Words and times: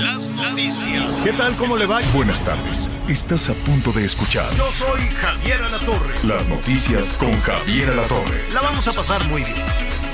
Las 0.00 0.28
noticias. 0.28 1.20
¿Qué 1.22 1.32
tal? 1.32 1.54
¿Cómo 1.56 1.76
le 1.76 1.84
va? 1.86 2.00
Buenas 2.14 2.40
tardes. 2.40 2.88
Estás 3.08 3.50
a 3.50 3.54
punto 3.54 3.92
de 3.92 4.04
escuchar 4.06 4.52
Yo 4.54 4.70
soy 4.72 5.00
Javier 5.20 5.62
Alatorre. 5.62 6.14
las 6.22 6.48
noticias 6.48 7.18
con 7.18 7.38
Javier 7.42 7.90
Alatorre. 7.90 8.46
La 8.54 8.62
vamos 8.62 8.88
a 8.88 8.92
pasar 8.92 9.22
muy 9.28 9.42
bien. 9.44 9.56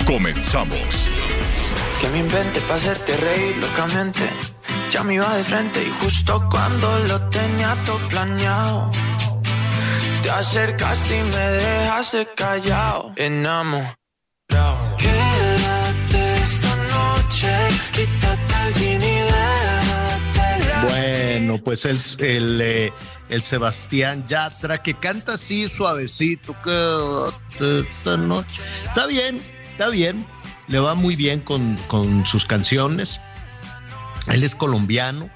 Comenzamos. 0.05 1.09
Que 2.01 2.09
me 2.11 2.19
invente 2.19 2.61
para 2.63 2.75
hacerte 2.77 3.17
reír 3.17 3.57
locamente. 3.59 4.29
Ya 4.91 5.03
me 5.05 5.15
iba 5.15 5.37
de 5.37 5.45
frente 5.45 5.83
y 5.83 5.91
justo 6.03 6.49
cuando 6.51 6.99
lo 7.07 7.29
tenía 7.29 7.77
todo 7.85 7.99
planeado. 8.09 8.91
Te 10.23 10.31
acercaste 10.31 11.21
y 11.21 11.23
me 11.23 11.37
dejaste 11.37 12.29
callado. 12.37 13.13
Enamorado. 13.17 13.95
Quédate 14.99 16.43
esta 16.43 16.75
noche, 16.77 17.49
quítate 17.93 18.55
el 18.69 18.75
Bueno, 21.39 21.59
pues 21.63 21.85
el, 21.85 22.61
eh, 22.63 22.93
el 23.29 23.43
Sebastián 23.43 24.27
Yatra 24.27 24.83
que 24.83 24.95
canta 24.95 25.35
así 25.35 25.69
suavecito. 25.69 26.57
Quédate 26.65 27.81
esta 27.81 28.17
noche. 28.17 28.63
Está 28.87 29.07
bien, 29.07 29.43
está 29.73 29.89
bien. 29.89 30.27
Le 30.69 30.79
va 30.79 30.95
muy 30.95 31.15
bien 31.15 31.41
con, 31.41 31.77
con 31.89 32.27
sus 32.27 32.47
canciones. 32.47 33.21
Él 34.29 34.43
es 34.43 34.55
colombiano, 34.55 35.31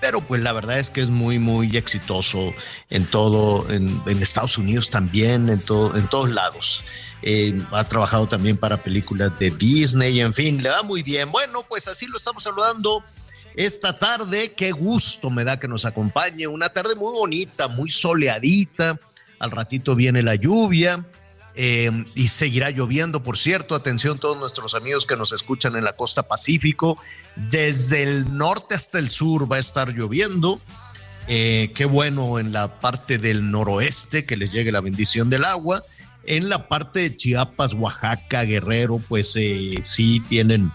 pero 0.00 0.20
pues 0.20 0.40
la 0.40 0.52
verdad 0.52 0.78
es 0.78 0.88
que 0.88 1.02
es 1.02 1.10
muy, 1.10 1.38
muy 1.38 1.76
exitoso 1.76 2.54
en 2.88 3.04
todo, 3.06 3.68
en, 3.70 4.00
en 4.06 4.22
Estados 4.22 4.56
Unidos 4.56 4.90
también, 4.90 5.48
en, 5.48 5.60
todo, 5.60 5.96
en 5.96 6.06
todos 6.08 6.30
lados. 6.30 6.84
Eh, 7.22 7.60
ha 7.72 7.84
trabajado 7.84 8.26
también 8.26 8.56
para 8.56 8.78
películas 8.78 9.38
de 9.38 9.50
Disney, 9.50 10.20
en 10.20 10.32
fin, 10.32 10.62
le 10.62 10.70
va 10.70 10.82
muy 10.82 11.02
bien. 11.02 11.30
Bueno, 11.30 11.64
pues 11.68 11.86
así 11.88 12.06
lo 12.06 12.16
estamos 12.16 12.44
saludando 12.44 13.04
esta 13.56 13.98
tarde. 13.98 14.52
Qué 14.52 14.72
gusto 14.72 15.30
me 15.30 15.44
da 15.44 15.58
que 15.58 15.68
nos 15.68 15.84
acompañe. 15.84 16.46
Una 16.46 16.68
tarde 16.68 16.94
muy 16.94 17.12
bonita, 17.12 17.68
muy 17.68 17.90
soleadita. 17.90 18.98
Al 19.38 19.50
ratito 19.50 19.94
viene 19.94 20.22
la 20.22 20.34
lluvia. 20.34 21.04
eh, 21.56 21.90
y 22.14 22.28
seguirá 22.28 22.70
lloviendo, 22.70 23.22
por 23.22 23.36
cierto. 23.36 23.74
Atención 23.74 24.18
todos 24.18 24.38
nuestros 24.38 24.74
amigos 24.74 25.04
que 25.04 25.16
nos 25.16 25.32
escuchan 25.32 25.76
en 25.76 25.84
la 25.84 25.94
costa 25.94 26.22
Pacífico. 26.22 26.98
Desde 27.36 28.02
el 28.02 28.36
norte 28.36 28.74
hasta 28.74 28.98
el 28.98 29.10
sur 29.10 29.50
va 29.50 29.56
a 29.56 29.60
estar 29.60 29.92
lloviendo. 29.92 30.60
Eh, 31.26 31.72
qué 31.74 31.84
bueno 31.84 32.38
en 32.38 32.52
la 32.52 32.80
parte 32.80 33.18
del 33.18 33.50
noroeste 33.50 34.24
que 34.24 34.36
les 34.36 34.52
llegue 34.52 34.72
la 34.72 34.80
bendición 34.80 35.28
del 35.28 35.44
agua. 35.44 35.84
En 36.24 36.48
la 36.48 36.68
parte 36.68 37.00
de 37.00 37.16
Chiapas, 37.16 37.74
Oaxaca, 37.74 38.44
Guerrero, 38.44 39.00
pues 39.08 39.34
eh, 39.36 39.80
sí 39.82 40.20
tienen 40.28 40.70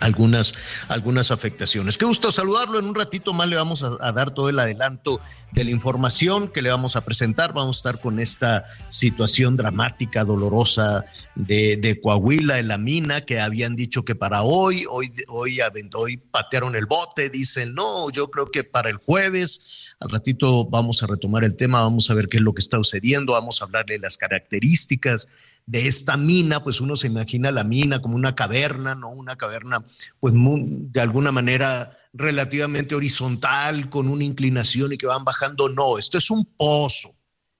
algunas, 0.00 0.54
algunas 0.88 1.30
afectaciones. 1.30 1.96
Qué 1.96 2.04
gusto 2.04 2.30
saludarlo. 2.32 2.78
En 2.78 2.86
un 2.86 2.94
ratito 2.94 3.32
más 3.32 3.48
le 3.48 3.56
vamos 3.56 3.82
a, 3.82 4.12
dar 4.12 4.30
todo 4.32 4.48
el 4.48 4.58
adelanto 4.58 5.20
de 5.52 5.64
la 5.64 5.70
información 5.70 6.48
que 6.48 6.62
le 6.62 6.70
vamos 6.70 6.96
a 6.96 7.04
presentar. 7.04 7.52
Vamos 7.52 7.76
a 7.76 7.78
estar 7.78 8.00
con 8.00 8.20
esta 8.20 8.66
situación 8.88 9.56
dramática, 9.56 10.24
dolorosa 10.24 11.04
de, 11.34 12.00
Coahuila 12.02 12.58
en 12.58 12.68
la 12.68 12.78
mina, 12.78 13.22
que 13.22 13.40
habían 13.40 13.76
dicho 13.76 14.04
que 14.04 14.14
para 14.14 14.42
hoy, 14.42 14.84
hoy, 14.90 15.12
hoy, 15.28 15.60
hoy 15.94 16.16
patearon 16.16 16.76
el 16.76 16.86
bote, 16.86 17.30
dicen, 17.30 17.74
no, 17.74 18.10
yo 18.10 18.30
creo 18.30 18.50
que 18.50 18.64
para 18.64 18.90
el 18.90 18.96
jueves. 18.96 19.66
Al 19.98 20.10
ratito 20.10 20.66
vamos 20.66 21.02
a 21.02 21.06
retomar 21.06 21.42
el 21.42 21.56
tema, 21.56 21.82
vamos 21.82 22.10
a 22.10 22.14
ver 22.14 22.28
qué 22.28 22.36
es 22.36 22.42
lo 22.42 22.52
que 22.52 22.60
está 22.60 22.76
sucediendo, 22.76 23.32
vamos 23.32 23.62
a 23.62 23.64
hablar 23.64 23.86
de 23.86 23.98
las 23.98 24.18
características 24.18 25.28
de 25.66 25.88
esta 25.88 26.16
mina, 26.16 26.62
pues 26.62 26.80
uno 26.80 26.96
se 26.96 27.08
imagina 27.08 27.50
la 27.50 27.64
mina 27.64 28.00
como 28.00 28.14
una 28.14 28.34
caverna, 28.34 28.94
¿no? 28.94 29.10
Una 29.10 29.36
caverna, 29.36 29.82
pues 30.20 30.32
de 30.34 31.00
alguna 31.00 31.32
manera 31.32 31.98
relativamente 32.12 32.94
horizontal, 32.94 33.90
con 33.90 34.08
una 34.08 34.24
inclinación 34.24 34.92
y 34.92 34.96
que 34.96 35.06
van 35.06 35.24
bajando. 35.24 35.68
No, 35.68 35.98
esto 35.98 36.18
es 36.18 36.30
un 36.30 36.44
pozo. 36.44 37.10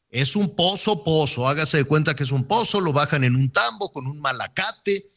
Es 0.09 0.37
un 0.37 0.55
pozo, 0.55 1.03
pozo. 1.03 1.49
Hágase 1.49 1.79
de 1.79 1.85
cuenta 1.85 2.15
que 2.15 2.23
es 2.23 2.33
un 2.33 2.45
pozo, 2.45 2.81
lo 2.81 2.93
bajan 2.93 3.25
en 3.25 3.35
un 3.35 3.51
tambo 3.51 3.91
con 3.91 4.07
un 4.07 4.21
malacate, 4.21 5.11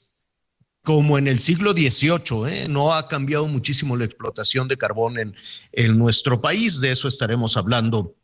como 0.81 1.17
en 1.19 1.27
el 1.27 1.39
siglo 1.39 1.73
XVIII. 1.73 2.47
¿eh? 2.47 2.67
No 2.67 2.93
ha 2.93 3.07
cambiado 3.07 3.47
muchísimo 3.47 3.95
la 3.95 4.05
explotación 4.05 4.67
de 4.67 4.77
carbón 4.77 5.19
en, 5.19 5.35
en 5.71 5.97
nuestro 5.97 6.41
país. 6.41 6.81
De 6.81 6.91
eso 6.91 7.07
estaremos 7.07 7.55
hablando 7.55 8.15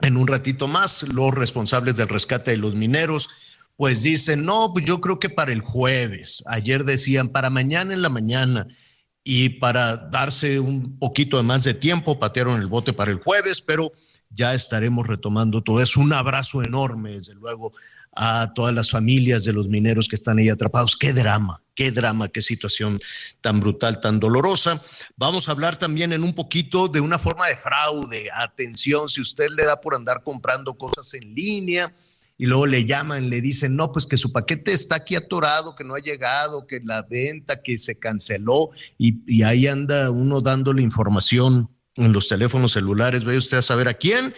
en 0.00 0.16
un 0.16 0.26
ratito 0.26 0.66
más. 0.66 1.02
Los 1.04 1.34
responsables 1.34 1.96
del 1.96 2.08
rescate 2.08 2.52
de 2.52 2.56
los 2.56 2.74
mineros, 2.74 3.28
pues 3.76 4.02
dicen, 4.02 4.44
no, 4.44 4.72
pues 4.72 4.84
yo 4.84 5.00
creo 5.00 5.18
que 5.18 5.30
para 5.30 5.52
el 5.52 5.60
jueves. 5.60 6.42
Ayer 6.46 6.84
decían, 6.84 7.30
para 7.30 7.50
mañana 7.50 7.94
en 7.94 8.02
la 8.02 8.08
mañana. 8.08 8.66
Y 9.24 9.50
para 9.50 9.96
darse 9.96 10.58
un 10.58 10.98
poquito 10.98 11.36
de 11.36 11.44
más 11.44 11.64
de 11.64 11.74
tiempo, 11.74 12.18
patearon 12.18 12.60
el 12.60 12.66
bote 12.66 12.92
para 12.92 13.12
el 13.12 13.18
jueves, 13.18 13.62
pero 13.62 13.92
ya 14.30 14.52
estaremos 14.54 15.06
retomando 15.06 15.62
todo 15.62 15.80
eso. 15.80 16.00
Un 16.00 16.12
abrazo 16.12 16.62
enorme, 16.62 17.12
desde 17.12 17.34
luego, 17.34 17.72
a 18.14 18.52
todas 18.54 18.74
las 18.74 18.90
familias 18.90 19.44
de 19.44 19.52
los 19.52 19.68
mineros 19.68 20.08
que 20.08 20.16
están 20.16 20.38
ahí 20.38 20.48
atrapados. 20.48 20.96
Qué 20.96 21.12
drama, 21.12 21.62
qué 21.74 21.92
drama, 21.92 22.28
qué 22.28 22.42
situación 22.42 23.00
tan 23.40 23.60
brutal, 23.60 24.00
tan 24.00 24.20
dolorosa. 24.20 24.82
Vamos 25.16 25.48
a 25.48 25.52
hablar 25.52 25.78
también 25.78 26.12
en 26.12 26.22
un 26.24 26.34
poquito 26.34 26.88
de 26.88 27.00
una 27.00 27.18
forma 27.18 27.46
de 27.46 27.56
fraude. 27.56 28.28
Atención, 28.34 29.08
si 29.08 29.20
usted 29.20 29.48
le 29.50 29.64
da 29.64 29.80
por 29.80 29.94
andar 29.94 30.22
comprando 30.22 30.74
cosas 30.74 31.14
en 31.14 31.34
línea 31.34 31.94
y 32.38 32.46
luego 32.46 32.66
le 32.66 32.84
llaman, 32.84 33.30
le 33.30 33.40
dicen, 33.40 33.76
no, 33.76 33.92
pues 33.92 34.06
que 34.06 34.16
su 34.16 34.32
paquete 34.32 34.72
está 34.72 34.96
aquí 34.96 35.14
atorado, 35.14 35.74
que 35.74 35.84
no 35.84 35.94
ha 35.94 36.00
llegado, 36.00 36.66
que 36.66 36.80
la 36.84 37.02
venta, 37.02 37.62
que 37.62 37.78
se 37.78 37.98
canceló 37.98 38.70
y, 38.98 39.42
ahí 39.42 39.66
anda 39.66 40.10
uno 40.10 40.40
dándole 40.40 40.82
información 40.82 41.70
en 41.96 42.12
los 42.12 42.28
teléfonos 42.28 42.72
celulares, 42.72 43.24
vaya 43.24 43.38
usted 43.38 43.58
a 43.58 43.62
saber 43.62 43.88
a 43.88 43.94
quién 43.94 44.34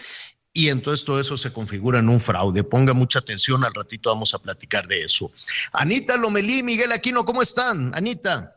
y 0.51 0.69
entonces 0.69 1.05
todo 1.05 1.19
eso 1.19 1.37
se 1.37 1.51
configura 1.51 1.99
en 1.99 2.09
un 2.09 2.19
fraude. 2.19 2.63
Ponga 2.63 2.93
mucha 2.93 3.19
atención, 3.19 3.63
al 3.63 3.73
ratito 3.73 4.09
vamos 4.09 4.33
a 4.33 4.39
platicar 4.39 4.87
de 4.87 5.01
eso. 5.01 5.31
Anita 5.73 6.15
Lomelí, 6.15 6.63
Miguel 6.63 6.91
Aquino, 6.91 7.25
¿cómo 7.25 7.41
están? 7.41 7.91
Anita. 7.93 8.55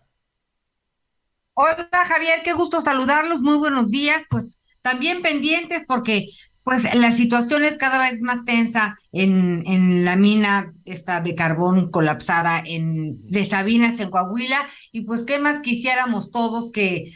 Hola 1.54 1.88
Javier, 2.06 2.43
qué 2.44 2.53
gusto 2.53 2.81
saludarlos, 2.81 3.41
muy 3.41 3.56
buenos 3.56 3.91
días, 3.91 4.22
pues 4.31 4.59
también 4.81 5.22
pendientes 5.22 5.84
porque 5.88 6.28
pues 6.69 6.95
la 6.95 7.12
situación 7.17 7.65
es 7.65 7.79
cada 7.79 7.99
vez 8.11 8.21
más 8.21 8.45
tensa 8.45 8.95
en, 9.11 9.65
en 9.67 10.05
la 10.05 10.17
mina 10.17 10.75
esta 10.84 11.23
de 11.23 11.34
carbón 11.34 11.91
colapsada 11.91 12.62
en 12.62 13.27
de 13.27 13.47
Sabinas 13.47 13.99
en 14.01 14.11
Coahuila 14.11 14.59
y 14.93 15.03
pues 15.07 15.25
qué 15.25 15.39
más 15.39 15.61
quisiéramos 15.61 16.31
todos 16.31 16.71
que 16.71 17.11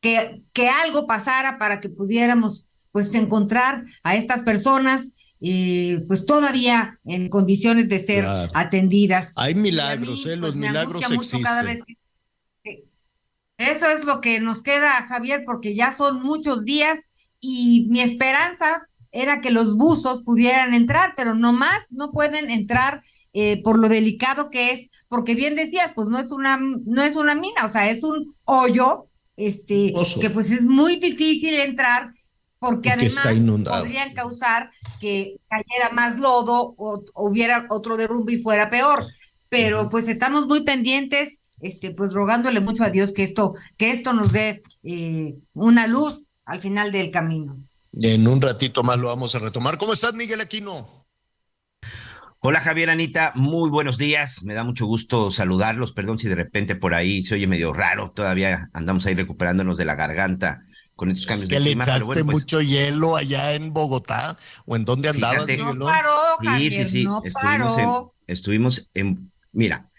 que, 0.00 0.40
que 0.54 0.68
algo 0.70 1.06
pasara 1.06 1.58
para 1.58 1.80
que 1.80 1.90
pudiéramos 1.90 2.68
pues 2.90 3.12
encontrar 3.14 3.84
a 4.02 4.14
estas 4.16 4.42
personas 4.42 5.10
eh, 5.42 6.02
pues 6.08 6.24
todavía 6.24 6.98
en 7.04 7.28
condiciones 7.28 7.90
de 7.90 7.98
ser 7.98 8.24
Claro. 8.24 8.50
atendidas. 8.54 9.32
Hay 9.36 9.54
mí, 9.54 9.60
milagros, 9.62 10.20
¿eh? 10.20 10.28
pues, 10.30 10.38
Los 10.38 10.56
milagros 10.56 11.02
cada 11.02 11.14
existen. 11.14 11.66
vez 11.66 11.82
que- 11.86 11.94
que- 12.64 12.84
Eso 13.58 13.86
es 13.90 14.04
lo 14.06 14.20
que 14.22 14.40
nos 14.40 14.62
queda, 14.62 14.92
Javier, 15.08 15.42
porque 15.44 15.74
ya 15.74 15.94
son 15.96 16.22
muchos 16.22 16.64
días 16.64 16.98
y 17.40 17.86
mi 17.88 18.00
esperanza 18.00 18.87
era 19.12 19.40
que 19.40 19.50
los 19.50 19.76
buzos 19.76 20.22
pudieran 20.22 20.74
entrar, 20.74 21.14
pero 21.16 21.34
no 21.34 21.52
más, 21.52 21.90
no 21.90 22.10
pueden 22.12 22.50
entrar 22.50 23.02
eh, 23.32 23.62
por 23.62 23.78
lo 23.78 23.88
delicado 23.88 24.50
que 24.50 24.72
es, 24.72 24.90
porque 25.08 25.34
bien 25.34 25.54
decías, 25.54 25.92
pues 25.94 26.08
no 26.08 26.18
es 26.18 26.30
una, 26.30 26.58
no 26.58 27.02
es 27.02 27.16
una 27.16 27.34
mina, 27.34 27.66
o 27.66 27.72
sea, 27.72 27.88
es 27.88 28.02
un 28.02 28.34
hoyo, 28.44 29.08
este, 29.36 29.92
que 30.20 30.30
pues 30.30 30.50
es 30.50 30.62
muy 30.62 30.96
difícil 30.96 31.54
entrar, 31.54 32.12
porque 32.58 32.90
además 32.90 33.22
podrían 33.64 34.14
causar 34.14 34.70
que 35.00 35.36
cayera 35.48 35.90
más 35.92 36.18
lodo 36.18 36.74
o, 36.76 37.04
o 37.14 37.28
hubiera 37.28 37.66
otro 37.70 37.96
derrumbe 37.96 38.32
y 38.34 38.42
fuera 38.42 38.68
peor. 38.68 39.04
Pero 39.48 39.88
pues 39.88 40.08
estamos 40.08 40.46
muy 40.46 40.64
pendientes, 40.64 41.40
este, 41.60 41.92
pues 41.92 42.12
rogándole 42.12 42.60
mucho 42.60 42.84
a 42.84 42.90
Dios 42.90 43.12
que 43.12 43.22
esto, 43.22 43.54
que 43.76 43.92
esto 43.92 44.12
nos 44.12 44.32
dé 44.32 44.60
eh, 44.82 45.36
una 45.54 45.86
luz 45.86 46.26
al 46.44 46.60
final 46.60 46.92
del 46.92 47.10
camino. 47.10 47.56
En 47.92 48.28
un 48.28 48.40
ratito 48.40 48.82
más 48.82 48.98
lo 48.98 49.08
vamos 49.08 49.34
a 49.34 49.38
retomar. 49.38 49.78
¿Cómo 49.78 49.92
estás, 49.92 50.14
Miguel 50.14 50.40
Aquino? 50.40 51.06
Hola 52.40 52.60
Javier 52.60 52.90
Anita, 52.90 53.32
muy 53.34 53.68
buenos 53.68 53.98
días. 53.98 54.44
Me 54.44 54.54
da 54.54 54.62
mucho 54.62 54.86
gusto 54.86 55.30
saludarlos. 55.30 55.92
Perdón 55.92 56.18
si 56.18 56.28
de 56.28 56.36
repente 56.36 56.76
por 56.76 56.94
ahí 56.94 57.22
se 57.24 57.34
oye 57.34 57.48
medio 57.48 57.72
raro. 57.72 58.12
Todavía 58.12 58.68
andamos 58.72 59.06
ahí 59.06 59.14
recuperándonos 59.14 59.76
de 59.76 59.84
la 59.84 59.96
garganta 59.96 60.62
con 60.94 61.10
estos 61.10 61.26
cambios 61.26 61.44
es 61.44 61.48
que 61.48 61.54
de 61.54 61.60
le 61.60 61.70
clima. 61.70 61.84
echaste 61.84 62.04
bueno, 62.04 62.24
pues, 62.26 62.34
mucho 62.42 62.60
hielo 62.60 63.16
allá 63.16 63.54
en 63.54 63.72
Bogotá 63.72 64.38
o 64.66 64.76
en 64.76 64.84
dónde 64.84 65.08
andabas, 65.08 65.46
Fíjate. 65.46 65.74
No 65.74 65.86
paró, 65.86 66.10
sí, 66.40 66.46
Javier, 66.46 66.72
sí, 66.72 66.84
sí. 66.84 67.04
no 67.04 67.22
estuvimos, 67.24 67.76
paró. 67.76 68.14
en, 68.26 68.32
estuvimos 68.34 68.90
en. 68.94 69.32
Mira, 69.52 69.90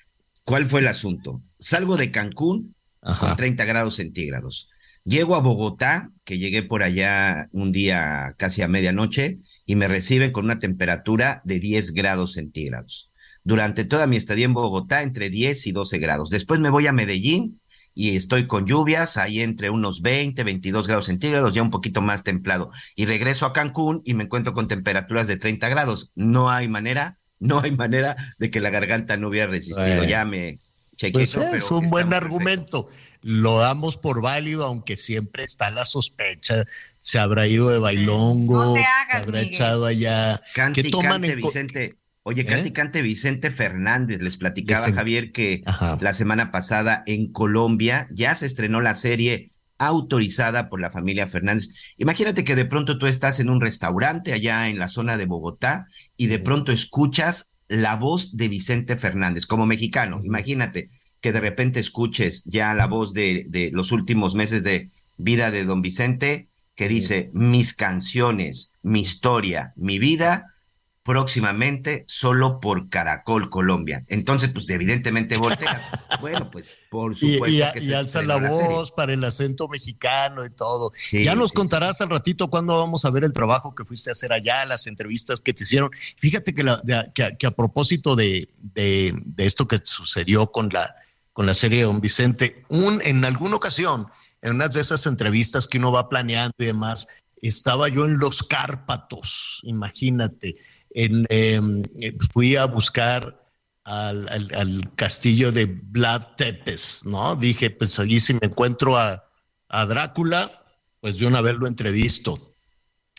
¿cuál 0.45 0.65
fue 0.65 0.79
el 0.81 0.87
asunto? 0.87 1.41
Salgo 1.57 1.97
de 1.97 2.11
Cancún 2.11 2.75
Ajá. 3.01 3.27
con 3.27 3.35
30 3.37 3.65
grados 3.65 3.95
centígrados. 3.95 4.69
Llego 5.09 5.35
a 5.35 5.39
Bogotá, 5.39 6.11
que 6.23 6.37
llegué 6.37 6.61
por 6.61 6.83
allá 6.83 7.47
un 7.51 7.71
día 7.71 8.35
casi 8.37 8.61
a 8.61 8.67
medianoche, 8.67 9.39
y 9.65 9.75
me 9.75 9.87
reciben 9.87 10.31
con 10.31 10.45
una 10.45 10.59
temperatura 10.59 11.41
de 11.45 11.59
10 11.59 11.93
grados 11.93 12.33
centígrados. 12.33 13.09
Durante 13.43 13.85
toda 13.85 14.05
mi 14.05 14.17
estadía 14.17 14.45
en 14.45 14.53
Bogotá, 14.53 15.01
entre 15.01 15.31
10 15.31 15.65
y 15.65 15.71
12 15.71 15.97
grados. 15.97 16.29
Después 16.29 16.59
me 16.59 16.69
voy 16.69 16.85
a 16.85 16.93
Medellín 16.93 17.59
y 17.95 18.15
estoy 18.17 18.45
con 18.45 18.67
lluvias, 18.67 19.17
ahí 19.17 19.41
entre 19.41 19.71
unos 19.71 20.03
20, 20.03 20.43
22 20.43 20.85
grados 20.85 21.07
centígrados, 21.07 21.55
ya 21.55 21.63
un 21.63 21.71
poquito 21.71 22.01
más 22.01 22.21
templado. 22.21 22.69
Y 22.95 23.07
regreso 23.07 23.47
a 23.47 23.53
Cancún 23.53 24.03
y 24.05 24.13
me 24.13 24.25
encuentro 24.25 24.53
con 24.53 24.67
temperaturas 24.67 25.25
de 25.25 25.37
30 25.37 25.69
grados. 25.69 26.11
No 26.13 26.51
hay 26.51 26.67
manera, 26.67 27.17
no 27.39 27.61
hay 27.61 27.71
manera 27.71 28.15
de 28.37 28.51
que 28.51 28.61
la 28.61 28.69
garganta 28.69 29.17
no 29.17 29.29
hubiera 29.29 29.47
resistido. 29.47 29.87
Bueno. 29.87 30.03
Ya 30.03 30.23
me 30.23 30.59
chequé. 30.97 31.13
Pues 31.13 31.29
eso, 31.29 31.41
es 31.41 31.49
pero 31.49 31.77
un 31.79 31.89
buen 31.89 32.09
perfecto. 32.09 32.89
Lo 33.21 33.59
damos 33.59 33.97
por 33.97 34.21
válido, 34.21 34.65
aunque 34.65 34.95
siempre 34.97 35.43
está 35.43 35.71
la 35.71 35.85
sospecha. 35.85 36.63
Se 37.01 37.19
habrá 37.19 37.47
ido 37.47 37.69
de 37.69 37.79
bailongo, 37.79 38.63
No 38.63 38.73
se 38.75 38.85
habrá 39.13 39.31
Miguel. 39.39 39.47
echado 39.47 39.85
allá. 39.85 40.41
Cante 40.55 40.81
¿Qué 40.83 40.87
y 40.87 40.91
toman 40.91 41.11
cante 41.13 41.31
en 41.31 41.37
Vicente. 41.37 41.93
Oye, 42.23 42.41
¿Eh? 42.41 42.45
cante 42.45 42.67
y 42.67 42.71
cante 42.71 43.01
Vicente 43.01 43.51
Fernández. 43.51 44.21
Les 44.21 44.37
platicaba 44.37 44.91
Javier 44.91 45.31
que 45.31 45.63
Ajá. 45.65 45.97
la 46.01 46.13
semana 46.13 46.51
pasada 46.51 47.03
en 47.07 47.31
Colombia 47.31 48.07
ya 48.11 48.35
se 48.35 48.45
estrenó 48.45 48.79
la 48.81 48.95
serie 48.95 49.49
autorizada 49.79 50.69
por 50.69 50.79
la 50.81 50.91
familia 50.91 51.27
Fernández. 51.27 51.95
Imagínate 51.97 52.43
que 52.43 52.55
de 52.55 52.65
pronto 52.65 52.97
tú 52.97 53.07
estás 53.07 53.39
en 53.39 53.49
un 53.49 53.61
restaurante 53.61 54.33
allá 54.33 54.69
en 54.69 54.77
la 54.77 54.87
zona 54.89 55.17
de 55.17 55.25
Bogotá 55.25 55.87
y 56.17 56.27
de 56.27 56.39
pronto 56.39 56.71
escuchas 56.71 57.51
la 57.69 57.95
voz 57.95 58.35
de 58.35 58.49
Vicente 58.49 58.97
Fernández 58.97 59.45
como 59.45 59.65
mexicano. 59.65 60.21
Imagínate 60.23 60.87
que 61.21 61.31
de 61.33 61.39
repente 61.41 61.79
escuches 61.79 62.43
ya 62.45 62.73
la 62.73 62.87
voz 62.87 63.13
de, 63.13 63.45
de 63.47 63.71
los 63.71 63.91
últimos 63.91 64.35
meses 64.35 64.63
de 64.63 64.89
vida 65.17 65.51
de 65.51 65.65
don 65.65 65.81
Vicente 65.81 66.47
que 66.75 66.87
dice 66.87 67.29
mis 67.33 67.73
canciones, 67.73 68.73
mi 68.81 69.01
historia, 69.01 69.73
mi 69.75 69.99
vida 69.99 70.55
próximamente 71.03 72.05
solo 72.07 72.59
por 72.59 72.87
Caracol 72.89 73.49
Colombia. 73.49 74.05
Entonces, 74.09 74.51
pues 74.53 74.69
evidentemente 74.69 75.37
volteas. 75.37 75.81
bueno, 76.21 76.49
pues 76.51 76.77
por 76.91 77.13
Y, 77.13 77.15
supuesto 77.33 77.47
y, 77.67 77.71
que 77.73 77.79
y 77.83 77.87
se 77.87 77.95
alza 77.95 78.21
la 78.21 78.37
voz 78.37 78.91
para 78.91 79.13
el 79.13 79.23
acento 79.23 79.67
mexicano 79.67 80.45
y 80.45 80.51
todo. 80.51 80.91
Sí, 81.09 81.23
ya 81.23 81.33
nos 81.33 81.49
sí, 81.49 81.55
contarás 81.55 81.99
al 82.01 82.09
ratito 82.11 82.47
cuándo 82.49 82.77
vamos 82.77 83.05
a 83.05 83.09
ver 83.09 83.23
el 83.23 83.33
trabajo 83.33 83.73
que 83.73 83.85
fuiste 83.85 84.11
a 84.11 84.13
hacer 84.13 84.31
allá, 84.31 84.65
las 84.65 84.85
entrevistas 84.85 85.41
que 85.41 85.51
te 85.53 85.63
hicieron. 85.63 85.89
Fíjate 86.19 86.53
que, 86.53 86.63
la- 86.63 86.79
de- 86.83 87.09
que 87.13 87.23
a- 87.23 87.35
que 87.35 87.47
a 87.47 87.51
propósito 87.51 88.15
de, 88.15 88.49
de- 88.75 89.13
de 89.25 89.45
esto 89.47 89.67
que 89.67 89.79
sucedió 89.83 90.51
con 90.51 90.69
la, 90.71 90.93
con 91.39 91.45
la 91.45 91.53
serie 91.53 91.77
de 91.77 91.85
Don 91.85 92.01
Vicente, 92.01 92.65
un, 92.67 93.01
en 93.01 93.23
alguna 93.23 93.55
ocasión, 93.55 94.09
en 94.41 94.55
una 94.55 94.67
de 94.67 94.81
esas 94.81 95.05
entrevistas 95.05 95.69
que 95.69 95.77
uno 95.77 95.89
va 95.89 96.09
planeando 96.09 96.53
y 96.59 96.65
demás, 96.65 97.07
estaba 97.41 97.87
yo 97.87 98.03
en 98.03 98.19
los 98.19 98.43
Cárpatos, 98.43 99.61
imagínate. 99.63 100.57
Em, 100.89 101.23
eh, 101.29 102.17
fui 102.33 102.57
a 102.57 102.65
buscar 102.65 103.53
al, 103.85 104.91
castillo 104.97 105.53
de 105.53 105.67
Vlad 105.67 106.35
Tepes, 106.35 107.05
¿no? 107.05 107.37
Dije, 107.37 107.69
pues 107.69 107.97
allí 107.99 108.19
si 108.19 108.33
me 108.33 108.41
encuentro 108.47 108.97
a, 108.97 109.23
a 109.69 109.85
Drácula, 109.85 110.65
pues 110.99 111.19
de 111.19 111.25
una 111.25 111.39
vez 111.39 111.55
lo 111.55 111.67
entrevisto. 111.67 112.53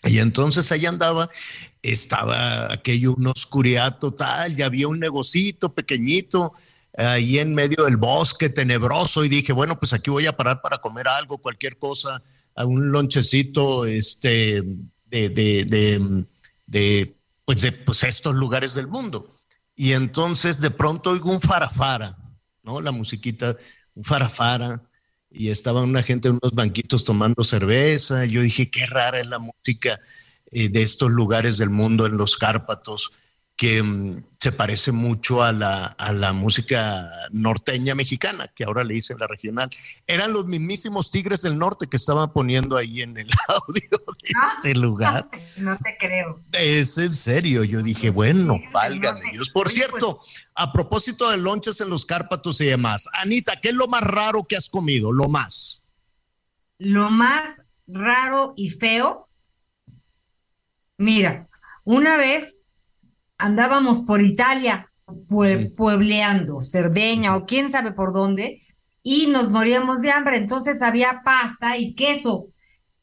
Y 0.04 0.18
entonces 0.18 0.70
ahí 0.72 0.84
andaba, 0.84 1.30
estaba 1.80 2.70
aquello, 2.70 3.14
una 3.14 3.30
oscuridad 3.30 3.98
total, 3.98 4.56
ya 4.56 4.66
había 4.66 4.88
un 4.88 4.98
negocito 4.98 5.74
pequeñito 5.74 6.52
ahí 7.08 7.38
en 7.38 7.54
medio 7.54 7.84
del 7.84 7.96
bosque 7.96 8.48
tenebroso 8.48 9.24
y 9.24 9.28
dije, 9.28 9.52
bueno, 9.52 9.78
pues 9.78 9.92
aquí 9.92 10.10
voy 10.10 10.26
a 10.26 10.36
parar 10.36 10.60
para 10.62 10.78
comer 10.78 11.08
algo, 11.08 11.38
cualquier 11.38 11.78
cosa, 11.78 12.22
a 12.54 12.64
un 12.64 12.90
lonchecito 12.90 13.86
este, 13.86 14.62
de, 15.06 15.28
de, 15.28 15.64
de, 15.64 16.24
de, 16.66 17.16
pues 17.44 17.62
de 17.62 17.72
pues 17.72 18.02
estos 18.02 18.34
lugares 18.34 18.74
del 18.74 18.86
mundo. 18.86 19.34
Y 19.74 19.92
entonces 19.92 20.60
de 20.60 20.70
pronto 20.70 21.10
oigo 21.10 21.30
un 21.30 21.40
farafara, 21.40 22.16
¿no? 22.62 22.80
La 22.80 22.92
musiquita, 22.92 23.56
un 23.94 24.04
farafara, 24.04 24.82
y 25.30 25.50
estaba 25.50 25.82
una 25.82 26.02
gente 26.02 26.28
en 26.28 26.38
unos 26.42 26.52
banquitos 26.52 27.04
tomando 27.04 27.44
cerveza. 27.44 28.24
Yo 28.24 28.42
dije, 28.42 28.70
qué 28.70 28.86
rara 28.86 29.20
es 29.20 29.26
la 29.26 29.38
música 29.38 30.00
eh, 30.50 30.68
de 30.68 30.82
estos 30.82 31.10
lugares 31.10 31.56
del 31.56 31.70
mundo 31.70 32.06
en 32.06 32.16
los 32.16 32.36
Cárpatos, 32.36 33.12
que 33.60 33.82
mm, 33.82 34.24
se 34.38 34.52
parece 34.52 34.90
mucho 34.90 35.42
a 35.42 35.52
la, 35.52 35.84
a 35.84 36.12
la 36.14 36.32
música 36.32 37.06
norteña 37.30 37.94
mexicana, 37.94 38.48
que 38.54 38.64
ahora 38.64 38.84
le 38.84 38.94
dicen 38.94 39.18
la 39.18 39.26
regional. 39.26 39.68
Eran 40.06 40.32
los 40.32 40.46
mismísimos 40.46 41.10
Tigres 41.10 41.42
del 41.42 41.58
Norte 41.58 41.86
que 41.86 41.98
estaban 41.98 42.32
poniendo 42.32 42.78
ahí 42.78 43.02
en 43.02 43.18
el 43.18 43.28
audio 43.48 43.90
de 43.90 44.30
Ah. 44.34 44.54
ese 44.58 44.74
lugar. 44.74 45.28
No 45.58 45.76
te 45.76 45.94
creo. 45.98 46.40
Es 46.52 46.96
en 46.96 47.14
serio, 47.14 47.62
yo 47.64 47.82
dije, 47.82 48.08
bueno, 48.08 48.54
del 48.54 48.70
válgame. 48.72 49.20
Dios. 49.30 49.50
Por 49.50 49.66
Oye, 49.66 49.74
cierto, 49.74 50.20
a 50.54 50.72
propósito 50.72 51.30
de 51.30 51.36
lonches 51.36 51.82
en 51.82 51.90
los 51.90 52.06
Cárpatos 52.06 52.62
y 52.62 52.64
demás, 52.64 53.10
Anita, 53.12 53.60
¿qué 53.60 53.68
es 53.68 53.74
lo 53.74 53.88
más 53.88 54.02
raro 54.02 54.44
que 54.44 54.56
has 54.56 54.70
comido? 54.70 55.12
Lo 55.12 55.28
más. 55.28 55.82
Lo 56.78 57.10
más 57.10 57.60
raro 57.86 58.54
y 58.56 58.70
feo, 58.70 59.28
mira, 60.96 61.46
una 61.84 62.16
vez 62.16 62.56
andábamos 63.40 64.04
por 64.06 64.20
Italia, 64.22 64.86
pue- 65.28 65.74
puebleando, 65.74 66.60
Cerdeña 66.60 67.36
o 67.36 67.46
quién 67.46 67.70
sabe 67.70 67.92
por 67.92 68.12
dónde, 68.12 68.62
y 69.02 69.26
nos 69.28 69.50
moríamos 69.50 70.00
de 70.02 70.10
hambre, 70.10 70.36
entonces 70.36 70.82
había 70.82 71.22
pasta 71.24 71.76
y 71.78 71.94
queso. 71.94 72.48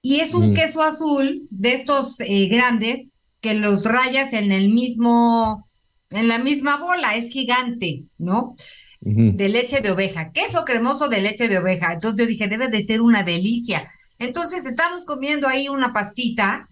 Y 0.01 0.19
es 0.19 0.33
un 0.33 0.51
Mm. 0.51 0.53
queso 0.53 0.81
azul 0.83 1.47
de 1.49 1.73
estos 1.73 2.19
eh, 2.19 2.47
grandes 2.47 3.11
que 3.41 3.55
los 3.55 3.83
rayas 3.83 4.31
en 4.33 4.51
el 4.51 4.69
mismo, 4.69 5.67
en 6.09 6.27
la 6.27 6.37
misma 6.39 6.77
bola, 6.77 7.15
es 7.15 7.29
gigante, 7.31 8.03
¿no? 8.17 8.55
de 8.99 9.47
leche 9.49 9.79
de 9.81 9.91
oveja, 9.91 10.31
queso 10.31 10.65
cremoso 10.65 11.07
de 11.07 11.21
leche 11.21 11.47
de 11.47 11.59
oveja. 11.59 11.93
Entonces 11.93 12.19
yo 12.19 12.25
dije, 12.27 12.47
debe 12.47 12.67
de 12.67 12.83
ser 12.83 12.99
una 13.01 13.21
delicia. 13.23 13.89
Entonces 14.17 14.65
estamos 14.65 15.05
comiendo 15.05 15.47
ahí 15.47 15.69
una 15.69 15.93
pastita 15.93 16.67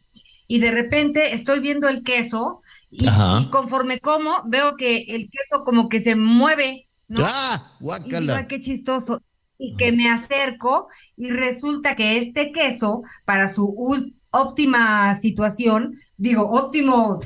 y 0.47 0.59
de 0.59 0.71
repente 0.71 1.33
estoy 1.35 1.59
viendo 1.59 1.87
el 1.87 2.01
queso 2.03 2.61
y, 2.97 3.07
y 3.43 3.49
conforme 3.49 3.99
como 3.99 4.31
veo 4.45 4.75
que 4.75 4.97
el 5.09 5.29
queso 5.29 5.63
como 5.65 5.89
que 5.89 5.99
se 6.01 6.15
mueve, 6.15 6.87
¿no? 7.07 7.21
¡Ah! 7.25 7.71
Y 7.79 7.83
digo, 7.83 7.93
"Ay, 7.93 8.01
Guácala. 8.09 8.47
qué 8.47 8.61
chistoso. 8.61 9.21
Y 9.57 9.75
que 9.77 9.91
me 9.93 10.09
acerco 10.09 10.87
y 11.15 11.29
resulta 11.29 11.95
que 11.95 12.17
este 12.17 12.51
queso, 12.51 13.03
para 13.23 13.53
su 13.53 13.73
óptima 14.31 15.15
situación, 15.19 15.95
digo, 16.17 16.49
óptimo 16.51 17.21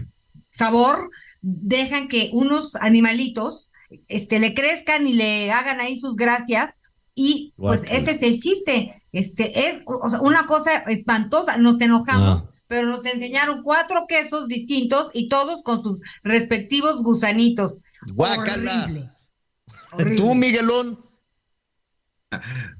sabor, 0.52 1.10
dejan 1.42 2.08
que 2.08 2.30
unos 2.34 2.76
animalitos 2.76 3.72
este, 4.08 4.40
le 4.40 4.54
crezcan 4.54 5.08
y 5.08 5.14
le 5.14 5.52
hagan 5.52 5.80
ahí 5.82 6.00
sus 6.00 6.16
gracias. 6.16 6.76
Y 7.16 7.54
pues 7.58 7.84
ese 7.90 8.12
es 8.12 8.22
el 8.22 8.40
chiste. 8.40 9.02
Este 9.12 9.68
es 9.68 9.82
o 9.86 10.10
sea, 10.10 10.22
una 10.22 10.46
cosa 10.46 10.72
espantosa. 10.88 11.58
Nos 11.58 11.82
enojamos, 11.82 12.44
Ah. 12.44 12.50
Pero 12.70 12.88
nos 12.88 13.04
enseñaron 13.06 13.64
cuatro 13.64 14.06
quesos 14.08 14.48
distintos 14.48 15.10
y 15.14 15.28
todos 15.28 15.64
con 15.64 15.82
sus 15.84 16.02
respectivos 16.24 17.02
gusanitos. 17.04 17.80
Guácala. 18.14 18.84
Horrible. 18.84 19.10
Horrible. 19.92 20.16
¿Tú, 20.16 20.36
Miguelón? 20.36 21.00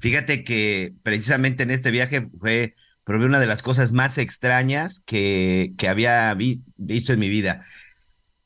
Fíjate 0.00 0.44
que 0.44 0.94
precisamente 1.02 1.64
en 1.64 1.72
este 1.72 1.90
viaje 1.90 2.28
fue 2.38 2.74
probé 3.02 3.26
una 3.26 3.40
de 3.40 3.46
las 3.46 3.62
cosas 3.62 3.90
más 3.90 4.16
extrañas 4.18 5.02
que, 5.04 5.72
que 5.76 5.88
había 5.88 6.32
vi- 6.34 6.62
visto 6.76 7.12
en 7.12 7.18
mi 7.18 7.28
vida. 7.28 7.60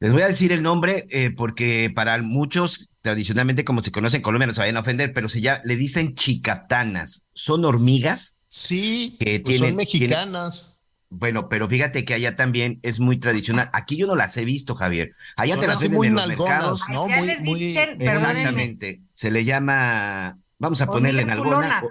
Les 0.00 0.12
voy 0.12 0.22
a 0.22 0.28
decir 0.28 0.50
el 0.52 0.62
nombre 0.62 1.04
eh, 1.10 1.30
porque 1.30 1.92
para 1.94 2.20
muchos, 2.22 2.88
tradicionalmente 3.02 3.64
como 3.66 3.82
se 3.82 3.92
conoce 3.92 4.16
en 4.16 4.22
Colombia, 4.22 4.46
no 4.46 4.54
se 4.54 4.60
vayan 4.60 4.78
a 4.78 4.80
ofender, 4.80 5.12
pero 5.12 5.28
se 5.28 5.42
llama, 5.42 5.60
le 5.64 5.76
dicen 5.76 6.14
chicatanas. 6.14 7.26
Son 7.34 7.66
hormigas. 7.66 8.36
Sí, 8.48 9.16
Que 9.20 9.40
pues 9.40 9.44
tienen- 9.58 9.70
son 9.70 9.76
mexicanas. 9.76 10.73
Bueno, 11.16 11.48
pero 11.48 11.68
fíjate 11.68 12.04
que 12.04 12.14
allá 12.14 12.34
también 12.36 12.80
es 12.82 12.98
muy 12.98 13.18
tradicional. 13.18 13.70
Aquí 13.72 13.96
yo 13.96 14.06
no 14.06 14.16
las 14.16 14.36
he 14.36 14.44
visto, 14.44 14.74
Javier. 14.74 15.12
Allá 15.36 15.54
Son 15.54 15.60
te 15.62 15.66
las 15.68 15.80
venden 15.80 15.96
muy 15.96 16.06
en 16.08 16.14
los 16.14 16.26
nalgonas, 16.26 16.50
mercados. 16.50 16.82
¿no? 16.90 17.04
Allá 17.04 17.16
Muy, 17.18 17.26
les 17.26 17.40
muy. 17.40 17.60
dicen, 17.60 17.98
perdónenme. 17.98 18.40
Exactamente. 18.40 19.00
Se 19.14 19.30
le 19.30 19.44
llama, 19.44 20.38
vamos 20.58 20.80
a 20.80 20.86
ponerle 20.86 21.22
en 21.22 21.30
alguna. 21.30 21.82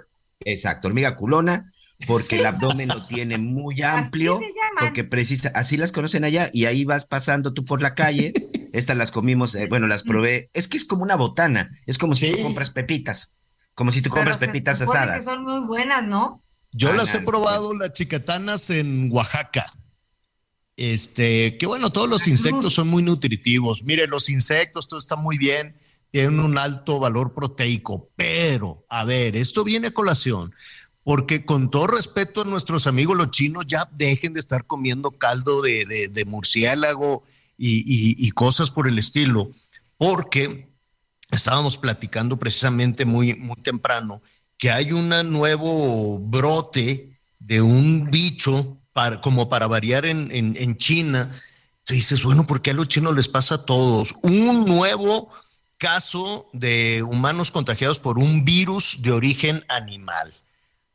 Exacto, 0.44 0.88
hormiga 0.88 1.16
culona, 1.16 1.72
porque 2.06 2.38
el 2.38 2.46
abdomen 2.46 2.88
lo 2.88 3.06
tiene 3.06 3.38
muy 3.38 3.80
amplio, 3.82 4.38
se 4.38 4.52
porque 4.78 5.04
precisa, 5.04 5.50
así 5.54 5.76
las 5.78 5.90
conocen 5.90 6.24
allá, 6.24 6.50
y 6.52 6.66
ahí 6.66 6.84
vas 6.84 7.06
pasando 7.06 7.54
tú 7.54 7.64
por 7.64 7.80
la 7.80 7.94
calle 7.94 8.34
Estas 8.74 8.96
las 8.96 9.10
comimos, 9.10 9.54
eh, 9.54 9.68
bueno, 9.68 9.86
las 9.86 10.02
probé. 10.02 10.50
Es 10.52 10.68
que 10.68 10.76
es 10.76 10.84
como 10.84 11.02
una 11.02 11.16
botana, 11.16 11.70
es 11.86 11.96
como 11.96 12.14
si 12.14 12.32
tú 12.32 12.42
compras 12.42 12.70
pepitas, 12.70 13.32
como 13.74 13.90
si 13.90 14.02
tú 14.02 14.10
compras 14.10 14.36
pepitas 14.36 14.80
asadas. 14.80 15.20
Que 15.20 15.24
son 15.24 15.44
muy 15.44 15.66
buenas, 15.66 16.04
¿no? 16.04 16.43
Yo 16.76 16.92
las 16.92 17.14
he 17.14 17.20
probado, 17.20 17.72
las 17.72 17.92
chicatanas 17.92 18.68
en 18.68 19.08
Oaxaca. 19.12 19.72
Este, 20.76 21.56
que 21.56 21.66
bueno, 21.66 21.92
todos 21.92 22.08
los 22.08 22.26
insectos 22.26 22.74
son 22.74 22.88
muy 22.88 23.00
nutritivos. 23.02 23.84
Mire, 23.84 24.08
los 24.08 24.28
insectos, 24.28 24.88
todo 24.88 24.98
está 24.98 25.14
muy 25.14 25.38
bien, 25.38 25.76
tienen 26.10 26.40
un 26.40 26.58
alto 26.58 26.98
valor 26.98 27.32
proteico, 27.32 28.10
pero, 28.16 28.84
a 28.88 29.04
ver, 29.04 29.36
esto 29.36 29.62
viene 29.62 29.88
a 29.88 29.94
colación, 29.94 30.52
porque 31.04 31.44
con 31.44 31.70
todo 31.70 31.86
respeto 31.86 32.42
a 32.42 32.44
nuestros 32.44 32.88
amigos 32.88 33.16
los 33.16 33.30
chinos, 33.30 33.66
ya 33.68 33.88
dejen 33.92 34.32
de 34.32 34.40
estar 34.40 34.66
comiendo 34.66 35.12
caldo 35.12 35.62
de, 35.62 36.24
murciélago 36.26 37.22
y, 37.56 38.30
cosas 38.32 38.70
por 38.70 38.88
el 38.88 38.98
estilo, 38.98 39.52
porque 39.96 40.68
estábamos 41.30 41.78
platicando 41.78 42.36
precisamente 42.36 43.04
muy, 43.04 43.34
muy 43.34 43.56
temprano 43.62 44.22
que 44.58 44.70
hay 44.70 44.92
un 44.92 45.08
nuevo 45.30 46.18
brote 46.18 47.18
de 47.38 47.60
un 47.60 48.10
bicho 48.10 48.78
para, 48.92 49.20
como 49.20 49.48
para 49.48 49.66
variar 49.66 50.06
en, 50.06 50.30
en, 50.30 50.76
China. 50.76 51.30
Entonces 51.80 51.96
dices, 51.96 52.22
bueno, 52.22 52.46
¿por 52.46 52.62
qué 52.62 52.70
a 52.70 52.74
los 52.74 52.88
chinos 52.88 53.14
les 53.14 53.28
pasa 53.28 53.56
a 53.56 53.64
todos? 53.66 54.14
Un 54.22 54.64
nuevo 54.64 55.30
caso 55.76 56.48
de 56.52 57.02
humanos 57.02 57.50
contagiados 57.50 57.98
por 57.98 58.18
un 58.18 58.44
virus 58.44 59.02
de 59.02 59.12
origen 59.12 59.64
animal. 59.68 60.32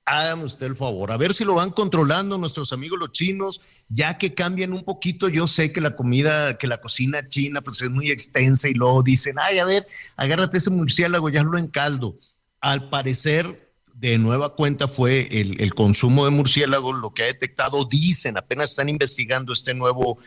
Hágame 0.05 0.45
usted 0.45 0.65
el 0.65 0.75
favor, 0.75 1.11
a 1.11 1.17
ver 1.17 1.35
si 1.35 1.43
lo 1.43 1.53
van 1.53 1.69
controlando 1.69 2.39
nuestros 2.39 2.73
amigos 2.73 2.97
los 2.99 3.11
chinos, 3.11 3.61
ya 3.89 4.17
que 4.17 4.33
cambian 4.33 4.73
un 4.73 4.83
poquito. 4.83 5.29
Yo 5.29 5.45
sé 5.45 5.71
que 5.71 5.81
la 5.81 5.95
comida, 5.95 6.57
que 6.57 6.65
la 6.65 6.81
cocina 6.81 7.27
china, 7.27 7.61
pues 7.61 7.83
es 7.83 7.91
muy 7.91 8.09
extensa 8.09 8.67
y 8.67 8.73
luego 8.73 9.03
dicen, 9.03 9.35
ay, 9.37 9.59
a 9.59 9.65
ver, 9.65 9.85
agárrate 10.15 10.57
ese 10.57 10.71
murciélago, 10.71 11.29
ya 11.29 11.43
lo 11.43 11.59
encaldo. 11.59 12.17
Al 12.61 12.89
parecer, 12.89 13.71
de 13.93 14.17
nueva 14.17 14.55
cuenta 14.55 14.87
fue 14.87 15.27
el, 15.41 15.73
consumo 15.73 16.25
de 16.25 16.31
murciélagos 16.31 16.97
lo 16.99 17.13
que 17.13 17.23
ha 17.23 17.27
detectado, 17.27 17.85
dicen, 17.85 18.37
apenas 18.37 18.71
están 18.71 18.89
investigando 18.89 19.51
este 19.51 19.73
nuevo 19.73 20.19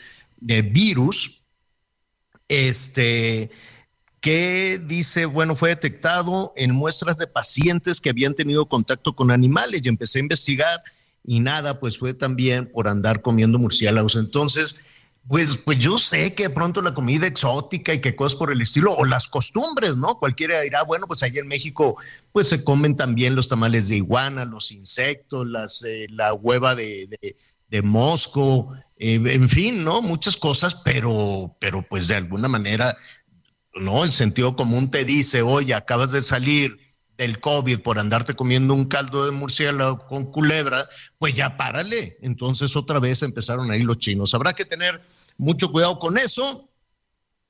eh, 0.46 0.62
virus, 0.62 1.42
este, 2.48 3.50
que 4.20 4.78
dice, 4.84 5.26
bueno, 5.26 5.56
fue 5.56 5.70
detectado 5.70 6.52
en 6.56 6.72
muestras 6.72 7.16
de 7.16 7.26
pacientes 7.26 8.00
que 8.00 8.10
habían 8.10 8.34
tenido 8.34 8.66
contacto 8.66 9.14
con 9.14 9.30
animales 9.30 9.80
y 9.84 9.88
empecé 9.88 10.18
a 10.18 10.22
investigar 10.22 10.82
y 11.24 11.40
nada, 11.40 11.80
pues 11.80 11.98
fue 11.98 12.14
también 12.14 12.70
por 12.70 12.88
andar 12.88 13.22
comiendo 13.22 13.58
murciélagos. 13.58 14.16
Entonces, 14.16 14.76
pues, 15.28 15.56
pues 15.56 15.78
yo 15.78 15.98
sé 15.98 16.34
que 16.34 16.44
de 16.44 16.50
pronto 16.50 16.82
la 16.82 16.94
comida 16.94 17.26
exótica 17.26 17.94
y 17.94 18.00
que 18.00 18.16
cosas 18.16 18.36
por 18.36 18.50
el 18.50 18.60
estilo, 18.60 18.92
o 18.92 19.04
las 19.04 19.28
costumbres, 19.28 19.96
¿no? 19.96 20.18
Cualquiera 20.18 20.60
dirá, 20.60 20.82
bueno, 20.82 21.06
pues 21.06 21.22
allá 21.22 21.40
en 21.40 21.46
México, 21.46 21.96
pues 22.32 22.48
se 22.48 22.64
comen 22.64 22.96
también 22.96 23.36
los 23.36 23.48
tamales 23.48 23.88
de 23.88 23.96
iguana, 23.96 24.44
los 24.44 24.72
insectos, 24.72 25.46
las, 25.46 25.82
eh, 25.84 26.06
la 26.10 26.34
hueva 26.34 26.74
de, 26.74 27.08
de, 27.68 27.82
mosco, 27.82 28.74
eh, 28.98 29.20
en 29.24 29.48
fin, 29.48 29.84
¿no? 29.84 30.02
Muchas 30.02 30.36
cosas, 30.36 30.74
pero, 30.84 31.56
pero 31.60 31.86
pues 31.88 32.08
de 32.08 32.16
alguna 32.16 32.48
manera, 32.48 32.96
¿no? 33.74 34.04
El 34.04 34.12
sentido 34.12 34.56
común 34.56 34.90
te 34.90 35.04
dice, 35.04 35.42
oye, 35.42 35.72
acabas 35.72 36.12
de 36.12 36.22
salir 36.22 36.91
del 37.16 37.40
COVID 37.40 37.80
por 37.80 37.98
andarte 37.98 38.34
comiendo 38.34 38.74
un 38.74 38.86
caldo 38.86 39.24
de 39.24 39.30
murciélago 39.30 40.06
con 40.06 40.26
culebra, 40.26 40.88
pues 41.18 41.34
ya 41.34 41.56
párale. 41.56 42.16
Entonces 42.22 42.74
otra 42.76 42.98
vez 42.98 43.22
empezaron 43.22 43.70
ahí 43.70 43.82
los 43.82 43.98
chinos. 43.98 44.34
Habrá 44.34 44.54
que 44.54 44.64
tener 44.64 45.02
mucho 45.36 45.70
cuidado 45.70 45.98
con 45.98 46.18
eso. 46.18 46.68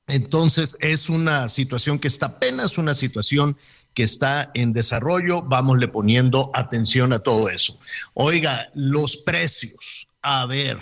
Entonces 0.07 0.77
es 0.81 1.09
una 1.09 1.49
situación 1.49 1.97
que 1.97 2.07
está 2.07 2.25
apenas 2.27 2.77
una 2.77 2.93
situación 2.93 3.57
que 3.93 4.03
está 4.03 4.51
en 4.53 4.73
desarrollo. 4.73 5.41
Vámosle 5.41 5.87
poniendo 5.87 6.51
atención 6.53 7.13
a 7.13 7.19
todo 7.19 7.49
eso. 7.49 7.79
Oiga, 8.13 8.69
los 8.73 9.17
precios. 9.17 10.07
A 10.21 10.45
ver, 10.45 10.79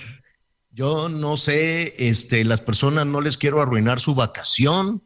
yo 0.71 1.09
no 1.09 1.37
sé, 1.37 1.95
este, 1.97 2.43
las 2.43 2.61
personas 2.61 3.05
no 3.05 3.21
les 3.21 3.37
quiero 3.37 3.61
arruinar 3.61 3.99
su 3.99 4.15
vacación 4.15 5.03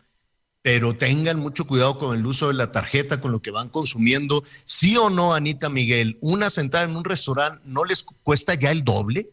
pero 0.65 0.95
tengan 0.95 1.39
mucho 1.39 1.67
cuidado 1.67 1.99
con 1.99 2.17
el 2.17 2.25
uso 2.25 2.47
de 2.47 2.55
la 2.55 2.71
tarjeta, 2.71 3.21
con 3.21 3.31
lo 3.31 3.39
que 3.39 3.51
van 3.51 3.69
consumiendo. 3.69 4.43
¿Sí 4.63 4.97
o 4.97 5.11
no, 5.11 5.35
Anita 5.35 5.69
Miguel? 5.69 6.17
¿Una 6.21 6.49
sentada 6.49 6.85
en 6.85 6.95
un 6.95 7.05
restaurante 7.05 7.61
no 7.65 7.85
les 7.85 8.01
cuesta 8.01 8.55
ya 8.55 8.71
el 8.71 8.83
doble? 8.83 9.29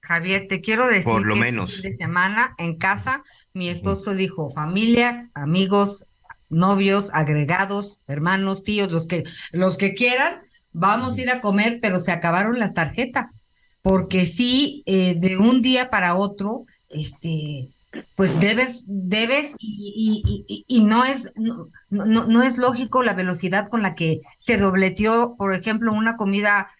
Javier, 0.00 0.46
te 0.48 0.62
quiero 0.62 0.86
decir 0.86 1.04
Por 1.04 1.26
lo 1.26 1.34
que 1.34 1.40
menos. 1.40 1.74
Este 1.74 1.90
de 1.90 1.96
semana 1.98 2.54
en 2.56 2.78
casa, 2.78 3.22
mi 3.52 3.68
esposo 3.68 4.14
dijo, 4.14 4.50
familia, 4.54 5.28
amigos, 5.34 6.06
novios, 6.48 7.10
agregados, 7.12 8.00
hermanos, 8.06 8.62
tíos, 8.62 8.90
los 8.90 9.06
que, 9.06 9.24
los 9.50 9.76
que 9.76 9.92
quieran, 9.92 10.40
vamos 10.72 11.18
a 11.18 11.20
ir 11.20 11.28
a 11.28 11.42
comer, 11.42 11.80
pero 11.82 12.02
se 12.02 12.12
acabaron 12.12 12.58
las 12.58 12.72
tarjetas. 12.72 13.42
Porque 13.82 14.24
sí, 14.24 14.84
eh, 14.86 15.16
de 15.18 15.36
un 15.36 15.60
día 15.60 15.90
para 15.90 16.14
otro, 16.14 16.64
este, 16.88 17.68
pues 18.16 18.40
debes, 18.40 18.84
debes 18.86 19.54
y, 19.58 20.64
y, 20.66 20.84
no 20.84 21.04
es 21.04 21.32
no, 21.36 21.70
no, 21.90 22.42
es 22.42 22.58
lógico 22.58 23.02
la 23.02 23.14
velocidad 23.14 23.68
con 23.68 23.82
la 23.82 23.94
que 23.94 24.20
se 24.38 24.56
dobleteó, 24.56 25.36
por 25.36 25.54
ejemplo, 25.54 25.92
una 25.92 26.16
comida 26.16 26.70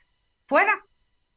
fuera. 0.47 0.73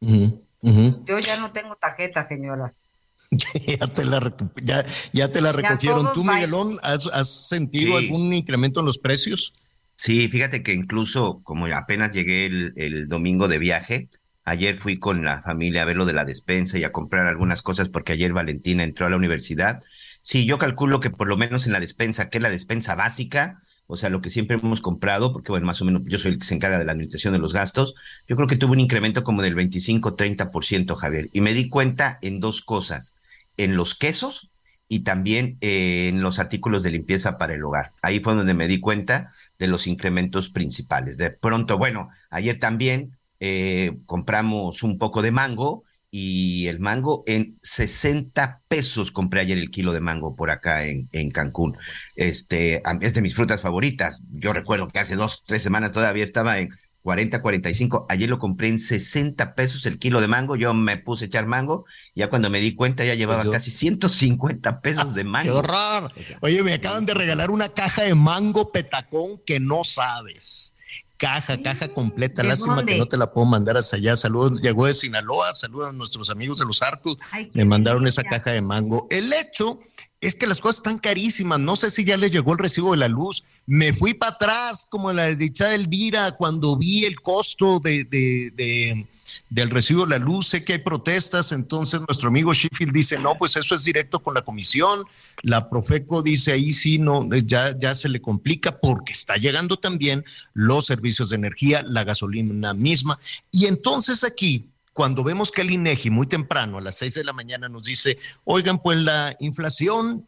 Yo 0.01 1.19
ya 1.19 1.37
no 1.37 1.51
tengo 1.51 1.75
tarjeta, 1.75 2.25
señoras. 2.25 2.83
ya, 3.31 3.87
te 3.87 4.05
la, 4.05 4.35
ya, 4.63 4.85
ya 5.11 5.31
te 5.31 5.41
la 5.41 5.51
recogieron. 5.51 6.13
¿Tú, 6.13 6.23
Miguelón, 6.23 6.77
has, 6.83 7.07
has 7.07 7.29
sentido 7.29 7.97
algún 7.97 8.33
incremento 8.33 8.79
en 8.79 8.85
los 8.85 8.97
precios? 8.97 9.53
Sí, 9.95 10.27
fíjate 10.27 10.61
que 10.61 10.73
incluso 10.73 11.41
como 11.43 11.65
apenas 11.67 12.11
llegué 12.11 12.45
el, 12.45 12.73
el 12.75 13.07
domingo 13.07 13.47
de 13.47 13.57
viaje, 13.57 14.09
Ayer 14.45 14.77
fui 14.77 14.99
con 14.99 15.25
la 15.25 15.41
familia 15.41 15.81
a 15.81 15.85
ver 15.85 15.97
lo 15.97 16.05
de 16.05 16.13
la 16.13 16.23
despensa 16.23 16.77
y 16.77 16.83
a 16.83 16.91
comprar 16.91 17.25
algunas 17.25 17.63
cosas 17.63 17.89
porque 17.89 18.13
ayer 18.13 18.31
Valentina 18.31 18.83
entró 18.83 19.07
a 19.07 19.09
la 19.09 19.17
universidad. 19.17 19.81
Sí, 20.21 20.45
yo 20.45 20.59
calculo 20.59 20.99
que 20.99 21.09
por 21.09 21.27
lo 21.27 21.35
menos 21.35 21.65
en 21.65 21.73
la 21.73 21.79
despensa, 21.79 22.29
que 22.29 22.37
es 22.37 22.41
la 22.43 22.51
despensa 22.51 22.93
básica, 22.93 23.57
o 23.87 23.97
sea, 23.97 24.09
lo 24.09 24.21
que 24.21 24.29
siempre 24.29 24.57
hemos 24.57 24.81
comprado, 24.81 25.31
porque 25.31 25.51
bueno, 25.51 25.65
más 25.65 25.81
o 25.81 25.85
menos 25.85 26.03
yo 26.05 26.17
soy 26.19 26.31
el 26.31 26.39
que 26.39 26.45
se 26.45 26.55
encarga 26.55 26.79
de 26.79 26.85
la 26.85 26.91
administración 26.91 27.33
de 27.33 27.39
los 27.39 27.53
gastos, 27.53 27.93
yo 28.27 28.35
creo 28.35 28.47
que 28.47 28.55
tuvo 28.55 28.73
un 28.73 28.79
incremento 28.79 29.23
como 29.23 29.41
del 29.41 29.55
25-30%, 29.55 30.95
Javier. 30.95 31.29
Y 31.33 31.41
me 31.41 31.53
di 31.53 31.69
cuenta 31.69 32.17
en 32.21 32.39
dos 32.39 32.61
cosas, 32.61 33.15
en 33.57 33.75
los 33.75 33.95
quesos 33.95 34.51
y 34.87 34.99
también 34.99 35.57
en 35.61 36.21
los 36.21 36.39
artículos 36.39 36.83
de 36.83 36.91
limpieza 36.91 37.37
para 37.37 37.53
el 37.53 37.63
hogar. 37.63 37.93
Ahí 38.01 38.19
fue 38.19 38.35
donde 38.35 38.53
me 38.53 38.67
di 38.67 38.79
cuenta 38.79 39.31
de 39.57 39.67
los 39.67 39.87
incrementos 39.87 40.49
principales. 40.49 41.17
De 41.17 41.31
pronto, 41.31 41.77
bueno, 41.77 42.09
ayer 42.29 42.59
también 42.59 43.17
eh, 43.39 43.97
compramos 44.05 44.83
un 44.83 44.97
poco 44.97 45.21
de 45.21 45.31
mango 45.31 45.83
y 46.17 46.67
el 46.67 46.79
mango 46.79 47.23
en 47.27 47.57
60 47.61 48.61
pesos 48.69 49.11
compré 49.11 49.41
ayer 49.41 49.57
el 49.57 49.69
kilo 49.69 49.91
de 49.91 49.99
mango 49.99 50.35
por 50.35 50.49
acá 50.49 50.85
en, 50.85 51.09
en 51.11 51.29
Cancún. 51.29 51.77
Este, 52.15 52.81
es 53.01 53.13
de 53.13 53.21
mis 53.21 53.35
frutas 53.35 53.59
favoritas. 53.59 54.23
Yo 54.31 54.53
recuerdo 54.53 54.87
que 54.87 54.99
hace 54.99 55.17
dos, 55.17 55.43
tres 55.45 55.61
semanas 55.61 55.91
todavía 55.91 56.23
estaba 56.23 56.59
en 56.59 56.69
40, 57.01 57.41
45. 57.41 58.05
Ayer 58.07 58.29
lo 58.29 58.39
compré 58.39 58.69
en 58.69 58.79
60 58.79 59.55
pesos 59.55 59.85
el 59.85 59.99
kilo 59.99 60.21
de 60.21 60.27
mango. 60.27 60.55
Yo 60.55 60.73
me 60.73 60.95
puse 60.95 61.25
a 61.25 61.27
echar 61.27 61.47
mango. 61.47 61.85
Ya 62.15 62.29
cuando 62.29 62.49
me 62.49 62.59
di 62.61 62.75
cuenta 62.75 63.03
ya 63.03 63.13
llevaba 63.13 63.43
casi 63.51 63.69
150 63.69 64.79
pesos 64.79 65.13
de 65.13 65.23
mango. 65.25 65.51
¡Qué 65.51 65.57
horror! 65.57 66.11
Oye, 66.39 66.63
me 66.63 66.73
acaban 66.73 67.05
de 67.05 67.13
regalar 67.13 67.51
una 67.51 67.69
caja 67.69 68.03
de 68.03 68.15
mango 68.15 68.71
petacón 68.71 69.41
que 69.45 69.59
no 69.59 69.83
sabes 69.83 70.74
caja, 71.17 71.61
caja 71.61 71.87
completa. 71.89 72.43
Lástima 72.43 72.85
que 72.85 72.97
no 72.97 73.07
te 73.07 73.17
la 73.17 73.31
puedo 73.31 73.45
mandar 73.45 73.77
hasta 73.77 73.97
allá. 73.97 74.15
Saludos, 74.15 74.61
llegó 74.61 74.85
de 74.85 74.93
Sinaloa, 74.93 75.53
saludos 75.55 75.89
a 75.89 75.93
nuestros 75.93 76.29
amigos 76.29 76.59
de 76.59 76.65
los 76.65 76.81
arcos. 76.81 77.17
Me 77.53 77.65
mandaron 77.65 78.07
esa 78.07 78.23
caja 78.23 78.51
de 78.51 78.61
mango. 78.61 79.07
El 79.09 79.31
hecho 79.33 79.79
es 80.21 80.35
que 80.35 80.47
las 80.47 80.59
cosas 80.59 80.77
están 80.77 80.99
carísimas. 80.99 81.59
No 81.59 81.75
sé 81.75 81.89
si 81.91 82.03
ya 82.03 82.17
les 82.17 82.31
llegó 82.31 82.53
el 82.53 82.59
recibo 82.59 82.91
de 82.91 82.97
la 82.97 83.07
luz. 83.07 83.43
Me 83.65 83.93
fui 83.93 84.13
para 84.13 84.33
atrás, 84.33 84.85
como 84.89 85.11
la 85.13 85.27
dicha 85.27 85.69
de 85.69 85.75
Elvira, 85.75 86.31
cuando 86.33 86.77
vi 86.77 87.05
el 87.05 87.21
costo 87.21 87.79
de, 87.79 88.05
de 88.05 89.07
del 89.49 89.69
recibo 89.69 90.05
de 90.05 90.11
la 90.11 90.17
luz. 90.17 90.47
Sé 90.47 90.63
que 90.63 90.73
hay 90.73 90.79
protestas, 90.79 91.51
entonces 91.51 92.01
nuestro 92.07 92.29
amigo 92.29 92.53
Sheffield 92.53 92.93
dice, 92.93 93.19
no, 93.19 93.37
pues 93.37 93.55
eso 93.55 93.75
es 93.75 93.83
directo 93.83 94.19
con 94.21 94.33
la 94.33 94.43
comisión. 94.43 95.03
La 95.41 95.69
Profeco 95.69 96.21
dice, 96.21 96.51
ahí 96.51 96.71
sí, 96.71 96.99
no, 96.99 97.27
ya, 97.37 97.77
ya 97.77 97.95
se 97.95 98.09
le 98.09 98.21
complica 98.21 98.79
porque 98.79 99.13
está 99.13 99.35
llegando 99.37 99.77
también 99.77 100.23
los 100.53 100.85
servicios 100.85 101.29
de 101.29 101.37
energía, 101.37 101.83
la 101.83 102.03
gasolina 102.03 102.73
misma. 102.73 103.19
Y 103.51 103.65
entonces 103.65 104.23
aquí, 104.23 104.69
cuando 104.93 105.23
vemos 105.23 105.51
que 105.51 105.61
el 105.61 105.71
INEGI 105.71 106.09
muy 106.09 106.27
temprano, 106.27 106.77
a 106.77 106.81
las 106.81 106.95
seis 106.95 107.13
de 107.15 107.23
la 107.23 107.33
mañana, 107.33 107.69
nos 107.69 107.83
dice, 107.83 108.17
oigan, 108.43 108.81
pues 108.81 108.97
la 108.97 109.35
inflación 109.39 110.25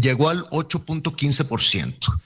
llegó 0.00 0.28
al 0.28 0.44
8.15% 0.46 2.20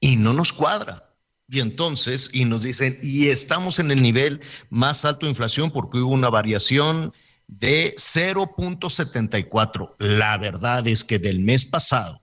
y 0.00 0.16
no 0.16 0.32
nos 0.32 0.52
cuadra 0.52 1.09
y 1.50 1.58
entonces, 1.58 2.30
y 2.32 2.44
nos 2.44 2.62
dicen, 2.62 3.00
y 3.02 3.26
estamos 3.28 3.80
en 3.80 3.90
el 3.90 4.00
nivel 4.00 4.40
más 4.68 5.04
alto 5.04 5.26
de 5.26 5.30
inflación 5.30 5.72
porque 5.72 5.98
hubo 5.98 6.12
una 6.12 6.30
variación 6.30 7.12
de 7.48 7.92
0.74. 7.96 9.96
La 9.98 10.38
verdad 10.38 10.86
es 10.86 11.02
que 11.02 11.18
del 11.18 11.40
mes 11.40 11.64
pasado, 11.64 12.22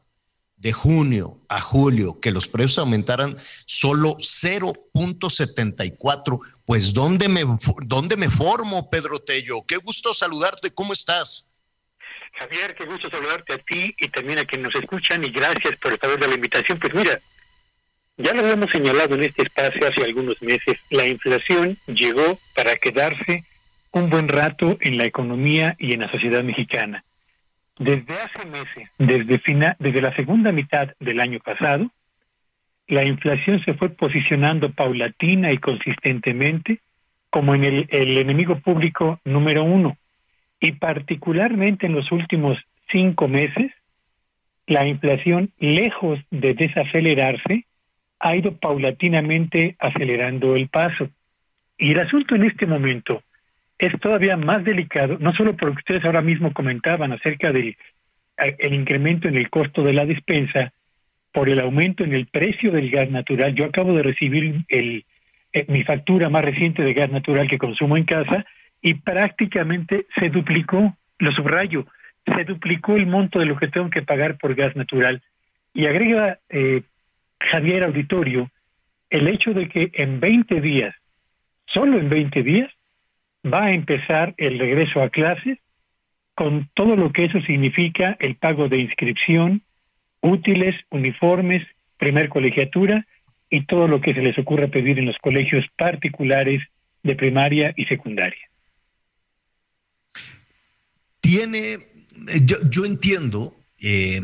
de 0.56 0.72
junio 0.72 1.42
a 1.50 1.60
julio, 1.60 2.22
que 2.22 2.32
los 2.32 2.48
precios 2.48 2.80
aumentaran 2.80 3.36
solo 3.66 4.16
0.74, 4.16 6.40
pues 6.66 6.94
¿dónde 6.94 7.28
me, 7.28 7.44
¿dónde 7.86 8.16
me 8.16 8.30
formo, 8.30 8.90
Pedro 8.90 9.20
Tello? 9.20 9.66
Qué 9.68 9.76
gusto 9.76 10.14
saludarte, 10.14 10.72
¿cómo 10.72 10.94
estás? 10.94 11.50
Javier, 12.40 12.74
qué 12.76 12.86
gusto 12.86 13.10
saludarte 13.10 13.56
a 13.56 13.58
ti 13.58 13.94
y 14.00 14.08
también 14.08 14.40
a 14.40 14.46
quienes 14.46 14.74
nos 14.74 14.82
escuchan 14.82 15.22
y 15.26 15.32
gracias 15.32 15.74
por 15.82 15.92
el 15.92 16.00
favor 16.00 16.18
de 16.18 16.30
la 16.30 16.36
invitación. 16.36 16.80
Pues 16.80 16.94
mira, 16.94 17.20
ya 18.18 18.34
lo 18.34 18.42
habíamos 18.42 18.72
señalado 18.72 19.16
en 19.16 19.24
este 19.24 19.44
espacio 19.44 19.88
hace 19.88 20.04
algunos 20.04 20.42
meses, 20.42 20.76
la 20.90 21.08
inflación 21.08 21.78
llegó 21.88 22.40
para 22.56 22.76
quedarse 22.76 23.44
un 23.92 24.10
buen 24.10 24.28
rato 24.28 24.78
en 24.82 24.98
la 24.98 25.06
economía 25.06 25.76
y 25.78 25.94
en 25.94 26.02
la 26.02 26.12
sociedad 26.12 26.44
mexicana. 26.44 27.04
Desde 27.78 28.14
hace 28.16 28.46
meses, 28.48 28.90
desde, 28.98 29.38
final, 29.40 29.76
desde 29.80 30.02
la 30.02 30.16
segunda 30.16 30.52
mitad 30.52 30.90
del 31.00 31.20
año 31.20 31.40
pasado, 31.40 31.92
la 32.88 33.04
inflación 33.04 33.64
se 33.64 33.76
fue 33.76 33.90
posicionando 33.90 34.72
paulatina 34.72 35.52
y 35.52 35.60
consistentemente 35.60 36.80
como 37.30 37.54
en 37.54 37.64
el, 37.66 37.88
el 37.92 38.18
enemigo 38.18 38.60
público 38.60 39.20
número 39.26 39.64
uno. 39.64 39.96
Y 40.60 40.72
particularmente 40.72 41.86
en 41.86 41.94
los 41.94 42.12
últimos 42.12 42.58
cinco 42.92 43.28
meses, 43.28 43.72
la 44.66 44.88
inflación, 44.88 45.52
lejos 45.60 46.20
de 46.32 46.56
desacelerarse, 46.56 47.67
ha 48.20 48.36
ido 48.36 48.56
paulatinamente 48.58 49.76
acelerando 49.80 50.56
el 50.56 50.68
paso. 50.68 51.10
Y 51.78 51.92
el 51.92 52.00
asunto 52.00 52.36
en 52.36 52.46
este 52.46 52.66
momento 52.66 53.22
es 53.78 53.98
todavía 54.00 54.38
más 54.38 54.64
delicado, 54.64 55.18
no 55.20 55.34
solo 55.34 55.56
porque 55.56 55.78
ustedes 55.78 56.06
ahora 56.06 56.22
mismo 56.22 56.54
comentaban 56.54 57.12
acerca 57.12 57.52
del 57.52 57.78
el 58.38 58.74
incremento 58.74 59.28
en 59.28 59.36
el 59.36 59.50
costo 59.50 59.84
de 59.84 59.94
la 59.94 60.06
despensa 60.06 60.72
por 61.32 61.50
el 61.50 61.60
aumento 61.60 62.04
en 62.04 62.14
el 62.14 62.28
precio 62.28 62.72
del 62.72 62.90
gas 62.90 63.10
natural. 63.10 63.56
Yo 63.56 63.66
acabo 63.66 63.94
de 63.94 64.04
recibir 64.04 64.64
el, 64.70 65.06
eh, 65.54 65.66
mi 65.68 65.84
factura 65.84 66.30
más 66.30 66.46
reciente 66.46 66.84
de 66.84 66.94
gas 66.94 67.12
natural 67.12 67.48
que 67.48 67.58
consumo 67.58 67.98
en 67.98 68.06
casa 68.06 68.46
y 68.82 68.96
prácticamente 68.96 70.06
se 70.20 70.30
duplicó, 70.30 70.96
lo 71.20 71.32
subrayo, 71.32 71.86
se 72.26 72.44
duplicó 72.44 72.96
el 72.96 73.08
monto 73.08 73.40
de 73.40 73.46
lo 73.46 73.58
que 73.58 73.68
tengo 73.68 73.90
que 73.90 74.02
pagar 74.02 74.38
por 74.38 74.56
gas 74.56 74.76
natural. 74.76 75.22
Y 75.74 75.86
agrega 75.86 76.40
eh, 76.50 76.84
Javier 77.40 77.84
Auditorio 77.84 78.50
el 79.10 79.28
hecho 79.28 79.54
de 79.54 79.70
que 79.70 79.92
en 79.94 80.20
20 80.20 80.62
días, 80.62 80.96
solo 81.68 81.98
en 81.98 82.10
20 82.10 82.44
días, 82.44 82.72
va 83.46 83.66
a 83.66 83.74
empezar 83.74 84.34
el 84.38 84.60
regreso 84.60 85.02
a 85.02 85.10
clases 85.10 85.58
con 86.36 86.70
todo 86.74 86.96
lo 86.96 87.12
que 87.12 87.26
eso 87.26 87.42
significa 87.42 88.18
el 88.20 88.36
pago 88.36 88.70
de 88.70 88.78
inscripción, 88.78 89.64
útiles, 90.22 90.76
uniformes, 90.92 91.66
primer 91.98 92.30
colegiatura 92.30 93.08
y 93.50 93.66
todo 93.66 93.88
lo 93.88 94.02
que 94.02 94.14
se 94.14 94.22
les 94.22 94.38
ocurra 94.38 94.68
pedir 94.68 95.00
en 95.00 95.06
los 95.06 95.18
colegios 95.18 95.66
particulares 95.78 96.62
de 97.02 97.16
primaria 97.16 97.74
y 97.76 97.86
secundaria. 97.86 98.42
Tiene, 101.22 101.74
eh, 101.74 101.80
yo, 102.44 102.58
yo 102.70 102.86
entiendo 102.86 103.56
eh, 103.80 104.22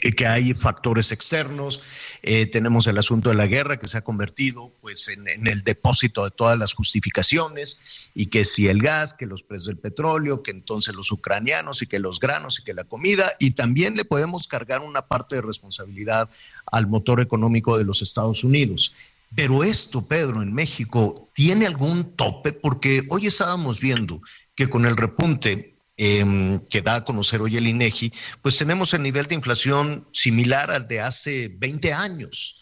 que 0.00 0.26
hay 0.26 0.54
factores 0.54 1.12
externos, 1.12 1.82
eh, 2.22 2.46
tenemos 2.46 2.86
el 2.86 2.98
asunto 2.98 3.28
de 3.28 3.34
la 3.34 3.46
guerra 3.46 3.78
que 3.78 3.88
se 3.88 3.98
ha 3.98 4.02
convertido 4.02 4.72
pues 4.80 5.08
en, 5.08 5.46
el 5.46 5.62
depósito 5.62 6.24
de 6.24 6.30
todas 6.30 6.58
las 6.58 6.72
justificaciones 6.72 7.80
y 8.14 8.26
que 8.26 8.44
si 8.44 8.68
el 8.68 8.82
gas, 8.82 9.14
que 9.14 9.26
los 9.26 9.42
precios 9.42 9.68
del 9.68 9.78
petróleo, 9.78 10.42
que 10.42 10.50
entonces 10.50 10.94
los 10.94 11.12
ucranianos 11.12 11.82
y 11.82 11.86
que 11.86 11.98
los 11.98 12.20
granos 12.20 12.58
y 12.58 12.64
que 12.64 12.74
la 12.74 12.84
comida 12.84 13.30
y 13.38 13.52
también 13.52 13.96
le 13.96 14.04
podemos 14.04 14.48
cargar 14.48 14.80
una 14.80 15.02
parte 15.02 15.36
de 15.36 15.42
responsabilidad 15.42 16.28
al 16.66 16.86
motor 16.86 17.20
económico 17.20 17.78
de 17.78 17.84
los 17.84 18.02
Estados 18.02 18.44
Unidos. 18.44 18.94
Pero 19.34 19.62
esto, 19.62 20.06
Pedro, 20.06 20.42
en 20.42 20.52
México, 20.54 21.28
¿tiene 21.34 21.66
algún 21.66 22.16
tope? 22.16 22.52
Porque 22.52 23.04
hoy 23.10 23.26
estábamos 23.26 23.78
viendo 23.78 24.22
que 24.54 24.68
con 24.68 24.86
el 24.86 24.96
repunte 24.96 25.77
Em, 26.00 26.60
que 26.70 26.80
da 26.80 26.94
a 26.94 27.04
conocer 27.04 27.40
hoy 27.40 27.56
el 27.56 27.66
INEGI, 27.66 28.12
pues 28.40 28.56
tenemos 28.56 28.94
el 28.94 29.02
nivel 29.02 29.26
de 29.26 29.34
inflación 29.34 30.06
similar 30.12 30.70
al 30.70 30.86
de 30.86 31.00
hace 31.00 31.50
20 31.52 31.92
años. 31.92 32.60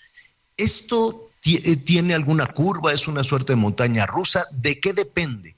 ¿Esto 0.56 1.32
eh, 1.44 1.76
tiene 1.76 2.14
alguna 2.14 2.46
curva? 2.46 2.94
¿Es 2.94 3.06
una 3.06 3.22
suerte 3.24 3.52
de 3.52 3.56
montaña 3.56 4.06
rusa? 4.06 4.46
¿De 4.52 4.80
qué 4.80 4.94
depende 4.94 5.54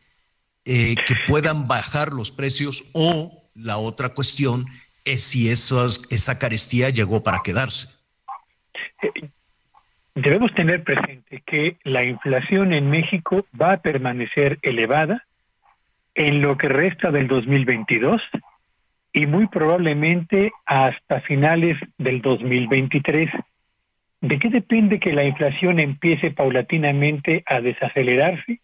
eh, 0.64 0.96
que 1.06 1.14
puedan 1.28 1.68
bajar 1.68 2.12
los 2.12 2.32
precios? 2.32 2.82
O 2.94 3.48
la 3.54 3.76
otra 3.76 4.08
cuestión 4.08 4.66
es 5.04 5.22
si 5.22 5.48
esa 5.48 6.38
carestía 6.40 6.90
llegó 6.90 7.22
para 7.22 7.42
quedarse. 7.44 7.86
Eh, 9.02 9.30
debemos 10.16 10.52
tener 10.54 10.82
presente 10.82 11.44
que 11.46 11.78
la 11.84 12.02
inflación 12.02 12.72
en 12.72 12.90
México 12.90 13.46
va 13.54 13.74
a 13.74 13.82
permanecer 13.82 14.58
elevada 14.62 15.27
en 16.18 16.42
lo 16.42 16.58
que 16.58 16.68
resta 16.68 17.12
del 17.12 17.28
2022 17.28 18.20
y 19.12 19.26
muy 19.28 19.46
probablemente 19.46 20.50
hasta 20.66 21.20
finales 21.20 21.78
del 21.96 22.20
2023. 22.20 23.30
¿De 24.20 24.38
qué 24.40 24.48
depende 24.50 24.98
que 24.98 25.12
la 25.12 25.22
inflación 25.22 25.78
empiece 25.78 26.32
paulatinamente 26.32 27.44
a 27.46 27.60
desacelerarse? 27.60 28.58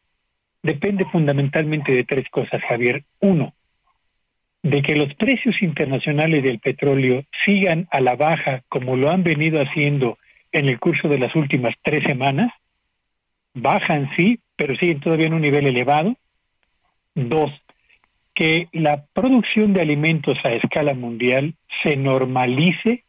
Depende 0.64 1.04
fundamentalmente 1.04 1.92
de 1.92 2.02
tres 2.02 2.28
cosas, 2.28 2.60
Javier. 2.68 3.04
Uno, 3.20 3.54
de 4.64 4.82
que 4.82 4.96
los 4.96 5.14
precios 5.14 5.62
internacionales 5.62 6.42
del 6.42 6.58
petróleo 6.58 7.22
sigan 7.44 7.86
a 7.92 8.00
la 8.00 8.16
baja 8.16 8.62
como 8.68 8.96
lo 8.96 9.10
han 9.10 9.22
venido 9.22 9.60
haciendo 9.60 10.18
en 10.50 10.68
el 10.68 10.80
curso 10.80 11.08
de 11.08 11.20
las 11.20 11.36
últimas 11.36 11.76
tres 11.84 12.02
semanas. 12.02 12.52
Bajan, 13.54 14.10
sí, 14.16 14.40
pero 14.56 14.74
siguen 14.74 14.98
todavía 14.98 15.28
en 15.28 15.34
un 15.34 15.42
nivel 15.42 15.68
elevado. 15.68 16.16
Dos, 17.14 17.52
que 18.34 18.68
la 18.72 19.04
producción 19.12 19.72
de 19.72 19.80
alimentos 19.80 20.36
a 20.44 20.52
escala 20.52 20.94
mundial 20.94 21.54
se 21.82 21.96
normalice 21.96 23.04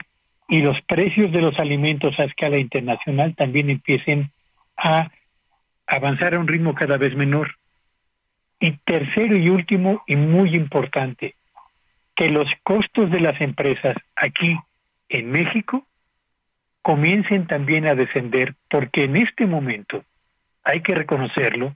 y 0.48 0.62
los 0.62 0.80
precios 0.84 1.32
de 1.32 1.42
los 1.42 1.58
alimentos 1.60 2.20
a 2.20 2.26
escala 2.26 2.58
internacional 2.58 3.36
también 3.36 3.70
empiecen 3.70 4.32
a 4.78 5.10
avanzar 5.88 6.36
a 6.36 6.40
un 6.40 6.48
ritmo 6.48 6.76
cada 6.76 6.98
vez 6.98 7.16
menor. 7.16 7.56
Y 8.60 8.72
tercero 8.86 9.36
y 9.36 9.50
último 9.50 10.04
y 10.08 10.16
muy 10.16 10.56
importante, 10.56 11.36
que 12.16 12.30
los 12.30 12.48
costos 12.64 13.12
de 13.12 13.20
las 13.20 13.40
empresas 13.42 13.96
aquí 14.16 14.58
en 15.10 15.32
México 15.32 15.86
comiencen 16.82 17.48
también 17.48 17.88
a 17.88 17.96
descender, 17.96 18.54
porque 18.70 19.04
en 19.06 19.18
este 19.18 19.48
momento, 19.48 20.04
hay 20.64 20.82
que 20.82 20.96
reconocerlo, 20.96 21.76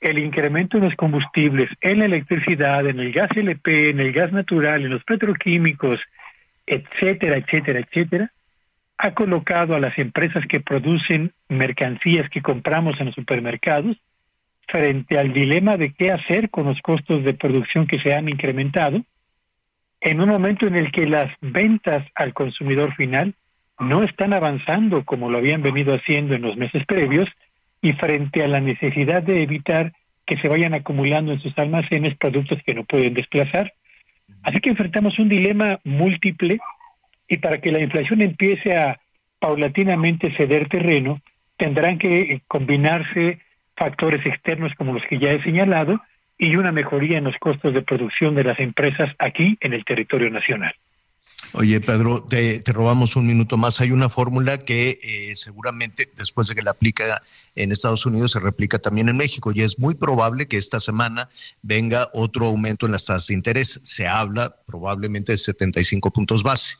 el 0.00 0.18
incremento 0.18 0.76
en 0.76 0.84
los 0.84 0.94
combustibles, 0.94 1.68
en 1.80 2.00
la 2.00 2.04
electricidad, 2.06 2.86
en 2.86 3.00
el 3.00 3.12
gas 3.12 3.30
LP, 3.36 3.90
en 3.90 4.00
el 4.00 4.12
gas 4.12 4.32
natural, 4.32 4.84
en 4.84 4.90
los 4.90 5.04
petroquímicos, 5.04 6.00
etcétera, 6.66 7.36
etcétera, 7.36 7.80
etcétera, 7.80 8.32
ha 8.98 9.12
colocado 9.12 9.74
a 9.74 9.80
las 9.80 9.96
empresas 9.98 10.44
que 10.46 10.60
producen 10.60 11.32
mercancías 11.48 12.28
que 12.30 12.42
compramos 12.42 12.98
en 12.98 13.06
los 13.06 13.14
supermercados 13.14 13.96
frente 14.68 15.18
al 15.18 15.32
dilema 15.32 15.76
de 15.76 15.92
qué 15.92 16.10
hacer 16.10 16.50
con 16.50 16.64
los 16.64 16.80
costos 16.80 17.22
de 17.24 17.34
producción 17.34 17.86
que 17.86 18.00
se 18.00 18.14
han 18.14 18.28
incrementado, 18.28 19.02
en 20.00 20.20
un 20.20 20.28
momento 20.28 20.66
en 20.66 20.76
el 20.76 20.90
que 20.92 21.06
las 21.06 21.32
ventas 21.40 22.06
al 22.14 22.34
consumidor 22.34 22.94
final 22.94 23.34
no 23.78 24.02
están 24.02 24.32
avanzando 24.32 25.04
como 25.04 25.30
lo 25.30 25.38
habían 25.38 25.62
venido 25.62 25.94
haciendo 25.94 26.34
en 26.34 26.42
los 26.42 26.56
meses 26.56 26.84
previos, 26.86 27.28
y 27.82 27.92
frente 27.92 28.42
a 28.42 28.48
la 28.48 28.60
necesidad 28.60 29.22
de 29.22 29.42
evitar 29.42 29.92
que 30.26 30.36
se 30.38 30.48
vayan 30.48 30.74
acumulando 30.74 31.32
en 31.32 31.40
sus 31.40 31.56
almacenes 31.58 32.16
productos 32.16 32.58
que 32.64 32.74
no 32.74 32.84
pueden 32.84 33.14
desplazar. 33.14 33.72
Así 34.42 34.60
que 34.60 34.70
enfrentamos 34.70 35.18
un 35.18 35.28
dilema 35.28 35.78
múltiple 35.84 36.58
y 37.28 37.36
para 37.38 37.58
que 37.60 37.72
la 37.72 37.80
inflación 37.80 38.22
empiece 38.22 38.76
a 38.76 39.00
paulatinamente 39.38 40.34
ceder 40.36 40.68
terreno, 40.68 41.20
tendrán 41.56 41.98
que 41.98 42.40
combinarse 42.48 43.40
factores 43.76 44.24
externos 44.26 44.72
como 44.74 44.94
los 44.94 45.04
que 45.04 45.18
ya 45.18 45.32
he 45.32 45.42
señalado 45.42 46.00
y 46.38 46.56
una 46.56 46.72
mejoría 46.72 47.18
en 47.18 47.24
los 47.24 47.36
costos 47.38 47.72
de 47.72 47.82
producción 47.82 48.34
de 48.34 48.44
las 48.44 48.58
empresas 48.58 49.14
aquí 49.18 49.56
en 49.60 49.72
el 49.72 49.84
territorio 49.84 50.30
nacional. 50.30 50.74
Oye, 51.52 51.80
Pedro, 51.80 52.22
te, 52.22 52.62
robamos 52.66 53.16
un 53.16 53.26
minuto 53.26 53.56
más. 53.56 53.80
Hay 53.80 53.90
una 53.90 54.08
fórmula 54.08 54.58
que 54.58 54.98
eh, 55.02 55.36
seguramente 55.36 56.10
después 56.16 56.48
de 56.48 56.54
que 56.54 56.62
la 56.62 56.72
aplica 56.72 57.22
en 57.54 57.72
Estados 57.72 58.04
Unidos 58.06 58.32
se 58.32 58.40
replica 58.40 58.78
también 58.78 59.08
en 59.08 59.16
México 59.16 59.52
y 59.54 59.62
es 59.62 59.78
muy 59.78 59.94
probable 59.94 60.46
que 60.48 60.58
esta 60.58 60.80
semana 60.80 61.30
venga 61.62 62.08
otro 62.12 62.46
aumento 62.46 62.86
en 62.86 62.92
las 62.92 63.06
tasas 63.06 63.28
de 63.28 63.34
interés. 63.34 63.80
Se 63.82 64.06
habla 64.06 64.56
probablemente 64.66 65.32
de 65.32 65.38
75 65.38 66.10
puntos 66.12 66.42
base. 66.42 66.76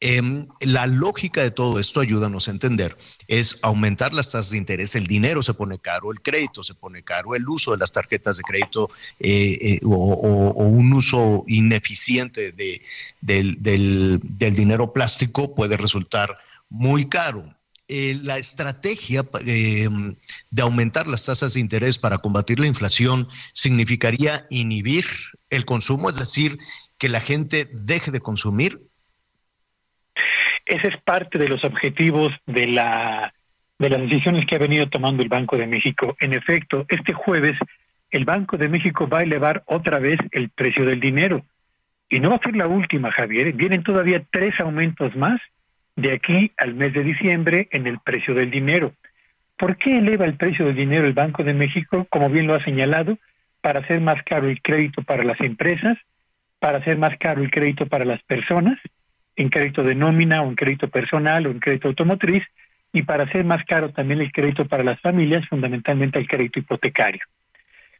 Em, 0.00 0.46
la 0.60 0.86
lógica 0.86 1.42
de 1.42 1.50
todo 1.50 1.80
esto, 1.80 1.98
ayúdanos 1.98 2.46
a 2.46 2.52
entender, 2.52 2.96
es 3.26 3.58
aumentar 3.62 4.14
las 4.14 4.30
tasas 4.30 4.52
de 4.52 4.58
interés. 4.58 4.94
El 4.94 5.08
dinero 5.08 5.42
se 5.42 5.54
pone 5.54 5.80
caro, 5.80 6.12
el 6.12 6.22
crédito 6.22 6.62
se 6.62 6.74
pone 6.74 7.02
caro, 7.02 7.34
el 7.34 7.48
uso 7.48 7.72
de 7.72 7.78
las 7.78 7.90
tarjetas 7.90 8.36
de 8.36 8.44
crédito 8.44 8.90
eh, 9.18 9.58
eh, 9.60 9.80
o, 9.82 10.52
un 10.64 10.92
uso 10.92 11.44
ineficiente 11.48 12.52
de, 12.52 12.80
del, 13.20 14.54
dinero 14.54 14.92
plástico 14.92 15.52
puede 15.56 15.76
resultar 15.76 16.38
muy 16.68 17.08
caro. 17.08 17.56
Eh, 17.88 18.20
la 18.22 18.38
estrategia 18.38 19.26
em, 19.46 20.14
de 20.50 20.62
aumentar 20.62 21.08
las 21.08 21.24
tasas 21.24 21.54
de 21.54 21.60
interés 21.60 21.98
para 21.98 22.18
combatir 22.18 22.60
la 22.60 22.66
inflación 22.68 23.28
significaría 23.52 24.46
inhibir 24.50 25.06
el 25.50 25.64
consumo, 25.64 26.10
es 26.10 26.18
decir, 26.18 26.58
que 26.98 27.08
la 27.08 27.20
gente 27.20 27.68
deje 27.72 28.10
de 28.10 28.20
consumir 28.20 28.87
ese 30.68 30.88
es 30.88 30.96
parte 31.02 31.38
de 31.38 31.48
los 31.48 31.64
objetivos 31.64 32.32
de 32.46 32.66
la 32.66 33.32
de 33.78 33.90
las 33.90 34.00
decisiones 34.00 34.44
que 34.46 34.56
ha 34.56 34.58
venido 34.58 34.88
tomando 34.88 35.22
el 35.22 35.28
Banco 35.28 35.56
de 35.56 35.66
México. 35.66 36.16
En 36.20 36.32
efecto, 36.32 36.84
este 36.88 37.12
jueves 37.12 37.56
el 38.10 38.24
Banco 38.24 38.56
de 38.56 38.68
México 38.68 39.08
va 39.08 39.20
a 39.20 39.22
elevar 39.22 39.62
otra 39.66 39.98
vez 39.98 40.18
el 40.32 40.48
precio 40.50 40.84
del 40.84 40.98
dinero. 40.98 41.44
Y 42.08 42.20
no 42.20 42.30
va 42.30 42.36
a 42.36 42.40
ser 42.40 42.56
la 42.56 42.66
última, 42.66 43.12
Javier. 43.12 43.52
Vienen 43.52 43.82
todavía 43.82 44.22
tres 44.30 44.58
aumentos 44.58 45.14
más 45.14 45.40
de 45.94 46.12
aquí 46.12 46.50
al 46.56 46.74
mes 46.74 46.92
de 46.92 47.04
diciembre 47.04 47.68
en 47.70 47.86
el 47.86 47.98
precio 48.00 48.34
del 48.34 48.50
dinero. 48.50 48.92
¿Por 49.56 49.76
qué 49.76 49.98
eleva 49.98 50.24
el 50.24 50.34
precio 50.34 50.66
del 50.66 50.76
dinero 50.76 51.06
el 51.06 51.12
Banco 51.12 51.44
de 51.44 51.54
México? 51.54 52.06
Como 52.10 52.30
bien 52.30 52.46
lo 52.46 52.54
ha 52.54 52.64
señalado, 52.64 53.18
para 53.60 53.80
hacer 53.80 54.00
más 54.00 54.22
caro 54.24 54.48
el 54.48 54.60
crédito 54.62 55.02
para 55.02 55.22
las 55.22 55.40
empresas, 55.40 55.98
para 56.58 56.78
hacer 56.78 56.96
más 56.98 57.16
caro 57.18 57.42
el 57.42 57.50
crédito 57.50 57.86
para 57.86 58.04
las 58.04 58.22
personas 58.22 58.78
en 59.38 59.50
crédito 59.50 59.84
de 59.84 59.94
nómina 59.94 60.42
o 60.42 60.48
en 60.48 60.56
crédito 60.56 60.88
personal 60.88 61.46
o 61.46 61.50
en 61.50 61.60
crédito 61.60 61.88
automotriz 61.88 62.42
y 62.92 63.02
para 63.02 63.24
hacer 63.24 63.44
más 63.44 63.64
caro 63.64 63.90
también 63.90 64.20
el 64.20 64.32
crédito 64.32 64.66
para 64.66 64.82
las 64.82 65.00
familias, 65.00 65.46
fundamentalmente 65.48 66.18
el 66.18 66.26
crédito 66.26 66.58
hipotecario. 66.58 67.20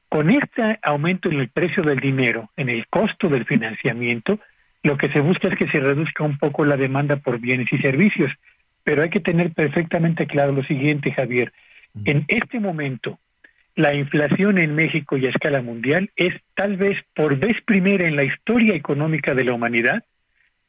Con 0.08 0.30
este 0.30 0.78
aumento 0.82 1.30
en 1.30 1.38
el 1.38 1.48
precio 1.48 1.82
del 1.84 2.00
dinero, 2.00 2.50
en 2.56 2.68
el 2.68 2.88
costo 2.88 3.28
del 3.28 3.44
financiamiento, 3.44 4.40
lo 4.82 4.96
que 4.96 5.10
se 5.10 5.20
busca 5.20 5.48
es 5.48 5.56
que 5.56 5.68
se 5.68 5.80
reduzca 5.80 6.24
un 6.24 6.38
poco 6.38 6.64
la 6.64 6.76
demanda 6.76 7.16
por 7.16 7.38
bienes 7.38 7.72
y 7.72 7.78
servicios. 7.78 8.32
Pero 8.82 9.02
hay 9.02 9.10
que 9.10 9.20
tener 9.20 9.52
perfectamente 9.52 10.26
claro 10.26 10.52
lo 10.52 10.64
siguiente, 10.64 11.12
Javier. 11.12 11.52
En 12.04 12.24
este 12.28 12.58
momento, 12.58 13.18
la 13.76 13.94
inflación 13.94 14.58
en 14.58 14.74
México 14.74 15.16
y 15.16 15.26
a 15.26 15.30
escala 15.30 15.62
mundial 15.62 16.10
es 16.16 16.34
tal 16.54 16.76
vez 16.76 16.98
por 17.14 17.38
vez 17.38 17.56
primera 17.64 18.08
en 18.08 18.16
la 18.16 18.24
historia 18.24 18.74
económica 18.74 19.34
de 19.34 19.44
la 19.44 19.52
humanidad 19.52 20.02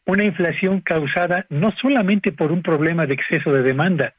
una 0.09 0.23
inflación 0.23 0.81
causada 0.81 1.45
no 1.49 1.71
solamente 1.79 2.31
por 2.31 2.51
un 2.51 2.63
problema 2.63 3.05
de 3.05 3.13
exceso 3.13 3.53
de 3.53 3.61
demanda, 3.61 4.13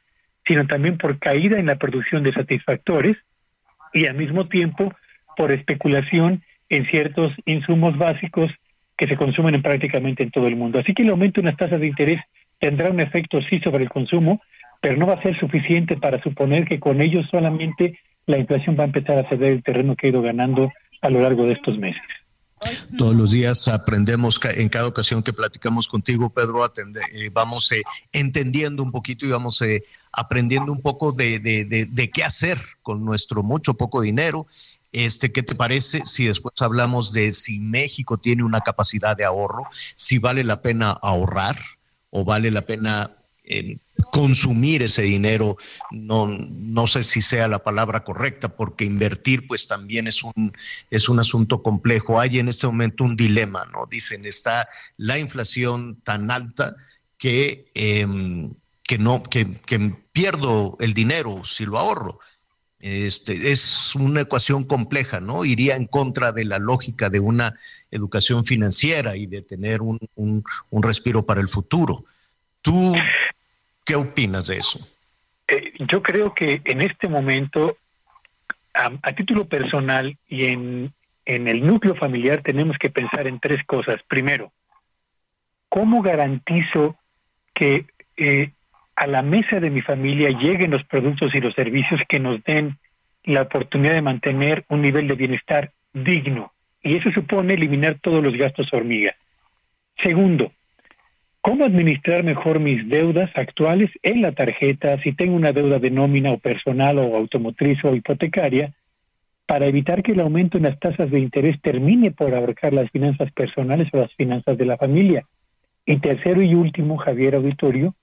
sino 0.47 0.65
también 0.65 0.97
por 0.97 1.19
caída 1.19 1.59
en 1.59 1.65
la 1.65 1.75
producción 1.75 2.23
de 2.23 2.31
satisfactores 2.31 3.17
y 3.93 4.05
al 4.05 4.15
mismo 4.15 4.47
tiempo 4.47 4.93
por 5.35 5.51
especulación 5.51 6.43
en 6.69 6.85
ciertos 6.85 7.33
insumos 7.45 7.97
básicos 7.97 8.49
que 8.97 9.07
se 9.07 9.17
consumen 9.17 9.55
en 9.55 9.61
prácticamente 9.61 10.23
en 10.23 10.31
todo 10.31 10.47
el 10.47 10.55
mundo. 10.55 10.79
Así 10.79 10.93
que 10.93 11.03
el 11.03 11.09
aumento 11.09 11.41
en 11.41 11.47
las 11.47 11.57
tasas 11.57 11.81
de 11.81 11.87
interés 11.87 12.21
tendrá 12.59 12.89
un 12.89 13.01
efecto 13.01 13.41
sí 13.41 13.59
sobre 13.59 13.83
el 13.83 13.89
consumo, 13.89 14.41
pero 14.79 14.95
no 14.95 15.07
va 15.07 15.15
a 15.15 15.21
ser 15.21 15.37
suficiente 15.37 15.97
para 15.97 16.21
suponer 16.23 16.65
que 16.65 16.79
con 16.79 17.01
ello 17.01 17.21
solamente 17.23 17.99
la 18.27 18.37
inflación 18.37 18.77
va 18.79 18.83
a 18.83 18.87
empezar 18.87 19.17
a 19.17 19.27
ceder 19.27 19.51
el 19.51 19.63
terreno 19.63 19.97
que 19.97 20.07
ha 20.07 20.11
ido 20.11 20.21
ganando 20.21 20.71
a 21.01 21.09
lo 21.09 21.21
largo 21.21 21.45
de 21.47 21.53
estos 21.53 21.77
meses. 21.77 22.01
Todos 22.97 23.15
los 23.15 23.31
días 23.31 23.67
aprendemos 23.67 24.39
en 24.43 24.69
cada 24.69 24.87
ocasión 24.87 25.23
que 25.23 25.33
platicamos 25.33 25.87
contigo, 25.87 26.29
Pedro, 26.29 26.65
eh, 26.65 27.29
vamos 27.31 27.71
eh, 27.71 27.81
entendiendo 28.11 28.83
un 28.83 28.91
poquito 28.91 29.25
y 29.25 29.29
vamos 29.29 29.61
eh, 29.61 29.83
aprendiendo 30.11 30.71
un 30.71 30.81
poco 30.81 31.11
de, 31.11 31.39
de, 31.39 32.11
qué 32.11 32.23
hacer 32.23 32.59
con 32.81 33.03
nuestro 33.03 33.43
mucho 33.43 33.73
poco 33.73 34.01
dinero. 34.01 34.45
Este, 34.91 35.31
¿Qué 35.31 35.41
te 35.41 35.55
parece 35.55 36.05
si 36.05 36.25
después 36.25 36.53
hablamos 36.59 37.13
de 37.13 37.33
si 37.33 37.59
México 37.59 38.17
tiene 38.17 38.43
una 38.43 38.61
capacidad 38.61 39.15
de 39.15 39.23
ahorro, 39.23 39.63
si 39.95 40.17
vale 40.17 40.43
la 40.43 40.61
pena 40.61 40.91
ahorrar 40.91 41.59
o 42.09 42.25
vale 42.25 42.51
la 42.51 42.61
pena 42.63 43.20
consumir 44.11 44.83
ese 44.83 45.03
dinero, 45.03 45.57
no, 45.91 46.27
no 46.27 46.87
sé 46.87 47.03
si 47.03 47.21
sea 47.21 47.47
la 47.47 47.63
palabra 47.63 48.03
correcta, 48.03 48.49
porque 48.49 48.83
invertir 48.85 49.47
pues 49.47 49.67
también 49.67 50.07
es 50.07 50.23
un, 50.23 50.53
es 50.89 51.09
un 51.09 51.19
asunto 51.19 51.61
complejo. 51.61 52.19
Hay 52.19 52.39
en 52.39 52.49
este 52.49 52.67
momento 52.67 53.03
un 53.03 53.15
dilema, 53.15 53.65
¿no? 53.65 53.85
Dicen, 53.89 54.25
está 54.25 54.67
la 54.97 55.17
inflación 55.19 56.01
tan 56.03 56.31
alta 56.31 56.75
que, 57.17 57.71
em, 57.73 58.53
que 58.83 58.97
no, 58.97 59.23
que, 59.23 59.55
que 59.65 59.95
pierdo 60.11 60.77
el 60.79 60.93
dinero 60.93 61.43
si 61.45 61.65
lo 61.65 61.77
ahorro. 61.77 62.19
Este, 62.79 63.51
es 63.51 63.93
una 63.93 64.21
ecuación 64.21 64.63
compleja, 64.63 65.19
¿no? 65.19 65.45
Iría 65.45 65.75
en 65.75 65.85
contra 65.85 66.31
de 66.31 66.45
la 66.45 66.57
lógica 66.57 67.09
de 67.09 67.19
una 67.19 67.59
educación 67.91 68.43
financiera 68.43 69.15
y 69.15 69.27
de 69.27 69.43
tener 69.43 69.83
un, 69.83 69.99
un, 70.15 70.43
un 70.71 70.83
respiro 70.83 71.23
para 71.25 71.41
el 71.41 71.47
futuro. 71.47 72.05
Tú 72.63 72.95
¿Qué 73.91 73.97
opinas 73.97 74.47
de 74.47 74.55
eso? 74.55 74.79
Eh, 75.49 75.73
yo 75.79 76.01
creo 76.01 76.33
que 76.33 76.61
en 76.63 76.81
este 76.81 77.09
momento, 77.09 77.75
a, 78.73 79.11
título 79.11 79.49
personal 79.49 80.17
y 80.29 80.45
en, 80.45 80.93
en 81.25 81.49
el 81.49 81.67
núcleo 81.67 81.93
familiar, 81.95 82.41
tenemos 82.41 82.77
que 82.77 82.89
pensar 82.89 83.27
en 83.27 83.41
tres 83.41 83.65
cosas. 83.65 83.99
Primero, 84.07 84.53
¿cómo 85.67 86.01
garantizo 86.01 86.95
que 87.53 87.85
eh, 88.15 88.51
a 88.95 89.07
la 89.07 89.23
mesa 89.23 89.59
de 89.59 89.69
mi 89.69 89.81
familia 89.81 90.29
lleguen 90.29 90.71
los 90.71 90.85
productos 90.85 91.35
y 91.35 91.41
los 91.41 91.53
servicios 91.53 91.99
que 92.07 92.19
nos 92.21 92.41
den 92.45 92.77
la 93.25 93.41
oportunidad 93.41 93.95
de 93.95 94.01
mantener 94.01 94.63
un 94.69 94.83
nivel 94.83 95.09
de 95.09 95.15
bienestar 95.15 95.73
digno? 95.91 96.53
Y 96.81 96.95
eso 96.95 97.11
supone 97.11 97.55
eliminar 97.55 97.99
todos 98.01 98.23
los 98.23 98.37
gastos 98.37 98.71
hormiga. 98.71 99.13
Segundo, 100.01 100.53
cómo 101.41 101.65
administrar 101.65 102.23
mejor 102.23 102.59
mis 102.59 102.87
deudas 102.87 103.29
actuales 103.35 103.89
en 104.03 104.21
la 104.21 104.31
tarjeta, 104.31 105.01
si 105.01 105.13
tengo 105.13 105.35
una 105.35 105.51
deuda 105.51 105.79
de 105.79 105.91
nómina 105.91 106.31
o 106.31 106.37
personal 106.37 106.99
o 106.99 107.15
automotriz 107.15 107.83
o 107.83 107.95
hipotecaria, 107.95 108.73
para 109.47 109.65
evitar 109.65 110.01
que 110.01 110.13
el 110.13 110.21
aumento 110.21 110.57
en 110.57 110.63
las 110.63 110.79
tasas 110.79 111.11
de 111.11 111.19
interés 111.19 111.59
termine 111.61 112.11
por 112.11 112.33
abarcar 112.33 112.73
las 112.73 112.89
finanzas 112.91 113.31
personales 113.33 113.89
o 113.91 113.97
las 113.97 114.13
finanzas 114.13 114.57
de 114.57 114.65
la 114.65 114.77
familia. 114.77 115.25
Y 115.85 115.97
tercero 115.97 116.41
y 116.41 116.53
último, 116.53 116.97
Javier 116.97 117.35
Auditorio, 117.35 117.95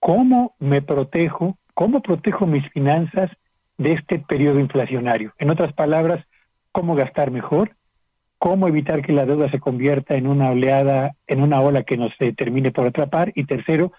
¿cómo 0.00 0.54
me 0.58 0.82
protejo, 0.82 1.56
cómo 1.72 2.02
protejo 2.02 2.46
mis 2.46 2.68
finanzas 2.70 3.30
de 3.78 3.92
este 3.92 4.18
periodo 4.18 4.58
inflacionario? 4.58 5.32
En 5.38 5.48
otras 5.48 5.72
palabras, 5.72 6.22
¿cómo 6.72 6.96
gastar 6.96 7.30
mejor? 7.30 7.70
Cómo 8.44 8.68
evitar 8.68 9.00
que 9.00 9.14
la 9.14 9.24
deuda 9.24 9.50
se 9.50 9.58
convierta 9.58 10.16
en 10.16 10.26
una 10.26 10.50
oleada, 10.50 11.14
en 11.26 11.40
una 11.40 11.62
ola 11.62 11.82
que 11.82 11.96
nos 11.96 12.12
termine 12.36 12.72
por 12.72 12.86
atrapar. 12.86 13.32
Y 13.34 13.44
tercero, 13.44 13.90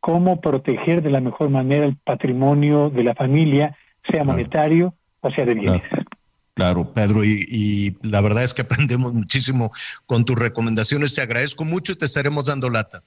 cómo 0.00 0.42
proteger 0.42 1.00
de 1.00 1.08
la 1.08 1.22
mejor 1.22 1.48
manera 1.48 1.86
el 1.86 1.96
patrimonio 1.96 2.90
de 2.90 3.02
la 3.02 3.14
familia, 3.14 3.74
sea 4.10 4.22
monetario 4.22 4.92
o 5.20 5.30
sea 5.30 5.46
de 5.46 5.54
bienes. 5.54 5.82
Claro. 6.52 6.92
Pedro, 6.92 7.24
y, 7.24 7.96
la 8.02 8.20
verdad 8.20 8.44
es 8.44 8.52
que 8.52 8.60
aprendemos 8.60 9.14
muchísimo 9.14 9.70
con 10.04 10.26
tus 10.26 10.38
recomendaciones. 10.38 11.14
Te 11.14 11.22
agradezco 11.22 11.64
mucho 11.64 11.92
y 11.92 11.96
te 11.96 12.04
estaremos 12.04 12.44
dando 12.44 12.68
lata. 12.68 13.02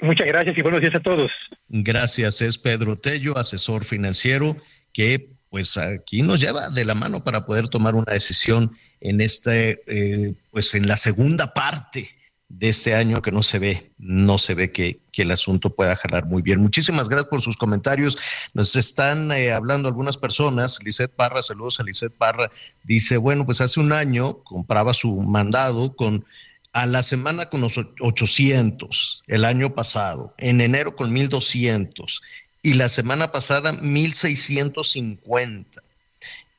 Muchas 0.00 0.28
gracias 0.28 0.56
y 0.56 0.62
buenos 0.62 0.82
días 0.82 0.94
a 0.94 1.00
todos. 1.00 1.32
Gracias, 1.66 2.42
es 2.42 2.58
Pedro 2.58 2.94
Tello, 2.94 3.36
asesor 3.36 3.84
financiero, 3.84 4.56
que 4.92 5.33
pues 5.54 5.76
aquí 5.76 6.22
nos 6.22 6.40
lleva 6.40 6.68
de 6.68 6.84
la 6.84 6.96
mano 6.96 7.22
para 7.22 7.46
poder 7.46 7.68
tomar 7.68 7.94
una 7.94 8.12
decisión 8.12 8.76
en 9.00 9.20
este, 9.20 9.84
eh, 9.86 10.34
pues 10.50 10.74
en 10.74 10.88
la 10.88 10.96
segunda 10.96 11.54
parte 11.54 12.08
de 12.48 12.70
este 12.70 12.96
año 12.96 13.22
que 13.22 13.30
no 13.30 13.40
se 13.44 13.60
ve, 13.60 13.92
no 13.96 14.36
se 14.36 14.54
ve 14.54 14.72
que, 14.72 14.98
el 15.16 15.30
asunto 15.30 15.70
pueda 15.70 15.94
jalar 15.94 16.26
muy 16.26 16.42
bien. 16.42 16.58
Muchísimas 16.58 17.08
gracias 17.08 17.28
por 17.28 17.40
sus 17.40 17.56
comentarios. 17.56 18.18
Nos 18.52 18.74
están 18.74 19.30
eh, 19.30 19.52
hablando 19.52 19.86
algunas 19.86 20.16
personas. 20.16 20.80
Lizeth 20.82 21.14
Parra, 21.14 21.40
saludos 21.40 21.78
a 21.78 21.84
Lizeth 21.84 22.18
Parra. 22.18 22.50
Dice, 22.82 23.16
bueno, 23.16 23.46
pues 23.46 23.60
hace 23.60 23.78
un 23.78 23.92
año 23.92 24.42
compraba 24.42 24.92
su 24.92 25.20
mandado 25.20 25.94
con 25.94 26.24
a 26.72 26.86
la 26.86 27.04
semana 27.04 27.48
con 27.48 27.60
los 27.60 27.78
800, 27.78 29.22
el 29.28 29.44
año 29.44 29.76
pasado, 29.76 30.34
en 30.36 30.60
enero 30.60 30.96
con 30.96 31.12
1200 31.12 32.20
y 32.64 32.74
la 32.74 32.88
semana 32.88 33.30
pasada 33.30 33.70
1650. 33.72 35.82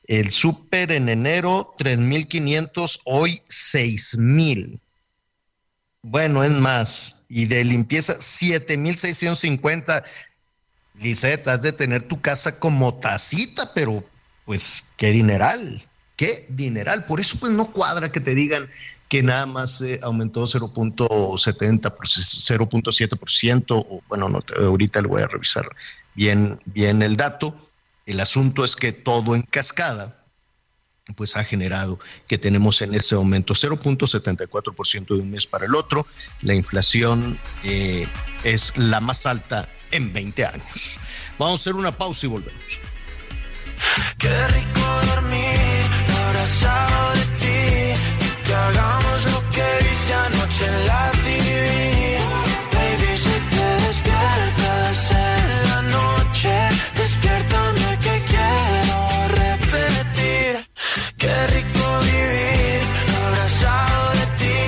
El 0.06 0.30
súper 0.30 0.92
en 0.92 1.08
enero, 1.08 1.74
3.500, 1.78 3.00
hoy 3.04 3.42
6.000. 3.48 4.78
Bueno, 6.02 6.44
es 6.44 6.52
más. 6.52 7.24
Y 7.28 7.46
de 7.46 7.64
limpieza, 7.64 8.18
7.650. 8.18 10.04
Liseta, 11.00 11.54
has 11.54 11.62
de 11.62 11.72
tener 11.72 12.06
tu 12.06 12.20
casa 12.20 12.60
como 12.60 12.94
tacita, 12.94 13.74
pero 13.74 14.04
pues 14.44 14.84
qué 14.96 15.10
dineral, 15.10 15.88
qué 16.14 16.46
dineral. 16.48 17.06
Por 17.06 17.18
eso 17.18 17.36
pues 17.40 17.52
no 17.52 17.72
cuadra 17.72 18.12
que 18.12 18.20
te 18.20 18.36
digan 18.36 18.70
que 19.08 19.22
nada 19.22 19.46
más 19.46 19.82
aumentó 20.02 20.42
0.70, 20.44 21.94
0.7%, 21.94 23.64
o 23.70 24.02
bueno, 24.08 24.28
no, 24.28 24.42
ahorita 24.58 25.00
le 25.00 25.08
voy 25.08 25.22
a 25.22 25.28
revisar 25.28 25.68
bien, 26.14 26.60
bien 26.64 27.02
el 27.02 27.16
dato. 27.16 27.70
El 28.04 28.20
asunto 28.20 28.64
es 28.64 28.76
que 28.76 28.92
todo 28.92 29.34
en 29.34 29.42
cascada, 29.42 30.24
pues 31.14 31.36
ha 31.36 31.44
generado 31.44 32.00
que 32.26 32.38
tenemos 32.38 32.82
en 32.82 32.94
ese 32.94 33.14
momento 33.14 33.54
0.74% 33.54 35.06
de 35.06 35.22
un 35.22 35.30
mes 35.30 35.46
para 35.46 35.66
el 35.66 35.74
otro. 35.74 36.06
La 36.42 36.54
inflación 36.54 37.38
eh, 37.62 38.08
es 38.42 38.76
la 38.76 39.00
más 39.00 39.26
alta 39.26 39.68
en 39.90 40.12
20 40.12 40.44
años. 40.44 40.98
Vamos 41.38 41.60
a 41.60 41.62
hacer 41.62 41.74
una 41.74 41.96
pausa 41.96 42.26
y 42.26 42.28
volvemos. 42.28 42.80
Qué 44.18 44.46
rico 44.48 44.80
dormir 45.06 45.86
abrazado 46.26 47.14
de 47.14 47.35
hagamos 48.56 49.24
lo 49.32 49.40
que 49.50 49.68
viste 49.84 50.14
anoche 50.14 50.66
en 50.66 50.86
la 50.86 51.10
TV. 51.24 52.18
Baby, 52.72 53.16
si 53.16 53.36
te 53.52 53.66
despiertas 53.86 55.10
en 55.10 55.68
la 55.68 55.82
noche, 55.82 56.54
despiértame 56.94 57.98
que 58.04 58.14
quiero 58.32 58.98
repetir. 59.42 60.68
Qué 61.18 61.46
rico 61.48 61.84
vivir 62.02 62.80
abrazado 63.26 64.12
de 64.18 64.26
ti, 64.40 64.58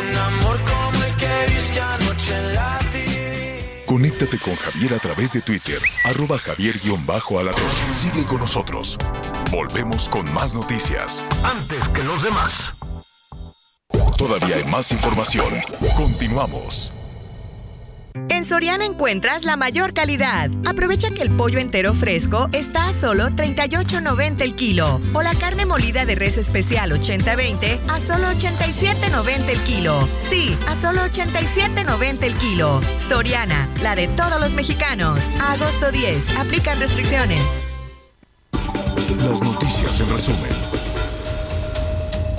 un 0.00 0.16
amor 0.16 0.58
como 0.64 1.04
el 1.04 1.16
que 1.16 1.34
viste 1.52 1.80
anoche 1.80 2.36
en 2.36 2.54
la 2.54 2.78
TV. 2.92 3.84
Conéctate 3.86 4.38
con 4.38 4.56
Javier 4.56 4.94
a 4.94 4.98
través 4.98 5.32
de 5.32 5.40
Twitter, 5.40 5.80
arroba 6.04 6.38
javier-alatón. 6.38 7.70
Sigue 7.94 8.24
con 8.24 8.40
nosotros. 8.40 8.98
Volvemos 9.50 10.08
con 10.08 10.32
más 10.32 10.54
noticias. 10.54 11.26
Antes 11.44 11.88
que 11.90 12.02
los 12.02 12.22
demás. 12.22 12.74
Todavía 14.16 14.56
hay 14.56 14.64
más 14.64 14.92
información. 14.92 15.54
Continuamos. 15.96 16.92
En 18.28 18.44
Soriana 18.44 18.84
encuentras 18.84 19.44
la 19.44 19.56
mayor 19.56 19.92
calidad. 19.92 20.48
Aprovecha 20.66 21.10
que 21.10 21.22
el 21.22 21.30
pollo 21.30 21.58
entero 21.58 21.94
fresco 21.94 22.48
está 22.52 22.88
a 22.88 22.92
solo 22.92 23.30
38.90 23.30 24.40
el 24.42 24.54
kilo 24.54 25.00
o 25.12 25.22
la 25.22 25.34
carne 25.34 25.66
molida 25.66 26.04
de 26.04 26.14
res 26.14 26.38
especial 26.38 26.92
80-20 26.92 27.80
a 27.88 28.00
solo 28.00 28.28
87.90 28.28 29.48
el 29.48 29.60
kilo. 29.62 30.08
Sí, 30.20 30.56
a 30.68 30.76
solo 30.76 31.02
87.90 31.02 32.22
el 32.22 32.34
kilo. 32.34 32.80
Soriana, 32.98 33.68
la 33.82 33.96
de 33.96 34.06
todos 34.08 34.40
los 34.40 34.54
mexicanos. 34.54 35.24
A 35.40 35.52
agosto 35.54 35.90
10, 35.90 36.36
aplican 36.36 36.78
restricciones. 36.78 37.60
Las 39.18 39.42
noticias 39.42 40.00
en 40.00 40.10
resumen. 40.10 40.52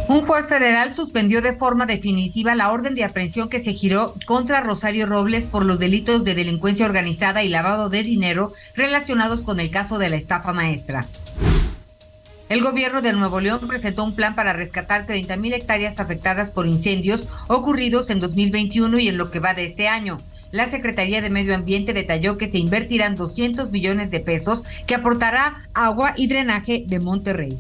Un 0.08 0.28
juez 0.28 0.46
federal 0.46 0.96
suspendió 0.96 1.41
de 1.41 1.54
forma 1.54 1.88
definitiva 1.88 2.54
la 2.54 2.72
orden 2.72 2.94
de 2.94 3.04
aprehensión 3.04 3.50
que 3.50 3.63
se 3.63 3.74
giró 3.74 4.13
contra 4.28 4.62
Rosario 4.62 5.08
Robles 5.08 5.48
por 5.48 5.65
los 5.65 5.80
delitos 5.80 6.24
de 6.24 6.36
delincuencia 6.36 6.86
organizada 6.86 7.44
y 7.44 7.50
lavado 7.50 7.89
de 7.89 8.04
dinero 8.04 8.54
relacionados 8.76 9.41
con 9.41 9.60
el 9.60 9.72
caso 9.72 9.98
de 9.98 10.10
la 10.10 10.15
estafa 10.15 10.54
maestra. 10.54 11.08
El 12.50 12.62
gobierno 12.62 13.02
de 13.02 13.13
Nuevo 13.13 13.41
León 13.41 13.62
presentó 13.68 14.04
un 14.04 14.13
plan 14.13 14.36
para 14.36 14.54
rescatar 14.54 15.08
30 15.08 15.38
mil 15.38 15.54
hectáreas 15.54 16.00
afectadas 16.00 16.52
por 16.52 16.68
incendios 16.68 17.28
ocurridos 17.48 18.12
en 18.12 18.20
2021 18.20 19.00
y 19.00 19.08
en 19.08 19.18
lo 19.18 19.32
que 19.32 19.39
va 19.39 19.56
de 19.56 19.65
este 19.65 19.88
año. 19.88 20.20
La 20.52 20.70
Secretaría 20.70 21.24
de 21.24 21.32
Medio 21.32 21.56
Ambiente 21.56 21.94
detalló 21.94 22.38
que 22.38 22.48
se 22.48 22.60
invertirán 22.60 23.15
200 23.15 23.72
millones 23.72 24.12
de 24.12 24.20
pesos 24.20 24.63
que 24.86 24.94
aportará 24.94 25.68
agua 25.74 26.13
y 26.15 26.28
drenaje 26.28 26.84
de 26.86 27.00
Monterrey. 27.00 27.60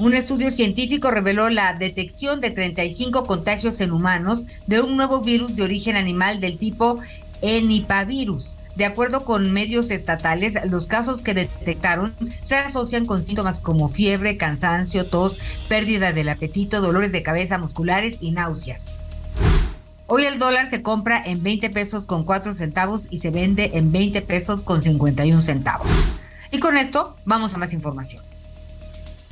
Un 0.00 0.12
estudio 0.12 0.50
científico 0.50 1.12
reveló 1.12 1.50
la 1.50 1.72
detección 1.74 2.40
de 2.40 2.50
35 2.50 3.26
contagios 3.26 3.80
en 3.80 3.92
humanos 3.92 4.42
de 4.66 4.80
un 4.80 4.96
nuevo 4.96 5.20
virus 5.20 5.54
de 5.54 5.62
origen 5.62 5.94
animal 5.94 6.40
del 6.40 6.58
tipo 6.58 6.98
Enipavirus. 7.42 8.56
De 8.74 8.86
acuerdo 8.86 9.24
con 9.24 9.52
medios 9.52 9.92
estatales, 9.92 10.54
los 10.68 10.88
casos 10.88 11.22
que 11.22 11.32
detectaron 11.32 12.12
se 12.44 12.56
asocian 12.56 13.06
con 13.06 13.22
síntomas 13.22 13.60
como 13.60 13.88
fiebre, 13.88 14.36
cansancio, 14.36 15.06
tos, 15.06 15.38
pérdida 15.68 16.12
del 16.12 16.28
apetito, 16.28 16.80
dolores 16.80 17.12
de 17.12 17.22
cabeza 17.22 17.58
musculares 17.58 18.16
y 18.20 18.32
náuseas. 18.32 18.96
Hoy 20.08 20.24
el 20.24 20.40
dólar 20.40 20.68
se 20.70 20.82
compra 20.82 21.22
en 21.24 21.44
20 21.44 21.70
pesos 21.70 22.04
con 22.04 22.24
4 22.24 22.56
centavos 22.56 23.06
y 23.10 23.20
se 23.20 23.30
vende 23.30 23.70
en 23.74 23.92
20 23.92 24.22
pesos 24.22 24.64
con 24.64 24.82
51 24.82 25.40
centavos. 25.42 25.86
Y 26.50 26.58
con 26.58 26.76
esto 26.76 27.14
vamos 27.24 27.54
a 27.54 27.58
más 27.58 27.72
información. 27.72 28.33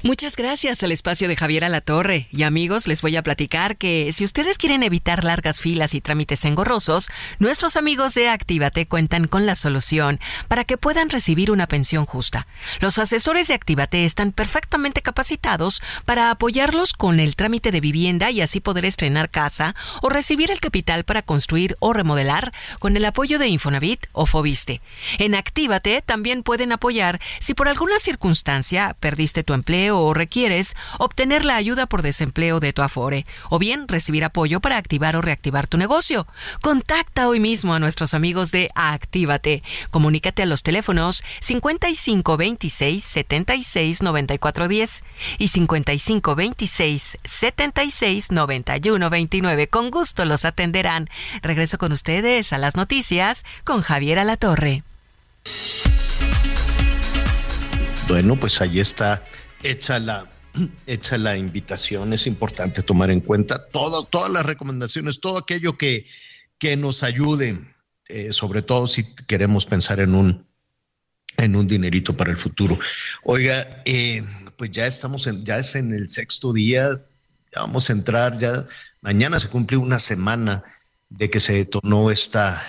Muchas 0.05 0.35
gracias 0.35 0.83
al 0.83 0.91
espacio 0.91 1.29
de 1.29 1.37
Javier 1.37 1.65
Alatorre. 1.65 2.27
Y 2.33 2.43
amigos, 2.43 2.89
les 2.89 3.03
voy 3.03 3.15
a 3.15 3.23
platicar 3.23 3.77
que 3.77 4.13
si 4.13 4.25
ustedes 4.25 4.59
quieren 4.59 4.83
evitar 4.83 5.23
largas 5.23 5.61
filas 5.61 5.95
y 5.95 6.01
trámites 6.01 6.45
engorrosos, 6.45 7.09
nuestros 7.39 7.77
amigos 7.77 8.15
de 8.15 8.29
Actívate 8.29 8.89
cuentan 8.89 9.29
con 9.29 9.47
la 9.47 9.55
solución 9.55 10.19
para 10.49 10.65
que 10.65 10.77
puedan 10.77 11.09
recibir 11.09 11.53
una 11.53 11.69
pensión 11.69 12.05
justa. 12.05 12.49
Los 12.81 12.99
asesores 12.99 13.47
de 13.47 13.55
Actívate 13.55 14.05
están 14.05 14.33
perfectamente 14.33 15.03
capacitados 15.03 15.81
para 16.05 16.33
apoyarlos 16.33 16.95
con 16.95 17.21
el 17.21 17.37
trámite 17.37 17.71
de 17.71 17.81
vivienda 17.81 18.33
y 18.33 18.41
así 18.41 18.59
poder 18.59 18.87
estrenar 18.87 19.31
casa 19.31 19.77
o 20.01 20.09
recibir 20.09 20.51
el 20.51 20.59
capital 20.59 21.05
para 21.05 21.23
construir 21.23 21.77
o 21.79 21.93
remodelar 21.93 22.53
con 22.81 22.97
el 22.97 23.05
apoyo 23.05 23.39
de 23.39 23.47
Infonavit 23.47 24.07
o 24.11 24.27
Fobiste. 24.27 24.81
En 25.19 25.37
Actívate 25.37 26.03
también 26.03 26.43
pueden 26.43 26.73
apoyar 26.73 27.21
si 27.39 27.55
por 27.55 27.69
alguna 27.69 28.01
circunstancia 28.01 28.97
perdiste 28.99 29.45
tu 29.45 29.55
empleo 29.55 29.92
o 30.01 30.15
requieres 30.15 30.75
obtener 30.99 31.45
la 31.45 31.57
ayuda 31.57 31.87
por 31.87 32.03
desempleo 32.03 32.61
de 32.61 32.73
tu 32.73 32.83
Afore, 32.83 33.27
o 33.51 33.59
bien 33.59 33.89
recibir 33.89 34.25
apoyo 34.25 34.61
para 34.61 34.77
activar 34.77 35.17
o 35.17 35.21
reactivar 35.21 35.67
tu 35.67 35.79
negocio. 35.79 36.27
Contacta 36.61 37.29
hoy 37.29 37.41
mismo 37.41 37.75
a 37.75 37.79
nuestros 37.79 38.15
amigos 38.15 38.51
de 38.51 38.71
Actívate. 38.75 39.63
Comunícate 39.91 40.43
a 40.43 40.47
los 40.47 40.63
teléfonos 40.63 41.23
5526 41.41 43.05
76 43.05 44.03
94 44.03 44.69
10 44.69 45.05
y 45.39 45.49
5526 45.49 47.19
76 47.25 48.31
91 48.31 49.11
29. 49.11 49.69
Con 49.69 49.91
gusto 49.91 50.25
los 50.25 50.45
atenderán. 50.45 51.09
Regreso 51.43 51.79
con 51.79 51.93
ustedes 51.93 52.53
a 52.53 52.59
las 52.59 52.77
noticias 52.77 53.45
con 53.65 53.83
Javier 53.83 54.19
Alatorre. 54.19 54.83
Bueno, 58.09 58.37
pues 58.37 58.61
ahí 58.61 58.81
está 58.81 59.23
hecha 59.63 59.99
la, 59.99 60.29
la 61.19 61.37
invitación, 61.37 62.13
es 62.13 62.27
importante 62.27 62.83
tomar 62.83 63.11
en 63.11 63.21
cuenta 63.21 63.69
todo, 63.69 64.05
todas 64.05 64.31
las 64.31 64.45
recomendaciones, 64.45 65.21
todo 65.21 65.39
aquello 65.39 65.77
que, 65.77 66.07
que 66.59 66.77
nos 66.77 67.03
ayude, 67.03 67.59
eh, 68.09 68.33
sobre 68.33 68.63
todo 68.63 68.87
si 68.87 69.15
queremos 69.27 69.67
pensar 69.67 70.01
en 70.01 70.15
un, 70.15 70.47
en 71.37 71.57
un 71.57 71.67
dinerito 71.67 72.17
para 72.17 72.31
el 72.31 72.37
futuro. 72.37 72.79
Oiga, 73.25 73.83
eh, 73.85 74.23
pues 74.57 74.71
ya 74.71 74.87
estamos 74.87 75.27
en, 75.27 75.45
ya 75.45 75.59
es 75.59 75.75
en 75.75 75.93
el 75.93 76.09
sexto 76.09 76.53
día, 76.53 76.91
ya 77.55 77.61
vamos 77.61 77.89
a 77.89 77.93
entrar, 77.93 78.39
ya 78.39 78.67
mañana 79.01 79.39
se 79.39 79.49
cumple 79.49 79.77
una 79.77 79.99
semana 79.99 80.63
de 81.09 81.31
que 81.31 81.41
se 81.41 81.55
detonó 81.55 82.11
esta, 82.11 82.65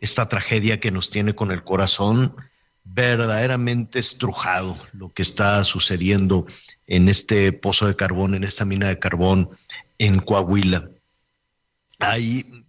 esta 0.00 0.28
tragedia 0.28 0.80
que 0.80 0.90
nos 0.90 1.10
tiene 1.10 1.34
con 1.34 1.50
el 1.50 1.62
corazón 1.62 2.34
verdaderamente 2.84 3.98
estrujado 3.98 4.76
lo 4.92 5.12
que 5.12 5.22
está 5.22 5.62
sucediendo 5.64 6.46
en 6.86 7.08
este 7.08 7.52
pozo 7.52 7.86
de 7.86 7.96
carbón, 7.96 8.34
en 8.34 8.44
esta 8.44 8.64
mina 8.64 8.88
de 8.88 8.98
carbón 8.98 9.50
en 9.98 10.20
Coahuila. 10.20 10.90
Ahí 11.98 12.64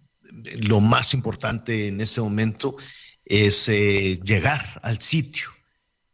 lo 0.59 0.79
más 0.79 1.13
importante 1.13 1.87
en 1.87 2.01
este 2.01 2.21
momento 2.21 2.75
es 3.25 3.67
eh, 3.69 4.19
llegar 4.23 4.79
al 4.83 5.01
sitio 5.01 5.49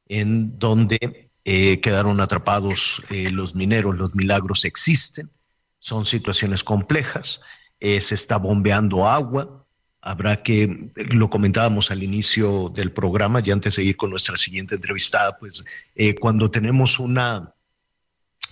en 0.07 0.57
donde 0.59 1.31
eh, 1.43 1.79
quedaron 1.81 2.19
atrapados 2.21 3.01
eh, 3.09 3.31
los 3.31 3.55
mineros. 3.55 3.95
Los 3.95 4.13
milagros 4.15 4.65
existen, 4.65 5.31
son 5.79 6.05
situaciones 6.05 6.63
complejas, 6.63 7.41
se 7.79 8.15
está 8.15 8.37
bombeando 8.37 9.07
agua, 9.07 9.66
Habrá 10.01 10.43
que, 10.43 10.89
lo 11.11 11.29
comentábamos 11.29 11.91
al 11.91 12.03
inicio 12.03 12.69
del 12.69 12.91
programa, 12.91 13.41
y 13.43 13.51
antes 13.51 13.75
de 13.75 13.83
ir 13.83 13.97
con 13.97 14.09
nuestra 14.09 14.37
siguiente 14.37 14.75
entrevistada, 14.75 15.37
pues 15.37 15.65
eh, 15.95 16.15
cuando 16.15 16.51
tenemos 16.51 16.99
una, 16.99 17.53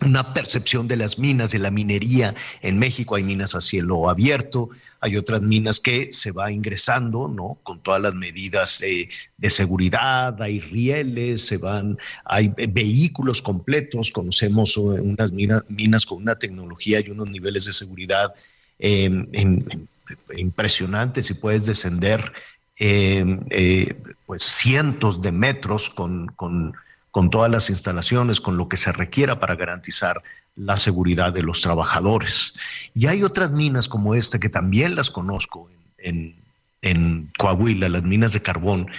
una 0.01 0.33
percepción 0.33 0.87
de 0.87 0.97
las 0.97 1.17
minas, 1.17 1.51
de 1.51 1.59
la 1.59 1.71
minería 1.71 2.35
en 2.61 2.77
México, 2.77 3.15
hay 3.15 3.23
minas 3.23 3.55
a 3.55 3.61
cielo 3.61 4.09
abierto, 4.09 4.69
hay 4.99 5.17
otras 5.17 5.41
minas 5.41 5.79
que 5.79 6.11
se 6.11 6.31
va 6.31 6.51
ingresando, 6.51 7.27
¿no? 7.27 7.59
Con 7.63 7.81
todas 7.81 8.01
las 8.01 8.15
medidas 8.15 8.79
de 8.81 9.49
seguridad, 9.49 10.41
hay 10.41 10.59
rieles, 10.59 11.45
se 11.45 11.57
van, 11.57 11.97
hay 12.25 12.49
vehículos 12.49 13.41
completos, 13.41 14.11
conocemos 14.11 14.75
unas 14.77 15.31
minas, 15.31 15.63
minas 15.69 16.05
con 16.05 16.17
una 16.23 16.35
tecnología 16.35 16.99
y 16.99 17.11
unos 17.11 17.29
niveles 17.29 17.65
de 17.65 17.73
seguridad 17.73 18.33
eh, 18.79 19.05
en 19.05 19.87
impresionante 20.35 21.23
si 21.23 21.33
puedes 21.33 21.65
descender 21.65 22.33
eh, 22.77 23.39
eh, 23.49 23.95
pues 24.25 24.43
cientos 24.43 25.21
de 25.21 25.31
metros 25.31 25.89
con, 25.89 26.27
con, 26.35 26.73
con, 27.11 27.29
todas 27.29 27.49
las 27.49 27.69
instalaciones, 27.69 28.41
con 28.41 28.57
lo 28.57 28.67
que 28.67 28.77
se 28.77 28.91
requiera 28.91 29.39
para 29.39 29.55
garantizar 29.55 30.21
la 30.55 30.77
seguridad 30.77 31.31
de 31.31 31.43
los 31.43 31.61
trabajadores. 31.61 32.55
Y 32.93 33.07
hay 33.07 33.23
otras 33.23 33.51
minas 33.51 33.87
como 33.87 34.15
esta 34.15 34.39
que 34.39 34.49
también 34.49 34.95
las 34.95 35.09
conozco 35.09 35.69
en, 35.97 36.35
en 36.81 37.29
Coahuila, 37.37 37.89
las 37.89 38.03
minas 38.03 38.33
de 38.33 38.41
carbón, 38.41 38.89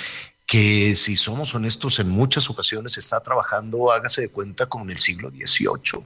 que 0.47 0.95
si 0.95 1.17
somos 1.17 1.55
honestos 1.55 1.99
en 1.99 2.09
muchas 2.09 2.49
ocasiones 2.49 2.93
se 2.93 3.01
está 3.01 3.21
trabajando, 3.21 3.91
hágase 3.91 4.23
de 4.23 4.29
cuenta, 4.29 4.67
como 4.67 4.85
en 4.85 4.91
el 4.91 4.99
siglo 4.99 5.31
XVIII. 5.31 6.05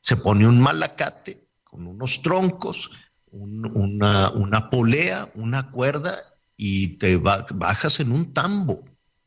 Se 0.00 0.16
pone 0.16 0.48
un 0.48 0.60
malacate 0.60 1.38
con 1.62 1.86
unos 1.86 2.22
troncos, 2.22 2.90
una, 3.34 4.30
una 4.30 4.70
polea, 4.70 5.28
una 5.34 5.70
cuerda 5.70 6.16
y 6.56 6.98
te 6.98 7.16
bajas 7.16 8.00
en 8.00 8.12
un 8.12 8.32
tambo, 8.32 8.84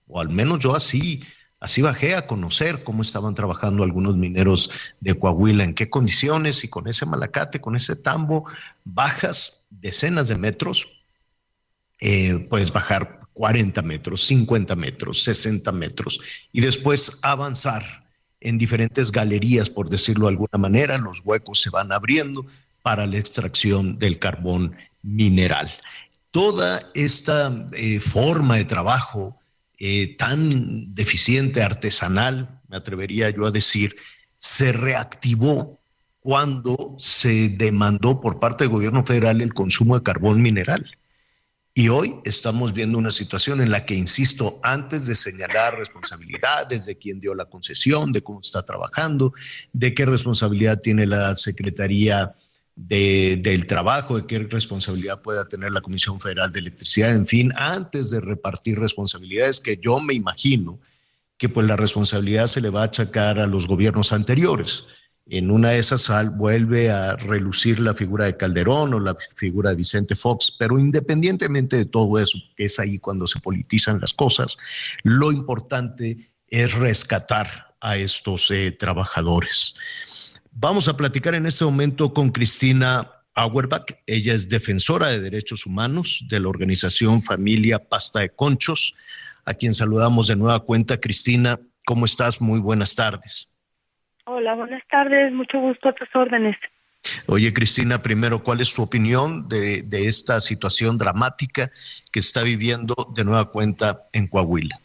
o 0.08 0.22
al 0.22 0.30
menos 0.30 0.60
yo 0.60 0.76
así, 0.76 1.24
así 1.60 1.82
bajé 1.82 2.16
a 2.16 2.26
conocer 2.26 2.84
cómo 2.84 3.02
estaban 3.02 3.34
trabajando 3.34 3.84
algunos 3.84 4.16
mineros 4.16 4.72
de 5.02 5.16
Coahuila, 5.16 5.64
en 5.64 5.74
qué 5.74 5.90
condiciones 5.90 6.64
y 6.64 6.70
con 6.70 6.88
ese 6.88 7.06
malacate, 7.06 7.60
con 7.60 7.76
ese 7.76 7.96
tambo, 7.96 8.46
bajas 8.86 9.68
decenas 9.70 10.30
de 10.30 10.38
metros, 10.38 10.88
eh, 12.00 12.48
puedes 12.50 12.72
bajar 12.72 13.22
40 13.34 13.82
metros, 13.82 14.24
50 14.26 14.76
metros, 14.76 15.24
60 15.24 15.72
metros 15.72 16.20
y 16.54 16.62
después 16.62 17.20
avanzar 17.24 18.08
en 18.40 18.58
diferentes 18.58 19.12
galerías, 19.12 19.70
por 19.70 19.90
decirlo 19.90 20.28
de 20.28 20.32
alguna 20.32 20.58
manera, 20.58 20.98
los 20.98 21.22
huecos 21.26 21.60
se 21.60 21.72
van 21.72 21.92
abriendo 21.92 22.46
para 22.88 23.06
la 23.06 23.18
extracción 23.18 24.00
del 24.00 24.18
carbón 24.18 24.78
mineral 25.02 25.70
toda 26.38 26.92
esta 26.94 27.66
eh, 27.74 28.00
forma 28.00 28.58
de 28.58 28.66
trabajo 28.66 29.40
eh, 29.80 30.16
tan 30.18 30.94
deficiente, 30.94 31.64
artesanal, 31.64 32.62
me 32.68 32.78
atrevería 32.78 33.32
yo 33.32 33.48
a 33.48 33.52
decir, 33.52 33.96
se 34.36 34.72
reactivó 34.72 35.80
cuando 36.20 36.96
se 37.00 37.50
demandó 37.50 38.22
por 38.22 38.40
parte 38.40 38.66
del 38.66 38.72
gobierno 38.72 39.04
federal 39.04 39.42
el 39.42 39.56
consumo 39.56 39.98
de 39.98 40.04
carbón 40.04 40.40
mineral. 40.40 40.86
Y 41.74 41.90
hoy 41.90 42.14
estamos 42.24 42.72
viendo 42.72 43.00
una 43.00 43.10
situación 43.10 43.60
en 43.60 43.72
la 43.72 43.84
que, 43.84 43.96
insisto, 43.96 44.60
antes 44.62 45.08
de 45.08 45.16
señalar 45.16 45.76
responsabilidades 45.80 46.86
de 46.86 47.00
quién 47.00 47.20
dio 47.20 47.34
la 47.34 47.46
concesión, 47.46 48.12
de 48.12 48.22
cómo 48.22 48.42
está 48.42 48.62
trabajando, 48.62 49.34
de 49.74 49.96
qué 49.96 50.06
responsabilidad 50.06 50.80
tiene 50.80 51.08
la 51.08 51.36
Secretaría 51.36 52.36
del 52.78 53.66
trabajo, 53.66 54.18
de 54.18 54.28
qué 54.28 54.38
responsabilidad 54.38 55.24
pueda 55.24 55.48
tener 55.48 55.72
la 55.72 55.82
Comisión 55.82 56.22
Federal 56.22 56.52
de 56.52 56.60
Electricidad, 56.60 57.12
en 57.12 57.26
fin, 57.26 57.52
antes 57.56 58.12
de 58.12 58.22
repartir 58.22 58.80
responsabilidades 58.80 59.60
que 59.60 59.78
yo 59.78 60.00
me 60.00 60.14
imagino 60.14 60.80
que 61.38 61.50
pues 61.50 61.66
la 61.66 61.76
responsabilidad 61.76 62.46
se 62.46 62.62
le 62.62 62.70
va 62.70 62.82
a 62.82 62.86
achacar 62.86 63.40
a 63.40 63.48
los 63.48 63.68
gobiernos 63.68 64.14
anteriores. 64.14 64.86
En 65.26 65.52
una 65.52 65.72
de 65.72 65.80
esas 65.80 66.10
vuelve 66.38 66.92
a 66.92 67.16
relucir 67.16 67.80
la 67.80 67.96
figura 67.96 68.26
de 68.26 68.38
Calderón 68.38 68.94
o 68.94 69.00
la 69.00 69.18
figura 69.36 69.72
de 69.72 69.76
Vicente 69.76 70.16
Fox, 70.16 70.56
pero 70.58 70.80
independientemente 70.80 71.78
de 71.78 71.86
todo 71.86 72.20
eso, 72.20 72.38
que 72.56 72.66
es 72.66 72.80
ahí 72.80 73.00
cuando 73.00 73.28
se 73.28 73.40
politizan 73.40 74.00
las 74.00 74.14
cosas, 74.14 74.58
lo 75.04 75.32
importante 75.32 76.32
es 76.48 76.74
rescatar 76.76 77.76
a 77.82 77.98
estos 77.98 78.50
eh, 78.52 78.72
trabajadores. 78.72 79.76
Vamos 80.60 80.88
a 80.88 80.98
platicar 80.98 81.36
en 81.36 81.46
este 81.46 81.64
momento 81.66 82.16
con 82.16 82.32
Cristina 82.32 83.12
Auerbach. 83.36 83.92
Ella 84.08 84.34
es 84.34 84.50
defensora 84.50 85.10
de 85.10 85.20
derechos 85.20 85.68
humanos 85.68 86.26
de 86.30 86.40
la 86.40 86.50
organización 86.50 87.22
Familia 87.22 87.78
Pasta 87.78 88.22
de 88.22 88.32
Conchos, 88.32 88.96
a 89.46 89.54
quien 89.54 89.76
saludamos 89.76 90.26
de 90.26 90.36
nueva 90.36 90.60
cuenta. 90.62 91.00
Cristina, 91.00 91.60
¿cómo 91.86 92.06
estás? 92.06 92.42
Muy 92.42 92.60
buenas 92.60 92.96
tardes. 92.96 93.56
Hola, 94.26 94.56
buenas 94.56 94.82
tardes. 94.90 95.32
Mucho 95.32 95.60
gusto 95.60 95.90
a 95.90 95.94
tus 95.94 96.10
órdenes. 96.16 96.58
Oye, 97.28 97.54
Cristina, 97.54 98.02
primero, 98.02 98.42
¿cuál 98.42 98.60
es 98.60 98.74
tu 98.74 98.82
opinión 98.82 99.48
de, 99.48 99.84
de 99.84 100.08
esta 100.08 100.42
situación 100.42 100.98
dramática 100.98 101.72
que 102.12 102.18
está 102.18 102.42
viviendo 102.42 102.96
de 103.14 103.24
nueva 103.24 103.52
cuenta 103.52 104.06
en 104.12 104.26
Coahuila? 104.26 104.80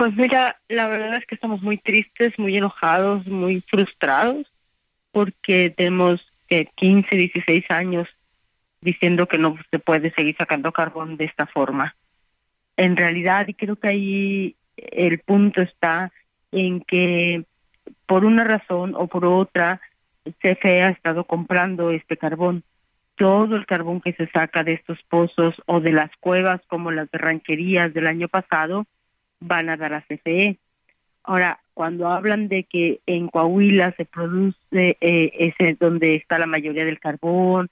Pues 0.00 0.16
mira, 0.16 0.58
la 0.70 0.88
verdad 0.88 1.16
es 1.16 1.26
que 1.26 1.34
estamos 1.34 1.60
muy 1.60 1.76
tristes, 1.76 2.32
muy 2.38 2.56
enojados, 2.56 3.26
muy 3.26 3.60
frustrados, 3.68 4.46
porque 5.12 5.74
tenemos 5.76 6.22
que 6.48 6.70
15, 6.76 7.14
16 7.14 7.70
años 7.70 8.08
diciendo 8.80 9.28
que 9.28 9.36
no 9.36 9.58
se 9.70 9.78
puede 9.78 10.10
seguir 10.12 10.34
sacando 10.38 10.72
carbón 10.72 11.18
de 11.18 11.26
esta 11.26 11.44
forma. 11.46 11.96
En 12.78 12.96
realidad, 12.96 13.46
y 13.48 13.52
creo 13.52 13.76
que 13.76 13.88
ahí 13.88 14.56
el 14.74 15.18
punto 15.18 15.60
está 15.60 16.10
en 16.50 16.80
que 16.80 17.44
por 18.06 18.24
una 18.24 18.44
razón 18.44 18.94
o 18.96 19.06
por 19.06 19.26
otra, 19.26 19.82
CFE 20.24 20.82
ha 20.82 20.88
estado 20.88 21.24
comprando 21.24 21.90
este 21.90 22.16
carbón. 22.16 22.64
Todo 23.16 23.54
el 23.54 23.66
carbón 23.66 24.00
que 24.00 24.14
se 24.14 24.28
saca 24.28 24.64
de 24.64 24.72
estos 24.72 24.98
pozos 25.10 25.56
o 25.66 25.80
de 25.80 25.92
las 25.92 26.10
cuevas 26.20 26.62
como 26.68 26.90
las 26.90 27.10
de 27.10 27.90
del 27.92 28.06
año 28.06 28.28
pasado, 28.28 28.86
van 29.40 29.68
a 29.68 29.76
dar 29.76 29.94
a 29.94 30.02
CFE. 30.02 30.58
Ahora, 31.22 31.60
cuando 31.74 32.08
hablan 32.08 32.48
de 32.48 32.64
que 32.64 33.00
en 33.06 33.28
Coahuila 33.28 33.92
se 33.96 34.04
produce, 34.04 34.96
eh, 35.00 35.32
ese 35.38 35.76
donde 35.78 36.16
está 36.16 36.38
la 36.38 36.46
mayoría 36.46 36.84
del 36.84 37.00
carbón, 37.00 37.68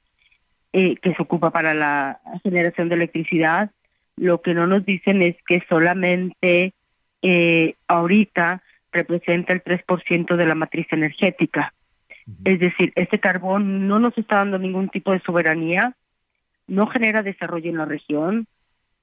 eh, 0.72 0.96
que 0.96 1.14
se 1.14 1.22
ocupa 1.22 1.50
para 1.50 1.74
la 1.74 2.20
generación 2.42 2.88
de 2.88 2.96
electricidad, 2.96 3.70
lo 4.16 4.42
que 4.42 4.54
no 4.54 4.66
nos 4.66 4.84
dicen 4.84 5.22
es 5.22 5.36
que 5.46 5.62
solamente 5.68 6.74
eh, 7.22 7.74
ahorita 7.86 8.62
representa 8.92 9.52
el 9.52 9.62
3% 9.62 10.36
de 10.36 10.46
la 10.46 10.54
matriz 10.54 10.86
energética. 10.90 11.72
Es 12.44 12.60
decir, 12.60 12.92
este 12.94 13.18
carbón 13.18 13.88
no 13.88 13.98
nos 13.98 14.16
está 14.18 14.36
dando 14.36 14.58
ningún 14.58 14.90
tipo 14.90 15.12
de 15.12 15.20
soberanía, 15.20 15.94
no 16.66 16.86
genera 16.86 17.22
desarrollo 17.22 17.70
en 17.70 17.78
la 17.78 17.86
región, 17.86 18.46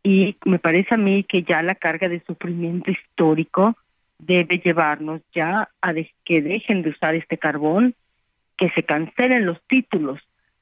y 0.06 0.38
me 0.46 0.60
parece 0.60 0.94
a 0.94 0.98
mí 1.00 1.24
que 1.24 1.42
ya 1.42 1.64
la 1.64 1.74
carga 1.74 2.08
de 2.08 2.22
sufrimiento 2.28 2.92
histórico 2.92 3.76
debe 4.20 4.60
llevarnos 4.60 5.22
ya 5.34 5.70
a 5.82 5.94
que 6.24 6.44
dejen 6.44 6.84
de 6.84 6.92
usar 6.92 7.16
este 7.16 7.40
carbón, 7.40 7.96
que 8.56 8.70
se 8.70 8.84
cancelen 8.84 9.48
los 9.48 9.60
títulos 9.64 10.20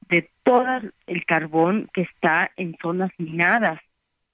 de 0.08 0.30
todo 0.44 0.80
el 1.06 1.26
carbón 1.26 1.90
que 1.92 2.00
está 2.00 2.52
en 2.56 2.74
zonas 2.80 3.10
minadas, 3.18 3.82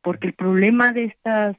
porque 0.00 0.28
el 0.28 0.32
problema 0.32 0.92
de 0.92 1.06
estas 1.06 1.56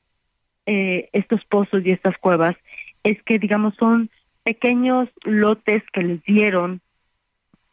eh, 0.66 1.10
estos 1.12 1.44
pozos 1.44 1.86
y 1.86 1.92
estas 1.92 2.18
cuevas 2.20 2.56
es 3.04 3.22
que 3.24 3.38
digamos 3.38 3.76
son 3.76 4.10
pequeños 4.44 5.10
lotes 5.26 5.84
que 5.92 6.04
les 6.04 6.24
dieron 6.24 6.80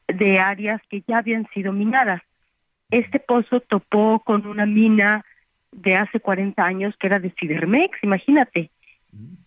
de 0.08 0.40
áreas 0.40 0.82
que 0.90 1.04
ya 1.06 1.18
habían 1.18 1.46
sido 1.54 1.72
minadas. 1.72 2.20
Este 2.90 3.20
pozo 3.20 3.60
topó 3.60 4.18
con 4.24 4.44
una 4.44 4.66
mina 4.66 5.24
de 5.72 5.96
hace 5.96 6.20
40 6.20 6.64
años 6.64 6.94
que 6.98 7.06
era 7.06 7.18
de 7.18 7.32
Cidermex, 7.38 8.02
imagínate. 8.02 8.70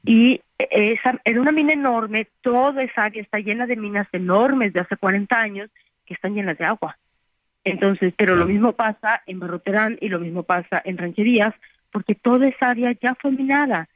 Y 0.03 0.41
esa 0.57 1.19
era 1.23 1.41
una 1.41 1.51
mina 1.51 1.73
enorme, 1.73 2.27
toda 2.41 2.83
esa 2.83 3.05
área 3.05 3.21
está 3.21 3.39
llena 3.39 3.67
de 3.67 3.75
minas 3.75 4.07
enormes 4.11 4.73
de 4.73 4.79
hace 4.79 4.97
40 4.97 5.39
años 5.39 5.69
que 6.05 6.13
están 6.13 6.33
llenas 6.33 6.57
de 6.57 6.65
agua. 6.65 6.97
Entonces, 7.63 8.13
pero 8.17 8.35
lo 8.35 8.47
mismo 8.47 8.73
pasa 8.73 9.21
en 9.27 9.39
Barroterán 9.39 9.97
y 10.01 10.09
lo 10.09 10.19
mismo 10.19 10.43
pasa 10.43 10.81
en 10.83 10.97
Rancherías, 10.97 11.53
porque 11.91 12.15
toda 12.15 12.47
esa 12.47 12.69
área 12.69 12.91
ya 12.99 13.15
fue 13.15 13.31
minada. 13.31 13.87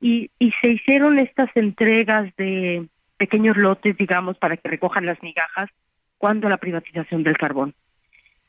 Y, 0.00 0.30
y 0.38 0.52
se 0.60 0.68
hicieron 0.68 1.18
estas 1.18 1.48
entregas 1.56 2.34
de 2.36 2.86
pequeños 3.16 3.56
lotes, 3.56 3.96
digamos, 3.96 4.36
para 4.36 4.56
que 4.56 4.68
recojan 4.68 5.06
las 5.06 5.22
migajas 5.22 5.70
cuando 6.18 6.48
la 6.48 6.58
privatización 6.58 7.22
del 7.22 7.38
carbón. 7.38 7.74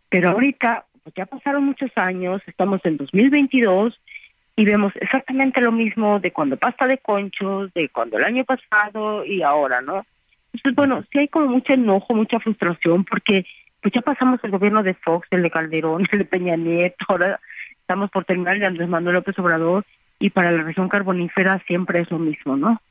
Pero 0.10 0.32
ahorita 0.32 0.86
ya 1.14 1.26
pasaron 1.26 1.66
muchos 1.66 1.92
años, 1.96 2.42
estamos 2.48 2.82
en 2.84 2.98
2022 2.98 4.00
y 4.56 4.66
vemos 4.66 4.94
exactamente 4.96 5.62
lo 5.62 5.72
mismo 5.72 6.20
de 6.20 6.32
cuando 6.32 6.58
pasta 6.58 6.88
de 6.88 6.98
conchos, 6.98 7.74
de 7.74 7.90
cuando 7.90 8.18
el 8.18 8.24
año 8.24 8.46
pasado 8.46 9.26
y 9.26 9.42
ahora, 9.42 9.82
¿no? 9.82 10.06
Entonces, 10.54 10.76
bueno, 10.76 11.04
sí 11.12 11.20
hay 11.20 11.28
como 11.28 11.48
mucho 11.48 11.74
enojo, 11.74 12.14
mucha 12.14 12.40
frustración, 12.40 13.04
porque 13.04 13.46
pues 13.82 13.94
ya 13.94 14.02
pasamos 14.02 14.40
el 14.44 14.52
gobierno 14.52 14.82
de 14.82 14.94
Fox, 14.94 15.28
el 15.32 15.44
de 15.44 15.52
Calderón, 15.52 16.08
el 16.12 16.20
de 16.20 16.26
Peña 16.26 16.56
Nieto, 16.56 17.06
ahora 17.08 17.40
estamos 17.82 18.10
por 18.10 18.26
terminar 18.26 18.56
el 18.56 18.62
de 18.62 18.66
Andrés 18.68 18.90
Manuel 18.90 19.16
López 19.16 19.38
Obrador, 19.38 19.86
y 20.18 20.30
para 20.30 20.52
la 20.52 20.64
región 20.64 20.88
carbonífera 20.88 21.62
siempre 21.68 22.00
es 22.00 22.10
lo 22.10 22.20
mismo, 22.20 22.56
¿no? 22.56 22.82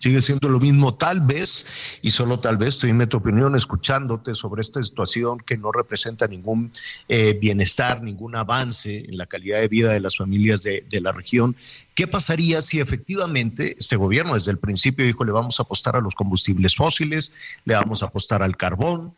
Sigue 0.00 0.20
siendo 0.20 0.48
lo 0.48 0.60
mismo, 0.60 0.94
tal 0.94 1.20
vez, 1.20 1.66
y 2.02 2.10
solo 2.10 2.40
tal 2.40 2.56
vez, 2.56 2.70
estoy 2.70 2.90
en 2.90 3.08
tu 3.08 3.16
opinión 3.16 3.56
escuchándote 3.56 4.34
sobre 4.34 4.60
esta 4.60 4.82
situación 4.82 5.38
que 5.38 5.56
no 5.56 5.72
representa 5.72 6.26
ningún 6.26 6.72
eh, 7.08 7.38
bienestar, 7.40 8.02
ningún 8.02 8.36
avance 8.36 8.98
en 8.98 9.16
la 9.16 9.26
calidad 9.26 9.60
de 9.60 9.68
vida 9.68 9.92
de 9.92 10.00
las 10.00 10.16
familias 10.16 10.62
de, 10.62 10.84
la 11.00 11.12
región. 11.12 11.56
¿Qué 11.94 12.06
pasaría 12.06 12.62
si 12.62 12.80
efectivamente 12.80 13.76
este 13.78 13.96
gobierno 13.96 14.34
desde 14.34 14.50
el 14.50 14.58
principio 14.58 15.04
dijo 15.04 15.24
le 15.24 15.32
vamos 15.32 15.58
a 15.58 15.64
apostar 15.64 15.96
a 15.96 16.00
los 16.00 16.14
combustibles 16.14 16.76
fósiles, 16.76 17.32
le 17.64 17.74
vamos 17.74 18.02
a 18.02 18.06
apostar 18.06 18.42
al 18.42 18.56
carbón, 18.56 19.14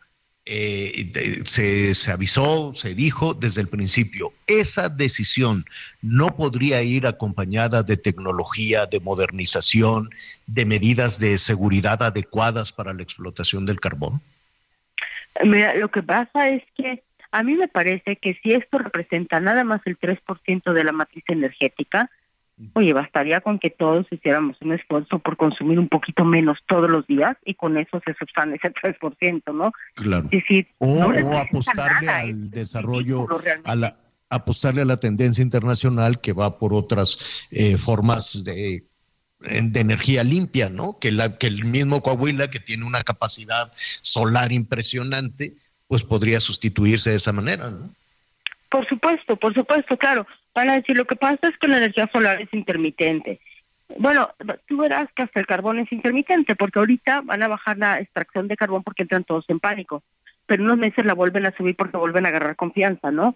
eh, 0.49 1.43
se, 1.43 1.93
se, 1.93 2.11
avisó, 2.11 2.73
se 2.73 2.95
dijo 2.95 3.33
desde 3.33 3.59
el 3.59 3.67
principio, 3.67 4.31
esa 4.47 4.87
decisión 4.87 5.65
no 6.01 6.37
podría 6.37 6.81
ir 6.83 7.05
acompañada 7.05 7.83
de 7.83 7.97
tecnología, 7.97 8.85
de 8.85 9.01
modernización, 9.01 10.09
de 10.45 10.65
medidas 10.65 11.19
de 11.19 11.37
seguridad 11.37 12.01
adecuadas 12.01 12.71
para 12.71 12.93
la 12.93 13.03
explotación 13.03 13.65
del 13.65 13.81
carbón. 13.81 14.21
Mira, 15.43 15.75
lo 15.75 15.89
que 15.89 16.01
pasa 16.01 16.49
es 16.49 16.63
que 16.75 17.03
a 17.31 17.43
mí 17.43 17.55
me 17.55 17.67
parece 17.67 18.15
que 18.15 18.39
si 18.41 18.53
esto 18.53 18.77
representa 18.77 19.41
nada 19.41 19.65
más 19.65 19.81
el 19.85 19.99
3% 19.99 20.71
de 20.71 20.83
la 20.83 20.93
matriz 20.93 21.25
energética, 21.27 22.09
Oye, 22.73 22.91
bastaría 22.91 23.41
con 23.41 23.59
que 23.59 23.69
todos 23.69 24.07
hiciéramos 24.09 24.57
un 24.61 24.73
esfuerzo 24.73 25.19
por 25.19 25.37
consumir 25.37 25.77
un 25.77 25.87
poquito 25.87 26.25
menos 26.25 26.57
todos 26.67 26.89
los 26.89 27.05
días 27.05 27.37
y 27.45 27.53
con 27.53 27.77
eso 27.77 28.01
se 28.03 28.15
subsane 28.15 28.55
ese 28.55 28.73
3%, 28.99 29.53
¿no? 29.53 29.71
Claro. 29.93 30.29
o, 30.79 31.37
apostarle 31.37 32.09
al 32.09 32.49
desarrollo, 32.49 33.27
a 33.63 33.75
la, 33.75 33.95
apostarle 34.29 34.81
a 34.81 34.85
la 34.85 34.97
tendencia 34.97 35.43
internacional 35.43 36.19
que 36.19 36.33
va 36.33 36.57
por 36.57 36.73
otras 36.73 37.47
eh, 37.51 37.77
formas 37.77 38.43
de, 38.43 38.83
de 39.39 39.79
energía 39.79 40.23
limpia, 40.23 40.69
¿no? 40.69 40.97
Que, 40.97 41.11
la, 41.11 41.37
que 41.37 41.45
el 41.45 41.63
mismo 41.65 42.01
Coahuila, 42.01 42.49
que 42.49 42.59
tiene 42.59 42.85
una 42.85 43.03
capacidad 43.03 43.71
solar 44.01 44.51
impresionante, 44.51 45.53
pues 45.87 46.03
podría 46.03 46.39
sustituirse 46.39 47.11
de 47.11 47.17
esa 47.17 47.33
manera, 47.33 47.69
¿no? 47.69 47.91
Por 48.69 48.85
supuesto, 48.89 49.37
por 49.37 49.53
supuesto, 49.53 49.95
claro 49.95 50.25
van 50.57 50.71
a 50.71 50.73
decir, 50.73 50.97
lo 50.97 51.05
que 51.05 51.15
pasa 51.15 51.49
es 51.49 51.57
que 51.59 51.67
la 51.67 51.77
energía 51.77 52.09
solar 52.11 52.41
es 52.41 52.51
intermitente. 52.51 53.39
Bueno, 53.99 54.31
tú 54.65 54.77
verás 54.77 55.07
que 55.13 55.21
hasta 55.21 55.39
el 55.39 55.45
carbón 55.45 55.77
es 55.77 55.91
intermitente, 55.91 56.55
porque 56.55 56.79
ahorita 56.79 57.21
van 57.21 57.43
a 57.43 57.47
bajar 57.47 57.77
la 57.77 57.99
extracción 57.99 58.47
de 58.47 58.57
carbón 58.57 58.81
porque 58.81 59.03
entran 59.03 59.23
todos 59.23 59.45
en 59.49 59.59
pánico, 59.59 60.01
pero 60.47 60.63
unos 60.63 60.79
meses 60.79 61.05
la 61.05 61.13
vuelven 61.13 61.45
a 61.45 61.55
subir 61.55 61.75
porque 61.75 61.97
vuelven 61.97 62.25
a 62.25 62.29
agarrar 62.29 62.55
confianza, 62.55 63.11
¿no? 63.11 63.35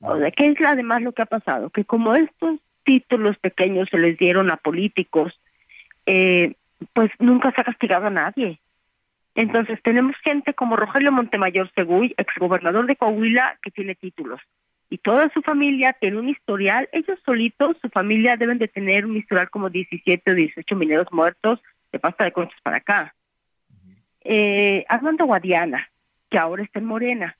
O 0.00 0.18
sea, 0.18 0.30
¿qué 0.30 0.46
es 0.46 0.56
además 0.66 1.02
lo 1.02 1.12
que 1.12 1.20
ha 1.20 1.26
pasado? 1.26 1.68
Que 1.68 1.84
como 1.84 2.14
estos 2.14 2.58
títulos 2.84 3.36
pequeños 3.36 3.90
se 3.90 3.98
les 3.98 4.16
dieron 4.16 4.50
a 4.50 4.56
políticos, 4.56 5.38
eh, 6.06 6.54
pues 6.94 7.10
nunca 7.18 7.52
se 7.52 7.60
ha 7.60 7.64
castigado 7.64 8.06
a 8.06 8.10
nadie. 8.10 8.60
Entonces 9.34 9.78
tenemos 9.82 10.16
gente 10.24 10.54
como 10.54 10.76
Rogelio 10.76 11.12
Montemayor 11.12 11.70
Seguy, 11.74 12.14
exgobernador 12.16 12.86
de 12.86 12.96
Coahuila, 12.96 13.58
que 13.62 13.70
tiene 13.70 13.94
títulos 13.94 14.40
y 14.92 14.98
toda 14.98 15.30
su 15.30 15.40
familia 15.40 15.94
tiene 15.94 16.18
un 16.18 16.28
historial, 16.28 16.86
ellos 16.92 17.18
solitos, 17.24 17.78
su 17.80 17.88
familia 17.88 18.36
deben 18.36 18.58
de 18.58 18.68
tener 18.68 19.06
un 19.06 19.16
historial 19.16 19.48
como 19.48 19.70
17 19.70 20.30
o 20.30 20.34
18 20.34 20.76
mineros 20.76 21.06
muertos 21.12 21.60
de 21.90 21.98
pasta 21.98 22.24
de 22.24 22.32
conchas 22.32 22.60
para 22.62 22.76
acá. 22.76 23.14
Eh, 24.22 24.84
Armando 24.90 25.24
Guadiana, 25.24 25.88
que 26.28 26.36
ahora 26.36 26.62
está 26.62 26.78
en 26.78 26.84
Morena. 26.84 27.38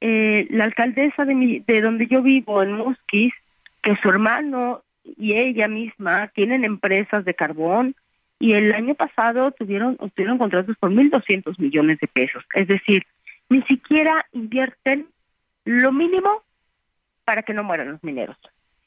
Eh, 0.00 0.46
la 0.50 0.62
alcaldesa 0.62 1.24
de, 1.24 1.34
mi, 1.34 1.58
de 1.58 1.80
donde 1.80 2.06
yo 2.06 2.22
vivo, 2.22 2.62
en 2.62 2.74
Musquis, 2.74 3.34
que 3.82 3.96
su 3.96 4.08
hermano 4.08 4.84
y 5.02 5.32
ella 5.32 5.66
misma 5.66 6.28
tienen 6.28 6.64
empresas 6.64 7.24
de 7.24 7.34
carbón 7.34 7.96
y 8.38 8.52
el 8.52 8.72
año 8.72 8.94
pasado 8.94 9.50
tuvieron, 9.50 9.96
obtuvieron 9.98 10.38
contratos 10.38 10.76
por 10.78 10.92
1.200 10.92 11.58
millones 11.58 11.98
de 11.98 12.06
pesos. 12.06 12.44
Es 12.54 12.68
decir, 12.68 13.04
ni 13.48 13.62
siquiera 13.62 14.24
invierten 14.30 15.08
lo 15.64 15.90
mínimo 15.90 16.44
para 17.24 17.42
que 17.42 17.54
no 17.54 17.64
mueran 17.64 17.92
los 17.92 18.02
mineros. 18.04 18.36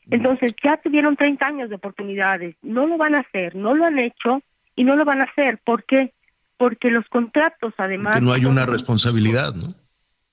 Entonces 0.09 0.53
ya 0.63 0.77
tuvieron 0.77 1.17
30 1.17 1.45
años 1.45 1.69
de 1.69 1.75
oportunidades, 1.75 2.55
no 2.61 2.87
lo 2.87 2.97
van 2.97 3.15
a 3.15 3.19
hacer, 3.19 3.55
no 3.55 3.75
lo 3.75 3.85
han 3.85 3.99
hecho 3.99 4.41
y 4.75 4.83
no 4.83 4.95
lo 4.95 5.03
van 5.03 5.21
a 5.21 5.25
hacer. 5.25 5.59
¿Por 5.63 5.83
qué? 5.83 6.13
Porque 6.55 6.89
los 6.89 7.05
contratos 7.09 7.73
además... 7.77 8.21
No 8.21 8.31
hay 8.31 8.45
una 8.45 8.65
responsabilidad, 8.65 9.53
¿no? 9.53 9.73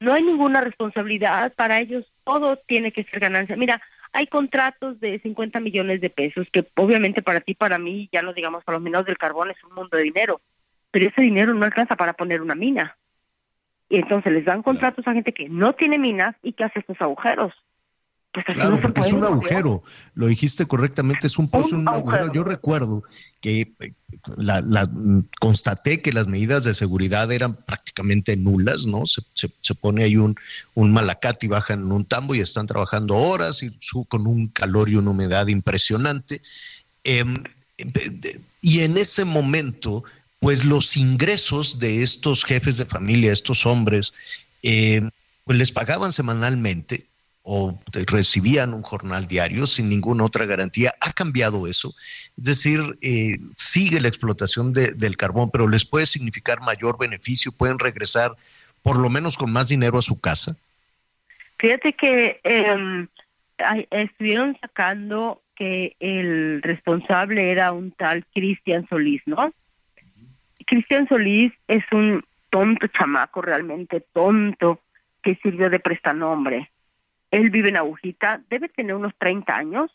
No 0.00 0.12
hay 0.12 0.22
ninguna 0.22 0.60
responsabilidad, 0.60 1.52
para 1.54 1.80
ellos 1.80 2.04
todo 2.24 2.56
tiene 2.66 2.92
que 2.92 3.04
ser 3.04 3.20
ganancia. 3.20 3.56
Mira, 3.56 3.80
hay 4.12 4.26
contratos 4.26 5.00
de 5.00 5.18
50 5.18 5.58
millones 5.60 6.00
de 6.00 6.10
pesos, 6.10 6.46
que 6.52 6.66
obviamente 6.76 7.22
para 7.22 7.40
ti, 7.40 7.54
para 7.54 7.78
mí, 7.78 8.08
ya 8.12 8.22
no 8.22 8.32
digamos 8.32 8.62
para 8.64 8.76
los 8.76 8.84
mineros 8.84 9.06
del 9.06 9.18
carbón, 9.18 9.50
es 9.50 9.64
un 9.64 9.74
mundo 9.74 9.96
de 9.96 10.04
dinero, 10.04 10.40
pero 10.90 11.08
ese 11.08 11.22
dinero 11.22 11.52
no 11.52 11.64
alcanza 11.64 11.96
para 11.96 12.12
poner 12.12 12.40
una 12.40 12.54
mina. 12.54 12.96
Y 13.88 13.96
entonces 13.96 14.32
les 14.32 14.44
dan 14.44 14.62
contratos 14.62 15.06
a 15.08 15.12
gente 15.12 15.32
que 15.32 15.48
no 15.48 15.72
tiene 15.72 15.98
minas 15.98 16.36
y 16.42 16.52
que 16.52 16.64
hace 16.64 16.80
estos 16.80 17.00
agujeros. 17.00 17.52
Pues 18.34 18.46
claro, 18.46 18.80
porque 18.80 19.00
es 19.00 19.12
un 19.12 19.22
agujero, 19.22 19.84
lo 20.14 20.26
dijiste 20.26 20.66
correctamente, 20.66 21.28
es 21.28 21.38
un 21.38 21.48
pozo, 21.48 21.76
un, 21.76 21.88
agujero. 21.88 22.32
Yo 22.32 22.42
recuerdo 22.42 23.04
que 23.40 23.72
eh, 23.78 23.94
la, 24.36 24.90
constaté 25.38 26.02
que 26.02 26.12
las 26.12 26.26
medidas 26.26 26.64
de 26.64 26.74
seguridad 26.74 27.30
eran 27.30 27.54
prácticamente 27.54 28.36
nulas, 28.36 28.86
¿no? 28.86 29.06
Se, 29.06 29.22
se, 29.34 29.74
pone 29.76 30.02
ahí 30.02 30.16
un, 30.16 30.34
un 30.74 30.92
malacate 30.92 31.46
y 31.46 31.48
bajan 31.48 31.82
en 31.82 31.92
un 31.92 32.06
tambo 32.06 32.34
y 32.34 32.40
están 32.40 32.66
trabajando 32.66 33.14
horas 33.14 33.62
y 33.62 33.70
su, 33.78 34.04
con 34.04 34.26
un 34.26 34.48
calor 34.48 34.88
y 34.88 34.96
una 34.96 35.12
humedad 35.12 35.46
impresionante. 35.46 36.42
Em, 37.04 37.36
y 38.60 38.80
en 38.80 38.98
ese 38.98 39.24
momento, 39.24 40.02
pues 40.40 40.64
los 40.64 40.96
ingresos 40.96 41.78
de 41.78 42.02
estos 42.02 42.44
jefes 42.44 42.78
de 42.78 42.86
familia, 42.86 43.30
estos 43.30 43.64
hombres, 43.64 44.12
em, 44.62 45.10
pues 45.44 45.56
les 45.56 45.70
pagaban 45.70 46.12
semanalmente 46.12 47.13
o 47.46 47.78
recibían 47.92 48.72
un 48.72 48.82
jornal 48.82 49.26
diario 49.26 49.66
sin 49.66 49.90
ninguna 49.90 50.24
otra 50.24 50.46
garantía. 50.46 50.94
¿Ha 51.00 51.12
cambiado 51.12 51.68
eso? 51.68 51.94
Es 52.38 52.44
decir, 52.44 52.80
eh, 53.02 53.36
sigue 53.54 54.00
la 54.00 54.08
explotación 54.08 54.72
del 54.72 55.16
carbón, 55.18 55.50
pero 55.50 55.68
les 55.68 55.84
puede 55.84 56.06
significar 56.06 56.62
mayor 56.62 56.98
beneficio, 56.98 57.52
pueden 57.52 57.78
regresar 57.78 58.32
por 58.82 58.98
lo 58.98 59.10
menos 59.10 59.36
con 59.36 59.52
más 59.52 59.68
dinero 59.68 59.98
a 59.98 60.02
su 60.02 60.18
casa. 60.18 60.56
Fíjate 61.58 61.92
que 61.92 62.40
eh, 62.44 63.06
estuvieron 63.90 64.56
sacando 64.60 65.42
que 65.54 65.96
el 66.00 66.62
responsable 66.62 67.50
era 67.50 67.72
un 67.72 67.92
tal 67.92 68.24
Cristian 68.32 68.88
Solís, 68.88 69.22
¿no? 69.26 69.52
Cristian 70.66 71.06
Solís 71.08 71.52
es 71.68 71.84
un 71.92 72.24
tonto 72.48 72.86
chamaco, 72.86 73.42
realmente 73.42 74.00
tonto, 74.14 74.80
que 75.22 75.34
sirvió 75.42 75.68
de 75.68 75.78
prestanombre 75.78 76.70
él 77.34 77.50
vive 77.50 77.70
en 77.70 77.76
Agujita, 77.76 78.40
debe 78.48 78.68
tener 78.68 78.94
unos 78.94 79.12
30 79.18 79.56
años. 79.56 79.90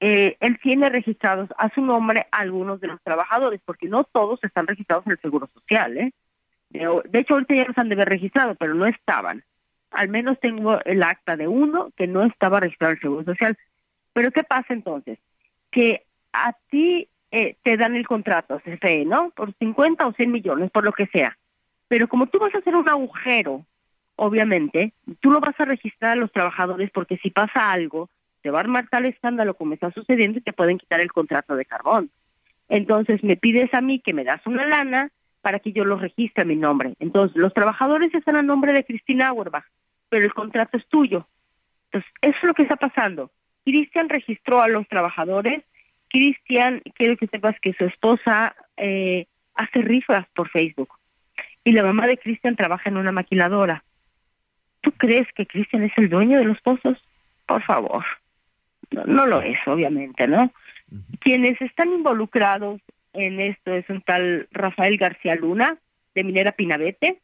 Eh, 0.00 0.36
él 0.40 0.58
tiene 0.60 0.88
registrados 0.88 1.48
a 1.56 1.72
su 1.72 1.80
nombre 1.80 2.26
algunos 2.32 2.80
de 2.80 2.88
los 2.88 3.00
trabajadores, 3.02 3.60
porque 3.64 3.86
no 3.86 4.02
todos 4.02 4.42
están 4.42 4.66
registrados 4.66 5.06
en 5.06 5.12
el 5.12 5.20
Seguro 5.20 5.48
Social. 5.54 5.96
¿eh? 5.96 6.12
De, 6.70 7.18
hecho, 7.20 7.34
ahorita 7.34 7.54
ya 7.54 7.64
los 7.64 7.78
han 7.78 7.88
de 7.88 7.94
haber 7.94 8.08
registrado, 8.08 8.56
pero 8.56 8.74
no 8.74 8.86
estaban. 8.86 9.44
Al 9.92 10.08
menos 10.08 10.40
tengo 10.40 10.80
el 10.84 11.04
acta 11.04 11.36
de 11.36 11.46
uno 11.46 11.92
que 11.96 12.08
no 12.08 12.24
estaba 12.24 12.58
registrado 12.58 12.90
en 12.90 12.96
el 12.96 13.02
Seguro 13.02 13.24
Social. 13.24 13.56
Pero 14.12 14.32
¿qué 14.32 14.42
pasa 14.42 14.74
entonces? 14.74 15.20
Que 15.70 16.04
a 16.32 16.54
ti 16.70 17.08
eh, 17.30 17.54
te 17.62 17.76
dan 17.76 17.94
el 17.94 18.08
contrato, 18.08 18.60
CFE, 18.64 19.04
¿no? 19.04 19.30
Por 19.30 19.54
50 19.58 20.04
o 20.08 20.12
100 20.12 20.32
millones, 20.32 20.72
por 20.72 20.82
lo 20.82 20.92
que 20.92 21.06
sea. 21.06 21.38
Pero 21.86 22.08
como 22.08 22.26
tú 22.26 22.40
vas 22.40 22.52
a 22.52 22.58
hacer 22.58 22.74
un 22.74 22.88
agujero 22.88 23.64
obviamente, 24.16 24.92
tú 25.20 25.30
no 25.30 25.40
vas 25.40 25.58
a 25.58 25.64
registrar 25.64 26.12
a 26.12 26.20
los 26.20 26.32
trabajadores 26.32 26.90
porque 26.90 27.18
si 27.18 27.30
pasa 27.30 27.72
algo, 27.72 28.10
te 28.42 28.50
va 28.50 28.58
a 28.58 28.62
armar 28.62 28.88
tal 28.88 29.04
escándalo 29.06 29.54
como 29.54 29.74
está 29.74 29.90
sucediendo 29.92 30.38
y 30.38 30.42
te 30.42 30.52
pueden 30.52 30.78
quitar 30.78 31.00
el 31.00 31.12
contrato 31.12 31.56
de 31.56 31.64
carbón. 31.64 32.10
Entonces 32.68 33.22
me 33.22 33.36
pides 33.36 33.72
a 33.74 33.80
mí 33.80 34.00
que 34.00 34.12
me 34.12 34.24
das 34.24 34.40
una 34.46 34.66
lana 34.66 35.10
para 35.40 35.58
que 35.58 35.72
yo 35.72 35.84
lo 35.84 35.96
registre 35.96 36.42
a 36.42 36.46
mi 36.46 36.56
nombre. 36.56 36.94
Entonces 36.98 37.36
los 37.36 37.52
trabajadores 37.52 38.14
están 38.14 38.36
a 38.36 38.42
nombre 38.42 38.72
de 38.72 38.84
Cristina 38.84 39.28
Auerbach, 39.28 39.66
pero 40.08 40.24
el 40.24 40.34
contrato 40.34 40.76
es 40.76 40.86
tuyo. 40.88 41.26
Entonces 41.86 42.10
eso 42.20 42.36
es 42.36 42.44
lo 42.44 42.54
que 42.54 42.62
está 42.62 42.76
pasando. 42.76 43.30
Cristian 43.64 44.08
registró 44.08 44.60
a 44.60 44.68
los 44.68 44.88
trabajadores. 44.88 45.64
Cristian, 46.08 46.82
quiero 46.94 47.16
que 47.16 47.26
sepas 47.26 47.58
que 47.60 47.72
su 47.74 47.84
esposa 47.84 48.54
eh, 48.76 49.26
hace 49.54 49.82
rifas 49.82 50.26
por 50.34 50.48
Facebook 50.48 50.90
y 51.64 51.72
la 51.72 51.82
mamá 51.82 52.06
de 52.06 52.18
Cristian 52.18 52.56
trabaja 52.56 52.90
en 52.90 52.96
una 52.96 53.12
maquiladora. 53.12 53.84
¿Tú 54.82 54.92
crees 54.92 55.26
que 55.34 55.46
Cristian 55.46 55.84
es 55.84 55.92
el 55.96 56.08
dueño 56.08 56.38
de 56.38 56.44
los 56.44 56.60
pozos? 56.60 56.98
Por 57.46 57.62
favor. 57.62 58.04
No, 59.06 59.26
lo 59.26 59.40
es, 59.40 59.58
obviamente, 59.66 60.28
¿no? 60.28 60.52
Quienes 61.20 61.60
están 61.60 61.92
involucrados 61.92 62.80
en 63.14 63.40
esto 63.40 63.72
es 63.72 63.88
un 63.88 64.02
tal 64.02 64.48
Rafael 64.50 64.98
García 64.98 65.34
Luna, 65.34 65.78
de 66.14 66.24
Minera 66.24 66.52
Pinabete, 66.52 67.20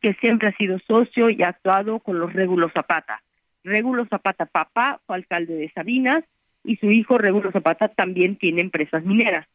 que 0.00 0.14
siempre 0.14 0.48
ha 0.48 0.56
sido 0.56 0.78
socio 0.86 1.30
y 1.30 1.42
ha 1.42 1.48
actuado 1.48 1.98
con 2.00 2.18
los 2.18 2.32
Régulos 2.32 2.72
Zapata. 2.72 3.22
Régulo 3.64 4.06
Zapata 4.06 4.46
papá 4.46 5.00
fue 5.06 5.16
alcalde 5.16 5.54
de 5.54 5.70
Sabinas 5.70 6.24
y 6.64 6.76
su 6.76 6.90
hijo 6.90 7.18
Régulo 7.18 7.50
Zapata 7.50 7.88
también 7.88 8.36
tiene 8.36 8.60
empresas 8.60 9.04
mineras. 9.04 9.46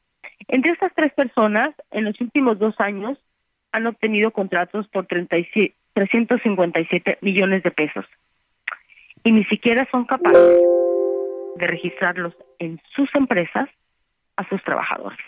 Entre 0.48 0.72
estas 0.72 0.94
tres 0.94 1.14
personas, 1.14 1.72
en 1.92 2.06
los 2.06 2.20
últimos 2.20 2.60
dos 2.60 2.76
años 2.80 3.18
han 3.72 3.88
obtenido 3.88 4.32
contratos 4.32 4.88
por 4.88 5.06
37, 5.06 5.76
357 5.96 7.20
millones 7.22 7.64
de 7.64 7.72
pesos. 7.72 8.06
Y 9.24 9.32
ni 9.32 9.44
siquiera 9.46 9.88
son 9.90 10.06
capaces 10.06 10.62
de 11.56 11.68
registrarlos 11.68 12.34
en 12.60 12.80
sus 12.96 13.10
empresas 13.16 13.70
a 14.36 14.48
sus 14.50 14.62
trabajadores. 14.64 15.20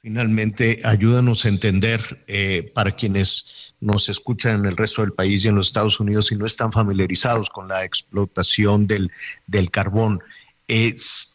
Finalmente, 0.00 0.80
ayúdanos 0.84 1.44
a 1.44 1.48
entender 1.48 2.00
eh, 2.26 2.70
para 2.74 2.92
quienes 2.92 3.74
nos 3.80 4.08
escuchan 4.08 4.60
en 4.60 4.66
el 4.66 4.76
resto 4.76 5.02
del 5.02 5.12
país 5.12 5.44
y 5.44 5.48
en 5.48 5.54
los 5.54 5.68
Estados 5.68 6.00
Unidos 6.00 6.32
y 6.32 6.36
no 6.36 6.46
están 6.46 6.72
familiarizados 6.72 7.48
con 7.48 7.68
la 7.68 7.84
explotación 7.84 8.86
del, 8.86 9.10
del 9.46 9.70
carbón. 9.70 10.20
Eh, 10.68 10.94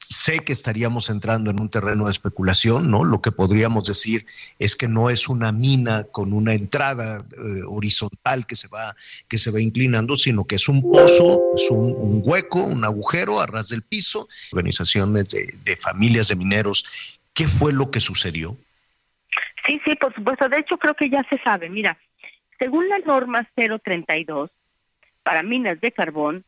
sé 0.10 0.40
que 0.40 0.54
estaríamos 0.54 1.12
entrando 1.12 1.52
en 1.52 1.60
un 1.62 1.70
terreno 1.70 2.06
de 2.06 2.12
especulación, 2.12 2.90
¿no? 2.90 3.04
Lo 3.04 3.22
que 3.22 3.32
podríamos 3.32 3.86
decir 3.86 4.26
es 4.58 4.76
que 4.76 4.88
no 4.88 5.12
es 5.12 5.30
una 5.30 5.52
mina 5.52 6.06
con 6.06 6.34
una 6.34 6.56
entrada 6.56 7.20
eh, 7.20 7.62
horizontal 7.68 8.48
que 8.48 8.56
se 8.56 8.68
va 8.68 8.96
que 9.28 9.38
se 9.38 9.52
va 9.52 9.62
inclinando, 9.62 10.18
sino 10.18 10.46
que 10.46 10.56
es 10.56 10.68
un 10.68 10.90
pozo, 10.90 11.44
es 11.54 11.70
un, 11.70 12.22
hueco, 12.26 12.64
un 12.64 12.84
agujero 12.84 13.40
a 13.40 13.46
ras 13.46 13.70
del 13.70 13.84
piso. 13.84 14.28
Organizaciones 14.52 15.30
de, 15.30 15.56
de 15.64 15.78
familias 15.78 16.28
de 16.30 16.36
mineros. 16.36 16.86
¿Qué 17.34 17.48
fue 17.48 17.72
lo 17.72 17.92
que 17.92 18.00
sucedió? 18.00 18.58
Sí, 19.68 19.80
sí, 19.86 19.96
por 19.96 20.14
supuesto. 20.16 20.50
De 20.50 20.58
hecho, 20.58 20.78
creo 20.80 20.96
que 20.96 21.10
ya 21.10 21.24
se 21.30 21.38
sabe. 21.44 21.70
Mira, 21.70 22.00
según 22.58 22.90
la 22.90 22.98
norma 22.98 23.48
032 23.56 24.50
para 25.22 25.44
minas 25.44 25.80
de 25.80 25.92
carbón, 25.92 26.46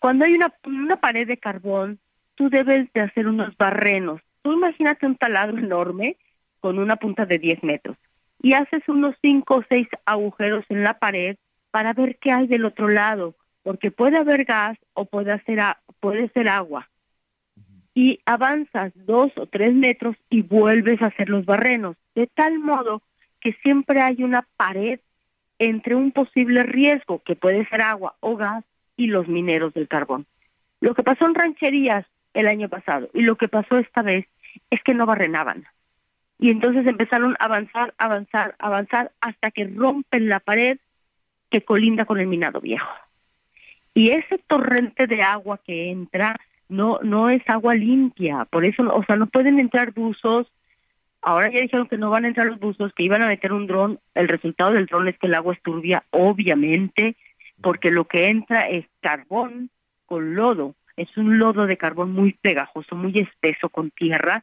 cuando 0.00 0.24
hay 0.24 0.34
una, 0.34 0.52
una 0.64 0.96
pared 0.96 1.28
de 1.28 1.36
carbón, 1.36 2.00
tú 2.40 2.48
debes 2.48 2.90
de 2.94 3.02
hacer 3.02 3.28
unos 3.28 3.54
barrenos. 3.58 4.22
Tú 4.40 4.54
imagínate 4.54 5.04
un 5.04 5.14
taladro 5.14 5.58
enorme 5.66 6.16
con 6.60 6.78
una 6.78 6.96
punta 6.96 7.26
de 7.26 7.38
10 7.38 7.62
metros 7.62 7.98
y 8.42 8.54
haces 8.54 8.82
unos 8.88 9.14
5 9.20 9.56
o 9.56 9.62
6 9.68 9.86
agujeros 10.06 10.64
en 10.70 10.82
la 10.82 10.98
pared 10.98 11.36
para 11.70 11.92
ver 11.92 12.16
qué 12.16 12.32
hay 12.32 12.46
del 12.46 12.64
otro 12.64 12.88
lado, 12.88 13.34
porque 13.62 13.90
puede 13.90 14.16
haber 14.16 14.46
gas 14.46 14.78
o 14.94 15.04
puede, 15.04 15.32
hacer 15.32 15.60
puede 16.00 16.30
ser 16.30 16.48
agua. 16.48 16.88
Y 17.94 18.20
avanzas 18.24 18.92
dos 18.94 19.32
o 19.36 19.44
tres 19.44 19.74
metros 19.74 20.16
y 20.30 20.40
vuelves 20.40 21.02
a 21.02 21.08
hacer 21.08 21.28
los 21.28 21.44
barrenos, 21.44 21.96
de 22.14 22.26
tal 22.26 22.58
modo 22.58 23.02
que 23.40 23.52
siempre 23.62 24.00
hay 24.00 24.22
una 24.22 24.48
pared 24.56 24.98
entre 25.58 25.94
un 25.94 26.10
posible 26.10 26.62
riesgo, 26.62 27.20
que 27.22 27.36
puede 27.36 27.68
ser 27.68 27.82
agua 27.82 28.14
o 28.20 28.36
gas, 28.36 28.64
y 28.96 29.08
los 29.08 29.28
mineros 29.28 29.74
del 29.74 29.88
carbón. 29.88 30.24
Lo 30.80 30.94
que 30.94 31.02
pasó 31.02 31.26
en 31.26 31.34
rancherías 31.34 32.06
el 32.34 32.46
año 32.46 32.68
pasado 32.68 33.08
y 33.12 33.22
lo 33.22 33.36
que 33.36 33.48
pasó 33.48 33.78
esta 33.78 34.02
vez 34.02 34.26
es 34.70 34.82
que 34.82 34.94
no 34.94 35.06
barrenaban. 35.06 35.66
Y 36.38 36.50
entonces 36.50 36.86
empezaron 36.86 37.36
a 37.38 37.44
avanzar, 37.44 37.94
avanzar, 37.98 38.54
avanzar 38.58 39.12
hasta 39.20 39.50
que 39.50 39.66
rompen 39.66 40.28
la 40.28 40.40
pared 40.40 40.78
que 41.50 41.62
colinda 41.62 42.06
con 42.06 42.18
el 42.18 42.26
minado 42.26 42.60
viejo. 42.60 42.88
Y 43.92 44.10
ese 44.10 44.38
torrente 44.38 45.06
de 45.06 45.22
agua 45.22 45.60
que 45.64 45.90
entra 45.90 46.36
no 46.68 47.00
no 47.02 47.28
es 47.28 47.42
agua 47.48 47.74
limpia, 47.74 48.44
por 48.44 48.64
eso, 48.64 48.82
o 48.94 49.04
sea, 49.04 49.16
no 49.16 49.26
pueden 49.26 49.58
entrar 49.58 49.92
buzos. 49.92 50.46
Ahora 51.20 51.50
ya 51.50 51.60
dijeron 51.60 51.88
que 51.88 51.98
no 51.98 52.08
van 52.08 52.24
a 52.24 52.28
entrar 52.28 52.46
los 52.46 52.58
buzos, 52.58 52.94
que 52.94 53.02
iban 53.02 53.20
a 53.20 53.26
meter 53.26 53.52
un 53.52 53.66
dron. 53.66 54.00
El 54.14 54.28
resultado 54.28 54.72
del 54.72 54.86
dron 54.86 55.08
es 55.08 55.18
que 55.18 55.26
el 55.26 55.34
agua 55.34 55.52
es 55.52 55.60
turbia, 55.60 56.04
obviamente, 56.10 57.16
porque 57.60 57.90
lo 57.90 58.06
que 58.06 58.28
entra 58.28 58.68
es 58.68 58.86
carbón 59.00 59.70
con 60.06 60.34
lodo. 60.34 60.74
Es 61.00 61.16
un 61.16 61.38
lodo 61.38 61.66
de 61.66 61.78
carbón 61.78 62.12
muy 62.12 62.34
pegajoso, 62.34 62.94
muy 62.94 63.18
espeso 63.18 63.70
con 63.70 63.90
tierra, 63.90 64.42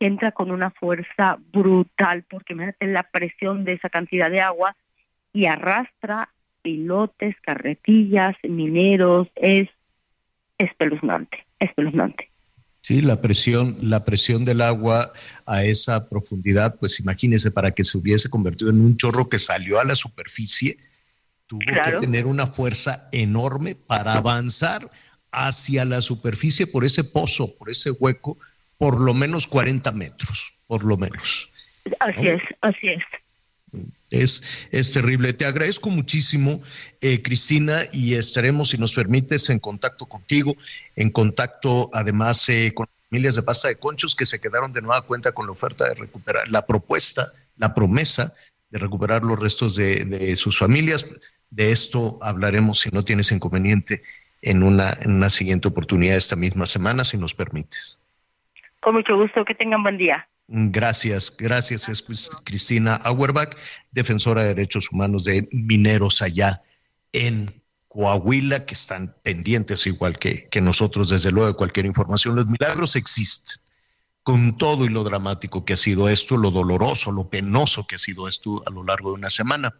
que 0.00 0.06
entra 0.06 0.32
con 0.32 0.50
una 0.50 0.72
fuerza 0.72 1.38
brutal, 1.52 2.24
porque 2.28 2.54
imagínate 2.54 2.88
la 2.88 3.04
presión 3.04 3.64
de 3.64 3.74
esa 3.74 3.88
cantidad 3.88 4.28
de 4.28 4.40
agua 4.40 4.74
y 5.32 5.46
arrastra 5.46 6.28
pilotes, 6.60 7.36
carretillas, 7.40 8.34
mineros, 8.42 9.28
es 9.36 9.68
espeluznante, 10.58 11.46
espeluznante. 11.60 12.30
Sí, 12.80 13.00
la 13.00 13.20
presión, 13.20 13.76
la 13.80 14.04
presión 14.04 14.44
del 14.44 14.60
agua 14.60 15.12
a 15.46 15.62
esa 15.62 16.08
profundidad, 16.08 16.80
pues 16.80 16.98
imagínese 16.98 17.52
para 17.52 17.70
que 17.70 17.84
se 17.84 17.96
hubiese 17.96 18.28
convertido 18.28 18.70
en 18.70 18.80
un 18.80 18.96
chorro 18.96 19.28
que 19.28 19.38
salió 19.38 19.78
a 19.78 19.84
la 19.84 19.94
superficie, 19.94 20.74
tuvo 21.46 21.60
que 21.60 21.92
tener 22.00 22.26
una 22.26 22.48
fuerza 22.48 23.08
enorme 23.12 23.76
para 23.76 24.14
avanzar 24.14 24.90
hacia 25.32 25.84
la 25.84 26.02
superficie 26.02 26.66
por 26.66 26.84
ese 26.84 27.02
pozo, 27.02 27.56
por 27.56 27.70
ese 27.70 27.90
hueco, 27.90 28.38
por 28.78 29.00
lo 29.00 29.14
menos 29.14 29.46
40 29.46 29.90
metros, 29.92 30.54
por 30.66 30.84
lo 30.84 30.96
menos. 30.96 31.50
Así 31.98 32.28
es, 32.28 32.42
así 32.60 32.88
es. 32.88 33.02
Es, 34.10 34.68
es 34.70 34.92
terrible. 34.92 35.32
Te 35.32 35.46
agradezco 35.46 35.88
muchísimo, 35.88 36.62
eh, 37.00 37.22
Cristina, 37.22 37.82
y 37.92 38.14
estaremos, 38.14 38.68
si 38.68 38.78
nos 38.78 38.94
permites, 38.94 39.48
en 39.48 39.58
contacto 39.58 40.04
contigo, 40.06 40.54
en 40.94 41.10
contacto 41.10 41.88
además 41.94 42.46
eh, 42.50 42.72
con 42.74 42.86
familias 43.08 43.36
de 43.36 43.42
pasta 43.42 43.68
de 43.68 43.76
conchos 43.76 44.14
que 44.14 44.26
se 44.26 44.40
quedaron 44.40 44.72
de 44.72 44.82
nueva 44.82 45.02
cuenta 45.02 45.32
con 45.32 45.46
la 45.46 45.52
oferta 45.52 45.88
de 45.88 45.94
recuperar, 45.94 46.48
la 46.50 46.66
propuesta, 46.66 47.32
la 47.56 47.74
promesa 47.74 48.34
de 48.70 48.78
recuperar 48.78 49.22
los 49.22 49.38
restos 49.38 49.76
de, 49.76 50.04
de 50.04 50.36
sus 50.36 50.58
familias. 50.58 51.06
De 51.48 51.72
esto 51.72 52.18
hablaremos, 52.20 52.80
si 52.80 52.90
no 52.90 53.04
tienes 53.04 53.32
inconveniente, 53.32 54.02
en 54.42 54.64
una, 54.64 54.92
en 55.00 55.12
una 55.12 55.30
siguiente 55.30 55.68
oportunidad 55.68 56.16
esta 56.16 56.36
misma 56.36 56.66
semana, 56.66 57.04
si 57.04 57.16
nos 57.16 57.34
permites. 57.34 57.98
Con 58.80 58.96
mucho 58.96 59.16
gusto, 59.16 59.44
que 59.44 59.54
tengan 59.54 59.82
buen 59.82 59.96
día. 59.96 60.28
Gracias, 60.48 61.34
gracias. 61.36 61.88
Es 61.88 62.04
Cristina 62.44 62.96
Auerbach, 62.96 63.56
defensora 63.92 64.42
de 64.42 64.48
derechos 64.48 64.90
humanos 64.90 65.24
de 65.24 65.48
mineros 65.52 66.20
allá 66.20 66.62
en 67.12 67.62
Coahuila, 67.86 68.66
que 68.66 68.74
están 68.74 69.14
pendientes 69.22 69.86
igual 69.86 70.18
que, 70.18 70.48
que 70.48 70.60
nosotros, 70.60 71.08
desde 71.08 71.30
luego, 71.30 71.48
de 71.48 71.54
cualquier 71.54 71.86
información. 71.86 72.34
Los 72.34 72.48
milagros 72.48 72.96
existen 72.96 73.62
con 74.24 74.58
todo 74.58 74.84
y 74.84 74.88
lo 74.88 75.04
dramático 75.04 75.64
que 75.64 75.74
ha 75.74 75.76
sido 75.76 76.08
esto, 76.08 76.36
lo 76.36 76.50
doloroso, 76.50 77.12
lo 77.12 77.28
penoso 77.28 77.86
que 77.86 77.94
ha 77.94 77.98
sido 77.98 78.28
esto 78.28 78.62
a 78.66 78.70
lo 78.70 78.84
largo 78.84 79.10
de 79.10 79.14
una 79.14 79.30
semana 79.30 79.74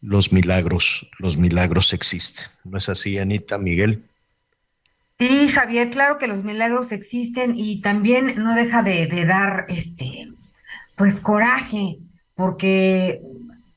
los 0.00 0.32
milagros, 0.32 1.08
los 1.18 1.36
milagros 1.36 1.92
existen. 1.92 2.46
¿No 2.64 2.78
es 2.78 2.88
así, 2.88 3.18
Anita, 3.18 3.56
Miguel? 3.58 4.04
Sí, 5.18 5.48
Javier, 5.48 5.90
claro 5.90 6.18
que 6.18 6.26
los 6.26 6.44
milagros 6.44 6.90
existen 6.92 7.54
y 7.56 7.80
también 7.80 8.34
no 8.36 8.54
deja 8.54 8.82
de, 8.82 9.06
dar 9.24 9.66
este, 9.68 10.28
pues 10.96 11.20
coraje, 11.20 11.98
porque, 12.34 13.22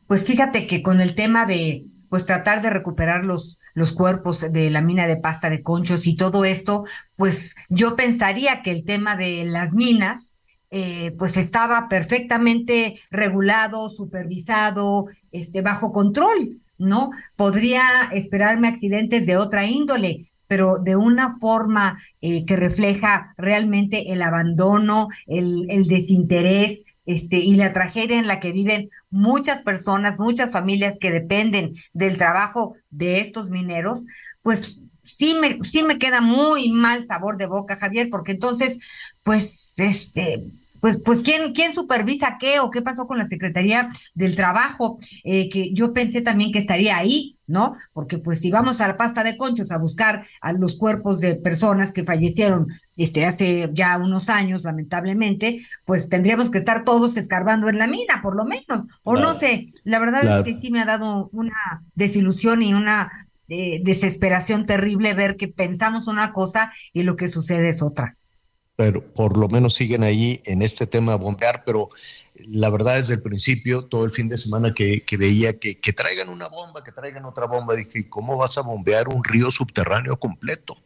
pues 0.08 0.26
fíjate 0.26 0.68
que 0.68 0.82
con 0.82 1.00
el 1.00 1.16
tema 1.16 1.46
de, 1.46 1.86
pues 2.10 2.26
tratar 2.26 2.62
de 2.62 2.72
recuperar 2.72 3.24
los, 3.24 3.60
los 3.76 3.94
cuerpos 3.94 4.52
de 4.52 4.72
la 4.72 4.82
mina 4.82 5.06
de 5.06 5.18
pasta 5.18 5.50
de 5.50 5.62
conchos 5.62 6.08
y 6.08 6.18
todo 6.18 6.44
esto, 6.44 6.86
pues 7.16 7.56
yo 7.70 7.96
pensaría 7.96 8.64
que 8.64 8.72
el 8.72 8.84
tema 8.84 9.16
de 9.16 9.46
las 9.46 9.74
minas, 9.74 10.34
eh, 10.70 11.11
pues 11.18 11.38
estaba 11.38 11.88
perfectamente 11.89 12.99
regulado, 13.09 13.89
supervisado, 13.89 15.07
este, 15.32 15.61
bajo 15.61 15.91
control, 15.91 16.59
¿no? 16.78 17.11
Podría 17.36 18.09
esperarme 18.11 18.68
accidentes 18.68 19.26
de 19.26 19.38
otra 19.38 19.65
índole, 19.65 20.28
pero 20.47 20.78
de 20.78 20.95
una 20.95 21.38
forma 21.39 21.99
eh, 22.22 22.45
que 22.45 22.55
refleja 22.55 23.34
realmente 23.38 24.11
el 24.13 24.22
abandono, 24.22 25.09
el, 25.26 25.68
el 25.70 25.86
desinterés, 25.86 26.84
este, 27.05 27.38
y 27.38 27.55
la 27.55 27.72
tragedia 27.72 28.20
en 28.20 28.28
la 28.28 28.41
que 28.41 28.51
viven 28.51 28.89
muchas 29.09 29.61
personas, 29.61 30.20
muchas 30.20 30.51
familias 30.51 30.97
que 30.99 31.09
dependen 31.09 31.72
del 31.93 32.18
trabajo 32.18 32.76
de 32.89 33.22
estos 33.22 33.49
mineros, 33.49 34.03
pues 34.41 34.82
sí 35.03 35.38
me, 35.39 35.63
sí 35.63 35.84
me 35.84 35.99
queda 35.99 36.20
muy 36.22 36.70
mal 36.70 37.05
sabor 37.05 37.38
de 37.38 37.45
boca, 37.45 37.78
Javier, 37.78 38.09
porque 38.11 38.34
entonces, 38.34 38.80
pues, 39.28 39.74
este, 39.76 40.42
pues, 40.80 41.02
pues 41.04 41.22
¿quién, 41.22 41.54
quién 41.54 41.76
supervisa 41.76 42.38
qué 42.40 42.62
o 42.62 42.70
qué 42.70 42.82
pasó 42.82 43.08
con 43.08 43.18
la 43.18 43.28
Secretaría 43.28 43.90
del 44.14 44.38
Trabajo, 44.38 45.00
eh, 45.26 45.50
que 45.50 45.74
yo 45.74 45.92
pensé 45.92 46.22
también 46.22 46.54
que 46.54 46.60
estaría 46.60 46.96
ahí, 46.96 47.38
¿no? 47.46 47.76
Porque 47.92 48.20
pues 48.20 48.40
si 48.40 48.52
vamos 48.52 48.80
a 48.80 48.88
la 48.88 48.96
pasta 48.96 49.26
de 49.26 49.36
conchos 49.36 49.70
a 49.72 49.80
buscar 49.80 50.26
a 50.40 50.54
los 50.54 50.78
cuerpos 50.78 51.20
de 51.20 51.36
personas 51.36 51.92
que 51.92 52.06
fallecieron 52.06 52.68
este, 52.96 53.26
hace 53.26 53.70
ya 53.74 53.98
unos 53.98 54.30
años, 54.30 54.64
lamentablemente, 54.64 55.60
pues 55.84 56.08
tendríamos 56.08 56.50
que 56.50 56.60
estar 56.60 56.86
todos 56.86 57.18
escarbando 57.18 57.68
en 57.68 57.80
la 57.80 57.88
mina, 57.88 58.22
por 58.24 58.34
lo 58.34 58.46
menos. 58.46 58.86
O 59.04 59.18
no 59.18 59.38
sé, 59.38 59.74
la 59.84 60.00
verdad 60.00 60.40
es 60.40 60.46
que 60.46 60.58
sí 60.58 60.72
me 60.72 60.80
ha 60.80 60.86
dado 60.86 61.30
una 61.34 61.84
desilusión 61.96 62.64
y 62.64 62.74
una 62.74 63.28
eh, 63.50 63.82
desesperación 63.84 64.66
terrible 64.66 65.14
ver 65.16 65.36
que 65.36 65.50
pensamos 65.50 66.08
una 66.08 66.32
cosa 66.32 66.72
y 66.94 67.04
lo 67.04 67.18
que 67.18 67.28
sucede 67.28 67.68
es 67.68 67.82
otra 67.82 68.16
pero 68.78 69.02
por 69.02 69.38
lo 69.38 69.50
menos 69.50 69.74
siguen 69.74 70.04
ahí 70.04 70.40
en 70.46 70.62
este 70.62 70.86
tema 70.86 71.14
de 71.14 71.18
bombear, 71.18 71.64
pero 71.66 71.90
la 72.36 72.70
verdad 72.70 72.98
desde 72.98 73.16
el 73.16 73.24
principio, 73.24 73.86
todo 73.86 74.06
el 74.06 74.12
fin 74.12 74.30
de 74.30 74.38
semana 74.38 74.72
que, 74.76 75.04
veía 75.18 75.58
que, 75.58 75.80
que, 75.80 75.94
traigan 75.94 76.30
una 76.30 76.48
bomba, 76.48 76.84
que 76.84 76.92
traigan 76.92 77.26
otra 77.26 77.48
bomba, 77.48 77.76
dije, 77.76 78.08
¿cómo 78.08 78.38
vas 78.38 78.56
a 78.60 78.62
bombear 78.62 79.08
un 79.08 79.24
río 79.24 79.50
subterráneo 79.50 80.20
completo? 80.20 80.78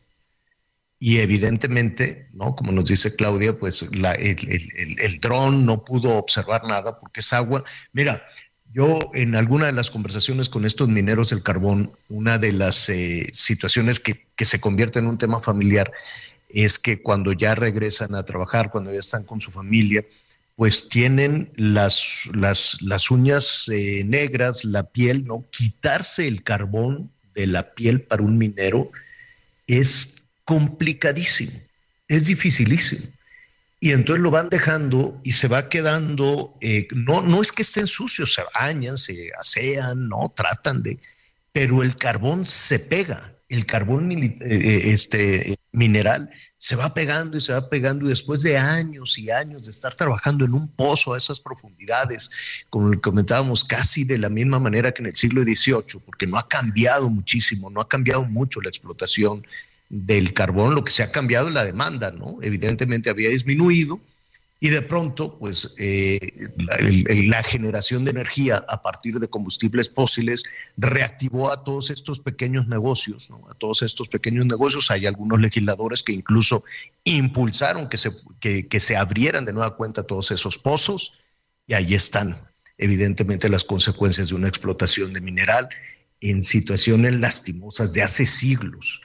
Y 1.00 1.18
evidentemente, 1.18 2.30
¿no? 2.34 2.56
Como 2.56 2.72
nos 2.72 2.86
dice 2.86 3.14
Claudia, 3.14 3.60
pues 3.60 3.82
el, 3.82 4.06
el, 4.06 5.00
el, 5.00 5.20
dron 5.20 5.66
no 5.66 5.84
pudo 5.84 6.18
observar 6.18 6.64
nada 6.64 6.98
porque 6.98 7.20
es 7.20 7.34
agua. 7.34 7.66
Mira, 7.92 8.24
yo 8.72 9.00
en 9.14 9.36
alguna 9.36 9.66
de 9.66 9.74
las 9.74 9.92
conversaciones 9.92 10.48
con 10.48 10.64
estos 10.64 10.88
mineros 10.88 11.32
del 11.32 11.44
carbón, 11.44 11.92
una 12.10 12.38
de 12.38 12.54
las 12.54 12.88
eh, 12.88 13.28
situaciones 13.34 14.00
que, 14.00 14.28
que 14.38 14.46
se 14.46 14.62
convierte 14.62 15.00
en 15.00 15.08
un 15.08 15.18
tema 15.18 15.42
familiar 15.42 15.92
es 16.54 16.80
que 16.80 17.02
cuando 17.02 17.34
ya 17.34 17.56
regresan 17.56 18.16
a 18.16 18.24
trabajar, 18.24 18.72
cuando 18.72 18.92
ya 18.92 19.00
están 19.00 19.24
con 19.24 19.42
su 19.42 19.52
familia, 19.52 20.06
pues 20.56 20.90
tienen 20.90 21.52
las, 21.56 22.30
las, 22.34 22.82
las 22.82 23.10
uñas 23.10 23.68
eh, 23.70 24.04
negras, 24.06 24.64
la 24.64 24.84
piel, 24.84 25.26
¿no? 25.26 25.46
Quitarse 25.50 26.28
el 26.28 26.44
carbón 26.44 27.12
de 27.34 27.48
la 27.48 27.74
piel 27.74 28.02
para 28.02 28.24
un 28.24 28.38
minero 28.38 28.92
es 29.68 30.14
complicadísimo, 30.44 31.60
es 32.08 32.28
dificilísimo. 32.28 33.06
Y 33.80 33.94
entonces 33.94 34.22
lo 34.22 34.30
van 34.30 34.50
dejando 34.50 35.20
y 35.24 35.32
se 35.32 35.48
va 35.48 35.68
quedando, 35.68 36.56
eh, 36.62 36.88
no, 36.94 37.24
no 37.24 37.42
es 37.42 37.52
que 37.52 37.64
estén 37.64 37.88
sucios, 37.88 38.34
se 38.34 38.44
bañan, 38.54 38.98
se 38.98 39.32
asean, 39.40 40.08
no, 40.08 40.32
tratan 40.36 40.84
de, 40.84 41.00
pero 41.52 41.82
el 41.82 41.98
carbón 41.98 42.48
se 42.48 42.78
pega, 42.78 43.31
el 43.52 43.66
carbón 43.66 44.12
eh, 44.12 44.82
este, 44.86 45.56
mineral 45.74 46.30
se 46.58 46.76
va 46.76 46.94
pegando 46.94 47.38
y 47.38 47.42
se 47.42 47.54
va 47.54 47.70
pegando 47.70 48.06
y 48.06 48.10
después 48.10 48.42
de 48.44 48.58
años 48.58 49.18
y 49.18 49.30
años 49.30 49.66
de 49.66 49.72
estar 49.72 49.96
trabajando 49.96 50.46
en 50.46 50.54
un 50.54 50.70
pozo 50.70 51.14
a 51.14 51.18
esas 51.18 51.40
profundidades, 51.40 52.30
como 52.70 53.00
comentábamos, 53.02 53.64
casi 53.64 54.04
de 54.04 54.18
la 54.18 54.30
misma 54.30 54.60
manera 54.60 54.94
que 54.94 55.02
en 55.02 55.08
el 55.08 55.16
siglo 55.16 55.44
XVIII, 55.44 56.02
porque 56.06 56.28
no 56.28 56.38
ha 56.38 56.48
cambiado 56.48 57.10
muchísimo, 57.10 57.70
no 57.70 57.82
ha 57.82 57.88
cambiado 57.90 58.24
mucho 58.24 58.62
la 58.62 58.70
explotación 58.70 59.46
del 59.90 60.34
carbón, 60.34 60.74
lo 60.74 60.86
que 60.86 60.92
se 60.94 61.04
ha 61.04 61.12
cambiado 61.12 61.50
es 61.50 61.54
la 61.54 61.66
demanda, 61.66 62.12
¿no? 62.12 62.38
Evidentemente 62.42 63.10
había 63.10 63.30
disminuido 63.30 64.00
y 64.64 64.70
de 64.70 64.84
pronto, 64.84 65.40
pues, 65.40 65.74
eh, 65.80 66.20
la, 67.26 67.42
generación 67.42 68.06
de 68.06 68.12
energía 68.12 68.64
a 68.70 68.84
partir 68.84 69.20
de 69.20 69.28
combustibles 69.28 69.90
fósiles 69.90 70.44
reactivó 70.78 71.52
a 71.52 71.64
todos 71.64 71.90
estos 71.90 72.20
pequeños 72.20 72.68
negocios, 72.68 73.32
¿no? 73.32 73.50
A 73.50 73.56
todos 73.56 73.82
estos 73.82 74.08
pequeños 74.08 74.46
negocios. 74.46 74.92
Hay 74.92 75.08
algunos 75.08 75.42
legisladores 75.42 76.04
que 76.04 76.12
incluso 76.12 76.64
impulsaron 77.04 77.90
que 77.90 77.98
se, 77.98 78.12
que, 78.40 78.68
que 78.68 78.80
se 78.80 78.96
abrieran 78.96 79.46
de 79.46 79.54
nueva 79.54 79.76
cuenta 79.76 80.04
todos 80.04 80.30
esos 80.30 80.60
pozos 80.60 81.14
y 81.66 81.74
ahí 81.74 81.96
están, 81.96 82.48
evidentemente, 82.78 83.50
las 83.50 83.64
consecuencias 83.64 84.30
de 84.30 84.36
una 84.36 84.48
explotación 84.48 85.12
de 85.12 85.22
mineral 85.22 85.70
en 86.20 86.44
situaciones 86.44 87.20
lastimosas 87.20 87.94
de 87.94 88.04
hace 88.04 88.28
siglos 88.28 89.02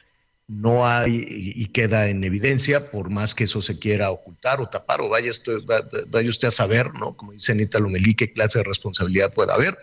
no 0.49 0.87
hay 0.87 1.27
y 1.29 1.67
queda 1.67 2.09
en 2.09 2.23
evidencia, 2.23 2.91
por 2.91 3.11
más 3.11 3.35
que 3.35 3.45
eso 3.45 3.61
se 3.61 3.79
quiera 3.79 4.11
ocultar 4.11 4.61
o 4.61 4.69
tapar, 4.69 5.01
o 5.01 5.09
vaya, 5.09 5.31
usted 5.31 6.49
a 6.49 6.51
saber, 6.51 6.95
¿no? 6.95 7.17
Como 7.17 7.33
dice 7.33 7.53
Anita 7.53 7.81
Lomelí, 7.81 8.15
qué 8.15 8.33
clase 8.33 8.59
de 8.59 8.65
responsabilidad 8.65 9.33
puede 9.33 9.53
haber 9.53 9.77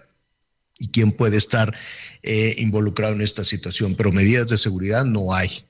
y 0.80 0.90
quién 0.90 1.12
puede 1.12 1.38
estar 1.38 1.76
eh, 2.24 2.56
involucrado 2.58 3.14
en 3.14 3.22
esta 3.22 3.44
situación. 3.44 3.96
Pero 3.96 4.12
medidas 4.12 4.48
de 4.48 4.58
seguridad 4.58 5.04
no 5.06 5.34
hay. 5.34 5.66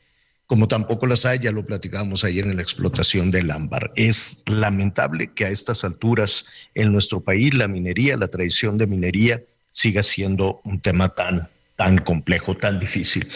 Como 0.45 0.67
tampoco 0.67 1.07
las 1.07 1.25
hay, 1.25 1.39
ya 1.39 1.51
lo 1.51 1.65
platicábamos 1.65 2.23
ayer 2.23 2.45
en 2.45 2.57
la 2.57 2.61
explotación 2.61 3.31
del 3.31 3.49
ámbar. 3.49 3.91
Es 3.95 4.43
lamentable 4.45 5.33
que 5.33 5.45
a 5.45 5.49
estas 5.49 5.83
alturas 5.83 6.45
en 6.75 6.91
nuestro 6.91 7.21
país 7.21 7.53
la 7.53 7.67
minería, 7.67 8.17
la 8.17 8.27
tradición 8.27 8.77
de 8.77 8.85
minería, 8.85 9.43
siga 9.71 10.03
siendo 10.03 10.61
un 10.63 10.81
tema 10.81 11.15
tan 11.15 11.49
tan 11.75 11.97
complejo, 11.99 12.55
tan 12.55 12.79
difícil. 12.79 13.27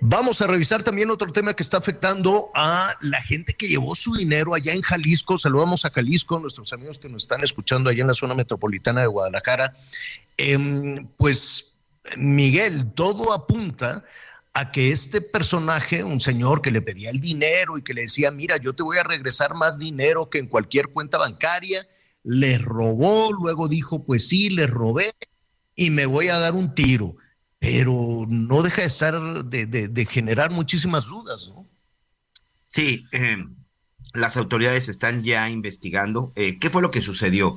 Vamos 0.00 0.42
a 0.42 0.46
revisar 0.46 0.82
también 0.82 1.10
otro 1.10 1.32
tema 1.32 1.54
que 1.54 1.62
está 1.62 1.76
afectando 1.76 2.50
a 2.54 2.92
la 3.00 3.22
gente 3.22 3.54
que 3.54 3.68
llevó 3.68 3.94
su 3.94 4.14
dinero 4.14 4.54
allá 4.54 4.72
en 4.72 4.82
Jalisco. 4.82 5.38
Saludamos 5.38 5.84
a 5.84 5.90
Jalisco, 5.90 6.38
nuestros 6.40 6.72
amigos 6.72 6.98
que 6.98 7.08
nos 7.08 7.22
están 7.22 7.42
escuchando 7.44 7.90
allá 7.90 8.02
en 8.02 8.08
la 8.08 8.14
zona 8.14 8.34
metropolitana 8.34 9.02
de 9.02 9.06
Guadalajara. 9.06 9.76
Em, 10.36 11.06
pues, 11.16 11.78
Miguel, 12.16 12.92
todo 12.92 13.32
apunta 13.32 14.04
a 14.52 14.70
que 14.72 14.90
este 14.90 15.20
personaje, 15.20 16.04
un 16.04 16.20
señor 16.20 16.62
que 16.62 16.70
le 16.70 16.82
pedía 16.82 17.10
el 17.10 17.20
dinero 17.20 17.78
y 17.78 17.82
que 17.82 17.94
le 17.94 18.02
decía, 18.02 18.30
mira, 18.30 18.56
yo 18.56 18.74
te 18.74 18.82
voy 18.82 18.98
a 18.98 19.02
regresar 19.02 19.54
más 19.54 19.78
dinero 19.78 20.30
que 20.30 20.38
en 20.38 20.46
cualquier 20.46 20.88
cuenta 20.88 21.18
bancaria, 21.18 21.86
le 22.22 22.58
robó, 22.58 23.32
luego 23.32 23.68
dijo, 23.68 24.04
pues 24.04 24.28
sí, 24.28 24.50
le 24.50 24.66
robé 24.66 25.12
y 25.76 25.90
me 25.90 26.06
voy 26.06 26.28
a 26.28 26.38
dar 26.38 26.54
un 26.54 26.74
tiro 26.74 27.16
pero 27.64 28.26
no 28.28 28.62
deja 28.62 28.82
de 28.82 28.88
estar, 28.88 29.44
de, 29.46 30.06
generar 30.10 30.50
muchísimas 30.50 31.06
dudas, 31.06 31.48
¿no? 31.48 31.66
Sí, 32.66 33.04
em, 33.10 33.56
las 34.12 34.36
autoridades 34.36 34.90
están 34.90 35.22
ya 35.22 35.48
investigando 35.48 36.30
eh, 36.36 36.58
qué 36.60 36.68
fue 36.68 36.82
lo 36.82 36.90
que 36.90 37.00
sucedió. 37.00 37.56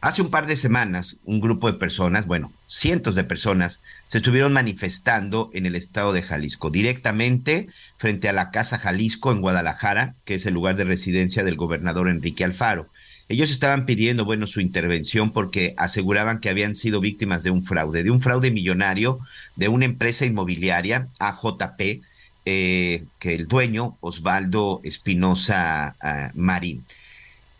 Hace 0.00 0.22
un 0.22 0.30
par 0.30 0.46
de 0.46 0.56
semanas, 0.56 1.18
un 1.24 1.40
grupo 1.40 1.70
de 1.70 1.78
personas, 1.78 2.26
bueno, 2.26 2.50
cientos 2.66 3.14
de 3.14 3.24
personas, 3.24 3.82
se 4.06 4.18
estuvieron 4.18 4.54
manifestando 4.54 5.50
en 5.52 5.66
el 5.66 5.74
estado 5.74 6.14
de 6.14 6.22
Jalisco, 6.22 6.70
directamente 6.70 7.68
frente 7.98 8.30
a 8.30 8.32
la 8.32 8.50
Casa 8.50 8.78
Jalisco 8.78 9.32
en 9.32 9.42
Guadalajara, 9.42 10.16
que 10.24 10.36
es 10.36 10.46
el 10.46 10.54
lugar 10.54 10.76
de 10.76 10.84
residencia 10.84 11.44
del 11.44 11.56
gobernador 11.56 12.08
Enrique 12.08 12.42
Alfaro. 12.42 12.88
Ellos 13.32 13.50
estaban 13.50 13.86
pidiendo, 13.86 14.26
bueno, 14.26 14.46
su 14.46 14.60
intervención 14.60 15.32
porque 15.32 15.74
aseguraban 15.78 16.38
que 16.38 16.50
habían 16.50 16.76
sido 16.76 17.00
víctimas 17.00 17.42
de 17.42 17.50
un 17.50 17.64
fraude, 17.64 18.02
de 18.02 18.10
un 18.10 18.20
fraude 18.20 18.50
millonario 18.50 19.20
de 19.56 19.68
una 19.68 19.86
empresa 19.86 20.26
inmobiliaria, 20.26 21.08
AJP, 21.18 22.02
eh, 22.44 23.04
que 23.18 23.34
el 23.34 23.48
dueño, 23.48 23.96
Osvaldo 24.02 24.82
Espinosa 24.84 25.96
ah, 26.02 26.30
Marín. 26.34 26.84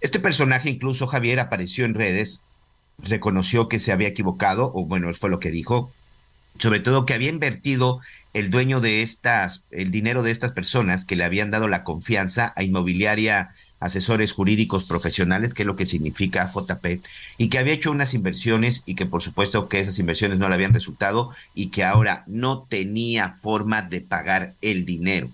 Este 0.03 0.21
personaje, 0.21 0.69
incluso 0.69 1.07
Javier, 1.07 1.41
apareció 1.41 1.87
en 1.87 1.95
redes, 1.95 2.45
reconoció 2.99 3.71
que 3.71 3.81
se 3.81 3.93
había 3.93 4.09
equivocado, 4.09 4.73
o 4.75 4.85
bueno, 4.85 5.11
fue 5.15 5.31
lo 5.31 5.41
que 5.41 5.51
dijo, 5.51 5.91
sobre 6.59 6.81
todo 6.81 7.07
que 7.07 7.15
había 7.15 7.29
invertido 7.29 8.01
el 8.35 8.51
dueño 8.51 8.81
de 8.81 9.03
estas, 9.03 9.67
el 9.71 9.91
dinero 9.91 10.23
de 10.23 10.31
estas 10.31 10.53
personas 10.53 11.05
que 11.05 11.17
le 11.17 11.25
habían 11.25 11.51
dado 11.51 11.69
la 11.69 11.85
confianza 11.85 12.53
a 12.57 12.63
Inmobiliaria 12.63 13.51
asesores 13.83 14.33
jurídicos 14.33 14.85
profesionales, 14.85 15.55
que 15.55 15.65
es 15.65 15.67
lo 15.67 15.75
que 15.75 15.87
significa 15.87 16.51
JP, 16.55 17.01
y 17.37 17.49
que 17.49 17.59
había 17.59 17.75
hecho 17.75 17.91
unas 17.91 18.15
inversiones 18.15 18.85
y 18.87 18.95
que 18.95 19.07
por 19.07 19.23
supuesto 19.23 19.69
que 19.69 19.81
esas 19.81 19.99
inversiones 19.99 20.39
no 20.39 20.49
le 20.49 20.55
habían 20.55 20.73
resultado 20.73 21.31
y 21.53 21.67
que 21.67 21.83
ahora 21.83 22.23
no 22.29 22.63
tenía 22.63 23.31
forma 23.31 23.83
de 23.83 24.01
pagar 24.01 24.55
el 24.63 24.85
dinero. 24.85 25.31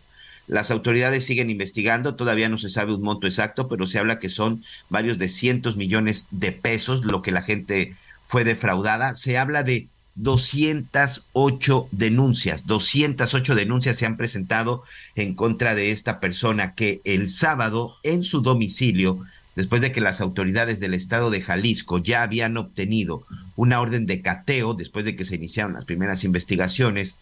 Las 0.47 0.71
autoridades 0.71 1.27
siguen 1.27 1.51
investigando, 1.51 2.15
todavía 2.15 2.49
no 2.49 2.57
se 2.57 2.71
sabe 2.71 2.95
un 2.95 3.03
monto 3.03 3.27
exacto, 3.27 3.69
pero 3.69 3.87
se 3.87 3.99
habla 3.99 4.19
que 4.19 4.31
son 4.31 4.65
varios 4.89 5.19
de 5.19 5.29
cientos 5.29 5.77
millones 5.77 6.27
de 6.31 6.53
pesos 6.53 7.05
lo 7.05 7.21
que 7.21 7.33
la 7.33 7.43
gente 7.43 7.97
fue 8.25 8.45
defraudada. 8.45 9.15
Se 9.15 9.37
habla 9.37 9.63
de 9.63 9.89
208 10.19 11.89
denuncias, 11.93 12.67
208 12.67 13.55
denuncias 13.55 13.97
se 13.97 14.07
han 14.07 14.17
presentado 14.17 14.83
en 15.15 15.35
contra 15.35 15.75
de 15.75 15.93
esta 15.93 16.21
persona 16.21 16.75
que 16.75 17.01
el 17.05 17.31
sábado 17.31 17.95
en 18.03 18.23
su 18.23 18.41
domicilio, 18.41 19.21
después 19.55 19.81
de 19.81 19.93
que 19.93 20.01
las 20.01 20.21
autoridades 20.21 20.81
del 20.81 20.95
estado 20.95 21.31
de 21.31 21.41
Jalisco 21.41 21.99
ya 21.99 22.23
habían 22.23 22.57
obtenido 22.57 23.25
una 23.55 23.81
orden 23.81 24.07
de 24.07 24.21
cateo, 24.21 24.75
después 24.75 25.05
de 25.05 25.15
que 25.15 25.25
se 25.25 25.37
iniciaron 25.37 25.75
las 25.75 25.85
primeras 25.85 26.25
investigaciones, 26.25 27.19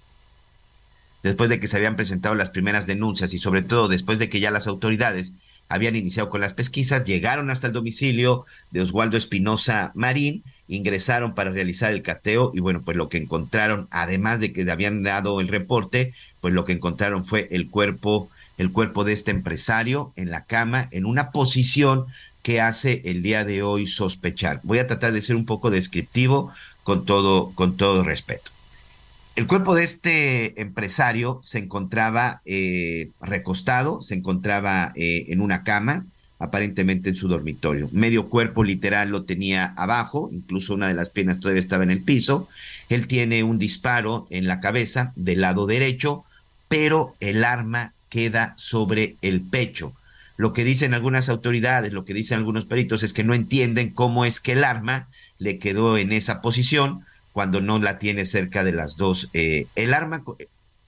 después 1.23 1.51
de 1.51 1.61
que 1.61 1.69
se 1.69 1.77
habían 1.77 1.97
presentado 1.97 2.35
las 2.35 2.51
primeras 2.51 2.87
denuncias 2.87 3.35
y 3.35 3.39
sobre 3.39 3.63
todo 3.63 3.89
después 3.89 4.19
de 4.19 4.29
que 4.29 4.41
ya 4.41 4.51
las 4.51 4.67
autoridades 4.67 5.35
habían 5.69 5.97
iniciado 5.97 6.31
con 6.31 6.41
las 6.41 6.55
pesquisas, 6.55 7.05
llegaron 7.05 7.51
hasta 7.51 7.67
el 7.67 7.73
domicilio 7.73 8.47
de 8.71 8.83
Oswaldo 8.83 9.17
Espinosa 9.17 9.93
Marín, 9.95 10.45
ingresaron 10.69 11.35
para 11.35 11.51
realizar 11.51 11.93
el 11.93 12.03
cateo 12.03 12.53
y 12.55 12.61
bueno, 12.61 12.83
pues 12.83 12.97
lo 12.97 13.09
que 13.09 13.19
encontraron, 13.19 13.89
además 13.91 14.41
de 14.41 14.53
que 14.53 14.71
habían 14.71 15.03
dado 15.03 15.41
el 15.41 15.49
reporte, 15.49 16.13
pues 16.41 16.55
lo 16.55 16.65
que 16.65 16.73
encontraron 16.73 17.25
fue 17.25 17.49
el 17.51 17.71
cuerpo, 17.71 18.31
el 18.59 18.73
cuerpo 18.73 19.05
de 19.05 19.13
este 19.13 19.31
empresario 19.31 20.13
en 20.17 20.31
la 20.31 20.45
cama, 20.45 20.89
en 20.93 21.05
una 21.07 21.31
posición 21.31 22.07
que 22.43 22.61
hace 22.61 23.03
el 23.05 23.23
día 23.23 23.45
de 23.45 23.63
hoy 23.63 23.87
sospechar. 23.87 24.61
Voy 24.63 24.79
a 24.79 24.87
tratar 24.87 25.13
de 25.13 25.23
ser 25.23 25.37
un 25.37 25.47
poco 25.47 25.71
descriptivo 25.71 26.53
con 26.85 27.05
todo, 27.05 27.53
con 27.55 27.77
todo 27.77 28.05
respeto. 28.05 28.53
El 29.35 29.47
cuerpo 29.47 29.75
de 29.75 29.85
este 29.85 30.61
empresario 30.63 31.41
se 31.43 31.59
encontraba 31.59 32.41
eh, 32.47 33.11
recostado, 33.21 34.01
se 34.01 34.15
encontraba 34.15 34.93
eh, 34.97 35.25
en 35.29 35.43
una 35.43 35.63
cama, 35.63 36.07
aparentemente 36.39 37.09
en 37.09 37.15
su 37.15 37.29
dormitorio. 37.29 37.89
Medio 37.93 38.29
cuerpo 38.29 38.63
literal 38.63 39.11
lo 39.11 39.25
tenía 39.25 39.67
abajo, 39.77 40.29
incluso 40.33 40.75
una 40.75 40.89
de 40.89 40.95
las 40.95 41.11
piernas 41.11 41.41
todavía 41.41 41.61
estaba 41.61 41.85
en 41.85 41.91
el 41.91 42.03
piso. 42.03 42.49
Él 42.89 43.07
tiene 43.07 43.43
un 43.43 43.59
disparo 43.59 44.27
en 44.31 44.47
la 44.47 44.61
cabeza 44.61 45.13
del 45.17 45.41
lado 45.41 45.67
derecho, 45.67 46.25
pero 46.69 47.17
el 47.21 47.45
arma 47.45 47.95
queda 48.09 48.55
sobre 48.57 49.17
el 49.23 49.41
pecho. 49.41 49.95
Lo 50.37 50.53
que 50.53 50.65
dicen 50.65 50.93
algunas 50.93 51.31
autoridades, 51.31 51.93
lo 51.93 52.05
que 52.05 52.13
dicen 52.13 52.39
algunos 52.39 52.67
peritos 52.67 53.03
es 53.03 53.15
que 53.15 53.25
no 53.25 53.33
entienden 53.33 53.91
cómo 53.91 54.27
es 54.27 54.41
que 54.41 54.53
el 54.53 54.65
arma 54.65 55.09
le 55.39 55.59
quedó 55.59 55.97
en 55.97 56.13
esa 56.13 56.43
posición 56.43 57.05
cuando 57.33 57.63
no 57.63 57.79
la 57.79 57.99
tiene 57.99 58.27
cerca 58.27 58.63
de 58.63 58.73
las 58.73 58.97
dos. 58.97 59.31
Eh, 59.33 59.67
el 59.75 59.95
arma, 59.95 60.23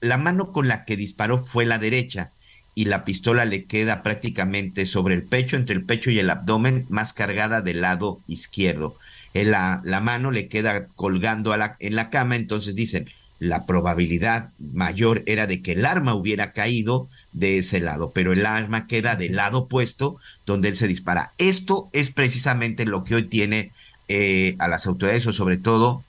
la 0.01 0.17
mano 0.17 0.51
con 0.51 0.67
la 0.67 0.85
que 0.85 0.95
disparó 0.95 1.39
fue 1.39 1.65
la 1.65 1.79
derecha 1.79 2.31
y 2.79 2.85
la 2.85 3.03
pistola 3.03 3.43
le 3.43 3.65
queda 3.65 4.03
prácticamente 4.03 4.85
sobre 4.85 5.13
el 5.13 5.23
pecho, 5.23 5.57
entre 5.57 5.75
el 5.75 5.83
pecho 5.83 6.11
y 6.11 6.19
el 6.19 6.29
abdomen, 6.29 6.85
más 6.87 7.11
cargada 7.11 7.59
del 7.59 7.81
lado 7.81 8.21
izquierdo. 8.25 8.95
En 9.33 9.51
la, 9.51 9.81
la 9.83 9.99
mano 9.99 10.31
le 10.31 10.47
queda 10.47 10.87
colgando 10.95 11.53
en 11.79 11.95
la 11.97 12.09
cama, 12.09 12.37
entonces 12.37 12.75
dicen, 12.75 13.09
la 13.37 13.65
probabilidad 13.65 14.51
mayor 14.59 15.23
era 15.25 15.45
de 15.45 15.61
que 15.61 15.73
el 15.73 15.85
arma 15.85 16.13
hubiera 16.13 16.53
caído 16.53 17.09
de 17.33 17.57
ese 17.57 17.81
lado, 17.81 18.11
pero 18.11 18.31
el 18.31 18.45
arma 18.45 18.87
queda 18.87 19.17
del 19.17 19.35
lado 19.35 19.63
opuesto 19.63 20.15
donde 20.45 20.69
él 20.69 20.77
se 20.77 20.87
dispara. 20.87 21.33
Esto 21.37 21.89
es 21.91 22.11
precisamente 22.11 22.85
lo 22.85 23.03
que 23.03 23.15
hoy 23.15 23.23
tiene 23.23 23.73
eh, 24.07 24.55
a 24.57 24.69
las 24.69 24.87
autoridades 24.87 25.27
o 25.27 25.33
sobre 25.33 25.57
todo 25.57 26.05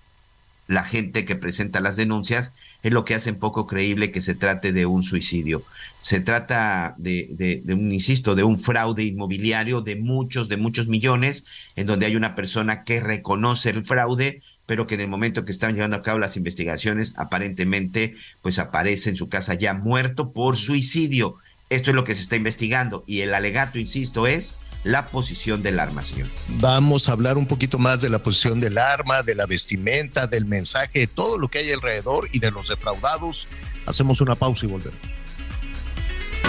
la 0.71 0.85
gente 0.85 1.25
que 1.25 1.35
presenta 1.35 1.81
las 1.81 1.97
denuncias, 1.97 2.53
es 2.85 2.93
lo 2.93 3.05
que 3.05 3.17
hace 3.17 3.33
poco 3.33 3.67
creíble 3.67 4.13
que 4.13 4.21
se 4.21 4.37
trate 4.37 4.73
de 4.73 4.87
un 4.87 5.03
suicidio. 5.03 5.65
Se 5.99 6.21
trata 6.21 6.95
de, 6.97 7.29
de, 7.33 7.61
de, 7.65 7.75
un, 7.75 7.91
insisto, 7.91 8.37
de 8.37 8.45
un 8.45 8.61
fraude 8.61 9.03
inmobiliario 9.03 9.81
de 9.81 9.97
muchos, 9.97 10.49
de 10.49 10.57
muchos 10.57 10.87
millones, 10.87 11.45
en 11.75 11.89
donde 11.89 12.07
hay 12.07 12.15
una 12.15 12.37
persona 12.37 12.85
que 12.85 13.01
reconoce 13.01 13.71
el 13.71 13.85
fraude, 13.85 14.43
pero 14.65 14.87
que 14.87 14.95
en 14.95 15.01
el 15.01 15.09
momento 15.09 15.45
que 15.45 15.51
están 15.51 15.75
llevando 15.75 15.97
a 15.97 16.03
cabo 16.03 16.21
las 16.21 16.37
investigaciones, 16.37 17.15
aparentemente, 17.19 18.15
pues 18.41 18.61
aparece 18.61 19.11
en 19.11 19.17
su 19.17 19.29
casa 19.29 19.55
ya 19.55 19.75
muerto 19.75 20.33
por 20.33 20.57
suicidio. 20.57 21.35
Esto 21.69 21.91
es 21.91 21.97
lo 21.97 22.05
que 22.05 22.15
se 22.15 22.23
está 22.23 22.37
investigando 22.37 23.03
y 23.09 23.23
el 23.23 23.35
alegato, 23.35 23.81
insisto, 23.81 24.29
es 24.29 24.55
la 24.85 25.07
posición 25.07 25.63
del 25.63 25.79
arma, 25.79 26.03
señor. 26.03 26.29
Vamos 26.49 27.09
a 27.09 27.13
hablar 27.13 27.37
un 27.37 27.47
poquito 27.47 27.79
más 27.79 28.01
de 28.01 28.09
la 28.09 28.23
posición 28.23 28.61
del 28.61 28.79
arma, 28.79 29.23
de 29.23 29.35
la 29.35 29.47
vestimenta, 29.47 30.27
del 30.27 30.45
mensaje, 30.45 31.01
de 31.01 31.07
todo 31.07 31.39
lo 31.39 31.49
que 31.49 31.59
hay 31.59 31.73
alrededor 31.73 32.29
y 32.33 32.39
de 32.39 32.51
los 32.51 32.69
defraudados. 32.69 33.47
Hacemos 33.87 34.21
una 34.21 34.35
pausa 34.35 34.67
y 34.67 34.69
volvemos. 34.69 34.99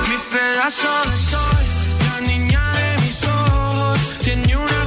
Mi 0.09 0.17
pedazo 0.29 0.87
de 1.09 1.17
sol, 1.17 1.41
la 1.99 2.21
niña 2.27 2.61
de 2.73 3.01
mis 3.01 3.23
ojos, 3.23 3.99
tiene 4.23 4.55
una 4.55 4.80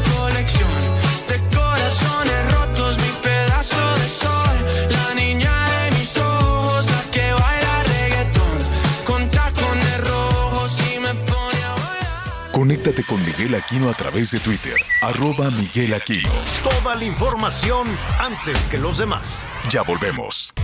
Conéctate 12.65 13.05
con 13.05 13.23
Miguel 13.27 13.55
Aquino 13.57 13.91
a 13.91 13.93
través 13.93 14.31
de 14.31 14.41
Twitter, 14.41 14.77
arroba 15.03 15.51
Miguel 15.51 15.93
Aquino. 15.93 16.31
Toda 16.63 16.95
la 16.95 17.05
información 17.05 17.87
antes 18.19 18.59
que 18.71 18.79
los 18.79 18.97
demás. 18.97 19.47
Ya 19.69 19.83
volvemos. 19.83 20.55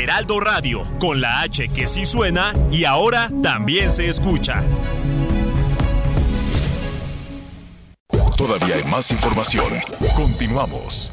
Heraldo 0.00 0.40
Radio, 0.40 0.82
con 0.98 1.20
la 1.20 1.42
H 1.42 1.68
que 1.68 1.86
sí 1.86 2.06
suena 2.06 2.54
y 2.72 2.84
ahora 2.84 3.28
también 3.42 3.90
se 3.90 4.08
escucha. 4.08 4.62
Todavía 8.38 8.76
hay 8.76 8.84
más 8.84 9.10
información. 9.10 9.74
Continuamos. 10.16 11.12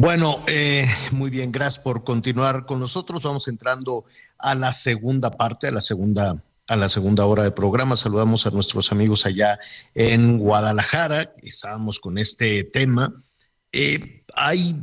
Bueno, 0.00 0.42
eh, 0.46 0.88
muy 1.10 1.28
bien, 1.28 1.52
gracias 1.52 1.84
por 1.84 2.04
continuar 2.04 2.64
con 2.64 2.80
nosotros. 2.80 3.22
Vamos 3.22 3.48
entrando 3.48 4.06
a 4.38 4.54
la 4.54 4.72
segunda 4.72 5.30
parte, 5.30 5.66
a 5.66 5.72
la 5.72 5.82
segunda, 5.82 6.42
a 6.68 6.76
la 6.76 6.88
segunda 6.88 7.26
hora 7.26 7.42
de 7.42 7.50
programa. 7.50 7.96
Saludamos 7.96 8.46
a 8.46 8.50
nuestros 8.50 8.92
amigos 8.92 9.26
allá 9.26 9.58
en 9.94 10.38
Guadalajara. 10.38 11.34
Estábamos 11.42 12.00
con 12.00 12.16
este 12.16 12.64
tema. 12.64 13.12
Eh, 13.72 14.24
hay, 14.34 14.82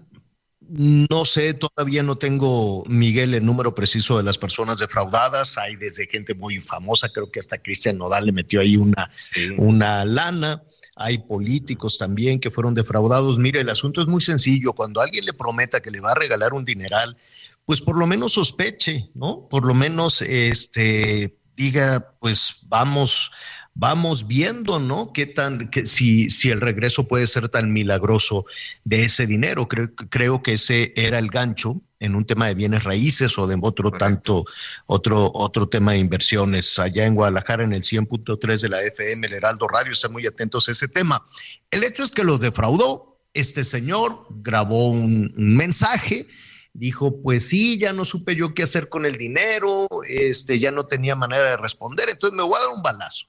no 0.59 1.25
sé, 1.25 1.55
todavía 1.55 2.03
no 2.03 2.17
tengo, 2.17 2.83
Miguel, 2.85 3.33
el 3.33 3.43
número 3.43 3.73
preciso 3.73 4.19
de 4.19 4.23
las 4.23 4.37
personas 4.37 4.77
defraudadas. 4.77 5.57
Hay 5.57 5.77
desde 5.77 6.05
gente 6.05 6.35
muy 6.35 6.61
famosa, 6.61 7.09
creo 7.09 7.31
que 7.31 7.39
hasta 7.39 7.57
Cristian 7.57 7.97
Nodal 7.97 8.27
le 8.27 8.33
metió 8.33 8.61
ahí 8.61 8.77
una, 8.77 9.09
sí. 9.33 9.49
una 9.57 10.05
lana 10.05 10.61
hay 10.97 11.19
políticos 11.19 11.97
también 11.97 12.39
que 12.39 12.51
fueron 12.51 12.73
defraudados. 12.73 13.37
Mire, 13.37 13.61
el 13.61 13.69
asunto 13.69 14.01
es 14.01 14.07
muy 14.07 14.21
sencillo. 14.21 14.73
Cuando 14.73 15.01
alguien 15.01 15.25
le 15.25 15.33
prometa 15.33 15.81
que 15.81 15.91
le 15.91 15.99
va 15.99 16.11
a 16.11 16.15
regalar 16.15 16.53
un 16.53 16.65
dineral, 16.65 17.17
pues 17.65 17.81
por 17.81 17.97
lo 17.97 18.07
menos 18.07 18.33
sospeche, 18.33 19.09
¿no? 19.13 19.47
Por 19.49 19.65
lo 19.65 19.73
menos 19.73 20.21
este 20.21 21.37
diga, 21.55 22.13
pues 22.19 22.59
vamos, 22.67 23.31
vamos 23.79 24.25
viendo, 24.25 24.79
¿no? 24.79 25.13
Qué 25.13 25.27
tan, 25.27 25.69
que, 25.69 25.85
si, 25.85 26.31
si 26.31 26.49
el 26.49 26.61
regreso 26.61 27.07
puede 27.07 27.27
ser 27.27 27.47
tan 27.49 27.71
milagroso 27.71 28.45
de 28.83 29.03
ese 29.03 29.27
dinero. 29.27 29.67
Creo, 29.67 29.93
creo 29.93 30.41
que 30.41 30.53
ese 30.53 30.93
era 30.95 31.19
el 31.19 31.29
gancho 31.29 31.79
en 31.99 32.15
un 32.15 32.25
tema 32.25 32.47
de 32.47 32.55
bienes 32.55 32.83
raíces 32.83 33.37
o 33.37 33.45
de 33.45 33.55
otro 33.61 33.91
Correcto. 33.91 33.97
tanto, 33.97 34.45
otro, 34.87 35.31
otro 35.31 35.69
tema 35.69 35.91
de 35.91 35.99
inversiones. 35.99 36.79
Allá 36.79 37.05
en 37.05 37.13
Guadalajara, 37.13 37.63
en 37.63 37.73
el 37.73 37.83
100.3 37.83 38.61
de 38.61 38.69
la 38.69 38.81
FM, 38.81 39.27
el 39.27 39.33
Heraldo 39.33 39.67
Radio, 39.67 39.91
están 39.91 40.11
muy 40.11 40.25
atentos 40.25 40.67
a 40.67 40.71
ese 40.71 40.87
tema. 40.87 41.25
El 41.69 41.83
hecho 41.83 42.03
es 42.03 42.11
que 42.11 42.23
los 42.23 42.39
defraudó. 42.39 43.19
Este 43.33 43.63
señor 43.63 44.25
grabó 44.29 44.89
un, 44.89 45.33
un 45.37 45.55
mensaje 45.55 46.27
dijo, 46.73 47.23
pues 47.23 47.47
sí, 47.47 47.79
ya 47.79 47.91
no 47.91 48.05
supe 48.05 48.35
yo 48.35 48.53
qué 48.53 48.61
hacer 48.61 48.87
con 48.87 49.07
el 49.07 49.17
dinero, 49.17 49.87
este, 50.07 50.59
ya 50.59 50.71
no 50.71 50.85
tenía 50.85 51.15
manera 51.15 51.49
de 51.49 51.57
responder, 51.57 52.07
entonces 52.07 52.37
me 52.37 52.43
voy 52.43 52.55
a 52.55 52.65
dar 52.65 52.75
un 52.75 52.83
balazo. 52.83 53.25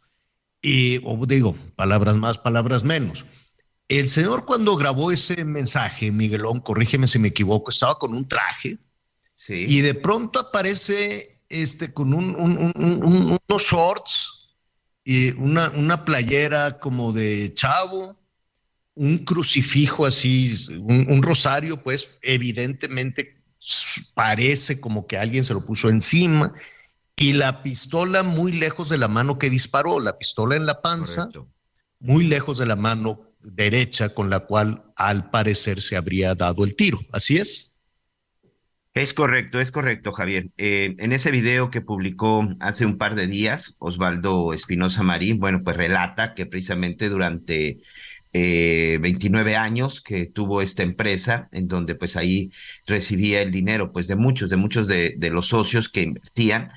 Y, 0.61 1.01
o 1.05 1.25
digo, 1.27 1.57
palabras 1.77 2.17
más, 2.17 2.39
palabras 2.39 2.85
menos. 2.85 3.25
El 3.89 4.09
señor 4.09 4.45
cuando 4.45 4.77
grabó 4.77 5.13
ese 5.13 5.45
mensaje, 5.45 6.11
Miguelón, 6.11 6.61
corrígeme 6.61 7.07
si 7.07 7.19
me 7.19 7.29
equivoco, 7.29 7.71
estaba 7.71 7.99
con 7.99 8.15
un 8.15 8.29
traje 8.29 8.79
sí. 9.35 9.65
y 9.67 9.81
de 9.81 9.95
pronto 9.95 10.41
aparece 10.41 11.43
este, 11.49 11.93
con 11.93 12.13
un, 12.13 12.35
un, 12.37 12.73
un, 12.77 13.39
unos 13.49 13.63
shorts 13.63 14.39
y 15.05 15.31
una, 15.31 15.71
una 15.71 16.05
playera 16.05 16.79
como 16.79 17.15
de 17.15 17.55
chavo, 17.55 18.19
un 18.95 19.25
crucifijo 19.25 20.05
así, 20.05 20.67
un, 20.81 21.23
rosario, 21.23 21.83
pues 21.83 22.11
evidentemente 22.21 23.41
parece 24.15 24.81
como 24.81 25.07
que 25.07 25.17
alguien 25.17 25.45
se 25.45 25.55
lo 25.55 25.65
puso 25.65 25.89
encima 25.89 26.53
y 27.19 27.33
la 27.33 27.63
pistola 27.63 28.23
muy 28.23 28.53
lejos 28.53 28.89
de 28.89 28.99
la 28.99 29.09
mano 29.09 29.39
que 29.39 29.51
disparó, 29.51 30.01
la 30.01 30.19
pistola 30.19 30.57
en 30.57 30.67
la 30.67 30.81
panza, 30.81 31.27
Correcto. 31.27 31.49
muy 31.99 32.25
lejos 32.25 32.59
de 32.59 32.67
la 32.67 32.77
mano 32.77 33.23
derecha 33.41 34.11
con 34.11 34.31
la 34.31 34.41
cual 34.41 34.85
al 34.97 35.31
parecer 35.31 35.81
se 35.81 35.97
habría 35.97 36.35
dado 36.35 36.65
el 36.65 36.77
tiro. 36.77 37.01
¿Así 37.13 37.39
es? 37.39 37.77
Es 38.95 39.15
correcto, 39.15 39.61
es 39.61 39.71
correcto, 39.71 40.13
Javier. 40.13 40.51
Eh, 40.57 40.97
en 40.99 41.13
ese 41.13 41.31
video 41.31 41.71
que 41.71 41.81
publicó 41.81 42.49
hace 42.61 42.85
un 42.87 42.99
par 42.99 43.15
de 43.15 43.27
días, 43.27 43.77
Osvaldo 43.79 44.53
Espinosa 44.55 45.03
Marín, 45.03 45.39
bueno, 45.39 45.63
pues 45.63 45.77
relata 45.77 46.35
que 46.35 46.47
precisamente 46.47 47.09
durante 47.09 47.79
eh, 48.33 48.99
29 49.01 49.57
años 49.57 50.01
que 50.01 50.27
tuvo 50.27 50.63
esta 50.63 50.83
empresa, 50.83 51.49
en 51.53 51.69
donde 51.69 51.95
pues 51.95 52.17
ahí 52.17 52.51
recibía 52.87 53.41
el 53.41 53.51
dinero 53.51 53.93
pues 53.93 54.09
de 54.09 54.17
muchos, 54.17 54.51
de 54.51 54.57
muchos 54.57 54.87
de, 54.87 55.15
de 55.17 55.31
los 55.31 55.49
socios 55.49 55.89
que 55.89 56.03
invertían 56.03 56.71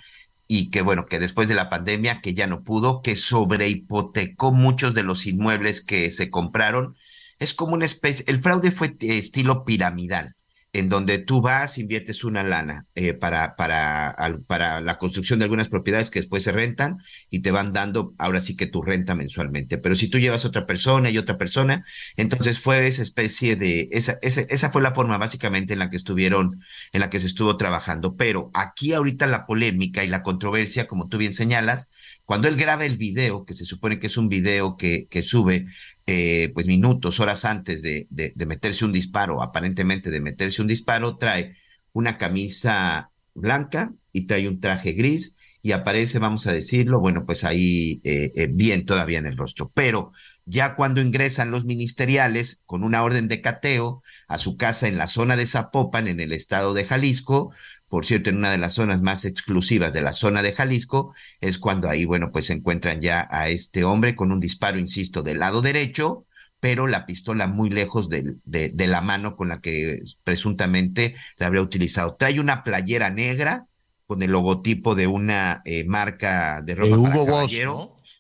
y 0.54 0.70
que 0.70 0.82
bueno, 0.82 1.06
que 1.06 1.18
después 1.18 1.47
de 1.47 1.56
la 1.56 1.70
pandemia, 1.70 2.20
que 2.20 2.34
ya 2.34 2.45
no 2.45 2.66
pudo, 2.66 3.02
que 3.02 3.16
sobrehipotecó 3.16 4.52
muchos 4.52 4.93
de 4.93 5.02
los 5.02 5.26
inmuebles 5.26 5.82
que 5.82 6.12
se 6.12 6.30
compraron. 6.30 6.97
Es 7.39 7.54
como 7.54 7.74
una 7.74 7.86
especie, 7.86 8.26
el 8.28 8.41
fraude 8.41 8.72
fue 8.72 8.97
estilo 8.99 9.64
piramidal 9.64 10.36
en 10.74 10.88
donde 10.88 11.17
tú 11.17 11.41
vas, 11.41 11.78
inviertes 11.78 12.24
una 12.24 12.43
lana 12.43 12.86
eh, 12.95 13.13
para, 13.13 13.55
para, 13.57 14.15
para 14.47 14.80
la 14.80 14.97
construcción 14.97 15.39
de 15.39 15.45
algunas 15.45 15.67
propiedades 15.67 16.09
que 16.09 16.19
después 16.19 16.43
se 16.43 16.53
rentan 16.53 16.97
y 17.30 17.39
te 17.39 17.51
van 17.51 17.74
dando 17.74 18.13
ahora 18.17 18.39
sí 18.39 18.55
que 18.55 18.67
tu 18.67 18.82
renta 18.82 19.13
mensualmente. 19.13 19.78
Pero 19.78 19.95
si 19.95 20.07
tú 20.07 20.17
llevas 20.17 20.45
otra 20.45 20.65
persona 20.65 21.09
y 21.09 21.17
otra 21.17 21.38
persona, 21.38 21.84
entonces 22.15 22.59
fue 22.59 22.88
esa 22.88 23.03
especie 23.03 23.57
de, 23.57 23.89
esa, 23.91 24.17
esa, 24.22 24.41
esa 24.41 24.72
fue 24.72 24.82
la 24.82 24.93
forma 24.93 25.17
básicamente 25.17 25.74
en 25.74 25.80
la 25.80 25.89
que 25.89 25.97
estuvieron, 25.97 26.61
en 26.93 27.01
la 27.01 27.09
que 27.09 27.19
se 27.19 27.28
estuvo 27.28 27.57
trabajando. 27.57 28.15
Pero 28.15 28.49
aquí 28.53 28.93
ahorita 28.93 29.28
la 29.28 29.45
polémica 29.45 30.05
y 30.05 30.07
la 30.07 30.24
controversia, 30.24 30.88
como 30.88 31.09
tú 31.09 31.17
bien 31.17 31.34
señalas, 31.34 31.89
cuando 32.24 32.47
él 32.47 32.55
graba 32.55 32.86
el 32.86 32.97
video, 32.97 33.43
que 33.43 33.53
se 33.53 33.65
supone 33.65 33.99
que 33.99 34.07
es 34.07 34.15
un 34.15 34.30
video 34.30 34.78
que, 34.78 35.07
que 35.09 35.22
sube 35.22 35.65
eh, 36.12 36.51
pues 36.53 36.66
minutos, 36.66 37.22
horas 37.22 37.45
antes 37.45 37.82
de, 37.82 38.05
de, 38.09 38.45
meterse 38.45 38.84
un 38.84 38.91
disparo, 38.91 39.41
aparentemente 39.41 40.12
de 40.12 40.20
meterse 40.20 40.62
un 40.62 40.68
disparo, 40.68 41.18
trae 41.18 41.55
una 41.93 42.18
camisa 42.18 43.12
blanca 43.34 43.93
y 44.12 44.28
trae 44.28 44.49
un 44.49 44.59
traje 44.59 44.91
gris 44.91 45.38
y 45.62 45.72
aparece, 45.72 46.20
vamos 46.20 46.47
a 46.47 46.51
decirlo, 46.53 46.99
bueno, 46.99 47.26
pues 47.26 47.45
ahí 47.45 48.01
eh, 48.03 48.34
eh, 48.36 48.47
bien 48.51 48.86
todavía 48.86 49.20
en 49.20 49.26
el 49.26 49.38
rostro. 49.38 49.72
Pero 49.74 50.12
ya 50.45 50.76
cuando 50.76 51.01
ingresan 51.01 51.49
los 51.49 51.64
ministeriales 51.64 52.62
con 52.66 52.84
una 52.84 53.03
orden 53.03 53.30
de 53.30 53.41
cateo 53.41 54.03
a 54.28 54.38
su 54.38 54.57
casa 54.57 54.89
en 54.89 54.97
la 54.97 55.07
zona 55.07 55.38
de 55.38 55.47
Zapopan, 55.47 56.09
en 56.09 56.20
el 56.20 56.34
estado 56.34 56.74
de 56.74 56.84
Jalisco, 56.84 57.53
por 57.92 58.06
cierto, 58.06 58.30
en 58.30 58.38
una 58.38 58.52
de 58.52 58.58
las 58.58 58.76
zonas 58.76 59.02
más 59.02 59.26
exclusivas 59.26 59.92
de 59.92 60.02
la 60.02 60.14
zona 60.14 60.42
de 60.42 60.54
Jalisco, 60.54 61.14
es 61.42 61.58
cuando 61.58 61.89
ahí, 61.89 62.06
bueno, 62.06 62.32
pues 62.32 62.46
se 62.46 62.54
encuentran 62.54 63.02
ya 63.02 63.28
a 63.30 63.50
este 63.50 63.84
hombre 63.84 64.16
con 64.16 64.32
un 64.32 64.39
disparo, 64.39 64.80
insisto, 64.80 65.24
del 65.24 65.39
lado 65.39 65.62
derecho, 65.62 66.26
pero 66.62 66.88
la 66.88 67.06
pistola 67.06 67.48
muy 67.48 67.70
lejos 67.70 68.08
de, 68.08 68.38
de, 68.46 68.88
la 68.88 69.02
mano 69.02 69.36
con 69.36 69.50
la 69.50 69.60
que 69.60 70.02
presuntamente 70.24 71.16
la 71.36 71.48
habría 71.48 71.62
utilizado. 71.62 72.16
Trae 72.16 72.39
una 72.39 72.64
playera 72.64 73.10
negra 73.10 73.66
con 74.06 74.24
el 74.24 74.32
logotipo 74.32 74.96
de 74.96 75.08
una 75.08 75.62
eh, 75.66 75.84
marca 75.84 76.62
de 76.62 76.76
ropa 76.76 76.88
de 76.88 76.96
Hugo 76.96 77.26
Boss, 77.26 77.52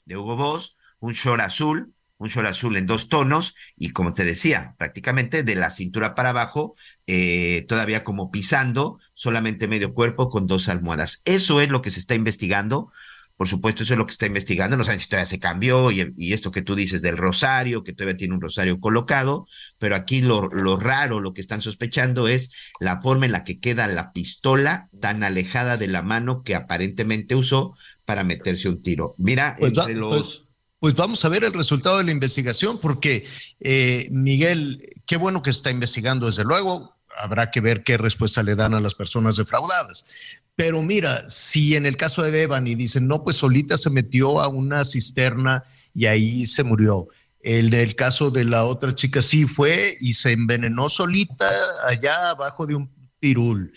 de 0.03 0.17
Hugo 0.17 0.35
Boss, 0.35 0.75
un 0.99 1.13
short 1.13 1.39
azul, 1.39 1.93
un 2.21 2.29
short 2.29 2.47
azul 2.47 2.77
en 2.77 2.85
dos 2.85 3.09
tonos 3.09 3.55
y 3.75 3.89
como 3.89 4.13
te 4.13 4.23
decía, 4.23 4.75
prácticamente 4.77 5.41
de 5.43 5.55
la 5.55 5.71
cintura 5.71 6.13
para 6.13 6.29
abajo, 6.29 6.75
eh, 7.07 7.65
todavía 7.67 8.03
como 8.03 8.29
pisando, 8.29 8.99
solamente 9.15 9.67
medio 9.67 9.93
cuerpo 9.93 10.29
con 10.29 10.45
dos 10.45 10.69
almohadas. 10.69 11.23
Eso 11.25 11.61
es 11.61 11.69
lo 11.69 11.81
que 11.81 11.89
se 11.89 11.99
está 11.99 12.13
investigando. 12.13 12.91
Por 13.37 13.47
supuesto, 13.47 13.81
eso 13.81 13.95
es 13.95 13.97
lo 13.97 14.05
que 14.05 14.11
está 14.11 14.27
investigando. 14.27 14.77
No 14.77 14.83
saben 14.83 14.99
si 14.99 15.09
todavía 15.09 15.25
se 15.25 15.39
cambió 15.39 15.89
y, 15.89 16.31
esto 16.31 16.51
que 16.51 16.61
tú 16.61 16.75
dices 16.75 17.01
del 17.01 17.17
rosario, 17.17 17.83
que 17.83 17.91
todavía 17.91 18.17
tiene 18.17 18.35
un 18.35 18.41
rosario 18.41 18.79
colocado, 18.79 19.47
pero 19.79 19.95
aquí 19.95 20.21
lo, 20.21 20.47
lo 20.47 20.77
raro, 20.77 21.21
lo 21.21 21.33
que 21.33 21.41
están 21.41 21.61
sospechando 21.61 22.27
es 22.27 22.53
la 22.79 23.01
forma 23.01 23.25
en 23.25 23.31
la 23.31 23.43
que 23.43 23.59
queda 23.59 23.87
la 23.87 24.13
pistola 24.13 24.89
tan 24.99 25.23
alejada 25.23 25.77
de 25.77 25.87
la 25.87 26.03
mano 26.03 26.43
que 26.43 26.53
aparentemente 26.53 27.33
usó 27.33 27.75
para 28.05 28.23
meterse 28.23 28.69
un 28.69 28.83
tiro. 28.83 29.15
Mira, 29.17 29.55
pues 29.57 29.75
entre 29.75 29.95
los... 29.95 30.15
Pues, 30.15 30.50
pues 30.81 30.95
vamos 30.95 31.23
a 31.23 31.29
ver 31.29 31.43
el 31.43 31.53
resultado 31.53 31.99
de 31.99 32.05
la 32.05 32.09
investigación, 32.09 32.79
porque 32.79 33.23
eh, 33.59 34.07
Miguel, 34.09 34.95
qué 35.05 35.15
bueno 35.15 35.43
que 35.43 35.51
está 35.51 35.69
investigando, 35.69 36.25
desde 36.25 36.43
luego, 36.43 36.97
habrá 37.19 37.51
que 37.51 37.61
ver 37.61 37.83
qué 37.83 37.97
respuesta 37.97 38.41
le 38.41 38.55
dan 38.55 38.73
a 38.73 38.79
las 38.79 38.95
personas 38.95 39.35
defraudadas. 39.35 40.07
Pero 40.55 40.81
mira, 40.81 41.29
si 41.29 41.75
en 41.75 41.85
el 41.85 41.97
caso 41.97 42.23
de 42.23 42.49
y 42.65 42.73
dicen, 42.73 43.07
no, 43.07 43.23
pues 43.23 43.35
solita 43.35 43.77
se 43.77 43.91
metió 43.91 44.41
a 44.41 44.47
una 44.47 44.83
cisterna 44.83 45.63
y 45.93 46.07
ahí 46.07 46.47
se 46.47 46.63
murió. 46.63 47.09
El 47.41 47.69
del 47.69 47.93
caso 47.95 48.31
de 48.31 48.45
la 48.45 48.65
otra 48.65 48.95
chica 48.95 49.21
sí 49.21 49.45
fue 49.45 49.93
y 50.01 50.15
se 50.15 50.31
envenenó 50.31 50.89
solita 50.89 51.47
allá 51.85 52.31
abajo 52.31 52.65
de 52.65 52.73
un 52.73 52.89
pirul 53.19 53.71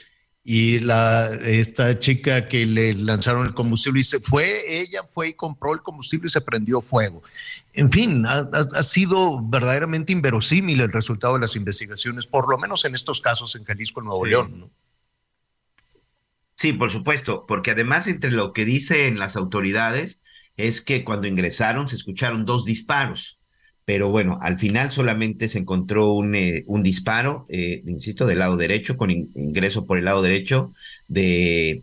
y 0.46 0.80
la, 0.80 1.30
esta 1.42 1.98
chica 1.98 2.48
que 2.48 2.66
le 2.66 2.92
lanzaron 2.92 3.46
el 3.46 3.54
combustible 3.54 4.02
y 4.02 4.04
se 4.04 4.20
fue, 4.20 4.78
ella 4.82 5.00
fue 5.10 5.28
y 5.28 5.32
compró 5.32 5.72
el 5.72 5.80
combustible 5.80 6.26
y 6.26 6.28
se 6.28 6.42
prendió 6.42 6.82
fuego. 6.82 7.22
En 7.72 7.90
fin, 7.90 8.24
ha, 8.26 8.82
sido 8.82 9.40
verdaderamente 9.42 10.12
inverosímil 10.12 10.82
el 10.82 10.92
resultado 10.92 11.34
de 11.34 11.40
las 11.40 11.56
investigaciones, 11.56 12.26
por 12.26 12.50
lo 12.50 12.58
menos 12.58 12.84
en 12.84 12.94
estos 12.94 13.22
casos 13.22 13.56
en 13.56 13.64
Jalisco, 13.64 14.02
y 14.02 14.04
Nuevo 14.04 14.26
León. 14.26 14.70
Sí, 16.56 16.74
por 16.74 16.90
supuesto, 16.90 17.46
porque 17.46 17.70
además 17.70 18.06
entre 18.06 18.30
lo 18.30 18.52
que 18.52 18.66
dicen 18.66 19.18
las 19.18 19.36
autoridades 19.36 20.22
es 20.58 20.82
que 20.82 21.04
cuando 21.04 21.26
ingresaron 21.26 21.88
se 21.88 21.96
escucharon 21.96 22.44
dos 22.44 22.66
disparos 22.66 23.40
pero 23.84 24.08
bueno, 24.08 24.38
al 24.40 24.58
final 24.58 24.90
solamente 24.90 25.48
se 25.48 25.58
encontró 25.58 26.12
un, 26.12 26.34
eh, 26.34 26.64
un 26.66 26.82
disparo, 26.82 27.46
eh, 27.50 27.82
insisto, 27.86 28.26
del 28.26 28.38
lado 28.38 28.56
derecho, 28.56 28.96
con 28.96 29.10
ingreso 29.10 29.86
por 29.86 29.98
el 29.98 30.06
lado 30.06 30.22
derecho 30.22 30.72
de... 31.06 31.82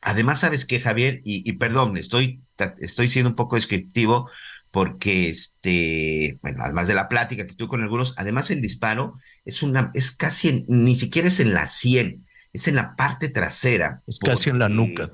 Además, 0.00 0.40
¿sabes 0.40 0.64
qué, 0.64 0.80
Javier? 0.80 1.20
Y, 1.24 1.52
perdón, 1.54 1.96
estoy, 1.96 2.40
estoy 2.78 3.08
siendo 3.08 3.30
un 3.30 3.36
poco 3.36 3.56
descriptivo 3.56 4.30
porque, 4.70 5.28
este, 5.28 6.38
bueno, 6.40 6.60
además 6.62 6.86
de 6.86 6.94
la 6.94 7.08
plática 7.08 7.46
que 7.46 7.54
tuve 7.54 7.68
con 7.68 7.82
algunos, 7.82 8.14
además 8.16 8.50
el 8.50 8.60
disparo 8.60 9.18
es 9.44 9.62
una, 9.62 9.90
es 9.94 10.12
casi, 10.12 10.64
ni 10.68 10.94
siquiera 10.94 11.28
es 11.28 11.40
en 11.40 11.52
la 11.52 11.66
sien, 11.66 12.26
es 12.52 12.68
en 12.68 12.76
la 12.76 12.94
parte 12.94 13.28
trasera. 13.28 14.02
Es 14.06 14.18
casi 14.20 14.50
en 14.50 14.60
la 14.60 14.68
nuca 14.68 15.12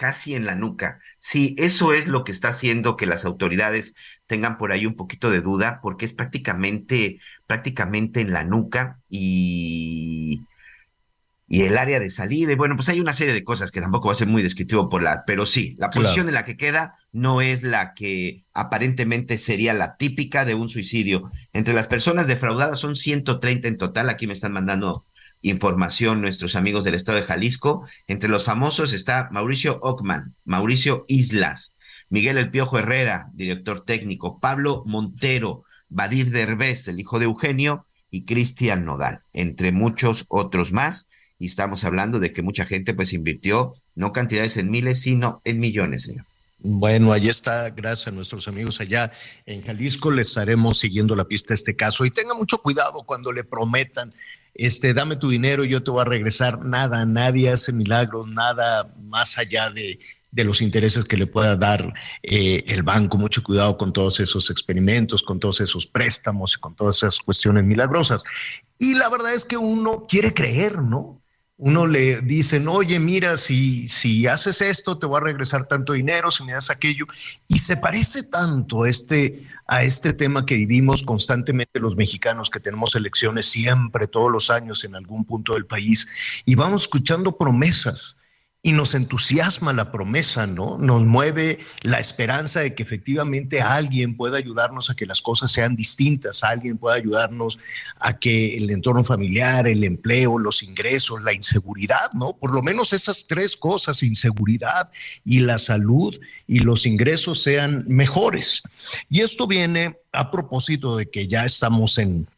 casi 0.00 0.34
en 0.34 0.46
la 0.46 0.54
nuca. 0.54 0.98
Sí, 1.18 1.54
eso 1.58 1.92
es 1.92 2.08
lo 2.08 2.24
que 2.24 2.32
está 2.32 2.48
haciendo 2.48 2.96
que 2.96 3.04
las 3.04 3.26
autoridades 3.26 3.94
tengan 4.30 4.58
por 4.58 4.70
ahí 4.70 4.86
un 4.86 4.94
poquito 4.94 5.28
de 5.28 5.40
duda, 5.40 5.80
porque 5.82 6.04
es 6.04 6.12
prácticamente, 6.12 7.18
prácticamente 7.48 8.20
en 8.20 8.32
la 8.32 8.44
nuca 8.44 9.00
y, 9.08 10.42
y 11.48 11.62
el 11.62 11.76
área 11.76 11.98
de 11.98 12.10
salida. 12.10 12.52
Y 12.52 12.54
bueno, 12.54 12.76
pues 12.76 12.88
hay 12.88 13.00
una 13.00 13.12
serie 13.12 13.34
de 13.34 13.42
cosas 13.42 13.72
que 13.72 13.80
tampoco 13.80 14.06
va 14.06 14.12
a 14.12 14.16
ser 14.16 14.28
muy 14.28 14.40
descriptivo 14.40 14.88
por 14.88 15.02
la, 15.02 15.24
pero 15.26 15.46
sí, 15.46 15.74
la 15.78 15.90
posición 15.90 16.28
en 16.28 16.34
la 16.34 16.44
que 16.44 16.56
queda 16.56 16.94
no 17.10 17.40
es 17.40 17.64
la 17.64 17.92
que 17.92 18.44
aparentemente 18.54 19.36
sería 19.36 19.74
la 19.74 19.96
típica 19.96 20.44
de 20.44 20.54
un 20.54 20.68
suicidio. 20.68 21.28
Entre 21.52 21.74
las 21.74 21.88
personas 21.88 22.28
defraudadas 22.28 22.78
son 22.78 22.94
130 22.94 23.66
en 23.66 23.78
total. 23.78 24.10
Aquí 24.10 24.28
me 24.28 24.32
están 24.32 24.52
mandando 24.52 25.06
información 25.42 26.20
nuestros 26.20 26.54
amigos 26.54 26.84
del 26.84 26.94
estado 26.94 27.18
de 27.18 27.24
Jalisco. 27.24 27.84
Entre 28.06 28.28
los 28.28 28.44
famosos 28.44 28.92
está 28.92 29.28
Mauricio 29.32 29.80
Ockman, 29.82 30.36
Mauricio 30.44 31.04
Islas, 31.08 31.74
Miguel 32.10 32.38
El 32.38 32.50
Piojo 32.50 32.78
Herrera, 32.78 33.30
director 33.32 33.84
técnico, 33.84 34.38
Pablo 34.40 34.82
Montero, 34.86 35.64
Badir 35.88 36.30
Derbez, 36.30 36.88
el 36.88 37.00
hijo 37.00 37.18
de 37.18 37.24
Eugenio, 37.24 37.86
y 38.10 38.24
Cristian 38.24 38.84
Nodal, 38.84 39.20
entre 39.32 39.72
muchos 39.72 40.26
otros 40.28 40.72
más. 40.72 41.08
Y 41.38 41.46
estamos 41.46 41.84
hablando 41.84 42.18
de 42.18 42.32
que 42.32 42.42
mucha 42.42 42.66
gente 42.66 42.92
pues 42.92 43.12
invirtió 43.12 43.74
no 43.94 44.12
cantidades 44.12 44.56
en 44.56 44.70
miles, 44.70 45.00
sino 45.00 45.40
en 45.44 45.60
millones, 45.60 46.02
señor. 46.02 46.26
Bueno, 46.58 47.12
ahí 47.12 47.28
está, 47.28 47.70
gracias 47.70 48.08
a 48.08 48.10
nuestros 48.10 48.46
amigos 48.46 48.80
allá 48.80 49.10
en 49.46 49.62
Jalisco, 49.62 50.10
les 50.10 50.28
estaremos 50.28 50.78
siguiendo 50.78 51.16
la 51.16 51.24
pista 51.24 51.54
a 51.54 51.56
este 51.56 51.74
caso 51.74 52.04
y 52.04 52.10
tenga 52.10 52.34
mucho 52.34 52.58
cuidado 52.58 53.04
cuando 53.04 53.32
le 53.32 53.44
prometan 53.44 54.12
este, 54.54 54.92
dame 54.92 55.16
tu 55.16 55.30
dinero, 55.30 55.64
yo 55.64 55.82
te 55.82 55.90
voy 55.90 56.02
a 56.02 56.04
regresar. 56.04 56.64
Nada, 56.64 57.06
nadie 57.06 57.50
hace 57.50 57.72
milagros, 57.72 58.28
nada 58.28 58.92
más 59.00 59.38
allá 59.38 59.70
de, 59.70 60.00
los 60.32 60.62
intereses 60.62 61.04
que 61.04 61.16
le 61.16 61.26
pueda 61.26 61.56
dar 61.56 61.92
eh, 62.22 62.64
el 62.66 62.82
banco. 62.82 63.18
Mucho 63.18 63.42
cuidado 63.42 63.76
con 63.76 63.92
todos 63.92 64.20
esos 64.20 64.50
experimentos, 64.50 65.22
con 65.22 65.38
todos 65.38 65.60
esos 65.60 65.86
préstamos 65.86 66.54
y 66.56 66.60
con 66.60 66.74
todas 66.74 66.98
esas 66.98 67.18
cuestiones 67.18 67.64
milagrosas. 67.64 68.22
Y 68.78 68.94
la 68.94 69.08
verdad 69.08 69.34
es 69.34 69.44
que 69.44 69.56
uno 69.56 70.06
quiere 70.08 70.32
creer, 70.32 70.82
¿no? 70.82 71.20
uno 71.62 71.86
le 71.86 72.22
dicen, 72.22 72.68
oye, 72.68 72.98
mira, 72.98 73.36
si, 73.36 73.86
si 73.90 74.26
haces 74.26 74.62
esto, 74.62 74.98
te 74.98 75.04
voy 75.04 75.18
a 75.18 75.24
regresar 75.24 75.66
tanto 75.66 75.92
dinero, 75.92 76.30
si 76.30 76.42
me 76.42 76.54
das 76.54 76.70
aquello. 76.70 77.04
Y 77.48 77.58
se 77.58 77.76
parece 77.76 78.22
tanto 78.22 78.86
este, 78.86 79.46
a 79.66 79.82
este 79.82 80.14
tema 80.14 80.46
que 80.46 80.54
vivimos 80.54 81.02
constantemente 81.02 81.78
los 81.78 81.96
mexicanos, 81.96 82.48
que 82.48 82.60
tenemos 82.60 82.94
elecciones 82.94 83.44
siempre, 83.44 84.06
todos 84.06 84.32
los 84.32 84.48
años 84.48 84.84
en 84.84 84.94
algún 84.94 85.26
punto 85.26 85.52
del 85.52 85.66
país, 85.66 86.08
y 86.46 86.54
vamos 86.54 86.82
escuchando 86.82 87.36
promesas 87.36 88.16
y 88.62 88.72
nos 88.72 88.94
entusiasma 88.94 89.72
la 89.72 89.90
promesa, 89.90 90.46
¿no? 90.46 90.76
Nos 90.76 91.06
mueve 91.06 91.60
la 91.80 91.98
esperanza 91.98 92.60
de 92.60 92.74
que 92.74 92.82
efectivamente 92.82 93.62
alguien 93.62 94.16
pueda 94.16 94.36
ayudarnos 94.36 94.90
a 94.90 94.94
que 94.94 95.06
las 95.06 95.22
cosas 95.22 95.50
sean 95.50 95.76
distintas, 95.76 96.44
alguien 96.44 96.76
pueda 96.76 96.96
ayudarnos 96.96 97.58
a 97.98 98.18
que 98.18 98.58
el 98.58 98.68
entorno 98.68 99.02
familiar, 99.02 99.66
el 99.66 99.82
empleo, 99.82 100.38
los 100.38 100.62
ingresos, 100.62 101.22
la 101.22 101.32
inseguridad, 101.32 102.12
¿no? 102.12 102.36
Por 102.36 102.52
lo 102.52 102.60
menos 102.60 102.92
esas 102.92 103.26
tres 103.26 103.56
cosas, 103.56 104.02
inseguridad 104.02 104.90
y 105.24 105.40
la 105.40 105.56
salud 105.56 106.20
y 106.46 106.58
los 106.58 106.84
ingresos 106.84 107.42
sean 107.42 107.84
mejores. 107.88 108.62
Y 109.08 109.20
esto 109.20 109.46
viene 109.46 109.96
a 110.12 110.30
propósito 110.30 110.98
de 110.98 111.08
que 111.08 111.28
ya 111.28 111.46
estamos 111.46 111.96
en 111.96 112.28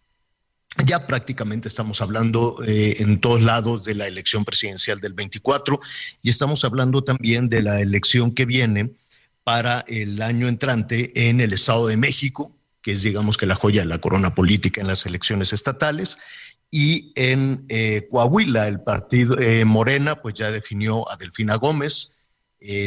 ya 0.84 1.06
prácticamente 1.06 1.68
estamos 1.68 2.00
hablando 2.00 2.62
eh, 2.66 2.96
en 2.98 3.20
todos 3.20 3.42
lados 3.42 3.84
de 3.84 3.94
la 3.94 4.06
elección 4.06 4.44
presidencial 4.44 5.00
del 5.00 5.12
24 5.12 5.80
y 6.22 6.30
estamos 6.30 6.64
hablando 6.64 7.04
también 7.04 7.48
de 7.48 7.62
la 7.62 7.80
elección 7.80 8.32
que 8.32 8.46
viene 8.46 8.90
para 9.44 9.84
el 9.88 10.22
año 10.22 10.48
entrante 10.48 11.28
en 11.28 11.40
el 11.40 11.52
Estado 11.52 11.86
de 11.88 11.96
México, 11.96 12.52
que 12.80 12.92
es 12.92 13.02
digamos 13.02 13.36
que 13.36 13.46
la 13.46 13.54
joya 13.54 13.82
de 13.82 13.88
la 13.88 13.98
corona 13.98 14.34
política 14.34 14.80
en 14.80 14.86
las 14.86 15.04
elecciones 15.04 15.52
estatales, 15.52 16.18
y 16.70 17.12
en 17.16 17.66
eh, 17.68 18.08
Coahuila 18.10 18.66
el 18.66 18.80
partido 18.80 19.38
eh, 19.38 19.64
Morena 19.64 20.22
pues 20.22 20.34
ya 20.34 20.50
definió 20.50 21.10
a 21.10 21.16
Delfina 21.16 21.56
Gómez, 21.56 22.18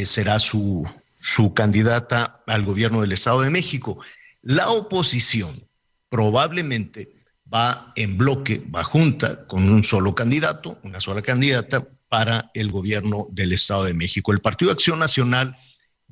será 0.04 0.38
su, 0.38 0.88
su 1.18 1.52
candidata 1.52 2.42
al 2.46 2.64
gobierno 2.64 3.02
del 3.02 3.12
Estado 3.12 3.42
de 3.42 3.50
México. 3.50 3.98
La 4.40 4.70
oposición 4.70 5.68
probablemente 6.08 7.15
va 7.52 7.92
en 7.96 8.18
bloque, 8.18 8.62
va 8.74 8.84
junta 8.84 9.46
con 9.46 9.68
un 9.68 9.84
solo 9.84 10.14
candidato, 10.14 10.78
una 10.82 11.00
sola 11.00 11.22
candidata 11.22 11.86
para 12.08 12.50
el 12.54 12.70
gobierno 12.70 13.26
del 13.30 13.52
Estado 13.52 13.84
de 13.84 13.94
México. 13.94 14.32
El 14.32 14.40
Partido 14.40 14.72
Acción 14.72 14.98
Nacional 14.98 15.56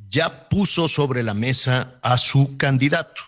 ya 0.08 0.48
puso 0.48 0.88
sobre 0.88 1.22
la 1.22 1.34
mesa 1.34 1.98
a 2.02 2.18
su 2.18 2.56
candidato 2.56 3.22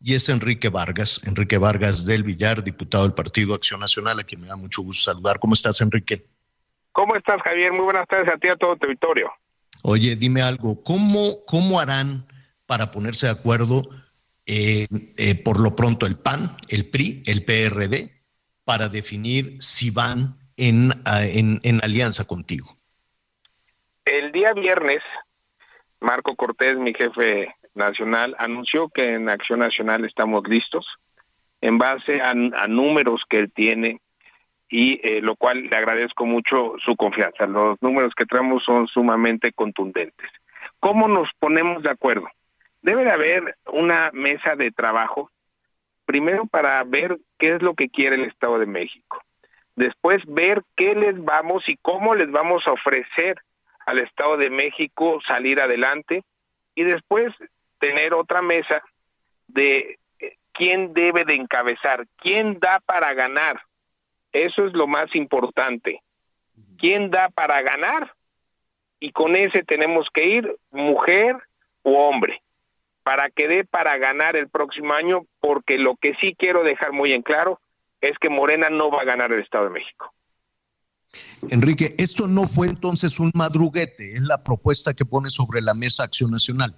y 0.00 0.14
es 0.14 0.28
Enrique 0.28 0.70
Vargas, 0.70 1.20
Enrique 1.24 1.58
Vargas 1.58 2.06
del 2.06 2.22
Villar, 2.22 2.64
diputado 2.64 3.04
del 3.04 3.12
Partido 3.12 3.54
Acción 3.54 3.80
Nacional, 3.80 4.18
a 4.20 4.24
quien 4.24 4.40
me 4.40 4.46
da 4.48 4.56
mucho 4.56 4.82
gusto 4.82 5.12
saludar. 5.12 5.38
¿Cómo 5.38 5.54
estás, 5.54 5.80
Enrique? 5.82 6.26
¿Cómo 6.92 7.14
estás, 7.16 7.40
Javier? 7.42 7.72
Muy 7.72 7.84
buenas 7.84 8.08
tardes 8.08 8.32
a 8.32 8.38
ti, 8.38 8.48
a 8.48 8.56
todo 8.56 8.76
tu 8.76 8.86
auditorio. 8.86 9.30
Oye, 9.82 10.16
dime 10.16 10.42
algo, 10.42 10.82
¿cómo, 10.82 11.44
cómo 11.46 11.80
harán 11.80 12.26
para 12.66 12.90
ponerse 12.90 13.26
de 13.26 13.32
acuerdo 13.32 13.88
eh, 14.52 14.88
eh, 15.16 15.36
por 15.44 15.60
lo 15.60 15.76
pronto 15.76 16.06
el 16.06 16.18
PAN, 16.18 16.56
el 16.68 16.90
PRI, 16.90 17.22
el 17.26 17.44
PRD, 17.44 18.10
para 18.64 18.88
definir 18.88 19.60
si 19.62 19.90
van 19.90 20.38
en, 20.56 20.92
en, 21.06 21.60
en 21.62 21.84
alianza 21.84 22.26
contigo? 22.26 22.76
El 24.04 24.32
día 24.32 24.52
viernes, 24.52 25.02
Marco 26.00 26.34
Cortés, 26.34 26.76
mi 26.76 26.92
jefe 26.92 27.54
nacional, 27.74 28.34
anunció 28.40 28.88
que 28.88 29.14
en 29.14 29.28
Acción 29.28 29.60
Nacional 29.60 30.04
estamos 30.04 30.42
listos 30.48 30.84
en 31.60 31.78
base 31.78 32.20
a, 32.20 32.34
números 32.34 33.22
que 33.28 33.38
él 33.38 33.52
tiene 33.52 34.00
y 34.68 35.00
eh, 35.04 35.20
lo 35.20 35.36
cual 35.36 35.68
le 35.68 35.76
agradezco 35.76 36.26
mucho 36.26 36.74
su 36.84 36.96
confianza. 36.96 37.46
Los 37.46 37.80
números 37.80 38.14
que 38.16 38.26
traemos 38.26 38.64
son 38.64 38.88
sumamente 38.88 39.52
contundentes. 39.52 40.28
¿Cómo 40.80 41.06
nos 41.06 41.28
ponemos 41.38 41.84
de 41.84 41.90
acuerdo? 41.90 42.26
Debe 42.82 43.04
de 43.04 43.10
haber 43.10 43.56
una 43.66 44.10
mesa 44.12 44.56
de 44.56 44.70
trabajo, 44.70 45.30
primero 46.06 46.46
para 46.46 46.82
ver 46.84 47.18
qué 47.38 47.54
es 47.54 47.62
lo 47.62 47.74
que 47.74 47.88
quiere 47.88 48.16
el 48.16 48.24
Estado 48.24 48.58
de 48.58 48.66
México, 48.66 49.22
después 49.76 50.22
ver 50.26 50.62
qué 50.76 50.94
les 50.94 51.22
vamos 51.22 51.62
y 51.68 51.76
cómo 51.76 52.14
les 52.14 52.30
vamos 52.30 52.66
a 52.66 52.72
ofrecer 52.72 53.40
al 53.86 53.98
Estado 53.98 54.36
de 54.36 54.50
México 54.50 55.20
salir 55.26 55.60
adelante 55.60 56.24
y 56.74 56.84
después 56.84 57.32
tener 57.78 58.14
otra 58.14 58.40
mesa 58.40 58.82
de 59.48 59.98
eh, 60.20 60.36
quién 60.52 60.94
debe 60.94 61.24
de 61.24 61.34
encabezar, 61.34 62.06
quién 62.16 62.58
da 62.60 62.80
para 62.80 63.12
ganar. 63.14 63.60
Eso 64.32 64.66
es 64.66 64.72
lo 64.74 64.86
más 64.86 65.14
importante. 65.14 66.02
¿Quién 66.78 67.10
da 67.10 67.28
para 67.30 67.60
ganar? 67.62 68.14
Y 69.00 69.12
con 69.12 69.34
ese 69.34 69.64
tenemos 69.64 70.08
que 70.12 70.26
ir, 70.26 70.56
mujer 70.70 71.36
o 71.82 72.08
hombre, 72.08 72.42
para 73.02 73.30
que 73.30 73.48
dé 73.48 73.64
para 73.64 73.96
ganar 73.98 74.36
el 74.36 74.48
próximo 74.48 74.92
año, 74.92 75.26
porque 75.40 75.78
lo 75.78 75.96
que 75.96 76.14
sí 76.20 76.34
quiero 76.38 76.62
dejar 76.62 76.92
muy 76.92 77.12
en 77.12 77.22
claro 77.22 77.60
es 78.00 78.18
que 78.18 78.30
Morena 78.30 78.70
no 78.70 78.90
va 78.90 79.02
a 79.02 79.04
ganar 79.04 79.32
el 79.32 79.40
Estado 79.40 79.64
de 79.64 79.70
México. 79.70 80.12
Enrique, 81.50 81.94
esto 81.98 82.28
no 82.28 82.42
fue 82.42 82.68
entonces 82.68 83.18
un 83.18 83.32
madruguete, 83.34 84.12
es 84.14 84.22
la 84.22 84.44
propuesta 84.44 84.94
que 84.94 85.04
pone 85.04 85.28
sobre 85.28 85.60
la 85.60 85.74
mesa 85.74 86.04
Acción 86.04 86.30
Nacional. 86.30 86.74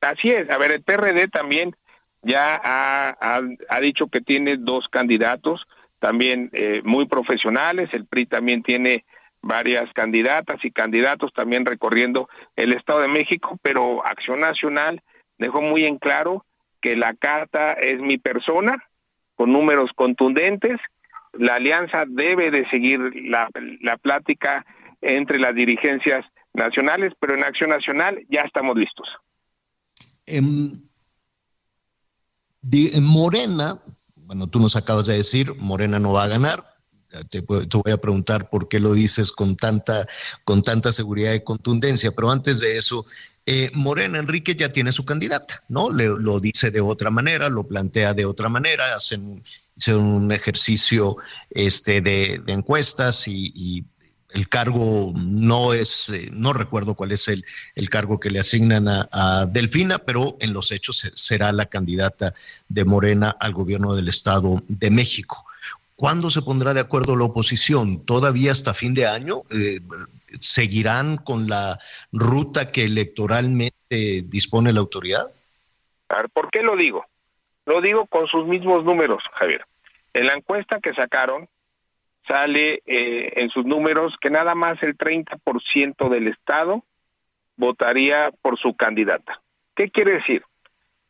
Así 0.00 0.30
es, 0.30 0.48
a 0.50 0.58
ver, 0.58 0.70
el 0.70 0.82
PRD 0.82 1.28
también 1.28 1.76
ya 2.22 2.60
ha, 2.62 3.42
ha, 3.68 3.80
dicho 3.80 4.08
que 4.08 4.20
tiene 4.20 4.56
dos 4.56 4.88
candidatos, 4.88 5.66
también 5.98 6.50
eh, 6.52 6.80
muy 6.84 7.06
profesionales, 7.06 7.90
el 7.92 8.06
PRI 8.06 8.26
también 8.26 8.62
tiene 8.62 9.04
varias 9.42 9.92
candidatas 9.92 10.64
y 10.64 10.70
candidatos 10.70 11.32
también 11.32 11.64
recorriendo 11.64 12.28
el 12.56 12.72
Estado 12.72 13.00
de 13.00 13.08
México, 13.08 13.58
pero 13.62 14.04
Acción 14.04 14.40
Nacional 14.40 15.02
dejó 15.38 15.62
muy 15.62 15.84
en 15.84 15.98
claro 15.98 16.44
que 16.80 16.96
la 16.96 17.14
carta 17.14 17.72
es 17.72 18.00
mi 18.00 18.18
persona, 18.18 18.84
con 19.34 19.52
números 19.52 19.90
contundentes, 19.94 20.78
la 21.32 21.56
alianza 21.56 22.04
debe 22.06 22.50
de 22.50 22.68
seguir 22.70 23.00
la, 23.28 23.48
la 23.80 23.96
plática 23.96 24.64
entre 25.00 25.38
las 25.38 25.54
dirigencias 25.54 26.24
nacionales, 26.52 27.12
pero 27.20 27.34
en 27.34 27.44
Acción 27.44 27.70
Nacional 27.70 28.24
ya 28.28 28.42
estamos 28.42 28.76
listos. 28.76 29.08
En, 30.26 30.88
Morena, 33.00 33.80
bueno, 34.16 34.46
tú 34.46 34.60
nos 34.60 34.76
acabas 34.76 35.06
de 35.06 35.16
decir, 35.16 35.54
Morena 35.56 35.98
no 35.98 36.12
va 36.12 36.24
a 36.24 36.28
ganar. 36.28 36.64
Te, 37.30 37.40
voy 37.40 37.92
a 37.92 37.96
preguntar 37.96 38.50
por 38.50 38.68
qué 38.68 38.80
lo 38.80 38.92
dices 38.92 39.32
con 39.32 39.56
tanta, 39.56 40.06
con 40.44 40.60
tanta 40.60 40.92
seguridad 40.92 41.32
y 41.32 41.42
contundencia, 41.42 42.10
pero 42.10 42.30
antes 42.30 42.60
de 42.60 42.76
eso, 42.76 43.06
eh, 43.50 43.70
Morena 43.72 44.18
Enrique 44.18 44.54
ya 44.54 44.70
tiene 44.70 44.92
su 44.92 45.04
candidata, 45.04 45.64
¿no? 45.68 45.90
Le, 45.90 46.08
lo 46.08 46.40
dice 46.40 46.70
de 46.70 46.80
otra 46.80 47.10
manera, 47.10 47.48
lo 47.48 47.66
plantea 47.66 48.12
de 48.12 48.26
otra 48.26 48.48
manera, 48.48 48.94
hacen, 48.94 49.42
un 49.88 50.32
ejercicio 50.32 51.16
este, 51.50 52.00
de, 52.00 52.42
encuestas 52.48 53.28
y 53.28 53.84
el 54.30 54.48
cargo 54.48 55.12
no 55.16 55.72
es, 55.72 56.10
eh, 56.10 56.28
no 56.32 56.52
recuerdo 56.52 56.94
cuál 56.94 57.12
es 57.12 57.28
el, 57.28 57.44
cargo 57.88 58.20
que 58.20 58.30
le 58.30 58.40
asignan 58.40 58.86
a, 58.88 59.46
Delfina, 59.50 59.98
pero 59.98 60.36
en 60.40 60.52
los 60.52 60.70
hechos 60.70 61.10
será 61.14 61.52
la 61.52 61.66
candidata 61.66 62.34
de 62.68 62.84
Morena 62.84 63.34
al 63.40 63.52
gobierno 63.52 63.94
del 63.94 64.08
Estado 64.08 64.62
de 64.68 64.90
México. 64.90 65.46
¿Cuándo 65.96 66.30
se 66.30 66.42
pondrá 66.42 66.74
de 66.74 66.80
acuerdo 66.80 67.16
la 67.16 67.24
oposición? 67.24 68.04
¿Todavía 68.04 68.52
hasta 68.52 68.74
fin 68.74 68.94
de 68.94 69.06
año? 69.06 69.42
Eh, 69.50 69.80
¿Seguirán 70.40 71.16
con 71.16 71.48
la 71.48 71.78
ruta 72.12 72.70
que 72.70 72.84
electoralmente 72.84 74.22
dispone 74.24 74.72
la 74.72 74.80
autoridad? 74.80 75.30
¿Por 76.32 76.50
qué 76.50 76.62
lo 76.62 76.76
digo? 76.76 77.06
Lo 77.66 77.80
digo 77.80 78.06
con 78.06 78.26
sus 78.28 78.46
mismos 78.46 78.84
números, 78.84 79.22
Javier. 79.34 79.64
En 80.14 80.26
la 80.26 80.34
encuesta 80.34 80.80
que 80.80 80.94
sacaron, 80.94 81.48
sale 82.26 82.82
eh, 82.86 83.32
en 83.36 83.50
sus 83.50 83.64
números 83.64 84.14
que 84.20 84.30
nada 84.30 84.54
más 84.54 84.82
el 84.82 84.96
30% 84.96 86.08
del 86.08 86.28
Estado 86.28 86.84
votaría 87.56 88.30
por 88.42 88.58
su 88.58 88.74
candidata. 88.74 89.40
¿Qué 89.74 89.90
quiere 89.90 90.14
decir? 90.14 90.44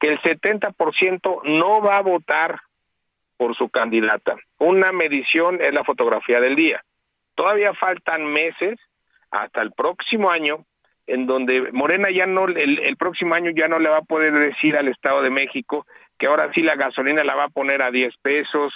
Que 0.00 0.08
el 0.08 0.20
70% 0.20 1.42
no 1.44 1.80
va 1.80 1.98
a 1.98 2.02
votar 2.02 2.60
por 3.36 3.56
su 3.56 3.68
candidata. 3.68 4.36
Una 4.58 4.92
medición 4.92 5.60
es 5.60 5.72
la 5.72 5.84
fotografía 5.84 6.40
del 6.40 6.56
día. 6.56 6.84
Todavía 7.34 7.72
faltan 7.74 8.24
meses 8.24 8.78
hasta 9.30 9.62
el 9.62 9.72
próximo 9.72 10.30
año 10.30 10.64
en 11.06 11.26
donde 11.26 11.72
Morena 11.72 12.10
ya 12.10 12.26
no, 12.26 12.46
el, 12.46 12.80
el, 12.80 12.96
próximo 12.96 13.34
año 13.34 13.50
ya 13.50 13.66
no 13.66 13.78
le 13.78 13.88
va 13.88 13.98
a 13.98 14.02
poder 14.02 14.34
decir 14.34 14.76
al 14.76 14.88
Estado 14.88 15.22
de 15.22 15.30
México 15.30 15.86
que 16.18 16.26
ahora 16.26 16.50
sí 16.52 16.62
la 16.62 16.76
gasolina 16.76 17.24
la 17.24 17.34
va 17.34 17.44
a 17.44 17.48
poner 17.48 17.80
a 17.80 17.90
10 17.90 18.14
pesos, 18.20 18.74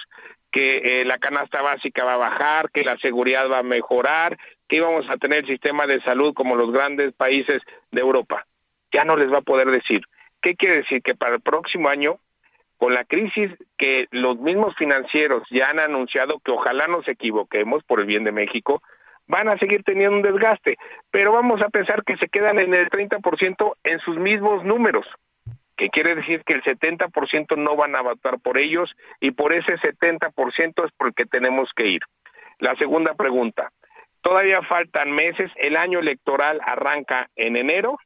que 0.50 1.00
eh, 1.00 1.04
la 1.04 1.18
canasta 1.18 1.60
básica 1.60 2.04
va 2.04 2.14
a 2.14 2.18
bajar, 2.18 2.70
que 2.70 2.84
la 2.84 2.96
seguridad 2.98 3.50
va 3.50 3.58
a 3.58 3.64
mejorar, 3.64 4.38
que 4.68 4.76
íbamos 4.76 5.08
a 5.10 5.16
tener 5.16 5.44
el 5.44 5.50
sistema 5.50 5.86
de 5.86 6.00
salud 6.02 6.34
como 6.34 6.56
los 6.56 6.70
grandes 6.70 7.12
países 7.14 7.60
de 7.90 8.00
Europa. 8.00 8.46
Ya 8.92 9.04
no 9.04 9.16
les 9.16 9.32
va 9.32 9.38
a 9.38 9.42
poder 9.42 9.70
decir. 9.70 10.02
¿Qué 10.40 10.54
quiere 10.54 10.76
decir? 10.76 11.02
Que 11.02 11.14
para 11.14 11.36
el 11.36 11.40
próximo 11.40 11.88
año, 11.88 12.18
con 12.76 12.94
la 12.94 13.04
crisis 13.04 13.50
que 13.78 14.06
los 14.10 14.38
mismos 14.38 14.74
financieros 14.76 15.42
ya 15.50 15.70
han 15.70 15.78
anunciado 15.78 16.38
que 16.40 16.52
ojalá 16.52 16.86
nos 16.86 17.08
equivoquemos 17.08 17.82
por 17.84 18.00
el 18.00 18.06
bien 18.06 18.24
de 18.24 18.32
México, 18.32 18.82
van 19.26 19.48
a 19.48 19.58
seguir 19.58 19.82
teniendo 19.84 20.16
un 20.16 20.22
desgaste, 20.22 20.76
pero 21.10 21.32
vamos 21.32 21.60
a 21.62 21.68
pensar 21.68 22.04
que 22.04 22.16
se 22.16 22.28
quedan 22.28 22.58
en 22.58 22.74
el 22.74 22.88
30% 22.90 23.74
en 23.84 23.98
sus 24.00 24.18
mismos 24.18 24.64
números 24.64 25.06
que 25.76 25.88
quiere 25.88 26.14
decir 26.14 26.44
que 26.44 26.52
el 26.52 26.62
70% 26.62 27.56
no 27.56 27.74
van 27.74 27.96
a 27.96 28.02
votar 28.02 28.38
por 28.38 28.56
ellos 28.56 28.94
y 29.20 29.32
por 29.32 29.52
ese 29.52 29.78
70% 29.78 30.84
es 30.84 30.92
porque 30.96 31.24
tenemos 31.24 31.70
que 31.74 31.88
ir. 31.88 32.02
La 32.58 32.76
segunda 32.76 33.14
pregunta, 33.14 33.72
todavía 34.20 34.62
faltan 34.62 35.10
meses, 35.10 35.50
el 35.56 35.76
año 35.76 35.98
electoral 35.98 36.60
arranca 36.64 37.30
en 37.34 37.56
enero, 37.56 37.98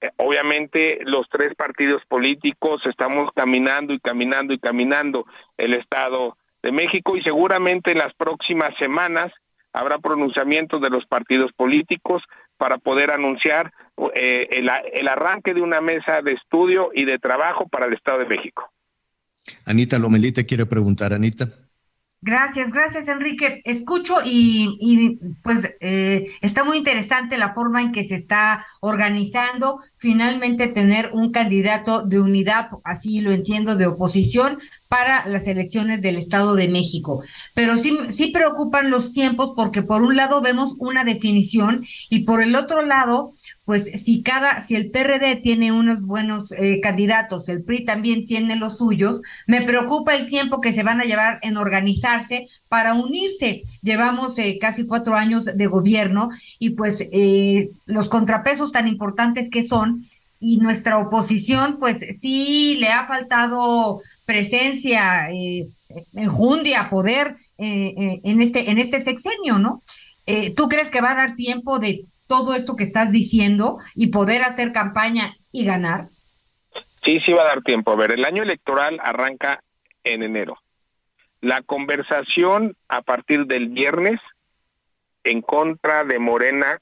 eh, 0.00 0.10
obviamente 0.16 1.00
los 1.04 1.28
tres 1.28 1.54
partidos 1.54 2.02
políticos 2.06 2.82
estamos 2.86 3.30
caminando 3.34 3.92
y 3.92 4.00
caminando 4.00 4.54
y 4.54 4.58
caminando 4.58 5.26
el 5.56 5.74
Estado 5.74 6.36
de 6.62 6.72
México 6.72 7.16
y 7.16 7.22
seguramente 7.22 7.92
en 7.92 7.98
las 7.98 8.14
próximas 8.14 8.74
semanas 8.78 9.32
habrá 9.76 9.98
pronunciamientos 9.98 10.80
de 10.80 10.88
los 10.88 11.04
partidos 11.04 11.52
políticos 11.52 12.22
para 12.56 12.78
poder 12.78 13.10
anunciar 13.10 13.72
eh, 14.14 14.48
el, 14.52 14.70
el 14.92 15.08
arranque 15.08 15.52
de 15.52 15.60
una 15.60 15.82
mesa 15.82 16.22
de 16.22 16.32
estudio 16.32 16.90
y 16.94 17.04
de 17.04 17.18
trabajo 17.18 17.68
para 17.68 17.84
el 17.84 17.92
Estado 17.92 18.20
de 18.20 18.24
México. 18.26 18.72
Anita 19.66 19.98
Lomelita 19.98 20.44
quiere 20.44 20.64
preguntar, 20.64 21.12
Anita. 21.12 21.50
Gracias, 22.26 22.72
gracias 22.72 23.06
Enrique. 23.06 23.62
Escucho 23.64 24.16
y, 24.24 24.76
y 24.80 25.16
pues 25.44 25.76
eh, 25.78 26.24
está 26.40 26.64
muy 26.64 26.78
interesante 26.78 27.38
la 27.38 27.54
forma 27.54 27.80
en 27.82 27.92
que 27.92 28.02
se 28.02 28.16
está 28.16 28.66
organizando 28.80 29.80
finalmente 29.96 30.66
tener 30.66 31.10
un 31.12 31.30
candidato 31.30 32.04
de 32.04 32.18
unidad, 32.18 32.70
así 32.82 33.20
lo 33.20 33.30
entiendo, 33.30 33.76
de 33.76 33.86
oposición 33.86 34.58
para 34.88 35.24
las 35.28 35.46
elecciones 35.46 36.02
del 36.02 36.16
Estado 36.16 36.56
de 36.56 36.66
México. 36.66 37.22
Pero 37.54 37.78
sí, 37.78 37.96
sí 38.08 38.32
preocupan 38.32 38.90
los 38.90 39.12
tiempos 39.12 39.52
porque 39.54 39.82
por 39.82 40.02
un 40.02 40.16
lado 40.16 40.40
vemos 40.40 40.74
una 40.78 41.04
definición 41.04 41.86
y 42.10 42.24
por 42.24 42.42
el 42.42 42.56
otro 42.56 42.82
lado 42.82 43.34
pues 43.66 43.90
si 44.00 44.22
cada, 44.22 44.62
si 44.62 44.76
el 44.76 44.92
PRD 44.92 45.40
tiene 45.42 45.72
unos 45.72 46.02
buenos 46.02 46.52
eh, 46.52 46.80
candidatos, 46.80 47.48
el 47.48 47.64
PRI 47.64 47.84
también 47.84 48.24
tiene 48.24 48.54
los 48.54 48.78
suyos, 48.78 49.22
me 49.48 49.62
preocupa 49.62 50.14
el 50.14 50.26
tiempo 50.26 50.60
que 50.60 50.72
se 50.72 50.84
van 50.84 51.00
a 51.00 51.04
llevar 51.04 51.40
en 51.42 51.56
organizarse 51.56 52.46
para 52.68 52.94
unirse. 52.94 53.64
Llevamos 53.82 54.38
eh, 54.38 54.58
casi 54.60 54.86
cuatro 54.86 55.16
años 55.16 55.44
de 55.46 55.66
gobierno 55.66 56.30
y 56.60 56.70
pues 56.70 57.08
eh, 57.10 57.68
los 57.86 58.08
contrapesos 58.08 58.70
tan 58.70 58.86
importantes 58.86 59.50
que 59.50 59.66
son 59.66 60.06
y 60.38 60.58
nuestra 60.58 60.98
oposición 60.98 61.78
pues 61.80 61.98
sí 62.20 62.76
le 62.78 62.90
ha 62.90 63.08
faltado 63.08 64.00
presencia, 64.24 65.28
enjundia, 66.14 66.88
poder 66.88 67.36
en 67.58 68.42
este 68.42 68.70
en 68.70 68.78
este 68.78 69.02
sexenio, 69.02 69.58
¿no? 69.58 69.82
¿Tú 70.54 70.68
crees 70.68 70.90
que 70.90 71.00
va 71.00 71.12
a 71.12 71.16
dar 71.16 71.36
tiempo 71.36 71.78
de 71.78 72.04
todo 72.26 72.54
esto 72.54 72.76
que 72.76 72.84
estás 72.84 73.12
diciendo 73.12 73.78
y 73.94 74.08
poder 74.08 74.42
hacer 74.42 74.72
campaña 74.72 75.34
y 75.52 75.64
ganar? 75.64 76.06
Sí, 77.04 77.20
sí 77.24 77.32
va 77.32 77.42
a 77.42 77.46
dar 77.46 77.62
tiempo. 77.62 77.92
A 77.92 77.96
ver, 77.96 78.12
el 78.12 78.24
año 78.24 78.42
electoral 78.42 78.98
arranca 79.02 79.62
en 80.04 80.22
enero. 80.22 80.58
La 81.40 81.62
conversación 81.62 82.76
a 82.88 83.02
partir 83.02 83.46
del 83.46 83.68
viernes 83.68 84.20
en 85.24 85.42
contra 85.42 86.04
de 86.04 86.18
Morena 86.18 86.80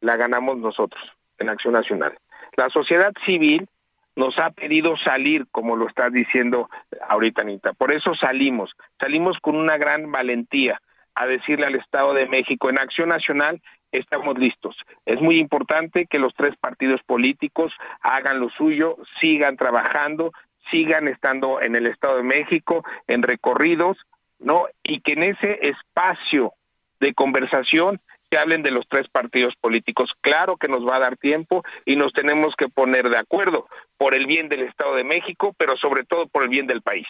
la 0.00 0.16
ganamos 0.16 0.58
nosotros 0.58 1.02
en 1.38 1.48
Acción 1.48 1.74
Nacional. 1.74 2.18
La 2.56 2.68
sociedad 2.70 3.12
civil 3.26 3.68
nos 4.16 4.38
ha 4.38 4.50
pedido 4.50 4.96
salir, 4.96 5.46
como 5.50 5.76
lo 5.76 5.88
estás 5.88 6.12
diciendo 6.12 6.70
ahorita, 7.08 7.42
Anita. 7.42 7.72
Por 7.72 7.92
eso 7.92 8.14
salimos, 8.14 8.70
salimos 9.00 9.38
con 9.40 9.56
una 9.56 9.76
gran 9.76 10.12
valentía 10.12 10.80
a 11.14 11.26
decirle 11.26 11.66
al 11.66 11.74
Estado 11.74 12.14
de 12.14 12.26
México, 12.26 12.70
en 12.70 12.78
Acción 12.78 13.08
Nacional 13.08 13.60
estamos 13.98 14.38
listos. 14.38 14.76
Es 15.06 15.20
muy 15.20 15.38
importante 15.38 16.06
que 16.06 16.18
los 16.18 16.34
tres 16.34 16.54
partidos 16.56 17.00
políticos 17.04 17.72
hagan 18.00 18.40
lo 18.40 18.50
suyo, 18.50 18.96
sigan 19.20 19.56
trabajando, 19.56 20.32
sigan 20.70 21.08
estando 21.08 21.60
en 21.60 21.76
el 21.76 21.86
Estado 21.86 22.16
de 22.16 22.22
México, 22.22 22.84
en 23.06 23.22
recorridos, 23.22 23.98
¿no? 24.38 24.66
Y 24.82 25.00
que 25.00 25.12
en 25.12 25.22
ese 25.24 25.68
espacio 25.68 26.52
de 27.00 27.14
conversación 27.14 28.00
se 28.30 28.38
hablen 28.38 28.62
de 28.62 28.70
los 28.70 28.86
tres 28.88 29.06
partidos 29.08 29.54
políticos. 29.60 30.10
Claro 30.20 30.56
que 30.56 30.68
nos 30.68 30.86
va 30.86 30.96
a 30.96 31.00
dar 31.00 31.16
tiempo 31.16 31.62
y 31.84 31.96
nos 31.96 32.12
tenemos 32.12 32.54
que 32.56 32.68
poner 32.68 33.08
de 33.08 33.18
acuerdo 33.18 33.68
por 33.96 34.14
el 34.14 34.26
bien 34.26 34.48
del 34.48 34.62
Estado 34.62 34.94
de 34.96 35.04
México, 35.04 35.54
pero 35.56 35.76
sobre 35.76 36.04
todo 36.04 36.26
por 36.26 36.42
el 36.42 36.48
bien 36.48 36.66
del 36.66 36.82
país. 36.82 37.06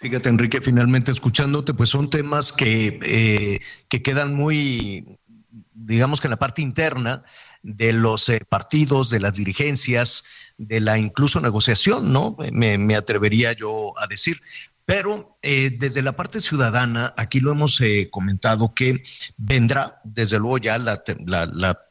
Fíjate, 0.00 0.30
Enrique, 0.30 0.62
finalmente 0.62 1.10
escuchándote, 1.10 1.74
pues 1.74 1.90
son 1.90 2.08
temas 2.08 2.52
que, 2.52 2.98
eh, 3.02 3.60
que 3.88 4.02
quedan 4.02 4.34
muy, 4.34 5.04
digamos 5.84 6.20
que 6.20 6.26
en 6.26 6.32
la 6.32 6.38
parte 6.38 6.62
interna 6.62 7.22
de 7.62 7.92
los 7.92 8.28
eh, 8.28 8.40
partidos, 8.48 9.10
de 9.10 9.20
las 9.20 9.34
dirigencias, 9.34 10.24
de 10.56 10.80
la 10.80 10.98
incluso 10.98 11.40
negociación, 11.40 12.12
¿no? 12.12 12.36
Me, 12.52 12.94
atrevería 12.94 13.52
yo 13.52 13.94
a 13.98 14.06
decir. 14.06 14.40
Pero 14.84 15.38
eh, 15.42 15.76
desde 15.78 16.02
la 16.02 16.12
parte 16.12 16.40
ciudadana, 16.40 17.14
aquí 17.16 17.40
lo 17.40 17.52
hemos 17.52 17.80
eh, 17.80 18.08
comentado 18.10 18.74
que 18.74 19.04
vendrá, 19.36 20.00
desde 20.04 20.38
luego, 20.38 20.58
ya 20.58 20.78
la, 20.78 21.02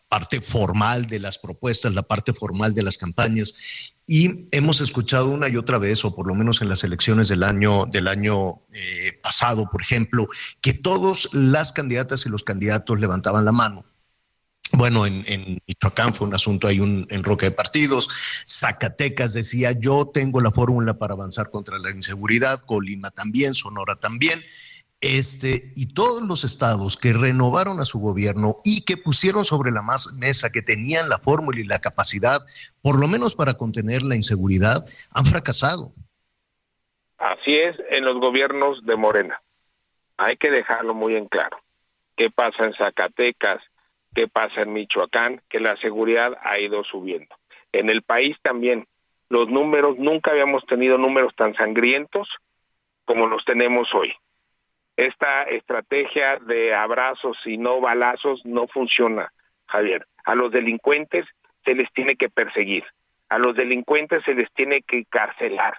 parte 0.09 0.41
formal 0.41 1.05
de 1.07 1.19
las 1.19 1.37
propuestas, 1.37 1.93
la 1.93 2.03
parte 2.03 2.33
formal 2.33 2.73
de 2.73 2.83
las 2.83 2.97
campañas. 2.97 3.93
Y 4.05 4.47
hemos 4.51 4.81
escuchado 4.81 5.29
una 5.29 5.47
y 5.47 5.55
otra 5.55 5.77
vez, 5.77 6.03
o 6.03 6.15
por 6.15 6.27
lo 6.27 6.35
menos 6.35 6.61
en 6.61 6.69
las 6.69 6.83
elecciones 6.83 7.27
del 7.27 7.43
año, 7.43 7.85
del 7.85 8.07
año 8.07 8.61
eh, 8.73 9.13
pasado, 9.21 9.69
por 9.71 9.81
ejemplo, 9.81 10.27
que 10.61 10.73
todas 10.73 11.29
las 11.31 11.71
candidatas 11.71 12.25
y 12.25 12.29
los 12.29 12.43
candidatos 12.43 12.99
levantaban 12.99 13.45
la 13.45 13.51
mano 13.51 13.85
bueno, 14.71 15.05
en, 15.05 15.23
en, 15.25 15.59
Michoacán 15.67 16.13
fue 16.13 16.27
un 16.27 16.35
asunto, 16.35 16.67
hay 16.67 16.79
un 16.79 17.07
enroque 17.09 17.47
de 17.47 17.51
partidos. 17.51 18.07
Zacatecas 18.47 19.33
decía, 19.33 19.71
yo 19.71 20.11
tengo 20.13 20.41
la 20.41 20.51
fórmula 20.51 20.97
para 20.99 21.13
avanzar 21.13 21.49
contra 21.49 21.79
la 21.79 21.89
inseguridad, 21.91 22.61
Colima 22.65 23.09
también, 23.09 23.55
Sonora 23.55 23.95
también. 23.95 24.43
Este, 25.01 25.71
y 25.75 25.93
todos 25.93 26.23
los 26.23 26.43
estados 26.43 26.97
que 26.97 27.13
renovaron 27.13 27.79
a 27.79 27.85
su 27.85 27.99
gobierno 27.99 28.57
y 28.65 28.83
que 28.83 28.97
pusieron 28.97 29.45
sobre 29.45 29.71
la 29.71 29.81
mesa 30.15 30.51
que 30.51 30.61
tenían 30.61 31.07
la 31.07 31.19
fórmula 31.19 31.59
y 31.59 31.63
la 31.63 31.79
capacidad, 31.79 32.45
por 32.81 32.99
lo 32.99 33.07
menos 33.07 33.35
para 33.35 33.53
contener 33.53 34.03
la 34.03 34.15
inseguridad, 34.15 34.85
han 35.11 35.25
fracasado. 35.25 35.93
Así 37.17 37.55
es 37.55 37.77
en 37.89 38.03
los 38.03 38.19
gobiernos 38.19 38.85
de 38.85 38.95
Morena. 38.97 39.41
Hay 40.17 40.35
que 40.35 40.51
dejarlo 40.51 40.93
muy 40.93 41.15
en 41.15 41.27
claro. 41.27 41.57
¿Qué 42.17 42.29
pasa 42.29 42.65
en 42.65 42.73
Zacatecas? 42.73 43.61
qué 44.15 44.27
pasa 44.27 44.61
en 44.61 44.73
Michoacán, 44.73 45.41
que 45.49 45.59
la 45.59 45.77
seguridad 45.77 46.37
ha 46.43 46.59
ido 46.59 46.83
subiendo. 46.83 47.35
En 47.71 47.89
el 47.89 48.01
país 48.01 48.37
también, 48.41 48.87
los 49.29 49.49
números, 49.49 49.97
nunca 49.97 50.31
habíamos 50.31 50.65
tenido 50.65 50.97
números 50.97 51.35
tan 51.35 51.53
sangrientos 51.55 52.27
como 53.05 53.27
los 53.27 53.45
tenemos 53.45 53.87
hoy. 53.93 54.13
Esta 54.99 55.43
estrategia 55.43 56.39
de 56.39 56.75
abrazos 56.75 57.37
y 57.45 57.57
no 57.57 57.79
balazos 57.79 58.41
no 58.43 58.67
funciona, 58.67 59.31
Javier. 59.67 60.05
A 60.25 60.35
los 60.35 60.51
delincuentes 60.51 61.25
se 61.63 61.73
les 61.73 61.89
tiene 61.93 62.17
que 62.17 62.27
perseguir, 62.27 62.83
a 63.29 63.37
los 63.37 63.55
delincuentes 63.55 64.21
se 64.25 64.33
les 64.33 64.51
tiene 64.51 64.81
que 64.81 65.05
carcelar, 65.05 65.77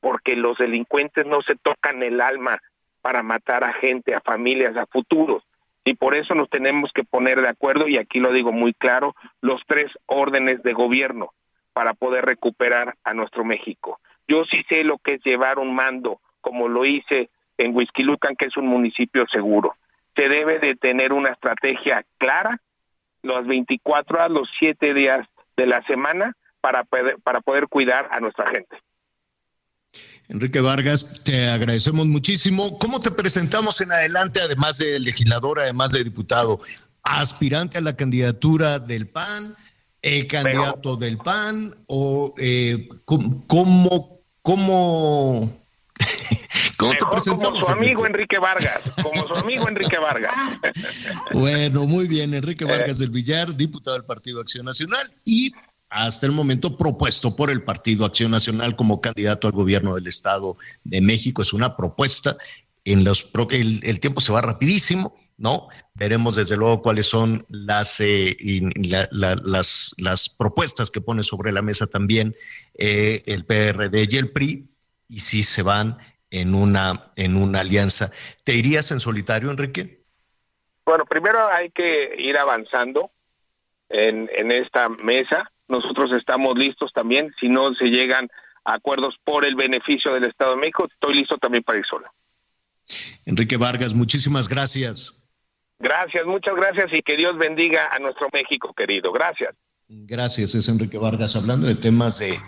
porque 0.00 0.36
los 0.36 0.58
delincuentes 0.58 1.24
no 1.24 1.40
se 1.40 1.56
tocan 1.56 2.02
el 2.02 2.20
alma 2.20 2.60
para 3.00 3.22
matar 3.22 3.64
a 3.64 3.72
gente, 3.72 4.14
a 4.14 4.20
familias, 4.20 4.76
a 4.76 4.84
futuros 4.84 5.42
y 5.82 5.94
por 5.94 6.14
eso 6.14 6.34
nos 6.34 6.50
tenemos 6.50 6.92
que 6.92 7.04
poner 7.04 7.40
de 7.40 7.48
acuerdo, 7.48 7.88
y 7.88 7.96
aquí 7.96 8.20
lo 8.20 8.34
digo 8.34 8.52
muy 8.52 8.74
claro, 8.74 9.16
los 9.40 9.62
tres 9.66 9.90
órdenes 10.04 10.62
de 10.62 10.74
gobierno 10.74 11.32
para 11.72 11.94
poder 11.94 12.26
recuperar 12.26 12.96
a 13.02 13.14
nuestro 13.14 13.46
México. 13.46 13.98
Yo 14.28 14.44
sí 14.44 14.62
sé 14.68 14.84
lo 14.84 14.98
que 14.98 15.14
es 15.14 15.24
llevar 15.24 15.58
un 15.58 15.74
mando, 15.74 16.20
como 16.42 16.68
lo 16.68 16.84
hice 16.84 17.30
en 17.58 17.76
Huizquilucan, 17.76 18.36
que 18.36 18.46
es 18.46 18.56
un 18.56 18.66
municipio 18.66 19.26
seguro. 19.30 19.76
Se 20.16 20.28
debe 20.28 20.58
de 20.58 20.74
tener 20.74 21.12
una 21.12 21.30
estrategia 21.30 22.04
clara, 22.18 22.60
los 23.22 23.46
24 23.46 24.16
horas, 24.16 24.30
los 24.30 24.48
7 24.58 24.94
días 24.94 25.26
de 25.56 25.66
la 25.66 25.82
semana, 25.82 26.34
para 26.60 26.84
para 26.84 27.40
poder 27.40 27.68
cuidar 27.68 28.08
a 28.10 28.20
nuestra 28.20 28.48
gente. 28.50 28.76
Enrique 30.28 30.60
Vargas, 30.60 31.22
te 31.24 31.48
agradecemos 31.48 32.06
muchísimo. 32.06 32.78
¿Cómo 32.78 33.00
te 33.00 33.10
presentamos 33.10 33.80
en 33.80 33.92
adelante, 33.92 34.40
además 34.40 34.76
de 34.76 34.98
legislador, 35.00 35.58
además 35.58 35.92
de 35.92 36.04
diputado? 36.04 36.60
¿Aspirante 37.02 37.78
a 37.78 37.80
la 37.80 37.96
candidatura 37.96 38.78
del 38.78 39.08
PAN? 39.08 39.56
Eh, 40.02 40.26
¿Candidato 40.26 40.96
del 40.96 41.16
PAN? 41.16 41.74
¿O 41.86 42.34
eh, 42.36 42.88
cómo, 43.06 44.20
cómo, 44.42 45.62
cómo, 46.76 46.92
te 46.92 47.06
presentamos? 47.10 47.60
Como 47.60 47.66
su 47.66 47.70
amigo 47.70 48.06
Enrique 48.06 48.38
Vargas, 48.38 48.82
como 49.02 49.26
su 49.26 49.34
amigo 49.34 49.68
Enrique 49.68 49.98
Vargas. 49.98 50.34
bueno, 51.32 51.86
muy 51.86 52.06
bien, 52.06 52.34
Enrique 52.34 52.64
Vargas 52.64 52.98
del 52.98 53.10
Villar, 53.10 53.54
diputado 53.54 53.96
del 53.96 54.04
Partido 54.04 54.40
Acción 54.40 54.64
Nacional 54.66 55.06
y 55.24 55.52
hasta 55.90 56.26
el 56.26 56.32
momento 56.32 56.76
propuesto 56.76 57.34
por 57.34 57.50
el 57.50 57.62
Partido 57.62 58.04
Acción 58.04 58.30
Nacional 58.30 58.76
como 58.76 59.00
candidato 59.00 59.48
al 59.48 59.54
gobierno 59.54 59.94
del 59.94 60.06
Estado 60.06 60.56
de 60.84 61.00
México. 61.00 61.42
Es 61.42 61.52
una 61.52 61.76
propuesta. 61.76 62.36
En 62.84 63.04
los, 63.04 63.30
el, 63.50 64.00
tiempo 64.00 64.20
se 64.20 64.32
va 64.32 64.40
rapidísimo, 64.40 65.14
¿no? 65.36 65.68
Veremos 65.94 66.36
desde 66.36 66.56
luego 66.56 66.82
cuáles 66.82 67.06
son 67.06 67.44
las, 67.48 68.00
eh, 68.00 68.36
las, 68.80 69.94
las, 69.96 70.28
propuestas 70.28 70.90
que 70.90 71.00
pone 71.00 71.22
sobre 71.22 71.52
la 71.52 71.62
mesa 71.62 71.86
también 71.86 72.34
eh, 72.74 73.22
el 73.26 73.44
PRD 73.44 74.08
y 74.10 74.16
el 74.16 74.30
PRI 74.30 74.67
y 75.08 75.20
si 75.20 75.42
se 75.42 75.62
van 75.62 75.98
en 76.30 76.54
una, 76.54 77.10
en 77.16 77.36
una 77.36 77.60
alianza. 77.60 78.12
¿Te 78.44 78.54
irías 78.54 78.90
en 78.90 79.00
solitario, 79.00 79.50
Enrique? 79.50 80.02
Bueno, 80.84 81.06
primero 81.06 81.48
hay 81.48 81.70
que 81.70 82.14
ir 82.18 82.36
avanzando 82.36 83.10
en, 83.88 84.30
en 84.34 84.52
esta 84.52 84.88
mesa 84.88 85.50
nosotros 85.68 86.10
estamos 86.12 86.56
listos 86.56 86.92
también, 86.92 87.32
si 87.38 87.48
no 87.48 87.74
se 87.74 87.86
llegan 87.86 88.28
a 88.64 88.74
acuerdos 88.74 89.14
por 89.22 89.44
el 89.44 89.54
beneficio 89.54 90.14
del 90.14 90.24
Estado 90.24 90.52
de 90.52 90.60
México, 90.60 90.88
estoy 90.90 91.14
listo 91.14 91.36
también 91.36 91.62
para 91.62 91.78
ir 91.78 91.84
solo. 91.86 92.06
Enrique 93.26 93.58
Vargas, 93.58 93.92
muchísimas 93.92 94.48
gracias. 94.48 95.14
Gracias, 95.78 96.24
muchas 96.24 96.56
gracias 96.56 96.86
y 96.92 97.02
que 97.02 97.16
Dios 97.16 97.36
bendiga 97.36 97.88
a 97.92 97.98
nuestro 97.98 98.28
México 98.32 98.72
querido. 98.72 99.12
Gracias. 99.12 99.54
Gracias, 99.88 100.54
es 100.54 100.68
Enrique 100.68 100.98
Vargas, 100.98 101.36
hablando 101.36 101.66
de 101.66 101.74
temas 101.74 102.18
de, 102.18 102.38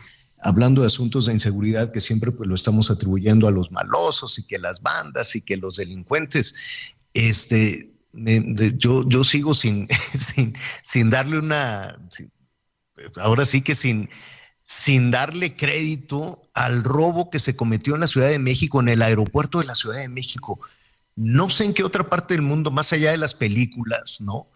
hablando 0.42 0.80
de 0.80 0.86
asuntos 0.86 1.26
de 1.26 1.32
inseguridad 1.32 1.92
que 1.92 2.00
siempre 2.00 2.32
pues 2.32 2.48
lo 2.48 2.54
estamos 2.54 2.90
atribuyendo 2.90 3.46
a 3.46 3.50
los 3.50 3.70
malosos 3.70 4.38
y 4.38 4.46
que 4.46 4.58
las 4.58 4.82
bandas 4.82 5.36
y 5.36 5.42
que 5.42 5.56
los 5.56 5.76
delincuentes. 5.76 6.54
Este, 7.12 7.92
yo, 8.12 9.08
yo 9.08 9.24
sigo 9.24 9.54
sin, 9.54 9.88
sin, 10.18 10.54
sin 10.82 11.10
darle 11.10 11.38
una, 11.38 11.98
ahora 13.16 13.44
sí 13.44 13.62
que 13.62 13.74
sin, 13.74 14.08
sin 14.62 15.10
darle 15.10 15.54
crédito 15.54 16.42
al 16.54 16.84
robo 16.84 17.30
que 17.30 17.38
se 17.38 17.56
cometió 17.56 17.94
en 17.94 18.00
la 18.00 18.06
Ciudad 18.06 18.28
de 18.28 18.38
México, 18.38 18.80
en 18.80 18.88
el 18.88 19.02
aeropuerto 19.02 19.58
de 19.58 19.66
la 19.66 19.74
Ciudad 19.74 19.98
de 19.98 20.08
México. 20.08 20.60
No 21.16 21.50
sé 21.50 21.64
en 21.64 21.74
qué 21.74 21.82
otra 21.82 22.08
parte 22.08 22.34
del 22.34 22.42
mundo, 22.42 22.70
más 22.70 22.92
allá 22.92 23.10
de 23.10 23.18
las 23.18 23.34
películas, 23.34 24.20
¿no? 24.20 24.48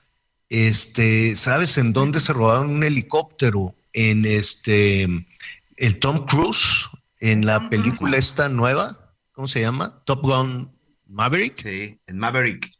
Este, 0.49 1.35
¿sabes 1.37 1.79
en 1.79 1.93
dónde 1.93 2.21
se 2.21 2.33
robaron 2.33 2.71
un 2.71 2.85
helicóptero? 2.85 3.75
En 3.93 4.25
este, 4.25 5.09
el 5.77 5.99
Tom 5.99 6.27
Cruise, 6.27 6.89
en 7.21 7.47
la 7.47 7.69
película 7.71 8.17
esta 8.17 8.49
nueva, 8.49 9.17
¿cómo 9.33 9.49
se 9.49 9.61
llama? 9.61 10.03
Top 10.05 10.23
Gun 10.23 10.77
Maverick. 11.07 11.63
Sí, 11.63 12.01
en 12.07 12.19
Maverick. 12.19 12.71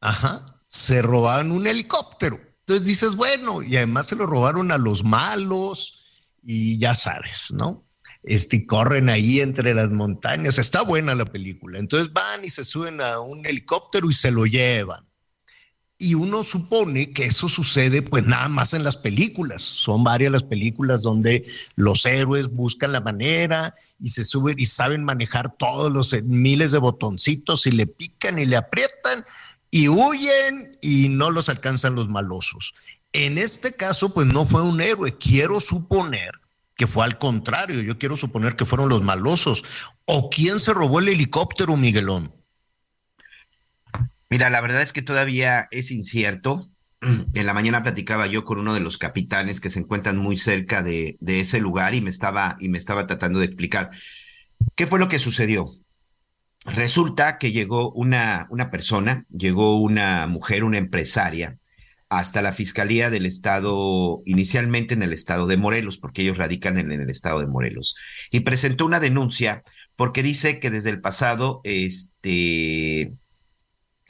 Ajá, 0.00 0.46
se 0.66 1.02
robaron 1.02 1.52
un 1.52 1.66
helicóptero. 1.66 2.40
Entonces 2.60 2.86
dices, 2.86 3.16
bueno, 3.16 3.62
y 3.62 3.76
además 3.76 4.06
se 4.06 4.16
lo 4.16 4.26
robaron 4.26 4.70
a 4.70 4.78
los 4.78 5.04
malos 5.04 5.98
y 6.42 6.78
ya 6.78 6.94
sabes, 6.94 7.52
¿no? 7.52 7.86
Este, 8.22 8.66
corren 8.66 9.08
ahí 9.08 9.40
entre 9.40 9.74
las 9.74 9.90
montañas. 9.90 10.58
Está 10.58 10.82
buena 10.82 11.14
la 11.14 11.24
película. 11.24 11.78
Entonces 11.78 12.12
van 12.12 12.44
y 12.44 12.50
se 12.50 12.64
suben 12.64 13.00
a 13.00 13.20
un 13.20 13.44
helicóptero 13.46 14.08
y 14.08 14.14
se 14.14 14.30
lo 14.30 14.46
llevan. 14.46 15.09
Y 16.02 16.14
uno 16.14 16.44
supone 16.44 17.12
que 17.12 17.26
eso 17.26 17.50
sucede 17.50 18.00
pues 18.00 18.24
nada 18.24 18.48
más 18.48 18.72
en 18.72 18.82
las 18.82 18.96
películas. 18.96 19.60
Son 19.60 20.02
varias 20.02 20.32
las 20.32 20.42
películas 20.42 21.02
donde 21.02 21.46
los 21.76 22.06
héroes 22.06 22.48
buscan 22.48 22.92
la 22.92 23.02
manera 23.02 23.74
y 24.00 24.08
se 24.08 24.24
suben 24.24 24.58
y 24.58 24.64
saben 24.64 25.04
manejar 25.04 25.54
todos 25.58 25.92
los 25.92 26.14
miles 26.24 26.72
de 26.72 26.78
botoncitos 26.78 27.66
y 27.66 27.72
le 27.72 27.86
pican 27.86 28.38
y 28.38 28.46
le 28.46 28.56
aprietan 28.56 29.26
y 29.70 29.88
huyen 29.88 30.72
y 30.80 31.10
no 31.10 31.30
los 31.30 31.50
alcanzan 31.50 31.94
los 31.94 32.08
malosos. 32.08 32.72
En 33.12 33.36
este 33.36 33.74
caso 33.74 34.14
pues 34.14 34.26
no 34.26 34.46
fue 34.46 34.62
un 34.62 34.80
héroe. 34.80 35.18
Quiero 35.18 35.60
suponer 35.60 36.32
que 36.76 36.86
fue 36.86 37.04
al 37.04 37.18
contrario. 37.18 37.82
Yo 37.82 37.98
quiero 37.98 38.16
suponer 38.16 38.56
que 38.56 38.64
fueron 38.64 38.88
los 38.88 39.02
malosos. 39.02 39.64
¿O 40.06 40.30
quién 40.30 40.60
se 40.60 40.72
robó 40.72 41.00
el 41.00 41.08
helicóptero, 41.08 41.76
Miguelón? 41.76 42.32
Mira, 44.30 44.48
la 44.48 44.60
verdad 44.60 44.82
es 44.82 44.92
que 44.92 45.02
todavía 45.02 45.68
es 45.70 45.90
incierto. 45.90 46.70
En 47.34 47.46
la 47.46 47.54
mañana 47.54 47.82
platicaba 47.82 48.26
yo 48.26 48.44
con 48.44 48.58
uno 48.58 48.74
de 48.74 48.80
los 48.80 48.96
capitanes 48.96 49.60
que 49.60 49.70
se 49.70 49.80
encuentran 49.80 50.16
muy 50.16 50.36
cerca 50.36 50.82
de, 50.82 51.18
ese 51.26 51.58
lugar 51.60 51.94
y 51.94 52.00
me 52.00 52.10
estaba 52.10 52.56
y 52.60 52.68
me 52.68 52.78
estaba 52.78 53.06
tratando 53.06 53.38
de 53.40 53.46
explicar 53.46 53.90
qué 54.76 54.86
fue 54.86 54.98
lo 54.98 55.08
que 55.08 55.18
sucedió. 55.18 55.70
Resulta 56.66 57.38
que 57.38 57.52
llegó 57.52 57.90
una, 57.92 58.46
una 58.50 58.70
persona, 58.70 59.24
llegó 59.30 59.80
una 59.80 60.26
mujer, 60.26 60.62
una 60.62 60.78
empresaria, 60.78 61.58
hasta 62.10 62.42
la 62.42 62.52
Fiscalía 62.52 63.08
del 63.08 63.24
Estado, 63.24 64.20
inicialmente 64.26 64.94
en 64.94 65.02
el 65.02 65.14
Estado 65.14 65.46
de 65.46 65.56
Morelos, 65.56 65.96
porque 65.96 66.22
ellos 66.22 66.36
radican 66.36 66.76
en, 66.76 66.92
el 66.92 67.08
Estado 67.08 67.40
de 67.40 67.46
Morelos, 67.46 67.94
y 68.30 68.40
presentó 68.40 68.84
una 68.84 69.00
denuncia 69.00 69.62
porque 69.96 70.22
dice 70.22 70.60
que 70.60 70.70
desde 70.70 70.90
el 70.90 71.00
pasado, 71.00 71.60
este, 71.64 73.14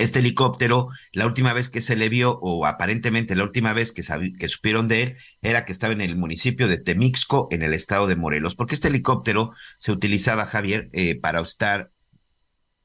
este 0.02 0.20
helicóptero, 0.20 0.88
la 1.12 1.26
última 1.26 1.52
vez 1.52 1.68
que 1.68 1.80
se 1.80 1.96
le 1.96 2.08
vio, 2.08 2.38
o 2.40 2.66
aparentemente 2.66 3.36
la 3.36 3.44
última 3.44 3.72
vez 3.72 3.92
que, 3.92 4.02
que, 4.38 4.48
supieron 4.48 4.88
de 4.88 5.02
él, 5.02 5.16
era 5.42 5.64
que 5.64 5.72
estaba 5.72 5.92
en 5.92 6.00
el 6.00 6.16
municipio 6.16 6.68
de 6.68 6.78
Temixco, 6.78 7.48
en 7.50 7.62
el 7.62 7.74
estado 7.74 8.06
de 8.06 8.16
Morelos, 8.16 8.54
porque 8.54 8.74
este 8.74 8.88
helicóptero 8.88 9.52
se 9.78 9.92
utilizaba, 9.92 10.46
Javier, 10.46 10.88
eh, 10.92 11.20
para 11.20 11.40
estar 11.40 11.90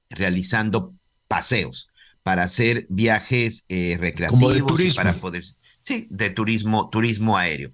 realizando 0.09 0.93
paseos, 1.27 1.89
para 2.23 2.43
hacer 2.43 2.85
viajes 2.89 3.65
eh, 3.69 3.97
recreativos, 3.99 4.95
para 4.95 5.13
poder, 5.13 5.43
sí, 5.83 6.07
de 6.09 6.29
turismo, 6.29 6.89
turismo 6.89 7.37
aéreo. 7.37 7.71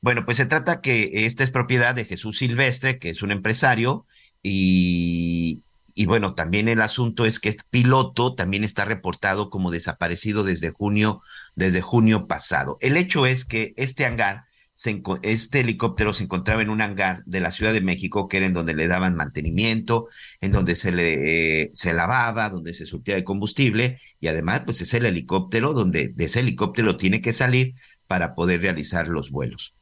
Bueno, 0.00 0.24
pues 0.26 0.36
se 0.36 0.46
trata 0.46 0.82
que 0.82 1.26
esta 1.26 1.42
es 1.44 1.50
propiedad 1.50 1.94
de 1.94 2.04
Jesús 2.04 2.38
Silvestre, 2.38 2.98
que 2.98 3.08
es 3.08 3.22
un 3.22 3.30
empresario, 3.30 4.06
y, 4.42 5.63
y 5.94 6.06
bueno, 6.06 6.34
también 6.34 6.68
el 6.68 6.80
asunto 6.80 7.24
es 7.24 7.38
que 7.38 7.50
este 7.50 7.64
piloto 7.70 8.34
también 8.34 8.64
está 8.64 8.84
reportado 8.84 9.48
como 9.48 9.70
desaparecido 9.70 10.42
desde 10.42 10.70
junio, 10.70 11.22
desde 11.54 11.80
junio 11.82 12.26
pasado. 12.26 12.78
El 12.80 12.96
hecho 12.96 13.26
es 13.26 13.44
que 13.44 13.74
este 13.76 14.04
hangar, 14.04 14.44
se, 14.74 15.00
este 15.22 15.60
helicóptero 15.60 16.12
se 16.12 16.24
encontraba 16.24 16.62
en 16.62 16.70
un 16.70 16.80
hangar 16.80 17.22
de 17.26 17.38
la 17.38 17.52
Ciudad 17.52 17.72
de 17.72 17.80
México, 17.80 18.26
que 18.26 18.38
era 18.38 18.46
en 18.46 18.54
donde 18.54 18.74
le 18.74 18.88
daban 18.88 19.14
mantenimiento, 19.14 20.08
en 20.40 20.50
donde 20.50 20.74
se 20.74 20.90
le 20.90 21.62
eh, 21.62 21.70
se 21.74 21.94
lavaba, 21.94 22.50
donde 22.50 22.74
se 22.74 22.86
surtía 22.86 23.14
de 23.14 23.22
combustible, 23.22 24.00
y 24.18 24.26
además, 24.26 24.62
pues 24.64 24.80
es 24.80 24.92
el 24.94 25.06
helicóptero 25.06 25.74
donde 25.74 26.08
de 26.08 26.24
ese 26.24 26.40
helicóptero 26.40 26.96
tiene 26.96 27.20
que 27.20 27.32
salir 27.32 27.74
para 28.08 28.34
poder 28.34 28.62
realizar 28.62 29.06
los 29.06 29.30
vuelos. 29.30 29.76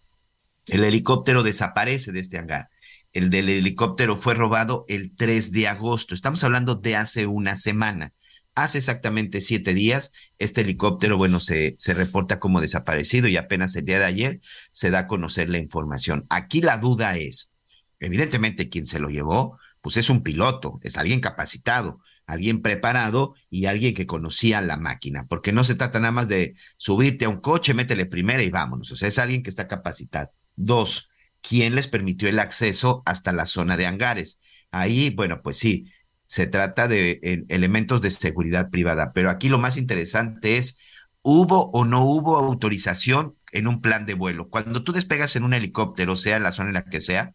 El 0.67 0.85
helicóptero 0.85 1.43
desaparece 1.43 2.13
de 2.13 2.21
este 2.21 2.37
hangar 2.39 2.69
el 3.13 3.31
del 3.31 3.49
helicóptero 3.49 4.17
fue 4.17 4.35
robado 4.35 4.85
el 4.89 5.15
3 5.17 5.53
de 5.53 5.69
agosto. 5.69 6.15
Estamos 6.15 6.43
hablando 6.45 6.75
de 6.77 6.97
hace 6.97 7.27
una 7.27 7.57
semana. 7.57 8.13
Hace 8.55 8.79
exactamente 8.79 9.41
siete 9.41 9.73
días, 9.73 10.13
este 10.39 10.61
helicóptero, 10.61 11.17
bueno, 11.17 11.41
se, 11.41 11.75
se 11.79 11.95
reporta 11.95 12.39
como 12.39 12.61
desaparecido 12.61 13.27
y 13.29 13.39
apenas 13.39 13.75
el 13.77 13.87
día 13.87 13.99
de 13.99 14.05
ayer 14.05 14.41
se 14.71 14.91
da 14.91 15.01
a 15.01 15.07
conocer 15.07 15.49
la 15.49 15.57
información. 15.57 16.27
Aquí 16.29 16.61
la 16.61 16.77
duda 16.77 17.17
es, 17.17 17.55
evidentemente, 17.99 18.69
quien 18.69 18.85
se 18.85 19.01
lo 19.01 19.09
llevó, 19.09 19.59
pues 19.81 19.97
es 19.97 20.11
un 20.11 20.23
piloto, 20.23 20.81
es 20.83 20.99
alguien 20.99 21.21
capacitado, 21.21 22.01
alguien 22.27 22.61
preparado 22.61 23.35
y 23.49 23.67
alguien 23.67 23.95
que 23.95 24.07
conocía 24.07 24.61
la 24.61 24.77
máquina, 24.77 25.27
porque 25.29 25.53
no 25.53 25.65
se 25.65 25.75
trata 25.75 25.99
nada 25.99 26.13
más 26.13 26.29
de 26.29 26.55
subirte 26.77 27.25
a 27.25 27.31
un 27.31 27.41
coche, 27.41 27.75
métele 27.75 28.05
primera 28.05 28.43
y 28.43 28.51
vámonos. 28.51 28.93
O 28.93 28.97
sea, 28.97 29.09
es 29.09 29.19
alguien 29.19 29.43
que 29.43 29.51
está 29.51 29.67
capacitado. 29.67 30.31
Dos, 30.57 31.11
quién 31.43 31.75
les 31.75 31.89
permitió 31.89 32.29
el 32.29 32.39
acceso 32.39 33.03
hasta 33.05 33.33
la 33.33 33.47
zona 33.47 33.77
de 33.77 33.87
hangares. 33.87 34.41
Ahí, 34.71 35.11
bueno, 35.11 35.43
pues 35.43 35.59
sí, 35.59 35.91
se 36.27 36.47
trata 36.47 36.89
de 36.89 37.45
elementos 37.49 38.01
de 38.01 38.11
seguridad 38.11 38.71
privada, 38.71 39.13
pero 39.13 39.29
aquí 39.29 39.49
lo 39.51 39.59
más 39.59 39.77
interesante 39.77 40.57
es, 40.57 40.79
¿hubo 41.21 41.71
o 41.73 41.85
no 41.85 42.05
hubo 42.05 42.39
autorización 42.39 43.37
en 43.53 43.67
un 43.67 43.83
plan 43.83 44.07
de 44.07 44.15
vuelo? 44.15 44.49
Cuando 44.49 44.83
tú 44.83 44.93
despegas 44.93 45.37
en 45.37 45.45
un 45.45 45.53
helicóptero, 45.53 46.17
sea 46.17 46.37
en 46.37 46.45
la 46.45 46.53
zona 46.53 46.71
en 46.71 46.75
la 46.75 46.85
que 46.85 47.01
sea, 47.01 47.35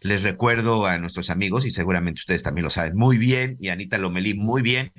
les 0.00 0.22
recuerdo 0.22 0.86
a 0.86 0.98
nuestros 0.98 1.30
amigos, 1.30 1.66
y 1.66 1.70
seguramente 1.70 2.20
ustedes 2.20 2.42
también 2.42 2.64
lo 2.64 2.70
saben 2.70 2.96
muy 2.96 3.18
bien, 3.18 3.56
y 3.60 3.68
Anita 3.68 3.98
Lomelí 3.98 4.34
muy 4.34 4.62
bien, 4.62 4.92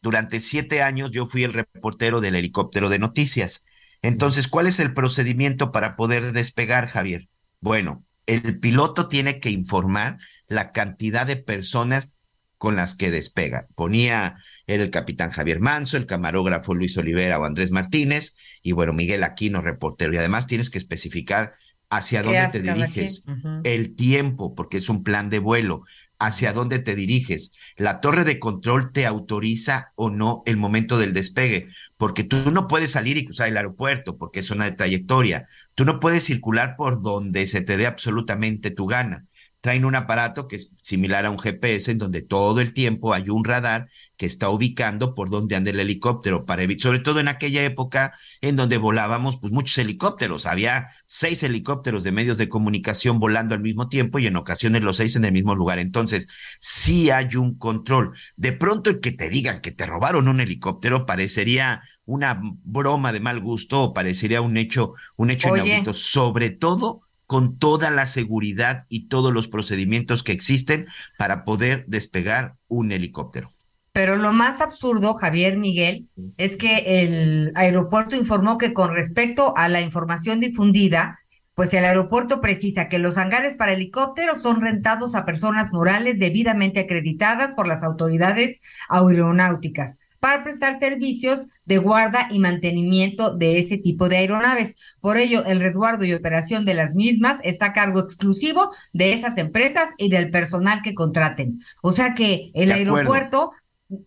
durante 0.00 0.40
siete 0.40 0.82
años 0.82 1.12
yo 1.12 1.26
fui 1.26 1.44
el 1.44 1.52
reportero 1.52 2.20
del 2.20 2.34
helicóptero 2.34 2.88
de 2.88 2.98
noticias. 2.98 3.64
Entonces, 4.00 4.48
¿cuál 4.48 4.66
es 4.66 4.80
el 4.80 4.94
procedimiento 4.94 5.70
para 5.70 5.94
poder 5.94 6.32
despegar, 6.32 6.88
Javier? 6.88 7.28
Bueno, 7.62 8.04
el 8.26 8.58
piloto 8.58 9.08
tiene 9.08 9.40
que 9.40 9.50
informar 9.50 10.18
la 10.48 10.72
cantidad 10.72 11.26
de 11.26 11.36
personas 11.36 12.16
con 12.58 12.76
las 12.76 12.94
que 12.94 13.10
despega. 13.10 13.66
Ponía 13.74 14.36
era 14.66 14.82
el 14.82 14.90
capitán 14.90 15.30
Javier 15.30 15.60
Manso, 15.60 15.96
el 15.96 16.06
camarógrafo 16.06 16.74
Luis 16.74 16.96
Olivera 16.98 17.38
o 17.38 17.44
Andrés 17.44 17.70
Martínez 17.70 18.36
y 18.62 18.72
bueno, 18.72 18.92
Miguel 18.92 19.24
Aquino, 19.24 19.60
reportero. 19.60 20.12
Y 20.12 20.16
además 20.16 20.46
tienes 20.46 20.70
que 20.70 20.78
especificar 20.78 21.52
hacia 21.88 22.22
dónde 22.22 22.48
te 22.50 22.62
diriges, 22.62 23.24
uh 23.26 23.32
-huh. 23.32 23.60
el 23.64 23.94
tiempo, 23.94 24.54
porque 24.54 24.78
es 24.78 24.88
un 24.88 25.02
plan 25.04 25.30
de 25.30 25.38
vuelo, 25.38 25.82
hacia 26.26 26.52
dónde 26.52 26.78
te 26.78 26.94
diriges. 26.94 27.54
La 27.76 28.00
torre 28.00 28.24
de 28.24 28.38
control 28.38 28.92
te 28.92 29.06
autoriza 29.06 29.92
o 29.96 30.10
no 30.10 30.42
el 30.46 30.56
momento 30.56 30.98
del 30.98 31.12
despegue, 31.12 31.68
porque 31.96 32.24
tú 32.24 32.50
no 32.50 32.68
puedes 32.68 32.92
salir 32.92 33.16
y 33.16 33.24
cruzar 33.24 33.48
el 33.48 33.56
aeropuerto, 33.56 34.16
porque 34.16 34.40
es 34.40 34.46
zona 34.46 34.64
de 34.64 34.72
trayectoria. 34.72 35.46
Tú 35.74 35.84
no 35.84 36.00
puedes 36.00 36.24
circular 36.24 36.76
por 36.76 37.02
donde 37.02 37.46
se 37.46 37.60
te 37.60 37.76
dé 37.76 37.86
absolutamente 37.86 38.70
tu 38.70 38.86
gana 38.86 39.26
traen 39.62 39.84
un 39.84 39.94
aparato 39.94 40.48
que 40.48 40.56
es 40.56 40.72
similar 40.82 41.24
a 41.24 41.30
un 41.30 41.38
GPS 41.38 41.92
en 41.92 41.98
donde 41.98 42.20
todo 42.20 42.60
el 42.60 42.74
tiempo 42.74 43.14
hay 43.14 43.30
un 43.30 43.44
radar 43.44 43.88
que 44.16 44.26
está 44.26 44.50
ubicando 44.50 45.14
por 45.14 45.30
dónde 45.30 45.54
anda 45.54 45.70
el 45.70 45.78
helicóptero 45.78 46.44
para 46.44 46.64
evitar, 46.64 46.82
sobre 46.82 46.98
todo 46.98 47.20
en 47.20 47.28
aquella 47.28 47.64
época 47.64 48.12
en 48.40 48.56
donde 48.56 48.76
volábamos 48.76 49.38
pues 49.38 49.52
muchos 49.52 49.78
helicópteros, 49.78 50.46
había 50.46 50.88
seis 51.06 51.44
helicópteros 51.44 52.02
de 52.02 52.10
medios 52.10 52.38
de 52.38 52.48
comunicación 52.48 53.20
volando 53.20 53.54
al 53.54 53.60
mismo 53.60 53.88
tiempo 53.88 54.18
y 54.18 54.26
en 54.26 54.34
ocasiones 54.34 54.82
los 54.82 54.96
seis 54.96 55.14
en 55.14 55.24
el 55.24 55.32
mismo 55.32 55.54
lugar, 55.54 55.78
entonces 55.78 56.26
sí 56.60 57.10
hay 57.10 57.36
un 57.36 57.56
control. 57.56 58.16
De 58.36 58.52
pronto 58.52 58.90
el 58.90 58.98
que 58.98 59.12
te 59.12 59.30
digan 59.30 59.60
que 59.60 59.70
te 59.70 59.86
robaron 59.86 60.26
un 60.26 60.40
helicóptero 60.40 61.06
parecería 61.06 61.82
una 62.04 62.40
broma 62.42 63.12
de 63.12 63.20
mal 63.20 63.38
gusto 63.38 63.80
o 63.80 63.94
parecería 63.94 64.40
un 64.40 64.56
hecho 64.56 64.94
un 65.16 65.30
hecho 65.30 65.50
Oye. 65.50 65.62
inaudito, 65.62 65.94
sobre 65.94 66.50
todo 66.50 67.02
con 67.32 67.56
toda 67.56 67.90
la 67.90 68.04
seguridad 68.04 68.84
y 68.90 69.08
todos 69.08 69.32
los 69.32 69.48
procedimientos 69.48 70.22
que 70.22 70.32
existen 70.32 70.84
para 71.16 71.46
poder 71.46 71.86
despegar 71.86 72.56
un 72.68 72.92
helicóptero. 72.92 73.50
Pero 73.94 74.16
lo 74.16 74.34
más 74.34 74.60
absurdo, 74.60 75.14
Javier 75.14 75.56
Miguel, 75.56 76.10
es 76.36 76.58
que 76.58 77.02
el 77.02 77.50
aeropuerto 77.54 78.16
informó 78.16 78.58
que 78.58 78.74
con 78.74 78.92
respecto 78.92 79.56
a 79.56 79.70
la 79.70 79.80
información 79.80 80.40
difundida, 80.40 81.20
pues 81.54 81.72
el 81.72 81.86
aeropuerto 81.86 82.42
precisa 82.42 82.90
que 82.90 82.98
los 82.98 83.16
hangares 83.16 83.56
para 83.56 83.72
helicópteros 83.72 84.42
son 84.42 84.60
rentados 84.60 85.14
a 85.14 85.24
personas 85.24 85.72
morales 85.72 86.18
debidamente 86.18 86.80
acreditadas 86.80 87.54
por 87.54 87.66
las 87.66 87.82
autoridades 87.82 88.60
aeronáuticas 88.90 90.01
para 90.22 90.44
prestar 90.44 90.78
servicios 90.78 91.48
de 91.64 91.78
guarda 91.78 92.28
y 92.30 92.38
mantenimiento 92.38 93.36
de 93.36 93.58
ese 93.58 93.76
tipo 93.76 94.08
de 94.08 94.18
aeronaves. 94.18 94.76
Por 95.00 95.16
ello, 95.16 95.44
el 95.44 95.58
resguardo 95.58 96.04
y 96.04 96.14
operación 96.14 96.64
de 96.64 96.74
las 96.74 96.94
mismas 96.94 97.40
está 97.42 97.66
a 97.66 97.72
cargo 97.72 97.98
exclusivo 97.98 98.70
de 98.92 99.14
esas 99.14 99.36
empresas 99.36 99.90
y 99.98 100.10
del 100.10 100.30
personal 100.30 100.80
que 100.82 100.94
contraten. 100.94 101.58
O 101.82 101.92
sea 101.92 102.14
que 102.14 102.52
el 102.54 102.68
De 102.68 102.74
acuerdo. 102.74 103.16
aeropuerto, 103.16 103.50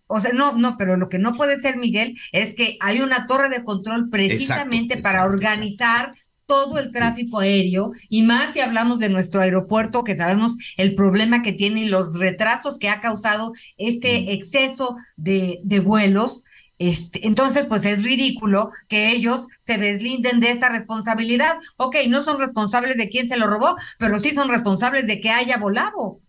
o 0.08 0.22
sea, 0.22 0.32
no, 0.34 0.58
no, 0.58 0.78
pero 0.78 0.96
lo 0.96 1.10
que 1.10 1.20
no 1.20 1.36
puede 1.36 1.60
ser, 1.60 1.76
Miguel, 1.76 2.16
es 2.32 2.56
que 2.56 2.78
hay 2.80 3.02
una 3.02 3.28
torre 3.28 3.50
de 3.50 3.66
control 3.66 4.10
precisamente 4.10 4.96
para 4.98 5.20
exacto, 5.20 5.26
organizar 5.26 6.14
todo 6.46 6.78
el 6.80 6.92
tráfico 6.92 7.40
aéreo 7.40 7.92
y 8.10 8.24
más 8.24 8.54
si 8.54 8.60
hablamos 8.60 9.00
de 9.00 9.10
nuestro 9.10 9.42
aeropuerto 9.42 10.04
que 10.04 10.16
sabemos 10.16 10.56
el 10.78 10.96
problema 10.96 11.42
que 11.42 11.54
tiene 11.54 11.82
y 11.82 11.90
los 11.90 12.18
retrasos 12.18 12.78
que 12.80 12.90
ha 12.90 13.02
causado 13.02 13.54
este 13.78 14.34
exceso 14.34 14.96
de, 15.16 15.60
de 15.64 15.80
vuelos. 15.80 16.44
Este, 16.78 17.26
entonces, 17.26 17.68
pues 17.68 17.86
es 17.86 18.04
ridículo 18.04 18.72
que 18.90 19.12
ellos 19.12 19.48
se 19.66 19.78
deslinden 19.78 20.40
de 20.40 20.52
esa 20.52 20.70
responsabilidad. 20.70 21.56
Ok, 21.78 21.96
no 22.10 22.24
son 22.24 22.40
responsables 22.40 22.98
de 22.98 23.10
quién 23.10 23.28
se 23.30 23.38
lo 23.38 23.48
robó, 23.48 23.78
pero 23.98 24.20
sí 24.20 24.32
son 24.32 24.50
responsables 24.50 25.08
de 25.08 25.22
que 25.22 25.30
haya 25.30 25.58
volado. 25.58 26.20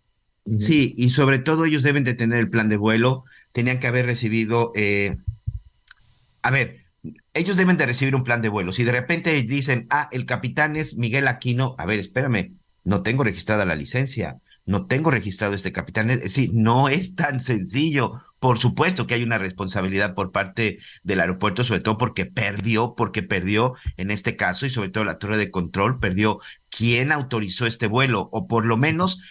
Sí, 0.57 0.95
y 0.97 1.11
sobre 1.11 1.41
todo 1.41 1.65
ellos 1.65 1.83
deben 1.83 2.05
de 2.05 2.15
tener 2.15 2.39
el 2.39 2.49
plan 2.49 2.69
de 2.69 2.77
vuelo, 2.77 3.25
tenían 3.51 3.81
que 3.81 3.89
haber 3.89 4.07
recibido 4.07 4.71
eh, 4.77 5.17
a 6.47 6.51
ver, 6.53 6.77
ellos 7.35 7.57
deben 7.57 7.77
de 7.77 7.87
recibir 7.87 8.15
un 8.15 8.25
plan 8.25 8.43
de 8.43 8.49
vuelo. 8.49 8.73
Si 8.73 8.85
de 8.85 8.93
repente 8.93 9.33
dicen, 9.43 9.87
ah, 9.91 10.09
el 10.13 10.27
capitán 10.27 10.77
es 10.77 10.97
Miguel 10.97 11.29
Aquino, 11.29 11.75
a 11.79 11.87
ver, 11.87 11.99
espérame, 11.99 12.57
no 12.85 13.03
tengo 13.03 13.25
registrada 13.25 13.65
la 13.65 13.75
licencia, 13.75 14.41
no 14.67 14.87
tengo 14.87 15.11
registrado 15.11 15.55
este 15.55 15.73
capitán. 15.73 16.11
Es 16.11 16.23
decir, 16.23 16.51
no 16.53 16.89
es 16.89 17.15
tan 17.15 17.41
sencillo. 17.41 18.13
Por 18.39 18.59
supuesto 18.59 19.07
que 19.07 19.15
hay 19.15 19.23
una 19.23 19.39
responsabilidad 19.39 20.15
por 20.15 20.33
parte 20.33 20.79
del 21.05 21.21
aeropuerto, 21.21 21.65
sobre 21.65 21.81
todo 21.81 21.99
porque 21.99 22.27
perdió, 22.27 22.95
porque 22.97 23.23
perdió 23.23 23.75
en 23.97 24.11
este 24.11 24.37
caso 24.37 24.67
y 24.67 24.71
sobre 24.71 24.91
todo 24.91 25.05
la 25.05 25.19
torre 25.19 25.37
de 25.37 25.51
control, 25.51 25.99
perdió 25.99 26.41
quién 26.69 27.13
autorizó 27.13 27.67
este 27.67 27.87
vuelo 27.87 28.29
o 28.33 28.47
por 28.47 28.67
lo 28.67 28.77
menos, 28.77 29.23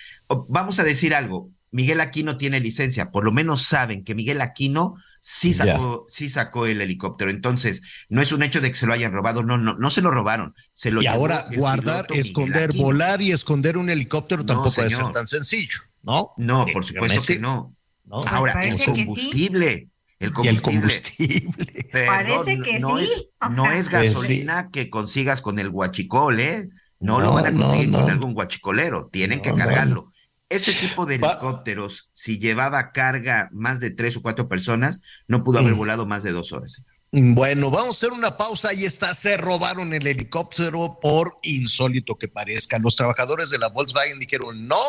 vamos 0.48 0.80
a 0.80 0.84
decir 0.84 1.14
algo, 1.14 1.52
Miguel 1.76 2.00
Aquino 2.00 2.38
tiene 2.38 2.62
licencia, 2.62 3.12
por 3.12 3.26
lo 3.26 3.34
menos 3.34 3.64
saben 3.64 4.06
que 4.06 4.16
Miguel 4.16 4.40
Aquino 4.40 4.96
sí 5.20 5.54
sacó, 5.54 6.06
sí 6.08 6.30
sacó 6.30 6.68
el 6.68 6.80
helicóptero. 6.80 7.30
Entonces, 7.30 7.82
no 8.08 8.22
es 8.22 8.32
un 8.32 8.44
hecho 8.44 8.62
de 8.62 8.72
que 8.72 8.78
se 8.78 8.86
lo 8.86 8.94
hayan 8.94 9.12
robado, 9.12 9.44
no, 9.44 9.58
no, 9.58 9.76
no 9.76 9.90
se 9.90 10.02
lo 10.02 10.10
robaron. 10.10 10.56
Se 10.74 10.90
lo 10.90 11.02
y 11.02 11.08
ahora 11.08 11.44
guardar, 11.54 12.06
esconder, 12.12 12.72
volar 12.72 13.22
y 13.22 13.34
esconder 13.34 13.78
un 13.78 13.90
helicóptero 13.90 14.46
tampoco 14.46 14.72
puede 14.72 14.90
ser 14.90 15.12
tan 15.12 15.28
sencillo, 15.28 15.80
¿no? 16.02 16.32
No, 16.38 16.66
por 16.72 16.86
supuesto 16.86 17.22
que 17.28 17.40
no. 17.40 17.76
Ahora, 18.10 18.64
el 18.66 18.82
combustible. 18.82 19.90
El 20.18 20.32
combustible. 20.32 21.50
Parece 21.92 22.62
que 22.62 22.80
no 22.80 23.00
sí. 23.00 23.04
Es, 23.04 23.54
no 23.54 23.70
es 23.70 23.90
gasolina 23.90 24.70
que 24.72 24.90
consigas 24.90 25.42
con 25.42 25.60
el 25.60 25.72
guachicol, 25.72 26.40
¿eh? 26.40 26.70
No, 27.02 27.20
lo 27.20 27.34
van 27.34 27.48
a 27.48 27.52
conseguir 27.52 27.92
con 27.92 28.10
algún 28.10 28.34
guachicolero, 28.34 29.10
tienen 29.12 29.42
que 29.42 29.54
cargarlo. 29.54 30.14
Ese 30.48 30.74
tipo 30.74 31.06
de 31.06 31.16
helicópteros, 31.16 32.12
si 32.14 32.38
llevaba 32.38 32.92
carga 32.92 33.50
más 33.52 33.80
de 33.80 33.90
tres 33.90 34.16
o 34.18 34.22
cuatro 34.22 34.48
personas, 34.48 35.02
no 35.28 35.44
pudo 35.44 35.60
haber 35.60 35.74
mm. 35.74 35.78
volado 35.78 36.06
más 36.06 36.22
de 36.22 36.32
dos 36.32 36.52
horas. 36.52 36.84
Bueno, 37.12 37.72
vamos 37.72 37.88
a 37.88 37.92
hacer 37.92 38.12
una 38.12 38.36
pausa. 38.38 38.70
Ahí 38.70 38.84
está, 38.84 39.14
se 39.14 39.38
robaron 39.38 39.94
el 39.94 40.06
helicóptero 40.06 41.00
por 41.02 41.40
insólito 41.44 42.18
que 42.18 42.28
parezca. 42.28 42.78
Los 42.78 42.96
trabajadores 42.96 43.50
de 43.50 43.58
la 43.58 43.70
Volkswagen 43.70 44.20
dijeron 44.20 44.68
no, 44.68 44.82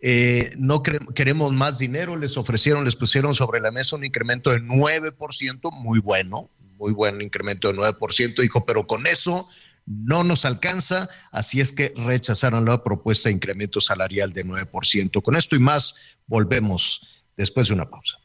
eh, 0.00 0.52
no 0.58 0.82
queremos 0.82 1.52
más 1.52 1.78
dinero. 1.78 2.16
Les 2.16 2.36
ofrecieron, 2.36 2.84
les 2.84 2.96
pusieron 2.96 3.34
sobre 3.34 3.60
la 3.60 3.70
mesa 3.70 3.96
un 3.96 4.04
incremento 4.04 4.50
de 4.50 4.60
9%, 4.60 5.70
muy 5.72 6.00
bueno, 6.00 6.50
muy 6.76 6.92
buen 6.92 7.22
incremento 7.22 7.72
de 7.72 7.78
9%. 7.78 8.42
Dijo, 8.42 8.66
pero 8.66 8.86
con 8.86 9.06
eso 9.06 9.48
no 9.88 10.22
nos 10.22 10.44
alcanza, 10.44 11.08
así 11.32 11.60
es 11.60 11.72
que 11.72 11.94
rechazaron 11.96 12.64
la 12.64 12.84
propuesta 12.84 13.28
de 13.28 13.34
incremento 13.34 13.80
salarial 13.80 14.32
de 14.32 14.44
9%. 14.44 15.22
Con 15.22 15.36
esto 15.36 15.56
y 15.56 15.60
más, 15.60 15.94
volvemos 16.26 17.00
después 17.36 17.68
de 17.68 17.74
una 17.74 17.88
pausa. 17.88 18.18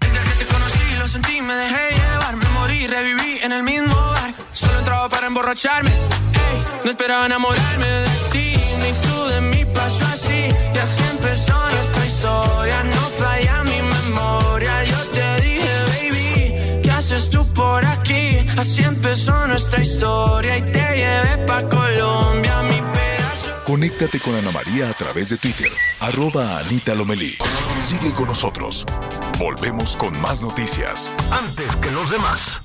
Desde 0.00 0.20
que 0.20 0.44
te 0.44 0.46
conocí, 0.46 0.96
lo 0.98 1.06
sentí, 1.06 1.40
me 1.40 1.54
dejé 1.54 1.94
llevar, 1.94 2.36
me 2.36 2.48
morí, 2.48 2.86
reviví 2.86 3.38
en 3.42 3.52
el 3.52 3.62
mismo 3.62 3.94
bar. 3.94 4.34
Solo 4.52 4.78
entraba 4.80 5.08
para 5.08 5.28
emborracharme, 5.28 5.90
ey, 5.90 6.64
no 6.84 6.90
esperaba 6.90 7.26
enamorarme 7.26 7.86
de 7.86 8.08
ti, 8.32 8.54
ni 8.82 8.92
tú 9.06 9.26
de 9.28 9.40
mí 9.40 9.64
pasó 9.72 10.04
así. 10.06 10.48
Y 10.74 10.78
así 10.78 11.02
empezó 11.10 11.70
nuestra 11.70 12.06
historia, 12.06 12.82
no 12.84 13.02
falla 13.20 13.62
mi 13.64 13.82
memoria. 13.82 14.84
Yo 14.84 14.98
te 15.12 15.40
dije, 15.42 15.84
baby, 15.86 16.80
¿qué 16.82 16.90
haces 16.90 17.30
tú? 17.30 17.41
Así 18.56 18.82
empezó 18.82 19.46
nuestra 19.46 19.82
historia 19.82 20.58
y 20.58 20.62
te 20.62 20.80
llevé 20.80 21.46
pa' 21.46 21.68
Colombia, 21.68 22.62
mi 22.62 22.80
pedazo. 22.92 23.64
Conéctate 23.64 24.20
con 24.20 24.34
Ana 24.34 24.50
María 24.50 24.90
a 24.90 24.92
través 24.92 25.30
de 25.30 25.38
Twitter, 25.38 25.70
arroba 26.00 26.58
Anita 26.58 26.94
Lomelí. 26.94 27.36
Sigue 27.82 28.12
con 28.12 28.26
nosotros. 28.26 28.84
Volvemos 29.38 29.96
con 29.96 30.20
más 30.20 30.42
noticias. 30.42 31.14
Antes 31.30 31.76
que 31.76 31.90
los 31.90 32.10
demás. 32.10 32.62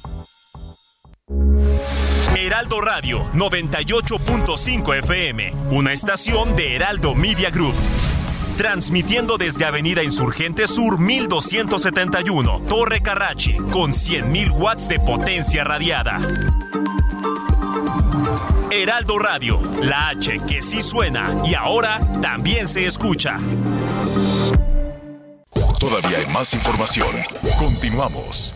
Heraldo 2.35 2.81
Radio 2.81 3.23
98.5 3.33 4.99
FM, 4.99 5.53
una 5.71 5.93
estación 5.93 6.55
de 6.55 6.75
Heraldo 6.75 7.15
Media 7.15 7.49
Group 7.49 7.73
transmitiendo 8.57 9.37
desde 9.37 9.65
Avenida 9.65 10.03
Insurgente 10.03 10.67
Sur 10.67 10.99
1271, 10.99 12.63
Torre 12.67 13.01
Carrachi, 13.01 13.55
con 13.55 13.91
100.000 13.91 14.51
watts 14.51 14.89
de 14.89 14.99
potencia 14.99 15.63
radiada. 15.63 16.17
Heraldo 18.71 19.19
Radio, 19.19 19.61
la 19.81 20.09
H 20.09 20.39
que 20.47 20.61
sí 20.61 20.81
suena 20.81 21.43
y 21.45 21.53
ahora 21.53 21.99
también 22.19 22.67
se 22.67 22.87
escucha. 22.87 23.37
Todavía 25.79 26.17
hay 26.17 26.25
más 26.33 26.53
información. 26.53 27.15
Continuamos. 27.59 28.55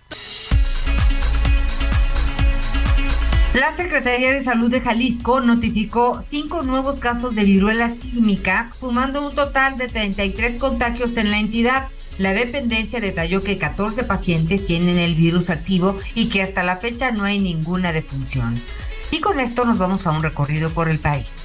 La 3.53 3.75
Secretaría 3.75 4.31
de 4.31 4.45
Salud 4.45 4.71
de 4.71 4.79
Jalisco 4.79 5.41
notificó 5.41 6.23
cinco 6.29 6.61
nuevos 6.61 6.99
casos 7.01 7.35
de 7.35 7.43
viruela 7.43 7.93
sísmica, 7.99 8.71
sumando 8.79 9.27
un 9.27 9.35
total 9.35 9.77
de 9.77 9.89
33 9.89 10.55
contagios 10.55 11.17
en 11.17 11.31
la 11.31 11.37
entidad. 11.37 11.89
La 12.17 12.31
dependencia 12.31 13.01
detalló 13.01 13.43
que 13.43 13.57
14 13.57 14.05
pacientes 14.05 14.65
tienen 14.65 14.97
el 14.97 15.15
virus 15.15 15.49
activo 15.49 15.97
y 16.15 16.29
que 16.29 16.41
hasta 16.43 16.63
la 16.63 16.77
fecha 16.77 17.11
no 17.11 17.25
hay 17.25 17.39
ninguna 17.39 17.91
defunción. 17.91 18.55
Y 19.11 19.19
con 19.19 19.41
esto 19.41 19.65
nos 19.65 19.77
vamos 19.77 20.07
a 20.07 20.11
un 20.11 20.23
recorrido 20.23 20.69
por 20.69 20.87
el 20.87 20.99
país. 20.99 21.40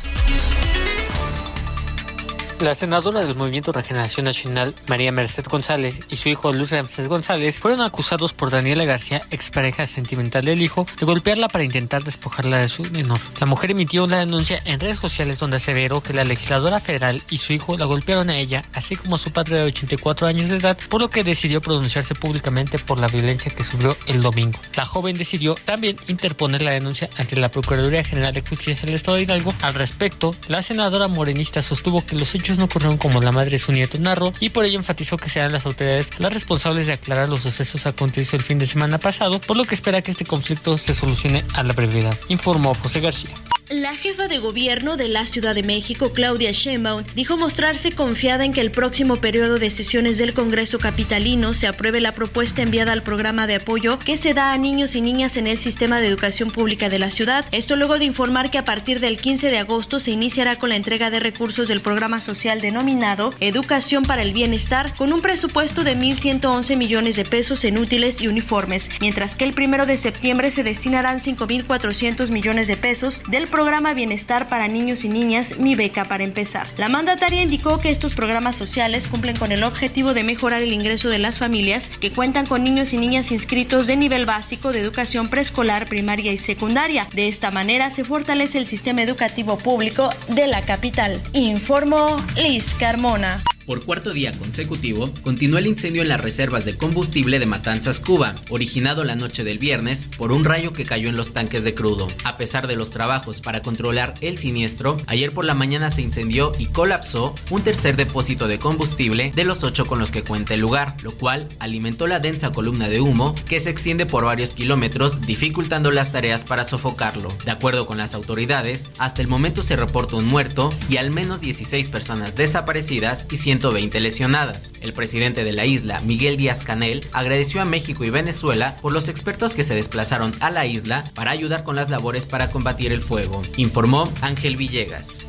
La 2.60 2.74
senadora 2.74 3.22
del 3.22 3.36
Movimiento 3.36 3.70
Regeneración 3.70 4.24
Nacional, 4.24 4.74
María 4.88 5.12
Merced 5.12 5.44
González, 5.44 6.00
y 6.08 6.16
su 6.16 6.30
hijo 6.30 6.54
Luis 6.54 6.70
Ramírez 6.70 7.06
González 7.06 7.58
fueron 7.58 7.82
acusados 7.82 8.32
por 8.32 8.50
Daniela 8.50 8.86
García, 8.86 9.20
expareja 9.30 9.86
sentimental 9.86 10.46
del 10.46 10.62
hijo, 10.62 10.86
de 10.98 11.04
golpearla 11.04 11.48
para 11.48 11.64
intentar 11.64 12.02
despojarla 12.02 12.56
de 12.56 12.68
su 12.70 12.82
menor. 12.84 13.20
La 13.40 13.46
mujer 13.46 13.72
emitió 13.72 14.04
una 14.04 14.20
denuncia 14.20 14.62
en 14.64 14.80
redes 14.80 14.98
sociales 14.98 15.38
donde 15.38 15.58
aseveró 15.58 16.00
que 16.00 16.14
la 16.14 16.24
legisladora 16.24 16.80
federal 16.80 17.22
y 17.28 17.36
su 17.36 17.52
hijo 17.52 17.76
la 17.76 17.84
golpearon 17.84 18.30
a 18.30 18.38
ella, 18.38 18.62
así 18.72 18.96
como 18.96 19.16
a 19.16 19.18
su 19.18 19.32
padre 19.32 19.58
de 19.58 19.64
84 19.64 20.26
años 20.26 20.48
de 20.48 20.56
edad, 20.56 20.78
por 20.88 21.02
lo 21.02 21.10
que 21.10 21.24
decidió 21.24 21.60
pronunciarse 21.60 22.14
públicamente 22.14 22.78
por 22.78 22.98
la 22.98 23.08
violencia 23.08 23.54
que 23.54 23.64
sufrió 23.64 23.94
el 24.06 24.22
domingo. 24.22 24.58
La 24.76 24.86
joven 24.86 25.18
decidió 25.18 25.56
también 25.66 25.96
interponer 26.08 26.62
la 26.62 26.72
denuncia 26.72 27.10
ante 27.18 27.36
la 27.36 27.50
Procuraduría 27.50 28.02
General 28.02 28.32
de 28.32 28.40
Justicia 28.40 28.86
del 28.86 28.94
Estado 28.94 29.18
de 29.18 29.24
Hidalgo. 29.24 29.52
Al 29.60 29.74
respecto, 29.74 30.34
la 30.48 30.62
senadora 30.62 31.06
morenista 31.06 31.60
sostuvo 31.60 32.04
que 32.04 32.16
los 32.16 32.34
hechos 32.34 32.45
no 32.54 32.64
ocurrieron 32.64 32.96
como 32.96 33.20
la 33.20 33.32
madre 33.32 33.50
de 33.50 33.58
su 33.58 33.72
nieto 33.72 33.98
narró 33.98 34.32
y 34.40 34.50
por 34.50 34.64
ello 34.64 34.78
enfatizó 34.78 35.16
que 35.16 35.28
sean 35.28 35.52
las 35.52 35.66
autoridades 35.66 36.10
las 36.18 36.32
responsables 36.32 36.86
de 36.86 36.92
aclarar 36.92 37.28
los 37.28 37.42
sucesos 37.42 37.86
acontecidos 37.86 38.34
el 38.34 38.42
fin 38.42 38.58
de 38.58 38.66
semana 38.66 38.98
pasado, 38.98 39.40
por 39.40 39.56
lo 39.56 39.64
que 39.64 39.74
espera 39.74 40.02
que 40.02 40.12
este 40.12 40.24
conflicto 40.24 40.78
se 40.78 40.94
solucione 40.94 41.44
a 41.54 41.62
la 41.62 41.72
brevedad, 41.72 42.16
informó 42.28 42.74
José 42.74 43.00
García. 43.00 43.34
La 43.68 43.96
jefa 43.96 44.28
de 44.28 44.38
gobierno 44.38 44.96
de 44.96 45.08
la 45.08 45.26
Ciudad 45.26 45.52
de 45.52 45.64
México, 45.64 46.12
Claudia 46.12 46.52
Sheinbaum, 46.52 47.02
dijo 47.16 47.36
mostrarse 47.36 47.90
confiada 47.90 48.44
en 48.44 48.52
que 48.52 48.60
el 48.60 48.70
próximo 48.70 49.16
periodo 49.16 49.58
de 49.58 49.72
sesiones 49.72 50.18
del 50.18 50.34
Congreso 50.34 50.78
capitalino 50.78 51.52
se 51.52 51.66
apruebe 51.66 52.00
la 52.00 52.12
propuesta 52.12 52.62
enviada 52.62 52.92
al 52.92 53.02
programa 53.02 53.48
de 53.48 53.56
apoyo 53.56 53.98
que 53.98 54.16
se 54.16 54.34
da 54.34 54.52
a 54.52 54.58
niños 54.58 54.94
y 54.94 55.00
niñas 55.00 55.36
en 55.36 55.48
el 55.48 55.58
sistema 55.58 56.00
de 56.00 56.06
educación 56.06 56.52
pública 56.52 56.88
de 56.88 57.00
la 57.00 57.10
ciudad. 57.10 57.44
Esto 57.50 57.74
luego 57.74 57.98
de 57.98 58.04
informar 58.04 58.52
que 58.52 58.58
a 58.58 58.64
partir 58.64 59.00
del 59.00 59.18
15 59.18 59.50
de 59.50 59.58
agosto 59.58 59.98
se 59.98 60.12
iniciará 60.12 60.60
con 60.60 60.68
la 60.68 60.76
entrega 60.76 61.10
de 61.10 61.18
recursos 61.18 61.66
del 61.66 61.80
programa 61.80 62.20
social 62.20 62.35
denominado 62.36 63.32
Educación 63.40 64.04
para 64.04 64.20
el 64.20 64.34
Bienestar 64.34 64.94
con 64.94 65.12
un 65.12 65.22
presupuesto 65.22 65.84
de 65.84 65.96
1.111 65.96 66.76
millones 66.76 67.16
de 67.16 67.24
pesos 67.24 67.64
en 67.64 67.78
útiles 67.78 68.20
y 68.20 68.28
uniformes, 68.28 68.90
mientras 69.00 69.36
que 69.36 69.44
el 69.44 69.54
primero 69.54 69.86
de 69.86 69.96
septiembre 69.96 70.50
se 70.50 70.62
destinarán 70.62 71.18
5.400 71.18 72.30
millones 72.30 72.68
de 72.68 72.76
pesos 72.76 73.22
del 73.28 73.48
programa 73.48 73.94
Bienestar 73.94 74.48
para 74.48 74.68
Niños 74.68 75.04
y 75.04 75.08
Niñas, 75.08 75.58
Mi 75.58 75.74
Beca 75.74 76.04
para 76.04 76.24
empezar. 76.24 76.68
La 76.76 76.90
mandataria 76.90 77.42
indicó 77.42 77.78
que 77.78 77.90
estos 77.90 78.14
programas 78.14 78.56
sociales 78.56 79.08
cumplen 79.08 79.36
con 79.36 79.50
el 79.50 79.64
objetivo 79.64 80.12
de 80.12 80.22
mejorar 80.22 80.60
el 80.60 80.72
ingreso 80.72 81.08
de 81.08 81.18
las 81.18 81.38
familias 81.38 81.88
que 82.00 82.12
cuentan 82.12 82.44
con 82.44 82.62
niños 82.62 82.92
y 82.92 82.98
niñas 82.98 83.32
inscritos 83.32 83.86
de 83.86 83.96
nivel 83.96 84.26
básico 84.26 84.72
de 84.72 84.80
educación 84.80 85.28
preescolar, 85.28 85.86
primaria 85.86 86.32
y 86.32 86.38
secundaria. 86.38 87.08
De 87.14 87.28
esta 87.28 87.50
manera 87.50 87.90
se 87.90 88.04
fortalece 88.04 88.58
el 88.58 88.66
sistema 88.66 89.02
educativo 89.02 89.56
público 89.56 90.10
de 90.28 90.46
la 90.46 90.60
capital. 90.60 91.22
Informó 91.32 92.25
Liz 92.34 92.74
Carmona. 92.74 93.42
Por 93.66 93.84
cuarto 93.84 94.12
día 94.12 94.30
consecutivo, 94.38 95.10
continuó 95.22 95.58
el 95.58 95.66
incendio 95.66 96.02
en 96.02 96.08
las 96.08 96.20
reservas 96.20 96.64
de 96.64 96.78
combustible 96.78 97.40
de 97.40 97.46
Matanzas, 97.46 97.98
Cuba, 97.98 98.32
originado 98.48 99.02
la 99.02 99.16
noche 99.16 99.42
del 99.42 99.58
viernes 99.58 100.08
por 100.16 100.30
un 100.30 100.44
rayo 100.44 100.72
que 100.72 100.84
cayó 100.84 101.08
en 101.08 101.16
los 101.16 101.32
tanques 101.32 101.64
de 101.64 101.74
crudo. 101.74 102.06
A 102.22 102.38
pesar 102.38 102.68
de 102.68 102.76
los 102.76 102.90
trabajos 102.90 103.40
para 103.40 103.62
controlar 103.62 104.14
el 104.20 104.38
siniestro, 104.38 104.96
ayer 105.08 105.32
por 105.32 105.44
la 105.44 105.54
mañana 105.54 105.90
se 105.90 106.02
incendió 106.02 106.52
y 106.60 106.66
colapsó 106.66 107.34
un 107.50 107.62
tercer 107.62 107.96
depósito 107.96 108.46
de 108.46 108.60
combustible 108.60 109.32
de 109.34 109.42
los 109.42 109.64
ocho 109.64 109.84
con 109.84 109.98
los 109.98 110.12
que 110.12 110.22
cuenta 110.22 110.54
el 110.54 110.60
lugar, 110.60 110.94
lo 111.02 111.10
cual 111.10 111.48
alimentó 111.58 112.06
la 112.06 112.20
densa 112.20 112.52
columna 112.52 112.88
de 112.88 113.00
humo 113.00 113.34
que 113.48 113.58
se 113.58 113.70
extiende 113.70 114.06
por 114.06 114.26
varios 114.26 114.50
kilómetros, 114.50 115.20
dificultando 115.22 115.90
las 115.90 116.12
tareas 116.12 116.44
para 116.44 116.66
sofocarlo. 116.66 117.36
De 117.44 117.50
acuerdo 117.50 117.88
con 117.88 117.98
las 117.98 118.14
autoridades, 118.14 118.80
hasta 118.98 119.22
el 119.22 119.28
momento 119.28 119.64
se 119.64 119.74
reporta 119.74 120.14
un 120.14 120.26
muerto 120.26 120.70
y 120.88 120.98
al 120.98 121.10
menos 121.10 121.40
16 121.40 121.88
personas 121.88 122.15
desaparecidas 122.34 123.26
y 123.30 123.36
120 123.36 124.00
lesionadas. 124.00 124.72
El 124.80 124.92
presidente 124.92 125.44
de 125.44 125.52
la 125.52 125.66
isla, 125.66 126.00
Miguel 126.00 126.36
Díaz 126.36 126.64
Canel, 126.64 127.06
agradeció 127.12 127.60
a 127.60 127.64
México 127.64 128.04
y 128.04 128.10
Venezuela 128.10 128.76
por 128.82 128.92
los 128.92 129.08
expertos 129.08 129.54
que 129.54 129.64
se 129.64 129.74
desplazaron 129.74 130.32
a 130.40 130.50
la 130.50 130.66
isla 130.66 131.04
para 131.14 131.30
ayudar 131.30 131.64
con 131.64 131.76
las 131.76 131.90
labores 131.90 132.26
para 132.26 132.50
combatir 132.50 132.92
el 132.92 133.02
fuego, 133.02 133.42
informó 133.56 134.12
Ángel 134.20 134.56
Villegas. 134.56 135.26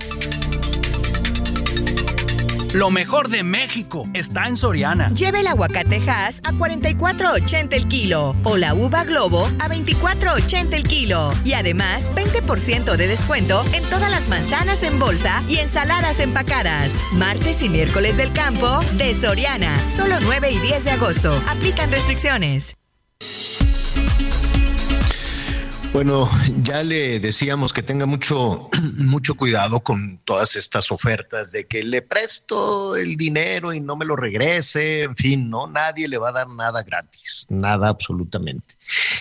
Lo 2.78 2.92
mejor 2.92 3.30
de 3.30 3.42
México 3.42 4.06
está 4.14 4.46
en 4.46 4.56
Soriana. 4.56 5.10
Lleve 5.10 5.40
el 5.40 5.48
aguacate 5.48 6.00
Hass 6.08 6.42
a 6.44 6.52
44.80 6.52 7.74
el 7.74 7.88
kilo 7.88 8.36
o 8.44 8.56
la 8.56 8.76
uva 8.76 9.04
Globo 9.04 9.48
a 9.58 9.68
24.80 9.68 10.76
el 10.76 10.84
kilo. 10.84 11.32
Y 11.44 11.54
además, 11.54 12.12
20% 12.14 12.96
de 12.96 13.08
descuento 13.08 13.66
en 13.74 13.84
todas 13.86 14.12
las 14.12 14.28
manzanas 14.28 14.84
en 14.84 15.00
bolsa 15.00 15.44
y 15.50 15.58
ensaladas 15.58 16.20
empacadas. 16.20 16.94
Martes 17.14 17.64
y 17.64 17.70
miércoles 17.70 18.16
del 18.16 18.32
campo 18.32 18.82
de 18.94 19.16
Soriana. 19.16 19.90
Solo 19.90 20.18
9 20.22 20.52
y 20.52 20.60
10 20.60 20.84
de 20.84 20.92
agosto. 20.92 21.32
Aplican 21.50 21.90
restricciones. 21.90 22.78
Bueno, 25.98 26.30
ya 26.62 26.84
le 26.84 27.20
decíamos 27.20 27.74
que 27.74 27.82
tenga 27.82 28.06
mucho, 28.06 28.70
mucho 28.98 29.34
cuidado 29.34 29.80
con 29.80 30.20
todas 30.26 30.56
estas 30.56 30.92
ofertas 30.92 31.52
de 31.52 31.66
que 31.66 31.84
le 31.84 32.04
presto 32.04 32.96
el 32.96 33.18
dinero 33.18 33.74
y 33.74 33.80
no 33.80 33.96
me 33.96 34.06
lo 34.06 34.16
regrese, 34.16 35.02
en 35.02 35.16
fin, 35.16 35.50
no, 35.50 35.66
nadie 35.66 36.08
le 36.08 36.20
va 36.20 36.30
a 36.30 36.34
dar 36.34 36.50
nada 36.50 36.84
gratis, 36.84 37.48
nada 37.50 37.90
absolutamente. 37.90 38.76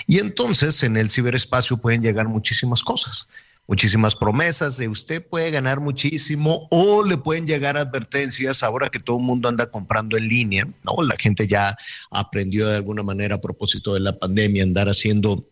Y 0.07 0.19
entonces 0.19 0.83
en 0.83 0.99
el 0.99 1.09
ciberespacio 1.09 1.79
pueden 1.79 2.03
llegar 2.03 2.29
muchísimas 2.29 2.83
cosas, 2.83 3.27
muchísimas 3.67 4.15
promesas 4.15 4.77
de 4.77 4.89
usted 4.89 5.27
puede 5.27 5.51
ganar 5.51 5.81
muchísimo 5.81 6.69
o 6.71 7.03
le 7.03 7.17
pueden 7.17 7.47
llegar 7.47 7.79
advertencias 7.79 8.63
ahora 8.63 8.91
que 8.91 9.01
todo 9.01 9.17
el 9.17 9.25
mundo 9.25 9.49
anda 9.49 9.71
comprando 9.71 10.19
en 10.19 10.29
línea, 10.29 10.69
¿no? 10.85 11.03
La 11.03 11.17
gente 11.17 11.49
ya 11.49 11.75
aprendió 12.11 12.69
de 12.69 12.77
alguna 12.77 13.03
manera 13.03 13.37
a 13.37 13.41
propósito 13.41 13.95
de 13.95 14.01
la 14.01 14.19
pandemia 14.19 14.63
andar 14.63 14.91
haciendo 14.91 15.49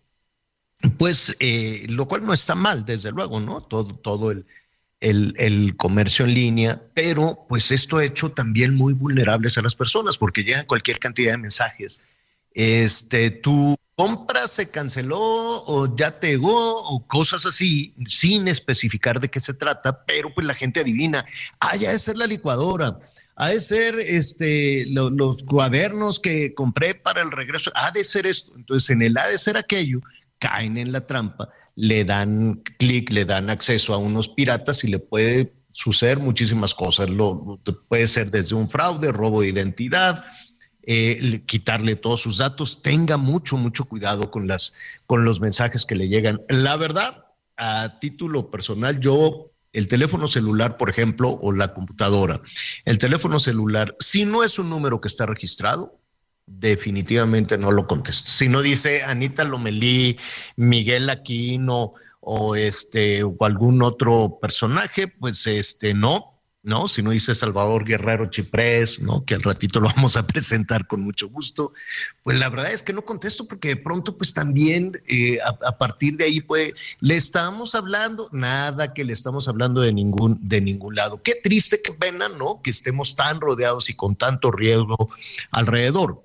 pues, 0.99 1.37
eh, 1.41 1.87
lo 1.89 2.07
cual 2.09 2.25
no 2.25 2.33
está 2.33 2.55
mal, 2.55 2.85
desde 2.85 3.11
luego, 3.11 3.41
¿no? 3.41 3.61
Todo, 3.61 3.95
todo 3.95 4.31
el, 4.31 4.47
el, 5.01 5.77
comercio 5.77 6.25
en 6.25 6.35
línea, 6.35 6.83
pero 6.95 7.47
pues 7.49 7.71
esto 7.71 7.99
ha 7.99 8.05
hecho 8.05 8.31
también 8.31 8.75
muy 8.75 8.95
vulnerables 8.95 9.59
a 9.59 9.63
las 9.63 9.75
personas 9.75 10.17
porque 10.17 10.45
llegan 10.45 10.67
cualquier 10.67 10.99
cantidad 10.99 11.33
de 11.33 11.39
mensajes. 11.39 12.01
Este, 12.53 13.31
tu 13.31 13.77
compra 13.97 14.49
se 14.49 14.71
canceló 14.71 15.21
o 15.21 15.95
ya 15.97 16.19
te 16.19 16.29
llegó 16.29 16.83
o 16.89 17.07
cosas 17.07 17.45
así, 17.47 17.95
sin 18.07 18.49
especificar 18.49 19.21
de 19.21 19.29
qué 19.29 19.41
se 19.41 19.55
trata, 19.55 20.05
pero 20.05 20.33
pues 20.33 20.47
la 20.47 20.55
gente 20.55 20.81
adivina, 20.81 21.27
ah, 21.61 21.77
ya 21.77 21.91
de 21.93 21.99
ser 21.99 22.17
la 22.17 22.27
licuadora, 22.27 22.99
ha 23.37 23.49
de 23.49 23.61
ser 23.61 23.97
este, 23.99 24.87
los 24.87 25.43
cuadernos 25.43 26.21
que 26.21 26.55
compré 26.55 26.95
para 26.95 27.23
el 27.23 27.31
regreso, 27.31 27.71
ha 27.75 27.91
de 27.91 28.05
ser 28.05 28.27
esto. 28.27 28.53
Entonces, 28.57 28.91
en 28.91 29.03
el 29.03 29.19
ha 29.19 29.29
de 29.29 29.39
ser 29.39 29.57
aquello, 29.57 30.01
caen 30.45 30.77
en 30.77 30.93
la 30.93 31.07
trampa, 31.07 31.49
le 31.75 32.05
dan 32.05 32.63
clic, 32.79 33.11
le 33.11 33.25
dan 33.25 33.49
acceso 33.49 33.95
a 33.95 33.97
unos 33.97 34.29
piratas 34.29 34.85
y 34.85 34.89
le 34.89 34.99
puede 34.99 35.55
suceder 35.73 36.19
muchísimas 36.19 36.75
cosas. 36.75 37.09
Puede 37.89 38.07
ser 38.07 38.31
desde 38.31 38.55
un 38.55 38.69
fraude, 38.69 39.11
robo 39.11 39.41
de 39.41 39.49
identidad, 39.49 40.23
eh, 40.83 41.43
quitarle 41.47 41.97
todos 41.97 42.21
sus 42.21 42.37
datos. 42.37 42.83
Tenga 42.83 43.17
mucho, 43.17 43.57
mucho 43.57 43.87
cuidado 43.87 44.31
con, 44.31 44.47
las, 44.47 44.75
con 45.07 45.25
los 45.25 45.41
mensajes 45.41 45.87
que 45.87 45.95
le 45.95 46.09
llegan. 46.09 46.43
La 46.51 46.77
verdad, 46.77 47.25
a 47.57 47.99
título 48.01 48.51
personal, 48.51 49.01
yo 49.01 49.51
el 49.73 49.89
teléfono 49.89 50.27
celular, 50.27 50.77
por 50.77 50.91
ejemplo, 50.91 51.39
o 51.41 51.53
la 51.53 51.73
computadora, 51.73 52.43
el 52.85 52.99
teléfono 52.99 53.41
celular, 53.41 53.97
si 53.99 54.27
no 54.27 54.45
es 54.45 54.59
un 54.59 54.69
número 54.69 55.01
que 55.01 55.09
está 55.09 55.25
registrado, 55.25 55.99
definitivamente 56.47 57.59
no 57.59 57.73
lo 57.73 57.87
contesto. 57.87 58.31
Si 58.31 58.49
no 58.49 58.63
dice 58.63 59.03
Anita 59.03 59.45
Lomelí, 59.45 60.19
Miguel 60.57 61.11
Aquino 61.11 61.95
o 62.21 62.57
este 62.57 63.23
o 63.23 63.37
algún 63.41 63.83
otro 63.83 64.39
personaje, 64.41 65.09
pues 65.09 65.47
este 65.47 65.95
no, 65.95 66.41
¿no? 66.63 66.89
Si 66.89 67.03
no 67.03 67.11
dice 67.11 67.35
Salvador 67.35 67.85
Guerrero 67.85 68.27
Chiprés, 68.27 69.01
¿no? 69.01 69.25
Que 69.25 69.35
al 69.35 69.43
ratito 69.43 69.81
lo 69.81 69.89
vamos 69.89 70.17
a 70.17 70.27
presentar 70.27 70.87
con 70.87 71.03
mucho 71.03 71.29
gusto. 71.29 71.73
Pues 72.23 72.39
la 72.39 72.49
verdad 72.49 72.73
es 72.73 72.83
que 72.83 72.95
no 72.95 73.05
contesto 73.05 73.47
porque 73.47 73.69
de 73.69 73.77
pronto 73.77 74.17
pues 74.17 74.33
también 74.33 74.93
eh, 75.07 75.39
a, 75.43 75.77
partir 75.77 76.17
de 76.17 76.25
ahí 76.25 76.41
pues 76.41 76.73
le 77.01 77.17
estamos 77.17 77.75
hablando, 77.75 78.29
nada 78.33 78.95
que 78.95 79.05
le 79.05 79.13
estamos 79.13 79.47
hablando 79.49 79.83
de 79.83 79.93
ningún, 79.93 80.39
de 80.41 80.63
ningún 80.63 80.95
lado. 80.95 81.23
Qué 81.23 81.35
triste, 81.43 81.81
qué 81.83 81.93
pena, 81.93 82.31
¿no? 82.31 82.63
Que 82.63 82.71
estemos 82.71 83.15
tan 83.15 83.41
rodeados 83.41 83.91
y 83.91 83.95
con 83.95 84.17
tanto 84.17 84.51
riesgo 84.51 85.11
alrededor 85.51 86.25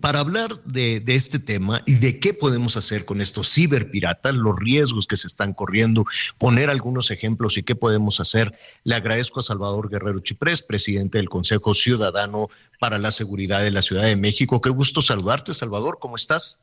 para 0.00 0.20
hablar 0.20 0.50
de, 0.64 1.02
este 1.06 1.38
tema 1.38 1.82
y 1.86 1.94
de 1.94 2.18
qué 2.18 2.34
podemos 2.34 2.76
hacer 2.76 3.04
con 3.04 3.20
estos 3.20 3.52
ciberpiratas, 3.52 4.34
los 4.34 4.58
riesgos 4.58 5.06
que 5.06 5.16
se 5.16 5.26
están 5.26 5.52
corriendo, 5.52 6.04
poner 6.38 6.70
algunos 6.70 7.10
ejemplos 7.10 7.56
y 7.58 7.62
qué 7.62 7.74
podemos 7.74 8.20
hacer, 8.20 8.52
le 8.84 8.94
agradezco 8.94 9.40
a 9.40 9.42
Salvador 9.42 9.90
Guerrero 9.90 10.20
Chiprés, 10.20 10.62
presidente 10.62 11.18
del 11.18 11.28
Consejo 11.28 11.74
Ciudadano 11.74 12.48
para 12.80 12.98
la 12.98 13.10
Seguridad 13.10 13.62
de 13.62 13.70
la 13.70 13.82
Ciudad 13.82 14.04
de 14.04 14.16
México. 14.16 14.60
Qué 14.60 14.70
gusto 14.70 15.02
saludarte, 15.02 15.54
Salvador, 15.54 15.98
¿cómo 16.00 16.16
estás? 16.16 16.60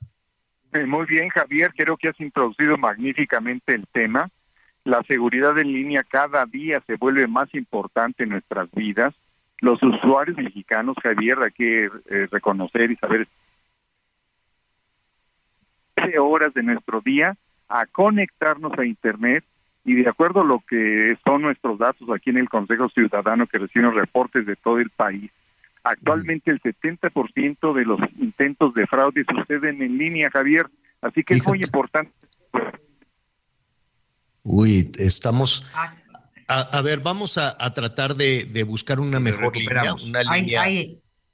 Eh, 0.73 0.85
muy 0.85 1.05
bien, 1.05 1.29
Javier, 1.29 1.71
creo 1.75 1.97
que 1.97 2.09
has 2.09 2.19
introducido 2.19 2.77
magníficamente 2.77 3.73
el 3.73 3.87
tema. 3.91 4.29
La 4.83 5.03
seguridad 5.03 5.57
en 5.57 5.73
línea 5.73 6.03
cada 6.03 6.45
día 6.45 6.81
se 6.87 6.95
vuelve 6.95 7.27
más 7.27 7.53
importante 7.53 8.23
en 8.23 8.29
nuestras 8.29 8.69
vidas 8.71 9.13
los 9.61 9.81
usuarios 9.83 10.37
mexicanos, 10.37 10.95
Javier, 11.01 11.39
hay 11.39 11.51
que 11.51 11.85
eh, 11.85 12.27
reconocer 12.31 12.91
y 12.91 12.95
saber 12.95 13.27
horas 16.19 16.53
de 16.53 16.63
nuestro 16.63 17.01
día 17.01 17.37
a 17.67 17.85
conectarnos 17.85 18.77
a 18.77 18.85
Internet 18.85 19.43
y 19.85 19.95
de 19.95 20.09
acuerdo 20.09 20.41
a 20.41 20.45
lo 20.45 20.63
que 20.67 21.17
son 21.23 21.41
nuestros 21.41 21.77
datos 21.77 22.09
aquí 22.09 22.31
en 22.31 22.37
el 22.37 22.49
Consejo 22.49 22.89
Ciudadano 22.89 23.47
que 23.47 23.59
reciben 23.59 23.93
reportes 23.93 24.45
de 24.45 24.55
todo 24.55 24.79
el 24.79 24.89
país, 24.89 25.31
actualmente 25.83 26.51
el 26.51 26.61
70% 26.61 27.73
de 27.73 27.85
los 27.85 27.99
intentos 28.17 28.73
de 28.73 28.87
fraude 28.87 29.23
suceden 29.23 29.81
en 29.81 29.97
línea, 29.97 30.29
Javier, 30.29 30.67
así 31.01 31.23
que 31.23 31.35
es 31.35 31.47
muy 31.47 31.61
importante. 31.61 32.11
Uy, 34.43 34.91
estamos 34.97 35.67
a, 36.49 36.81
ver, 36.81 36.99
vamos 36.99 37.37
a, 37.37 37.73
tratar 37.73 38.15
de, 38.15 38.63
buscar 38.67 38.99
una 38.99 39.19
mejor 39.19 39.55
línea, 39.55 39.93
una 39.93 40.23
línea, 40.23 40.63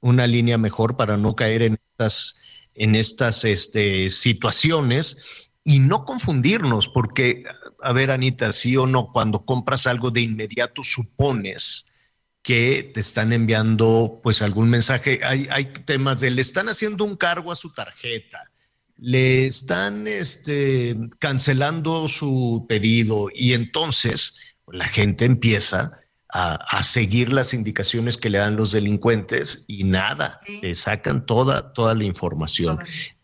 una 0.00 0.26
línea 0.26 0.58
mejor 0.58 0.96
para 0.96 1.16
no 1.16 1.34
caer 1.34 1.62
en 1.62 1.78
estas, 1.90 2.42
en 2.74 2.94
estas 2.94 3.44
este, 3.44 4.10
situaciones 4.10 5.16
y 5.64 5.78
no 5.78 6.04
confundirnos, 6.04 6.88
porque, 6.88 7.44
a 7.82 7.92
ver, 7.92 8.10
Anita, 8.10 8.52
sí 8.52 8.76
o 8.76 8.86
no, 8.86 9.10
cuando 9.10 9.44
compras 9.44 9.86
algo 9.86 10.10
de 10.10 10.20
inmediato 10.20 10.82
supones 10.84 11.86
que 12.42 12.90
te 12.94 13.00
están 13.00 13.32
enviando 13.32 14.20
pues 14.22 14.42
algún 14.42 14.68
mensaje. 14.68 15.20
Hay, 15.24 15.48
hay 15.50 15.64
temas 15.84 16.20
de 16.20 16.30
le 16.30 16.42
están 16.42 16.68
haciendo 16.68 17.04
un 17.04 17.16
cargo 17.16 17.50
a 17.50 17.56
su 17.56 17.72
tarjeta, 17.72 18.52
le 18.98 19.46
están 19.46 20.06
este, 20.06 20.96
cancelando 21.18 22.06
su 22.06 22.66
pedido 22.68 23.28
y 23.34 23.54
entonces 23.54 24.34
la 24.72 24.88
gente 24.88 25.24
empieza 25.24 26.00
a, 26.28 26.82
seguir 26.82 27.32
las 27.32 27.54
indicaciones 27.54 28.18
que 28.18 28.28
le 28.28 28.38
dan 28.38 28.56
los 28.56 28.72
delincuentes 28.72 29.64
y 29.68 29.84
nada, 29.84 30.40
le 30.46 30.74
sacan 30.74 31.24
toda, 31.24 31.72
toda 31.72 31.94
la 31.94 32.04
información. 32.04 32.78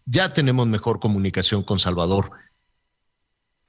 Ya 0.06 0.32
tenemos 0.32 0.66
mejor 0.66 0.98
comunicación 0.98 1.62
con 1.62 1.78
Salvador. 1.78 2.30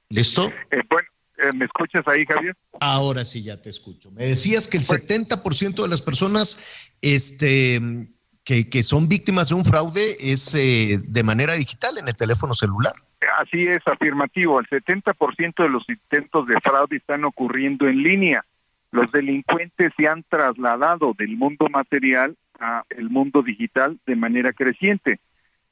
¿Listo? 0.08 0.50
Eh, 0.70 0.80
bueno, 0.88 1.08
eh, 1.38 1.52
¿me 1.52 1.66
escuchas 1.66 2.06
ahí, 2.08 2.24
Javier? 2.24 2.56
Ahora 2.80 3.24
sí, 3.24 3.42
ya 3.42 3.60
te 3.60 3.68
escucho. 3.68 4.10
Me 4.12 4.26
decías 4.26 4.66
que 4.66 4.78
el 4.78 4.84
70% 4.84 5.82
de 5.82 5.88
las 5.88 6.00
personas 6.00 6.58
este, 7.02 8.08
que, 8.44 8.70
que, 8.70 8.82
son 8.82 9.08
víctimas 9.08 9.50
de 9.50 9.56
un 9.56 9.64
fraude 9.64 10.16
es 10.20 10.54
eh, 10.54 11.00
de 11.02 11.22
manera 11.22 11.54
digital 11.54 11.98
en 11.98 12.08
el 12.08 12.16
teléfono 12.16 12.54
celular. 12.54 12.94
Así 13.38 13.66
es, 13.66 13.86
afirmativo. 13.86 14.60
El 14.60 14.66
70% 14.66 15.62
de 15.62 15.68
los 15.68 15.88
intentos 15.88 16.46
de 16.46 16.60
fraude 16.60 16.96
están 16.96 17.24
ocurriendo 17.24 17.88
en 17.88 18.02
línea. 18.02 18.44
Los 18.92 19.10
delincuentes 19.10 19.92
se 19.96 20.06
han 20.06 20.22
trasladado 20.22 21.14
del 21.18 21.36
mundo 21.36 21.68
material 21.68 22.36
a 22.60 22.84
el 22.90 23.10
mundo 23.10 23.42
digital 23.42 23.98
de 24.06 24.14
manera 24.14 24.52
creciente. 24.52 25.18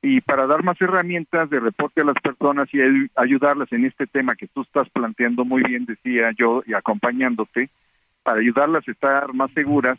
Y 0.03 0.21
para 0.21 0.49
dar 0.49 0.65
más 0.65 0.81
herramientas 0.81 1.49
de 1.51 1.61
reporte 1.61 2.01
a 2.01 2.05
las 2.05 2.17
personas 2.21 2.69
y 2.73 2.81
ayudarlas 3.15 3.71
en 3.73 3.85
este 3.85 4.09
tema 4.09 4.35
que 4.35 4.49
tú 4.49 4.63
estás 4.63 4.89
planteando 4.91 5.45
muy 5.45 5.63
bien, 5.63 5.85
decía 5.85 6.33
yo, 6.37 6.65
y 6.67 6.75
acompañándote, 6.75 7.71
para 8.25 8.41
ayudarlas 8.41 8.87
a 8.89 8.91
estar 8.91 9.33
más 9.33 9.53
seguras, 9.53 9.99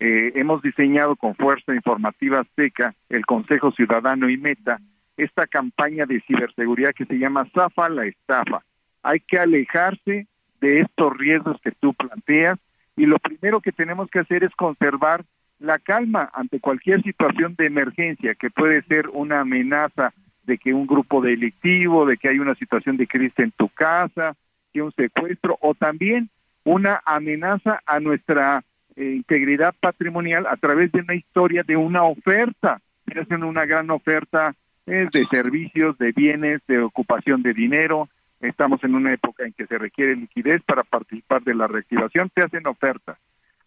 eh, 0.00 0.32
hemos 0.34 0.60
diseñado 0.60 1.16
con 1.16 1.34
Fuerza 1.34 1.74
Informativa 1.74 2.40
Azteca, 2.40 2.94
el 3.08 3.24
Consejo 3.24 3.72
Ciudadano 3.72 4.28
y 4.28 4.36
Meta, 4.36 4.78
esta 5.18 5.46
campaña 5.46 6.06
de 6.06 6.20
ciberseguridad 6.22 6.94
que 6.94 7.04
se 7.04 7.18
llama 7.18 7.48
Zafa 7.52 7.88
la 7.88 8.06
estafa. 8.06 8.62
Hay 9.02 9.20
que 9.20 9.38
alejarse 9.38 10.26
de 10.60 10.80
estos 10.80 11.16
riesgos 11.16 11.60
que 11.60 11.72
tú 11.72 11.92
planteas 11.92 12.58
y 12.96 13.06
lo 13.06 13.18
primero 13.18 13.60
que 13.60 13.72
tenemos 13.72 14.08
que 14.10 14.20
hacer 14.20 14.44
es 14.44 14.54
conservar 14.54 15.24
la 15.58 15.78
calma 15.78 16.30
ante 16.32 16.60
cualquier 16.60 17.02
situación 17.02 17.54
de 17.58 17.66
emergencia 17.66 18.34
que 18.34 18.48
puede 18.48 18.82
ser 18.82 19.08
una 19.08 19.40
amenaza 19.40 20.12
de 20.44 20.56
que 20.56 20.72
un 20.72 20.86
grupo 20.86 21.20
delictivo, 21.20 22.06
de 22.06 22.16
que 22.16 22.28
hay 22.28 22.38
una 22.38 22.54
situación 22.54 22.96
de 22.96 23.06
crisis 23.06 23.38
en 23.38 23.50
tu 23.52 23.68
casa, 23.68 24.34
que 24.72 24.82
un 24.82 24.92
secuestro 24.92 25.58
o 25.60 25.74
también 25.74 26.30
una 26.64 27.02
amenaza 27.04 27.80
a 27.86 27.98
nuestra 27.98 28.62
eh, 28.96 29.14
integridad 29.16 29.74
patrimonial 29.80 30.46
a 30.46 30.56
través 30.56 30.92
de 30.92 31.00
una 31.00 31.14
historia 31.14 31.62
de 31.64 31.76
una 31.76 32.04
oferta. 32.04 32.80
Hacen 33.20 33.42
una 33.42 33.64
gran 33.64 33.90
oferta 33.90 34.54
eh, 34.88 35.08
de 35.12 35.26
servicios, 35.26 35.96
de 35.98 36.12
bienes, 36.12 36.60
de 36.66 36.80
ocupación 36.80 37.42
de 37.42 37.54
dinero. 37.54 38.08
Estamos 38.40 38.82
en 38.84 38.94
una 38.94 39.12
época 39.12 39.44
en 39.44 39.52
que 39.52 39.66
se 39.66 39.78
requiere 39.78 40.16
liquidez 40.16 40.62
para 40.62 40.82
participar 40.84 41.42
de 41.42 41.54
la 41.54 41.66
reactivación. 41.66 42.30
Te 42.30 42.42
hacen 42.42 42.66
ofertas 42.66 43.18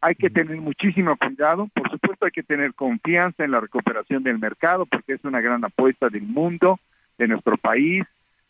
hay 0.01 0.15
que 0.15 0.31
tener 0.31 0.59
muchísimo 0.59 1.15
cuidado, 1.15 1.67
por 1.73 1.89
supuesto 1.91 2.25
hay 2.25 2.31
que 2.31 2.41
tener 2.41 2.73
confianza 2.73 3.45
en 3.45 3.51
la 3.51 3.59
recuperación 3.59 4.23
del 4.23 4.39
mercado 4.39 4.87
porque 4.87 5.13
es 5.13 5.23
una 5.23 5.41
gran 5.41 5.63
apuesta 5.63 6.09
del 6.09 6.23
mundo, 6.23 6.79
de 7.19 7.27
nuestro 7.27 7.55
país, 7.57 8.03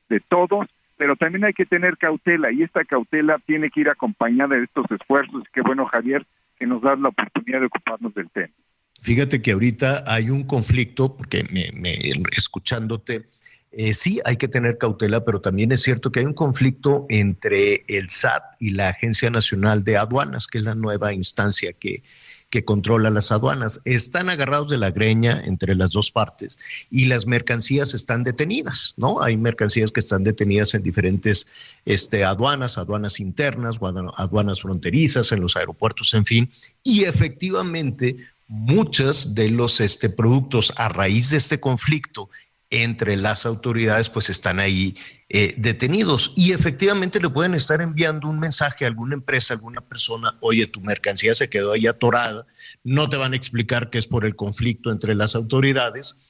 de 0.08 0.22
todos, 0.22 0.68
pero 0.96 1.18
también 1.18 1.44
hay 1.44 1.54
que 1.54 1.66
tener 1.66 1.98
cautela 1.98 2.52
y 2.52 2.64
esta 2.64 2.86
cautela 2.86 3.38
tiene 3.46 3.70
que 3.70 3.82
ir 3.82 3.90
acompañada 3.90 4.56
de 4.56 4.64
estos 4.64 4.86
esfuerzos. 4.92 5.44
Qué 5.52 5.62
bueno, 5.62 5.86
Javier, 5.88 6.26
que 6.58 6.66
nos 6.66 6.82
das 6.82 6.98
la 7.00 7.10
oportunidad 7.10 7.60
de 7.60 7.66
ocuparnos 7.66 8.14
del 8.14 8.30
tema. 8.30 8.54
Fíjate 9.02 9.42
que 9.42 9.52
ahorita 9.52 10.04
hay 10.08 10.30
un 10.30 10.44
conflicto, 10.44 11.16
porque 11.16 11.44
me, 11.50 11.94
escuchándote, 12.38 13.28
eh, 13.72 13.94
sí, 13.94 14.20
hay 14.26 14.38
que 14.38 14.48
tener 14.48 14.78
cautela, 14.78 15.26
pero 15.26 15.42
también 15.42 15.72
es 15.72 15.82
cierto 15.82 16.12
que 16.12 16.20
hay 16.20 16.26
un 16.26 16.34
conflicto 16.34 17.06
entre 17.10 17.84
el 17.88 18.10
SAT 18.10 18.44
y 18.60 18.72
la 18.72 18.90
Agencia 18.90 19.30
Nacional 19.30 19.84
de 19.84 19.98
Aduanas, 19.98 20.46
que 20.46 20.60
es 20.60 20.64
la 20.64 20.76
nueva 20.76 21.14
instancia 21.14 21.74
que, 21.74 22.04
que 22.52 22.66
controla 22.66 23.10
las 23.10 23.32
aduanas. 23.32 23.82
Están 23.86 24.30
agarrados 24.30 24.70
de 24.70 24.78
la 24.78 24.92
greña 24.92 25.42
entre 25.46 25.74
las 25.74 25.92
dos 25.92 26.12
partes 26.12 26.60
y 26.92 27.06
las 27.06 27.26
mercancías 27.26 27.96
están 27.96 28.24
detenidas, 28.24 28.94
¿no? 28.98 29.22
Hay 29.24 29.38
mercancías 29.38 29.92
que 29.92 30.02
están 30.02 30.24
detenidas 30.24 30.76
en 30.76 30.84
diferentes 30.84 31.48
este, 31.86 32.26
aduanas, 32.26 32.78
aduanas 32.78 33.20
internas, 33.20 33.78
aduanas 34.18 34.62
fronterizas, 34.62 35.32
en 35.32 35.40
los 35.40 35.56
aeropuertos, 35.56 36.14
en 36.14 36.26
fin. 36.26 36.52
Y 36.84 37.06
efectivamente, 37.06 38.18
muchos 38.52 39.34
de 39.34 39.50
los 39.50 39.80
este, 39.80 40.10
productos 40.10 40.74
a 40.76 40.90
raíz 40.90 41.30
de 41.30 41.38
este 41.38 41.62
conflicto 41.62 42.30
entre 42.70 43.16
las 43.16 43.46
autoridades, 43.46 44.10
pues 44.10 44.30
están 44.30 44.60
ahí 44.60 44.96
eh, 45.30 45.56
detenidos 45.58 46.34
y 46.36 46.52
efectivamente 46.52 47.22
le 47.22 47.30
pueden 47.30 47.54
estar 47.54 47.80
enviando 47.80 48.28
un 48.28 48.40
mensaje 48.40 48.84
a 48.84 48.90
alguna 48.90 49.16
empresa, 49.16 49.54
a 49.54 49.58
alguna 49.58 49.80
persona, 49.80 50.38
oye, 50.42 50.68
tu 50.68 50.82
mercancía 50.82 51.34
se 51.34 51.50
quedó 51.50 51.72
ahí 51.72 51.88
atorada, 51.88 52.46
no 52.84 53.08
te 53.08 53.16
van 53.16 53.32
a 53.32 53.38
explicar 53.38 53.90
que 53.90 53.98
es 53.98 54.08
por 54.08 54.26
el 54.26 54.36
conflicto 54.36 54.92
entre 54.92 55.16
las 55.16 55.34
autoridades. 55.34 56.22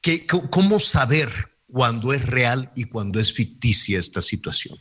¿Qué, 0.00 0.26
¿Cómo 0.26 0.80
saber 0.80 1.28
cuándo 1.70 2.12
es 2.12 2.28
real 2.28 2.72
y 2.74 2.84
cuándo 2.84 3.20
es 3.20 3.32
ficticia 3.32 4.00
esta 4.00 4.20
situación? 4.20 4.78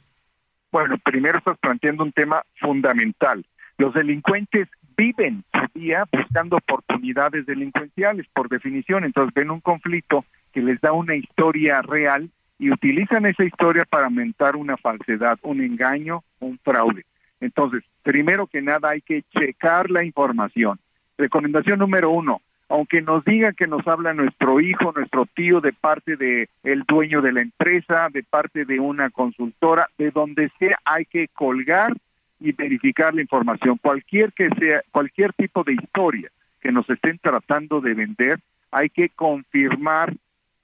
Bueno, 0.71 0.97
primero 1.05 1.37
estás 1.37 1.59
planteando 1.59 2.03
un 2.03 2.11
tema 2.11 2.43
fundamental. 2.59 3.45
Los 3.77 3.93
delincuentes 3.93 4.67
viven 4.97 5.43
su 5.53 5.79
día 5.79 6.05
buscando 6.11 6.57
oportunidades 6.57 7.45
delincuenciales, 7.45 8.25
por 8.33 8.49
definición, 8.49 9.03
entonces 9.03 9.33
ven 9.33 9.51
un 9.51 9.61
conflicto 9.61 10.25
que 10.51 10.61
les 10.61 10.81
da 10.81 10.91
una 10.91 11.15
historia 11.15 11.81
real 11.81 12.29
y 12.59 12.71
utilizan 12.71 13.25
esa 13.27 13.43
historia 13.43 13.85
para 13.85 14.05
aumentar 14.05 14.55
una 14.55 14.75
falsedad, 14.77 15.37
un 15.43 15.61
engaño, 15.61 16.23
un 16.39 16.57
fraude. 16.63 17.05
Entonces, 17.39 17.83
primero 18.01 18.47
que 18.47 18.61
nada 18.61 18.89
hay 18.89 19.01
que 19.01 19.23
checar 19.37 19.91
la 19.91 20.03
información. 20.03 20.79
Recomendación 21.17 21.79
número 21.79 22.09
uno, 22.09 22.41
aunque 22.69 23.01
nos 23.01 23.23
digan 23.23 23.53
que 23.53 23.67
nos 23.67 23.87
habla 23.87 24.13
nuestro 24.13 24.59
hijo, 24.59 24.91
nuestro 24.91 25.27
tío, 25.35 25.61
de 25.61 25.73
parte 25.73 26.17
de 26.17 26.49
el 26.63 26.83
dueño 26.83 27.21
de 27.21 27.31
la 27.31 27.41
empresa, 27.41 28.09
de 28.11 28.23
parte 28.23 28.65
de 28.65 28.79
una 28.79 29.09
consultora, 29.11 29.87
de 29.97 30.11
donde 30.11 30.51
sea, 30.59 30.79
hay 30.83 31.05
que 31.05 31.27
colgar 31.29 31.93
y 32.39 32.51
verificar 32.51 33.13
la 33.13 33.21
información. 33.21 33.77
Cualquier 33.77 34.33
que 34.33 34.49
sea, 34.59 34.81
cualquier 34.91 35.33
tipo 35.33 35.63
de 35.63 35.73
historia 35.73 36.29
que 36.61 36.71
nos 36.71 36.89
estén 36.89 37.19
tratando 37.19 37.81
de 37.81 37.93
vender, 37.93 38.39
hay 38.71 38.89
que 38.89 39.09
confirmar 39.09 40.13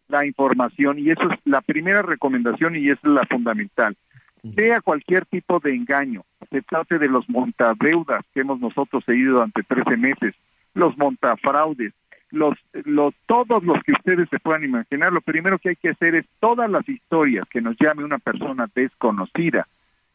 la 0.07 0.25
información 0.25 0.99
y 0.99 1.09
eso 1.09 1.31
es 1.31 1.39
la 1.45 1.61
primera 1.61 2.01
recomendación 2.01 2.75
y 2.75 2.89
es 2.89 2.99
la 3.03 3.25
fundamental. 3.25 3.95
Sea 4.55 4.81
cualquier 4.81 5.25
tipo 5.25 5.59
de 5.59 5.73
engaño, 5.73 6.25
se 6.51 6.61
trate 6.61 6.99
de 6.99 7.07
los 7.07 7.27
montadeudas 7.29 8.25
que 8.33 8.41
hemos 8.41 8.59
nosotros 8.59 9.03
seguido 9.05 9.35
durante 9.35 9.63
13 9.63 9.95
meses, 9.95 10.35
los 10.73 10.97
montafraudes, 10.97 11.93
los, 12.29 12.57
los, 12.83 13.13
todos 13.25 13.63
los 13.63 13.81
que 13.83 13.93
ustedes 13.93 14.27
se 14.29 14.39
puedan 14.39 14.65
imaginar, 14.65 15.13
lo 15.13 15.21
primero 15.21 15.59
que 15.59 15.69
hay 15.69 15.75
que 15.77 15.89
hacer 15.89 16.15
es 16.15 16.25
todas 16.39 16.69
las 16.69 16.87
historias 16.89 17.47
que 17.47 17.61
nos 17.61 17.77
llame 17.79 18.03
una 18.03 18.19
persona 18.19 18.67
desconocida, 18.75 19.67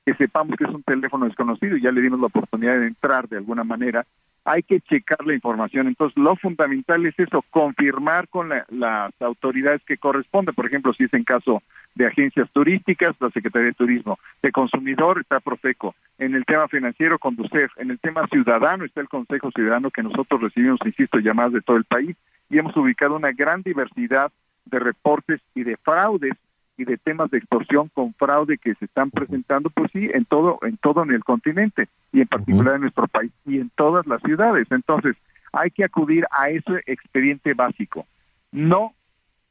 que 0.09 0.14
sepamos 0.14 0.56
que 0.56 0.64
es 0.64 0.70
un 0.70 0.82
teléfono 0.82 1.26
desconocido 1.26 1.76
y 1.76 1.82
ya 1.82 1.93
le 1.93 2.01
dimos 2.01 2.18
la 2.18 2.28
oportunidad 2.28 2.80
de 2.80 2.86
entrar 2.86 3.28
de 3.28 3.36
alguna 3.36 3.62
manera, 3.62 4.06
hay 4.43 4.62
que 4.62 4.80
checar 4.80 5.18
la 5.26 5.35
información. 5.35 5.86
Entonces, 5.86 6.16
lo 6.16 6.35
fundamental 6.36 7.05
es 7.05 7.12
eso, 7.18 7.44
confirmar 7.51 8.26
con 8.28 8.48
las 8.48 9.12
autoridades 9.20 9.82
que 9.85 9.98
corresponden. 9.98 10.55
Por 10.55 10.64
ejemplo, 10.64 10.94
si 10.94 11.05
es 11.05 11.12
en 11.12 11.24
caso 11.24 11.62
de 11.94 12.06
agencias 12.06 12.48
turísticas, 12.52 13.16
la 13.20 13.28
Secretaría 13.28 13.68
de 13.68 13.74
Turismo. 13.74 14.18
De 14.40 14.51
consumidor 14.51 15.20
está 15.20 15.40
Profeco. 15.40 15.94
En 16.16 16.35
el 16.35 16.47
tema 16.47 16.68
financiero, 16.68 17.18
Conducef. 17.18 17.70
En 17.76 17.90
el 17.90 17.98
tema 17.98 18.26
ciudadano 18.28 18.86
está 18.86 19.02
el 19.02 19.10
Consejo 19.10 19.51
Ciudadano 19.51 19.90
que 19.90 20.02
nosotros 20.02 20.40
recibimos, 20.40 20.80
insisto, 20.86 21.18
llamadas 21.18 21.52
de 21.52 21.60
todo 21.60 21.76
el 21.76 21.85
país 21.85 22.16
y 22.48 22.56
hemos 22.56 22.74
ubicado 22.78 23.14
una 23.14 23.32
gran 23.32 23.60
diversidad 23.60 24.32
de 24.64 24.78
reportes 24.78 25.43
y 25.55 25.64
de 25.64 25.76
fraudes 25.76 26.32
y 26.78 26.84
de 26.84 26.96
temas 26.96 27.30
de 27.30 27.38
extorsión 27.38 27.88
con 27.92 28.14
fraude 28.14 28.56
que 28.56 28.74
se 28.76 28.84
están 28.84 29.10
presentando, 29.10 29.68
pues 29.68 29.90
sí, 29.92 30.09
en 30.14 30.24
todo, 30.24 30.60
en 30.62 30.76
todo 30.78 31.02
en 31.02 31.10
el 31.10 31.24
continente 31.24 31.88
y 32.12 32.20
en 32.20 32.28
particular 32.28 32.76
en 32.76 32.82
nuestro 32.82 33.09
país 33.09 33.32
y 33.44 33.59
en 33.59 33.68
todas 33.70 34.06
las 34.06 34.22
ciudades. 34.22 34.68
Entonces, 34.70 35.16
hay 35.52 35.70
que 35.72 35.84
acudir 35.84 36.24
a 36.30 36.50
ese 36.50 36.82
expediente 36.86 37.52
básico. 37.52 38.06
No 38.52 38.94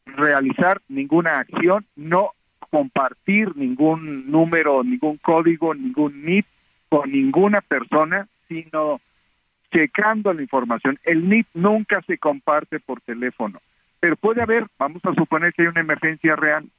realizar 0.06 0.82
ninguna 0.88 1.40
acción, 1.40 1.86
no 1.98 2.32
compartir 2.70 3.56
ningún 3.58 4.32
número, 4.32 4.84
ningún 4.84 5.18
código, 5.18 5.74
ningún 5.74 6.24
NIP 6.24 6.45
con 6.90 7.12
ninguna 7.12 7.60
persona, 7.60 8.28
sino 8.48 9.02
checando 9.72 10.34
la 10.34 10.41
información. 10.41 10.98
El 11.04 11.28
NIP 11.28 11.48
nunca 11.54 12.02
se 12.04 12.18
comparte 12.18 12.80
por 12.80 13.02
teléfono, 13.02 13.60
pero 13.99 14.16
puede 14.16 14.41
haber, 14.41 14.68
vamos 14.80 15.04
a 15.04 15.14
suponer 15.14 15.54
que 15.54 15.64
hay 15.64 15.68
una 15.68 15.82
emergencia 15.82 16.38
real, 16.38 16.70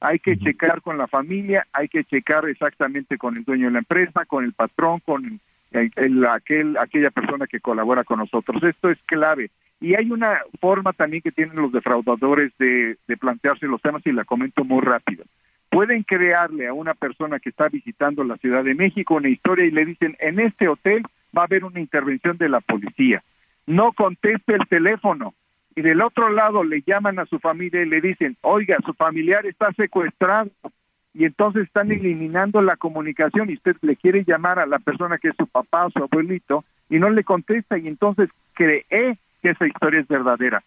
hay 0.00 0.18
que 0.18 0.38
checar 0.38 0.82
con 0.82 0.98
la 0.98 1.06
familia, 1.06 1.66
hay 1.72 1.88
que 1.88 2.04
checar 2.04 2.48
exactamente 2.48 3.18
con 3.18 3.36
el 3.36 3.44
dueño 3.44 3.66
de 3.66 3.72
la 3.72 3.78
empresa, 3.80 4.24
con 4.26 4.44
el 4.44 4.52
patrón, 4.52 5.00
con 5.00 5.40
el, 5.72 6.26
aquel, 6.26 6.76
aquella 6.76 7.10
persona 7.10 7.46
que 7.46 7.60
colabora 7.60 8.04
con 8.04 8.18
nosotros. 8.18 8.62
Esto 8.62 8.90
es 8.90 8.98
clave. 9.06 9.50
Y 9.80 9.94
hay 9.94 10.10
una 10.10 10.40
forma 10.60 10.92
también 10.92 11.22
que 11.22 11.32
tienen 11.32 11.56
los 11.56 11.72
defraudadores 11.72 12.52
de, 12.58 12.96
de 13.06 13.16
plantearse 13.16 13.66
los 13.66 13.82
temas 13.82 14.02
y 14.06 14.12
la 14.12 14.24
comento 14.24 14.64
muy 14.64 14.82
rápido. 14.82 15.24
Pueden 15.70 16.02
crearle 16.02 16.66
a 16.66 16.72
una 16.72 16.94
persona 16.94 17.38
que 17.38 17.50
está 17.50 17.68
visitando 17.68 18.24
la 18.24 18.38
Ciudad 18.38 18.64
de 18.64 18.74
México 18.74 19.14
una 19.14 19.28
historia 19.28 19.66
y 19.66 19.70
le 19.70 19.84
dicen, 19.84 20.16
en 20.18 20.40
este 20.40 20.68
hotel 20.68 21.02
va 21.36 21.42
a 21.42 21.44
haber 21.44 21.64
una 21.64 21.80
intervención 21.80 22.38
de 22.38 22.48
la 22.48 22.60
policía. 22.60 23.22
No 23.66 23.92
conteste 23.92 24.54
el 24.54 24.66
teléno, 24.66 25.34
y 25.78 25.80
del 25.80 26.02
otro 26.02 26.28
lado 26.30 26.64
le 26.64 26.82
llaman 26.84 27.20
a 27.20 27.26
su 27.26 27.38
familia 27.38 27.82
y 27.82 27.88
le 27.88 28.00
dicen, 28.00 28.36
oiga, 28.40 28.78
su 28.84 28.94
familiar 28.94 29.46
está 29.46 29.72
secuestrado 29.74 30.50
y 31.14 31.24
entonces 31.24 31.68
están 31.68 31.92
eliminando 31.92 32.60
la 32.62 32.76
comunicación 32.76 33.48
y 33.48 33.54
usted 33.54 33.76
le 33.82 33.94
quiere 33.94 34.24
llamar 34.24 34.58
a 34.58 34.66
la 34.66 34.80
persona 34.80 35.18
que 35.18 35.28
es 35.28 35.36
su 35.38 35.46
papá 35.46 35.86
o 35.86 35.90
su 35.90 36.02
abuelito 36.02 36.64
y 36.90 36.98
no 36.98 37.10
le 37.10 37.22
contesta 37.22 37.78
y 37.78 37.86
entonces 37.86 38.28
cree 38.54 38.86
que 38.90 39.50
esa 39.50 39.68
historia 39.68 40.00
es 40.00 40.08
verdadera. 40.08 40.64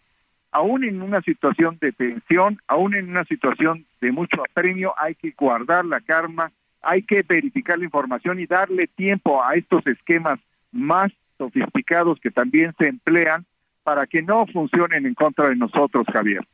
Aún 0.54 0.86
en 0.86 1.02
una 1.02 1.20
situación 1.24 1.78
de 1.82 1.92
tensión, 1.92 2.62
aún 2.68 2.96
en 2.96 3.10
una 3.10 3.26
situación 3.26 3.86
de 4.00 4.14
mucho 4.14 4.42
apremio, 4.50 4.94
hay 4.98 5.16
que 5.16 5.32
guardar 5.32 5.84
la 5.84 6.00
calma 6.00 6.54
hay 6.82 7.04
que 7.04 7.22
verificar 7.22 7.78
la 7.78 7.86
información 7.86 8.40
y 8.40 8.48
darle 8.48 8.88
tiempo 8.88 9.44
a 9.44 9.56
estos 9.56 9.86
esquemas 9.86 10.40
más 10.72 11.12
sofisticados 11.38 12.20
que 12.20 12.32
también 12.32 12.74
se 12.78 12.88
emplean 12.88 13.46
para 13.84 14.08
que 14.08 14.22
no 14.22 14.46
funcionen 14.48 15.06
en 15.06 15.14
contra 15.14 15.50
de 15.50 15.56
nosotros, 15.56 16.06
Javier. 16.12 16.48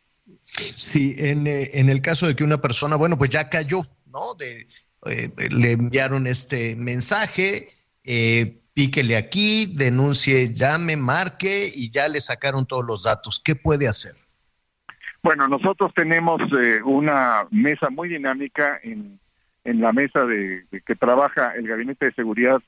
Sí, 0.46 1.16
en, 1.18 1.48
eh, 1.48 1.70
en 1.74 1.90
el 1.90 2.02
caso 2.02 2.28
de 2.28 2.36
que 2.36 2.44
una 2.44 2.60
persona, 2.60 2.96
bueno, 2.96 3.18
pues 3.18 3.30
ya 3.30 3.50
cayó, 3.50 3.82
¿no? 4.06 4.34
De, 4.36 4.68
eh, 5.06 5.32
le 5.52 5.72
enviaron 5.74 6.28
este 6.28 6.76
mensaje, 6.76 7.70
eh, 8.04 8.60
píquele 8.74 9.16
aquí, 9.16 9.74
denuncie, 9.76 10.54
llame, 10.54 10.98
marque 10.98 11.70
y 11.74 11.90
ya 11.92 12.08
le 12.08 12.20
sacaron 12.22 12.66
todos 12.66 12.86
los 12.86 13.04
datos. 13.04 13.42
¿Qué 13.44 13.56
puede 13.56 13.88
hacer? 13.88 14.14
Bueno, 15.24 15.48
nosotros 15.48 15.92
tenemos 15.96 16.42
eh, 16.60 16.82
una 16.84 17.48
mesa 17.52 17.90
muy 17.90 18.10
dinámica 18.10 18.80
en, 18.84 19.20
en 19.64 19.82
la 19.82 19.92
mesa 19.92 20.26
de, 20.26 20.66
que 20.86 20.96
trabaja 20.96 21.54
el 21.56 21.68
Gabinete 21.68 22.06
de 22.06 22.14
Seguridad 22.14 22.62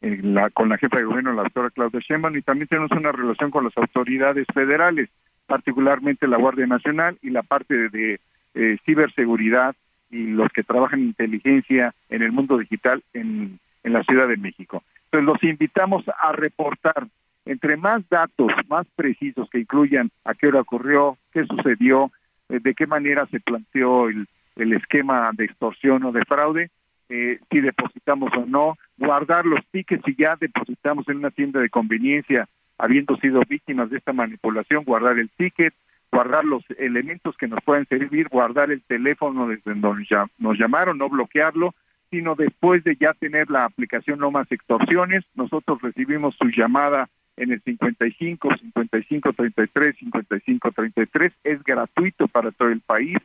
la, 0.00 0.50
con 0.50 0.68
la 0.68 0.78
jefa 0.78 0.98
de 0.98 1.04
gobierno, 1.04 1.32
la 1.32 1.44
doctora 1.44 1.70
Claudia 1.70 2.00
Sheinbaum, 2.00 2.36
y 2.36 2.42
también 2.42 2.68
tenemos 2.68 2.90
una 2.92 3.12
relación 3.12 3.50
con 3.50 3.64
las 3.64 3.76
autoridades 3.76 4.46
federales, 4.52 5.08
particularmente 5.46 6.26
la 6.26 6.36
Guardia 6.36 6.66
Nacional 6.66 7.18
y 7.22 7.30
la 7.30 7.42
parte 7.42 7.74
de, 7.74 7.88
de 7.88 8.20
eh, 8.54 8.78
ciberseguridad 8.84 9.74
y 10.10 10.28
los 10.28 10.50
que 10.52 10.62
trabajan 10.62 11.00
en 11.00 11.06
inteligencia 11.06 11.94
en 12.08 12.22
el 12.22 12.32
mundo 12.32 12.58
digital 12.58 13.02
en, 13.12 13.58
en 13.82 13.92
la 13.92 14.02
Ciudad 14.04 14.28
de 14.28 14.36
México. 14.36 14.82
Entonces 15.06 15.26
los 15.26 15.42
invitamos 15.42 16.04
a 16.08 16.32
reportar 16.32 17.06
entre 17.46 17.76
más 17.76 18.06
datos 18.08 18.50
más 18.68 18.86
precisos 18.96 19.48
que 19.50 19.60
incluyan 19.60 20.10
a 20.24 20.34
qué 20.34 20.48
hora 20.48 20.60
ocurrió, 20.60 21.16
qué 21.32 21.46
sucedió, 21.46 22.10
eh, 22.48 22.58
de 22.60 22.74
qué 22.74 22.86
manera 22.86 23.26
se 23.26 23.40
planteó 23.40 24.08
el, 24.08 24.26
el, 24.56 24.72
esquema 24.72 25.30
de 25.32 25.44
extorsión 25.44 26.02
o 26.04 26.12
de 26.12 26.24
fraude, 26.24 26.70
eh, 27.08 27.38
si 27.50 27.60
depositamos 27.60 28.32
o 28.36 28.46
no, 28.46 28.76
guardar 28.98 29.46
los 29.46 29.60
tickets 29.70 30.02
si 30.04 30.14
ya 30.16 30.36
depositamos 30.36 31.08
en 31.08 31.18
una 31.18 31.30
tienda 31.30 31.60
de 31.60 31.70
conveniencia 31.70 32.48
habiendo 32.78 33.16
sido 33.16 33.40
víctimas 33.48 33.90
de 33.90 33.98
esta 33.98 34.12
manipulación, 34.12 34.84
guardar 34.84 35.18
el 35.18 35.30
ticket, 35.30 35.74
guardar 36.12 36.44
los 36.44 36.62
elementos 36.78 37.36
que 37.36 37.48
nos 37.48 37.62
pueden 37.64 37.86
servir, 37.86 38.28
guardar 38.28 38.70
el 38.70 38.82
teléfono 38.82 39.48
desde 39.48 39.74
donde 39.74 40.06
nos 40.38 40.58
llamaron, 40.58 40.98
no 40.98 41.08
bloquearlo, 41.08 41.74
sino 42.10 42.34
después 42.34 42.84
de 42.84 42.96
ya 42.96 43.14
tener 43.14 43.50
la 43.50 43.64
aplicación 43.64 44.18
no 44.18 44.30
más 44.30 44.50
extorsiones, 44.52 45.24
nosotros 45.34 45.80
recibimos 45.82 46.36
su 46.36 46.48
llamada 46.48 47.08
en 47.36 47.52
el 47.52 47.60
55 47.62 48.48
55 48.56 49.32
33 49.32 49.96
55 49.98 50.72
33 50.72 51.32
es 51.44 51.62
gratuito 51.64 52.28
para 52.28 52.50
todo 52.52 52.68
el 52.68 52.80
país. 52.80 53.18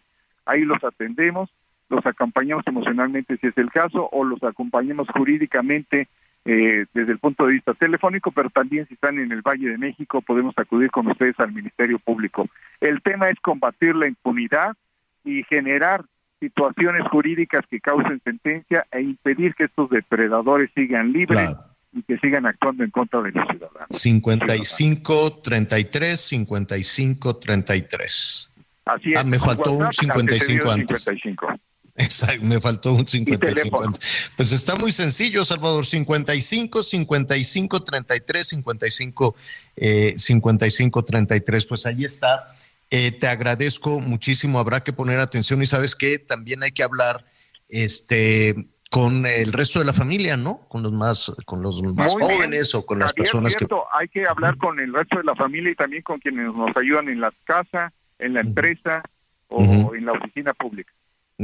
Ahí 0.46 0.64
los 0.64 0.84
atendemos 0.84 1.50
los 1.92 2.06
acompañamos 2.06 2.66
emocionalmente 2.66 3.38
si 3.38 3.48
es 3.48 3.58
el 3.58 3.70
caso 3.70 4.10
o 4.12 4.24
los 4.24 4.42
acompañamos 4.44 5.08
jurídicamente 5.10 6.08
eh, 6.46 6.86
desde 6.94 7.12
el 7.12 7.20
punto 7.20 7.46
de 7.46 7.54
vista 7.54 7.74
telefónico 7.74 8.32
pero 8.32 8.50
también 8.50 8.88
si 8.88 8.96
están 8.96 9.20
en 9.20 9.32
el 9.32 9.42
Valle 9.42 9.70
de 9.70 9.78
México 9.78 10.22
podemos 10.22 10.58
acudir 10.58 10.90
con 10.90 11.08
ustedes 11.08 11.40
al 11.40 11.52
Ministerio 11.52 12.00
Público 12.00 12.48
el 12.80 13.02
tema 13.02 13.30
es 13.30 13.40
combatir 13.40 13.96
la 13.96 14.08
impunidad 14.08 14.76
y 15.24 15.44
generar 15.44 16.04
situaciones 16.40 17.08
jurídicas 17.10 17.64
que 17.70 17.80
causen 17.80 18.20
sentencia 18.24 18.86
e 18.92 19.02
impedir 19.02 19.54
que 19.54 19.66
estos 19.66 19.90
depredadores 19.92 20.72
sigan 20.74 21.14
libres 21.14 21.56
y 21.94 22.02
que 22.04 22.18
sigan 22.18 22.46
actuando 22.46 22.84
en 22.84 22.90
contra 22.90 23.22
de 23.22 23.32
los 23.32 23.48
ciudadanos. 23.48 23.88
55 23.90 25.42
33 25.44 26.20
55 26.20 27.38
33. 27.38 28.52
Así 28.86 29.14
es. 29.14 29.20
Ah, 29.20 29.24
me 29.24 29.38
faltó 29.38 29.72
un 29.72 29.92
55 29.92 30.72
antes. 30.72 31.04
55. 31.04 31.54
Exacto, 31.96 32.46
me 32.46 32.60
faltó 32.60 32.94
un 32.94 33.06
55 33.06 33.84
antes. 33.84 34.32
Pues 34.38 34.52
está 34.52 34.76
muy 34.76 34.92
sencillo, 34.92 35.44
Salvador. 35.44 35.86
55 35.86 36.84
55 36.84 37.84
33 37.84 38.48
55 38.48 39.36
eh, 39.76 40.14
55 40.18 41.06
33. 41.06 41.66
Pues 41.66 41.86
ahí 41.86 42.06
está. 42.06 42.56
Eh, 42.90 43.12
te 43.12 43.28
agradezco 43.28 44.00
muchísimo. 44.00 44.60
Habrá 44.60 44.84
que 44.84 44.94
poner 44.94 45.20
atención 45.20 45.62
y 45.62 45.66
sabes 45.66 45.96
que 45.96 46.20
también 46.20 46.64
hay 46.64 46.72
que 46.72 46.84
hablar 46.84 47.26
este 47.68 48.56
con 48.90 49.26
el 49.26 49.54
resto 49.54 49.80
de 49.80 49.86
la 49.86 49.94
familia, 49.94 50.36
¿no? 50.36 50.68
Con 50.68 50.84
los 50.84 50.92
más, 50.92 51.34
con 51.46 51.62
los 51.62 51.82
más 51.94 52.12
jóvenes 52.12 52.76
o 52.76 52.86
con 52.86 53.00
las 53.00 53.14
personas 53.14 53.56
que. 53.56 53.66
Hay 53.94 54.10
que 54.10 54.28
hablar 54.28 54.58
con 54.58 54.80
el 54.80 54.94
resto 54.94 55.18
de 55.18 55.24
la 55.24 55.36
familia 55.36 55.72
y 55.72 55.76
también 55.76 56.04
con 56.04 56.20
quienes 56.20 56.54
nos 56.54 56.76
ayudan 56.76 57.08
en 57.08 57.22
la 57.22 57.34
casa, 57.46 57.94
en 58.20 58.34
la 58.34 58.42
empresa 58.42 59.02
o 59.48 59.96
en 59.96 60.06
la 60.06 60.12
oficina 60.12 60.54
pública. 60.54 60.92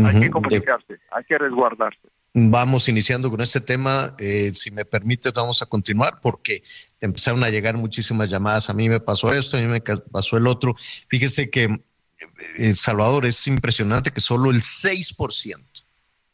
Hay 0.05 0.19
que 0.19 0.29
comunicarse, 0.29 0.99
hay 1.11 1.23
que 1.23 1.37
resguardarse. 1.37 2.07
Vamos 2.33 2.87
iniciando 2.87 3.29
con 3.29 3.41
este 3.41 3.61
tema. 3.61 4.15
Eh, 4.19 4.51
si 4.53 4.69
me 4.69 4.85
permite, 4.85 5.31
vamos 5.31 5.61
a 5.61 5.65
continuar 5.65 6.19
porque 6.21 6.63
empezaron 7.01 7.43
a 7.43 7.49
llegar 7.49 7.75
muchísimas 7.77 8.29
llamadas. 8.29 8.69
A 8.69 8.73
mí 8.73 8.89
me 8.89 8.99
pasó 8.99 9.33
esto, 9.33 9.57
a 9.57 9.59
mí 9.59 9.67
me 9.67 9.81
pasó 9.81 10.37
el 10.37 10.45
otro. 10.45 10.75
Fíjese 11.07 11.49
que 11.49 11.81
eh, 12.57 12.73
Salvador 12.75 13.25
es 13.25 13.47
impresionante 13.47 14.11
que 14.11 14.21
solo 14.21 14.51
el 14.51 14.61
6% 14.61 15.63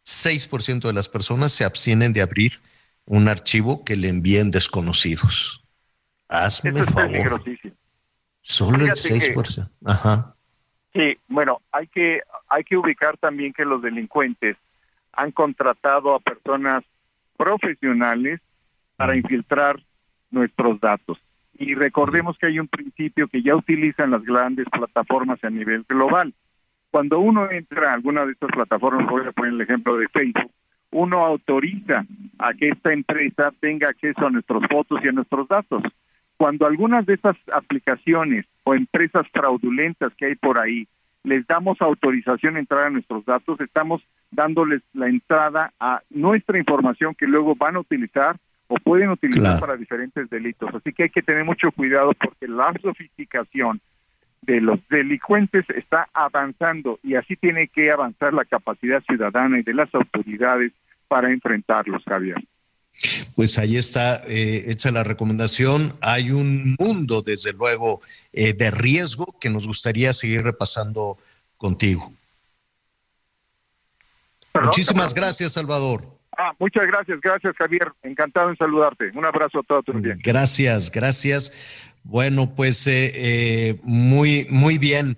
6% 0.03 0.87
de 0.87 0.93
las 0.93 1.07
personas 1.07 1.51
se 1.51 1.63
abstienen 1.63 2.13
de 2.13 2.21
abrir 2.21 2.59
un 3.05 3.27
archivo 3.27 3.83
que 3.83 3.95
le 3.95 4.09
envíen 4.09 4.51
desconocidos. 4.51 5.63
Hazme 6.27 6.71
Eso 6.71 6.83
es 6.83 6.89
favor. 6.89 7.43
Solo 8.41 8.85
el 8.85 8.91
6%. 8.91 9.69
Ajá. 9.85 10.32
Sí, 10.93 11.17
bueno, 11.27 11.59
hay 11.71 11.87
que 11.87 12.21
hay 12.49 12.63
que 12.63 12.77
ubicar 12.77 13.17
también 13.17 13.51
que 13.53 13.65
los 13.65 13.81
delincuentes 13.81 14.57
han 15.11 15.31
contratado 15.31 16.13
a 16.13 16.19
personas 16.19 16.83
profesionales 17.35 18.41
para 18.95 19.15
infiltrar 19.15 19.81
nuestros 20.29 20.79
datos. 20.79 21.17
Y 21.57 21.75
recordemos 21.75 22.37
que 22.37 22.47
hay 22.47 22.59
un 22.59 22.67
principio 22.67 23.27
que 23.27 23.41
ya 23.41 23.55
utilizan 23.55 24.11
las 24.11 24.23
grandes 24.23 24.67
plataformas 24.69 25.43
a 25.43 25.49
nivel 25.49 25.83
global. 25.87 26.33
Cuando 26.91 27.19
uno 27.19 27.49
entra 27.49 27.91
a 27.91 27.93
alguna 27.95 28.25
de 28.25 28.33
estas 28.33 28.51
plataformas, 28.51 29.07
voy 29.07 29.25
a 29.27 29.31
poner 29.31 29.53
el 29.53 29.61
ejemplo 29.61 29.97
de 29.97 30.07
Facebook, 30.09 30.51
uno 30.91 31.25
autoriza 31.25 32.05
a 32.37 32.53
que 32.53 32.69
esta 32.69 32.93
empresa 32.93 33.51
tenga 33.59 33.89
acceso 33.89 34.27
a 34.27 34.29
nuestras 34.29 34.61
fotos 34.69 34.99
y 35.03 35.07
a 35.07 35.11
nuestros 35.11 35.47
datos. 35.47 35.81
Cuando 36.43 36.65
algunas 36.65 37.05
de 37.05 37.13
estas 37.13 37.37
aplicaciones 37.53 38.45
o 38.65 38.75
empresas 38.75 39.25
fraudulentas 39.31 40.13
que 40.15 40.25
hay 40.25 40.35
por 40.35 40.59
ahí 40.59 40.89
les 41.23 41.47
damos 41.47 41.81
autorización 41.81 42.57
a 42.57 42.59
entrar 42.59 42.87
a 42.87 42.89
nuestros 42.89 43.23
datos, 43.23 43.61
estamos 43.61 44.01
dándoles 44.29 44.81
la 44.91 45.07
entrada 45.07 45.71
a 45.79 46.01
nuestra 46.09 46.59
información 46.59 47.15
que 47.15 47.27
luego 47.27 47.55
van 47.55 47.77
a 47.77 47.79
utilizar 47.79 48.35
o 48.67 48.75
pueden 48.75 49.11
utilizar 49.11 49.57
para 49.57 49.77
diferentes 49.77 50.29
delitos. 50.29 50.69
Así 50.75 50.91
que 50.91 51.03
hay 51.03 51.09
que 51.11 51.21
tener 51.21 51.45
mucho 51.45 51.71
cuidado 51.71 52.11
porque 52.11 52.49
la 52.49 52.73
sofisticación 52.81 53.79
de 54.41 54.59
los 54.59 54.85
delincuentes 54.89 55.63
está 55.69 56.09
avanzando 56.13 56.99
y 57.03 57.15
así 57.15 57.37
tiene 57.37 57.69
que 57.69 57.89
avanzar 57.89 58.33
la 58.33 58.43
capacidad 58.43 59.01
ciudadana 59.03 59.59
y 59.59 59.63
de 59.63 59.75
las 59.75 59.95
autoridades 59.95 60.73
para 61.07 61.31
enfrentarlos, 61.31 62.03
Javier. 62.03 62.43
Pues 63.35 63.57
ahí 63.57 63.77
está 63.77 64.23
eh, 64.27 64.65
hecha 64.67 64.91
la 64.91 65.03
recomendación. 65.03 65.95
Hay 66.01 66.31
un 66.31 66.75
mundo, 66.79 67.21
desde 67.21 67.51
luego, 67.53 68.01
eh, 68.31 68.53
de 68.53 68.71
riesgo 68.71 69.35
que 69.39 69.49
nos 69.49 69.67
gustaría 69.67 70.13
seguir 70.13 70.43
repasando 70.43 71.17
contigo. 71.57 72.13
Muchísimas 74.53 75.13
gracias, 75.13 75.53
Salvador. 75.53 76.13
Ah, 76.37 76.53
muchas 76.59 76.85
gracias, 76.87 77.19
gracias, 77.21 77.55
Javier. 77.57 77.91
Encantado 78.01 78.49
en 78.49 78.57
saludarte. 78.57 79.11
Un 79.13 79.25
abrazo 79.25 79.59
a 79.59 79.63
todos. 79.63 79.83
Gracias, 80.23 80.91
gracias. 80.91 81.53
Bueno, 82.03 82.53
pues 82.55 82.85
eh, 82.87 83.11
eh, 83.15 83.79
muy, 83.83 84.47
muy 84.49 84.77
bien. 84.77 85.17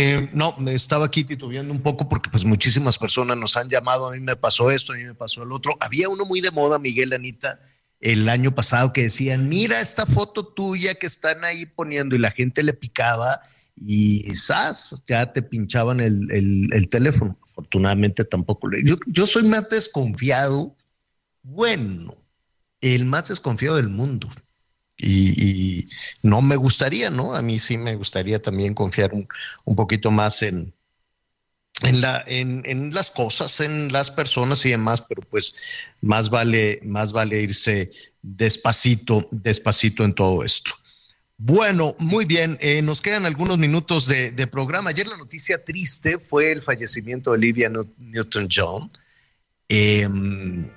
Eh, 0.00 0.30
no, 0.32 0.54
estaba 0.68 1.06
aquí 1.06 1.24
titubeando 1.24 1.74
un 1.74 1.82
poco 1.82 2.08
porque 2.08 2.30
pues 2.30 2.44
muchísimas 2.44 2.96
personas 2.96 3.36
nos 3.36 3.56
han 3.56 3.68
llamado, 3.68 4.06
a 4.06 4.12
mí 4.12 4.20
me 4.20 4.36
pasó 4.36 4.70
esto, 4.70 4.92
a 4.92 4.96
mí 4.96 5.02
me 5.02 5.16
pasó 5.16 5.42
el 5.42 5.50
otro. 5.50 5.76
Había 5.80 6.08
uno 6.08 6.24
muy 6.24 6.40
de 6.40 6.52
moda, 6.52 6.78
Miguel 6.78 7.12
Anita, 7.12 7.58
el 7.98 8.28
año 8.28 8.54
pasado 8.54 8.92
que 8.92 9.02
decían, 9.02 9.48
mira 9.48 9.80
esta 9.80 10.06
foto 10.06 10.46
tuya 10.46 10.94
que 10.94 11.08
están 11.08 11.44
ahí 11.44 11.66
poniendo 11.66 12.14
y 12.14 12.20
la 12.20 12.30
gente 12.30 12.62
le 12.62 12.74
picaba 12.74 13.40
y 13.74 14.22
¡zas! 14.34 15.02
ya 15.08 15.32
te 15.32 15.42
pinchaban 15.42 15.98
el, 15.98 16.28
el, 16.30 16.88
teléfono. 16.88 17.36
Afortunadamente 17.50 18.24
tampoco. 18.24 18.70
Yo 19.08 19.26
soy 19.26 19.42
más 19.48 19.68
desconfiado, 19.68 20.76
bueno, 21.42 22.14
el 22.80 23.04
más 23.04 23.30
desconfiado 23.30 23.74
del 23.74 23.88
mundo. 23.88 24.30
Y, 24.98 25.88
no 26.22 26.42
me 26.42 26.56
gustaría, 26.56 27.08
¿no? 27.08 27.34
A 27.34 27.42
mí 27.42 27.58
sí 27.58 27.78
me 27.78 27.94
gustaría 27.94 28.42
también 28.42 28.74
confiar 28.74 29.14
un, 29.14 29.28
un 29.64 29.76
poquito 29.76 30.10
más 30.10 30.42
en, 30.42 30.74
en, 31.82 32.00
la, 32.00 32.24
en, 32.26 32.62
en, 32.66 32.92
las 32.92 33.10
cosas, 33.10 33.60
en 33.60 33.92
las 33.92 34.10
personas 34.10 34.66
y 34.66 34.70
demás, 34.70 35.02
pero 35.08 35.22
pues 35.22 35.54
más 36.00 36.30
vale, 36.30 36.80
más 36.84 37.12
vale 37.12 37.40
irse 37.40 37.92
despacito, 38.22 39.28
despacito 39.30 40.04
en 40.04 40.14
todo 40.14 40.44
esto. 40.44 40.72
Bueno, 41.40 41.94
muy 42.00 42.24
bien, 42.24 42.58
eh, 42.60 42.82
nos 42.82 43.00
quedan 43.00 43.24
algunos 43.24 43.58
minutos 43.58 44.08
de, 44.08 44.46
programa. 44.48 44.90
Ayer 44.90 45.06
la 45.06 45.16
noticia 45.16 45.64
triste 45.64 46.18
fue 46.18 46.50
el 46.50 46.62
fallecimiento 46.62 47.30
de 47.30 47.36
Olivia 47.36 47.70
Newton-John 47.70 48.90
em, 49.68 50.68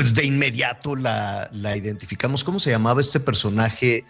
pues 0.00 0.14
de 0.14 0.24
inmediato 0.24 0.96
la, 0.96 1.50
la, 1.52 1.76
identificamos. 1.76 2.42
¿Cómo 2.42 2.58
se 2.58 2.70
llamaba 2.70 3.02
este 3.02 3.20
personaje 3.20 4.06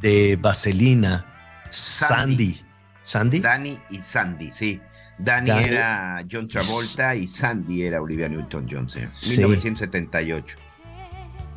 de 0.00 0.38
Vaselina? 0.40 1.26
Sandy. 1.68 2.58
Sandy. 3.02 3.40
Danny 3.40 3.78
y 3.90 4.00
Sandy, 4.00 4.50
sí. 4.50 4.80
Danny, 5.18 5.50
era 5.50 6.24
John 6.30 6.48
Travolta 6.48 7.14
y 7.14 7.28
Sandy 7.28 7.82
era 7.82 8.00
Olivia 8.00 8.30
Newton-John, 8.30 8.86
1978. 8.86 10.56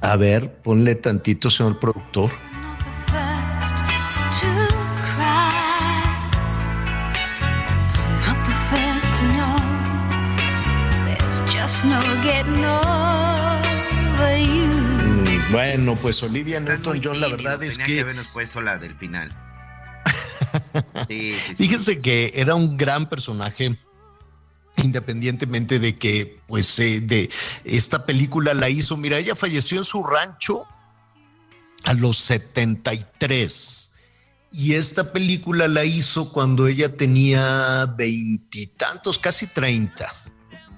A 0.01 0.15
ver, 0.17 0.61
ponle 0.61 0.95
tantito, 0.95 1.49
señor 1.49 1.79
productor. 1.79 2.31
Mm, 11.85 12.98
bueno, 15.51 15.95
pues 15.95 16.21
Olivia 16.23 16.59
Newton-John, 16.59 17.19
la 17.19 17.27
verdad 17.27 17.61
es 17.63 17.77
que... 17.77 17.85
que 17.85 17.99
habernos 18.01 18.27
puesto 18.29 18.61
la 18.61 18.77
del 18.77 18.95
final. 18.95 19.35
Fíjense 21.55 21.99
que 21.99 22.31
era 22.35 22.55
un 22.55 22.77
gran 22.77 23.09
personaje 23.09 23.77
independientemente 24.83 25.79
de 25.79 25.95
que, 25.95 26.39
pues, 26.47 26.79
eh, 26.79 27.01
de 27.01 27.29
esta 27.63 28.05
película 28.05 28.53
la 28.53 28.69
hizo. 28.69 28.97
Mira, 28.97 29.17
ella 29.17 29.35
falleció 29.35 29.77
en 29.77 29.83
su 29.83 30.03
rancho 30.03 30.65
a 31.85 31.93
los 31.93 32.17
73. 32.17 33.91
Y 34.51 34.73
esta 34.73 35.11
película 35.11 35.67
la 35.67 35.85
hizo 35.85 36.31
cuando 36.31 36.67
ella 36.67 36.95
tenía 36.95 37.85
veintitantos, 37.97 39.19
casi 39.19 39.47
treinta. 39.47 40.11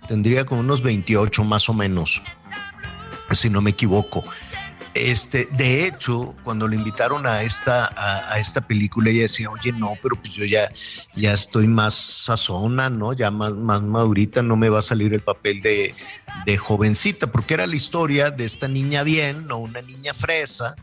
Tendría 0.08 0.46
como 0.46 0.62
unos 0.62 0.82
28 0.82 1.44
más 1.46 1.70
o 1.70 1.74
menos, 1.74 2.22
si 3.32 3.50
no 3.50 3.62
me 3.62 3.70
equivoco. 3.70 4.26
Este, 4.94 5.48
de 5.54 5.86
hecho, 5.86 6.36
cuando 6.44 6.68
le 6.68 6.76
invitaron 6.76 7.26
a 7.26 7.44
esta, 7.44 7.94
a, 7.96 8.38
esta 8.40 8.60
película, 8.62 9.10
ella 9.10 9.22
decía, 9.22 9.50
oye, 9.50 9.72
no, 9.72 9.94
pero 10.04 10.18
pues 10.18 10.34
yo 10.34 10.44
ya, 10.44 10.70
ya 11.16 11.34
estoy 11.34 11.68
más 11.68 11.96
sazona, 11.96 12.90
¿no? 12.90 13.14
Ya 13.14 13.32
más, 13.32 13.54
más 13.54 13.82
madurita, 13.82 14.42
no 14.42 14.58
me 14.58 14.70
va 14.70 14.80
a 14.80 14.82
salir 14.84 15.14
el 15.14 15.22
papel 15.22 15.62
de, 15.62 15.96
de 16.46 16.58
jovencita, 16.58 17.28
porque 17.28 17.54
era 17.54 17.68
la 17.68 17.76
historia 17.76 18.32
de 18.32 18.44
esta 18.44 18.68
niña 18.68 19.04
bien, 19.04 19.48
¿no? 19.48 19.60
Una 19.60 19.82
niña 19.82 20.14
fresa 20.14 20.76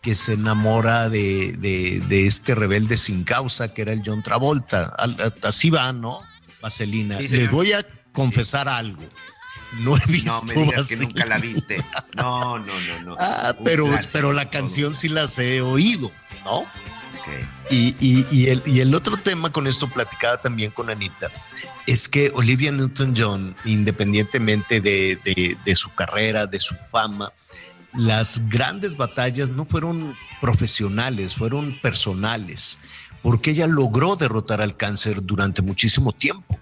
que 0.00 0.14
se 0.14 0.32
enamora 0.32 1.10
de, 1.10 1.52
de, 1.58 2.26
este 2.26 2.54
rebelde 2.54 2.96
sin 2.96 3.24
causa, 3.24 3.74
que 3.74 3.82
era 3.82 3.92
el 3.92 4.02
John 4.04 4.22
Travolta. 4.22 4.96
Así 5.42 5.68
va, 5.68 5.92
¿no? 5.92 6.22
Vaselina. 6.62 7.20
Le 7.20 7.48
voy 7.48 7.72
a 7.72 7.84
confesar 8.12 8.70
algo 8.70 9.02
no 9.78 9.96
he 9.96 10.06
visto. 10.06 10.32
No 10.32 10.54
me 10.54 10.62
digas 10.66 10.88
que 10.88 10.96
nunca 10.96 11.26
la 11.26 11.38
viste. 11.38 11.84
No, 12.16 12.58
no, 12.58 12.64
no, 12.66 13.02
no. 13.04 13.16
Ah, 13.20 13.54
pero, 13.64 13.88
pero 14.12 14.32
la 14.32 14.50
canción 14.50 14.94
sí 14.94 15.08
las 15.08 15.38
he 15.38 15.60
oído, 15.60 16.10
¿no? 16.44 16.64
Y, 17.70 17.94
y, 18.00 18.26
y, 18.30 18.48
el, 18.48 18.62
y 18.66 18.80
el 18.80 18.94
otro 18.94 19.16
tema 19.18 19.52
con 19.52 19.66
esto 19.66 19.88
platicaba 19.88 20.40
también 20.40 20.72
con 20.72 20.90
Anita 20.90 21.30
es 21.86 22.08
que 22.08 22.32
Olivia 22.34 22.72
Newton-John, 22.72 23.56
independientemente 23.64 24.80
de, 24.80 25.18
de, 25.24 25.56
de 25.64 25.76
su 25.76 25.94
carrera, 25.94 26.46
de 26.46 26.58
su 26.58 26.74
fama, 26.90 27.32
las 27.94 28.48
grandes 28.48 28.96
batallas 28.96 29.50
no 29.50 29.64
fueron 29.64 30.16
profesionales, 30.40 31.34
fueron 31.34 31.78
personales, 31.80 32.78
porque 33.22 33.50
ella 33.50 33.66
logró 33.66 34.16
derrotar 34.16 34.60
al 34.60 34.76
cáncer 34.76 35.24
durante 35.24 35.62
muchísimo 35.62 36.12
tiempo 36.12 36.58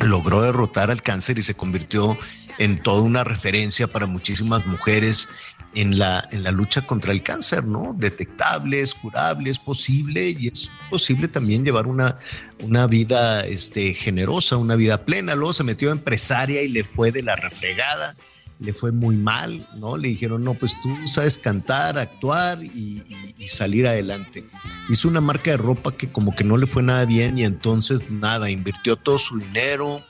logró 0.00 0.42
derrotar 0.42 0.90
al 0.90 1.02
cáncer 1.02 1.38
y 1.38 1.42
se 1.42 1.54
convirtió 1.54 2.16
en 2.58 2.82
toda 2.82 3.02
una 3.02 3.24
referencia 3.24 3.86
para 3.86 4.06
muchísimas 4.06 4.66
mujeres 4.66 5.28
en 5.74 5.98
la, 5.98 6.28
en 6.30 6.44
la 6.44 6.52
lucha 6.52 6.86
contra 6.86 7.12
el 7.12 7.22
cáncer, 7.22 7.64
¿no? 7.64 7.94
Detectable, 7.96 8.80
es 8.80 8.94
curable, 8.94 9.50
es 9.50 9.58
posible 9.58 10.30
y 10.38 10.48
es 10.48 10.70
posible 10.88 11.26
también 11.26 11.64
llevar 11.64 11.86
una, 11.86 12.18
una 12.60 12.86
vida 12.86 13.44
este, 13.44 13.94
generosa, 13.94 14.56
una 14.56 14.76
vida 14.76 15.04
plena. 15.04 15.34
Luego 15.34 15.52
se 15.52 15.64
metió 15.64 15.90
empresaria 15.90 16.62
y 16.62 16.68
le 16.68 16.84
fue 16.84 17.10
de 17.10 17.22
la 17.22 17.34
refregada 17.34 18.14
le 18.60 18.72
fue 18.72 18.92
muy 18.92 19.16
mal, 19.16 19.68
¿no? 19.76 19.96
Le 19.96 20.08
dijeron, 20.08 20.44
no, 20.44 20.54
pues 20.54 20.76
tú 20.80 20.94
sabes 21.06 21.38
cantar, 21.38 21.98
actuar 21.98 22.62
y, 22.62 23.02
salir 23.46 23.86
adelante. 23.86 24.42
Hizo 24.88 25.06
una 25.06 25.20
marca 25.20 25.50
de 25.50 25.58
ropa 25.58 25.96
que 25.96 26.10
como 26.10 26.34
que 26.34 26.44
no 26.44 26.56
le 26.56 26.66
fue 26.66 26.82
nada 26.82 27.04
bien 27.04 27.38
y 27.38 27.44
entonces 27.44 28.10
nada, 28.10 28.48
invirtió 28.48 28.96
todo 28.96 29.18
su 29.18 29.38
dinero, 29.38 30.02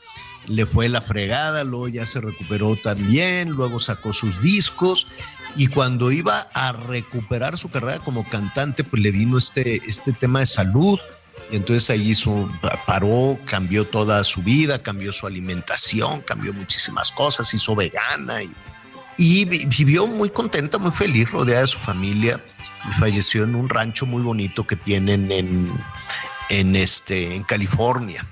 le 0.46 0.66
fue 0.66 0.88
la 0.88 1.00
fregada, 1.00 1.64
luego 1.64 1.88
ya 1.88 2.06
se 2.06 2.20
recuperó 2.20 2.76
también, 2.76 3.50
luego 3.50 3.80
sacó 3.80 4.12
sus 4.12 4.40
discos 4.40 5.08
y 5.56 5.66
cuando 5.66 6.12
iba 6.12 6.40
a 6.54 6.72
recuperar 6.72 7.58
su 7.58 7.70
carrera 7.70 7.98
como 7.98 8.28
cantante, 8.28 8.84
pues 8.84 9.02
le 9.02 9.10
vino 9.10 9.36
este, 9.36 9.82
este 9.88 10.12
tema 10.12 10.40
de 10.40 10.46
salud 10.46 10.98
entonces 11.50 11.90
ahí 11.90 12.10
hizo, 12.10 12.50
paró, 12.86 13.38
cambió 13.44 13.86
toda 13.86 14.24
su 14.24 14.42
vida, 14.42 14.82
cambió 14.82 15.12
su 15.12 15.26
alimentación, 15.26 16.22
cambió 16.22 16.52
muchísimas 16.52 17.10
cosas, 17.12 17.52
hizo 17.54 17.74
vegana 17.74 18.42
y, 18.42 18.50
y 19.16 19.44
vivió 19.44 20.06
muy 20.06 20.30
contenta, 20.30 20.78
muy 20.78 20.90
feliz, 20.90 21.30
rodeada 21.30 21.62
de 21.62 21.66
su 21.66 21.78
familia 21.78 22.40
y 22.88 22.92
falleció 22.92 23.44
en 23.44 23.54
un 23.54 23.68
rancho 23.68 24.06
muy 24.06 24.22
bonito 24.22 24.66
que 24.66 24.76
tienen 24.76 25.30
en, 25.30 25.72
en, 26.48 26.76
este, 26.76 27.34
en 27.34 27.44
California. 27.44 28.26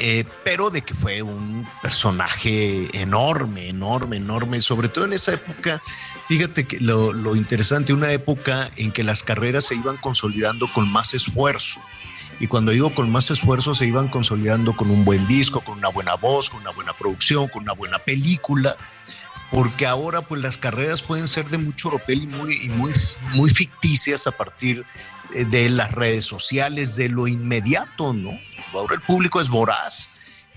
Eh, 0.00 0.24
pero 0.44 0.70
de 0.70 0.82
que 0.82 0.94
fue 0.94 1.22
un 1.22 1.68
personaje 1.82 2.88
enorme, 2.96 3.68
enorme, 3.68 4.18
enorme, 4.18 4.62
sobre 4.62 4.88
todo 4.88 5.06
en 5.06 5.12
esa 5.12 5.34
época, 5.34 5.82
fíjate 6.28 6.68
que 6.68 6.78
lo, 6.78 7.12
lo 7.12 7.34
interesante, 7.34 7.92
una 7.92 8.12
época 8.12 8.70
en 8.76 8.92
que 8.92 9.02
las 9.02 9.24
carreras 9.24 9.64
se 9.64 9.74
iban 9.74 9.96
consolidando 9.96 10.72
con 10.72 10.88
más 10.88 11.14
esfuerzo 11.14 11.80
y 12.40 12.46
cuando 12.46 12.72
digo 12.72 12.94
con 12.94 13.10
más 13.10 13.30
esfuerzo 13.30 13.74
se 13.74 13.86
iban 13.86 14.08
consolidando 14.08 14.76
con 14.76 14.90
un 14.90 15.04
buen 15.04 15.26
disco, 15.26 15.60
con 15.60 15.78
una 15.78 15.88
buena 15.88 16.14
voz, 16.14 16.50
con 16.50 16.60
una 16.60 16.70
buena 16.70 16.92
producción, 16.92 17.48
con 17.48 17.62
una 17.62 17.72
buena 17.72 17.98
película, 17.98 18.76
porque 19.50 19.86
ahora 19.86 20.22
pues 20.22 20.40
las 20.40 20.56
carreras 20.56 21.02
pueden 21.02 21.26
ser 21.26 21.46
de 21.48 21.58
mucho 21.58 21.90
ropel 21.90 22.22
y 22.22 22.26
muy, 22.26 22.68
muy, 22.68 22.92
muy 23.32 23.50
ficticias 23.50 24.26
a 24.26 24.32
partir 24.32 24.84
eh, 25.34 25.44
de 25.44 25.68
las 25.68 25.92
redes 25.92 26.24
sociales, 26.24 26.96
de 26.96 27.08
lo 27.08 27.26
inmediato, 27.26 28.12
¿no? 28.12 28.38
Ahora 28.72 28.94
el 28.94 29.00
público 29.00 29.40
es 29.40 29.48
voraz 29.48 30.10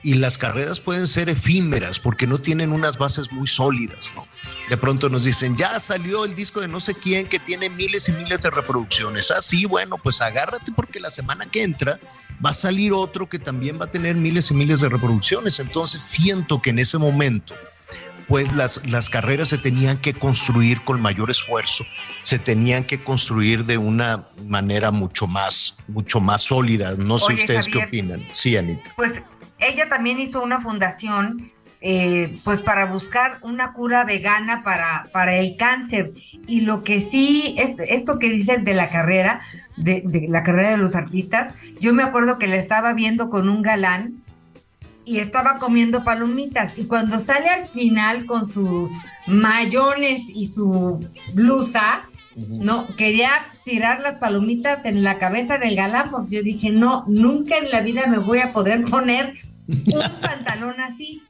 y 0.04 0.16
las 0.16 0.38
carreras 0.38 0.82
pueden 0.82 1.08
ser 1.08 1.30
efímeras 1.30 2.00
porque 2.00 2.26
no 2.26 2.40
tienen 2.40 2.72
unas 2.72 2.98
bases 2.98 3.32
muy 3.32 3.48
sólidas, 3.48 4.12
¿no? 4.16 4.28
De 4.70 4.78
pronto 4.78 5.10
nos 5.10 5.26
dicen, 5.26 5.56
ya 5.56 5.80
salió 5.80 6.26
el 6.26 6.34
disco 6.34 6.62
de 6.62 6.68
no 6.68 6.80
sé 6.80 6.96
quién 6.96 7.28
que 7.28 7.40
tiene 7.40 7.70
miles 7.70 8.10
y 8.10 8.14
miles 8.14 8.42
de 8.42 8.50
reproducciones. 8.50 9.30
Ah, 9.32 9.42
sí, 9.42 9.66
bueno, 9.66 9.98
pues 9.98 10.22
agárrate 10.22 10.72
porque 10.72 11.00
la 11.00 11.12
semana 11.12 11.46
que 11.46 11.62
entra 11.62 12.00
va 12.44 12.52
a 12.52 12.54
salir 12.54 12.94
otro 12.94 13.30
que 13.30 13.38
también 13.38 13.80
va 13.80 13.86
a 13.86 13.92
tener 13.92 14.16
miles 14.16 14.50
y 14.50 14.54
miles 14.54 14.82
de 14.82 14.90
reproducciones. 14.90 15.60
Entonces 15.60 16.02
siento 16.02 16.62
que 16.62 16.72
en 16.72 16.80
ese 16.80 16.98
momento, 16.98 17.54
pues 18.28 18.52
las, 18.54 18.86
las 18.88 19.10
carreras 19.10 19.50
se 19.50 19.58
tenían 19.58 19.98
que 20.00 20.14
construir 20.14 20.84
con 20.84 21.00
mayor 21.00 21.30
esfuerzo, 21.30 21.84
se 22.22 22.40
tenían 22.40 22.86
que 22.86 23.04
construir 23.04 23.66
de 23.66 23.78
una 23.78 24.30
manera 24.44 24.90
mucho 24.90 25.28
más, 25.28 25.78
mucho 25.88 26.20
más 26.20 26.42
sólida. 26.42 26.96
No 26.98 27.20
sé 27.20 27.34
ustedes 27.34 27.68
qué 27.68 27.80
opinan. 27.80 28.28
Sí, 28.32 28.58
Anita. 28.58 28.94
Pues 28.96 29.22
ella 29.62 29.88
también 29.90 30.20
hizo 30.20 30.44
una 30.44 30.62
fundación 30.62 31.52
eh, 31.84 32.38
pues 32.44 32.62
para 32.62 32.86
buscar 32.86 33.40
una 33.42 33.74
cura 33.74 34.04
vegana 34.04 34.62
para, 34.64 35.10
para 35.12 35.38
el 35.38 35.56
cáncer. 35.58 36.14
Y 36.46 36.62
lo 36.62 36.84
que 36.84 37.00
sí, 37.00 37.56
es, 37.58 37.76
esto 37.80 38.20
que 38.20 38.30
dices 38.30 38.64
de 38.64 38.76
la 38.76 38.90
carrera, 38.90 39.42
de, 39.78 40.04
de, 40.06 40.28
la 40.28 40.44
carrera 40.44 40.72
de 40.72 40.78
los 40.78 40.96
artistas, 40.96 41.56
yo 41.80 41.94
me 41.94 42.04
acuerdo 42.04 42.38
que 42.38 42.48
la 42.48 42.58
estaba 42.58 42.94
viendo 42.94 43.32
con 43.32 43.50
un 43.50 43.64
galán 43.64 44.22
y 45.06 45.20
estaba 45.20 45.58
comiendo 45.58 46.04
palomitas. 46.04 46.78
Y 46.78 46.86
cuando 46.86 47.20
sale 47.20 47.50
al 47.50 47.68
final 47.70 48.28
con 48.28 48.48
sus 48.48 48.92
mayones 49.26 50.30
y 50.30 50.50
su 50.50 51.10
blusa, 51.34 52.02
no, 52.36 52.88
quería 52.96 53.30
tirar 53.66 54.02
las 54.02 54.16
palomitas 54.16 54.86
en 54.86 55.04
la 55.04 55.18
cabeza 55.18 55.58
del 55.58 55.76
galán, 55.76 56.12
porque 56.12 56.36
yo 56.38 56.44
dije, 56.44 56.72
no, 56.72 57.06
nunca 57.08 57.58
en 57.58 57.70
la 57.72 57.82
vida 57.82 58.08
me 58.08 58.20
voy 58.20 58.40
a 58.40 58.54
poder 58.54 58.86
poner 58.90 59.34
un 59.72 60.22
pantalón 60.22 60.80
así. 60.82 61.24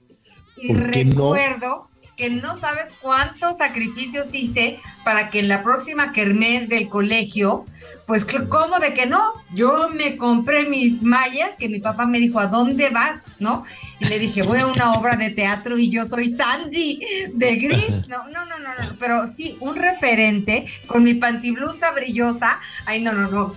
Y 0.58 0.74
recuerdo 0.74 1.90
que 2.18 2.30
no 2.30 2.60
sabes 2.60 2.86
cuántos 3.02 3.58
sacrificios 3.58 4.28
hice 4.34 4.80
para 5.04 5.32
que 5.32 5.40
en 5.40 5.48
la 5.48 5.64
próxima 5.64 6.12
kermés 6.12 6.70
del 6.70 6.88
colegio, 6.88 7.66
pues 8.06 8.26
cómo 8.48 8.80
de 8.80 8.94
que 8.94 9.08
no, 9.08 9.34
yo 9.56 9.90
me 9.90 10.18
compré 10.18 10.68
mis 10.68 11.02
mallas, 11.02 11.52
que 11.58 11.70
mi 11.70 11.80
papá 11.80 12.06
me 12.06 12.20
dijo, 12.20 12.40
¿a 12.40 12.46
dónde 12.46 12.90
vas? 12.90 13.24
¿No? 13.40 13.64
Y 14.00 14.06
le 14.06 14.20
dije, 14.20 14.44
voy 14.44 14.60
a 14.60 14.68
una 14.68 14.94
obra 14.94 15.16
de 15.16 15.32
teatro 15.32 15.80
y 15.80 15.90
yo 15.90 16.06
soy 16.06 16.36
Sandy 16.36 17.00
de 17.34 17.56
Gris. 17.56 18.08
No, 18.08 18.28
no, 18.28 18.46
no, 18.46 18.60
no, 18.60 18.70
no, 18.70 18.96
pero 19.00 19.26
sí, 19.36 19.58
un 19.60 19.76
referente 19.76 20.66
con 20.86 21.04
mi 21.04 21.16
pantiblusa 21.16 21.92
brillosa. 21.92 22.60
Ay, 22.86 23.02
no, 23.02 23.14
no, 23.14 23.32
no. 23.32 23.56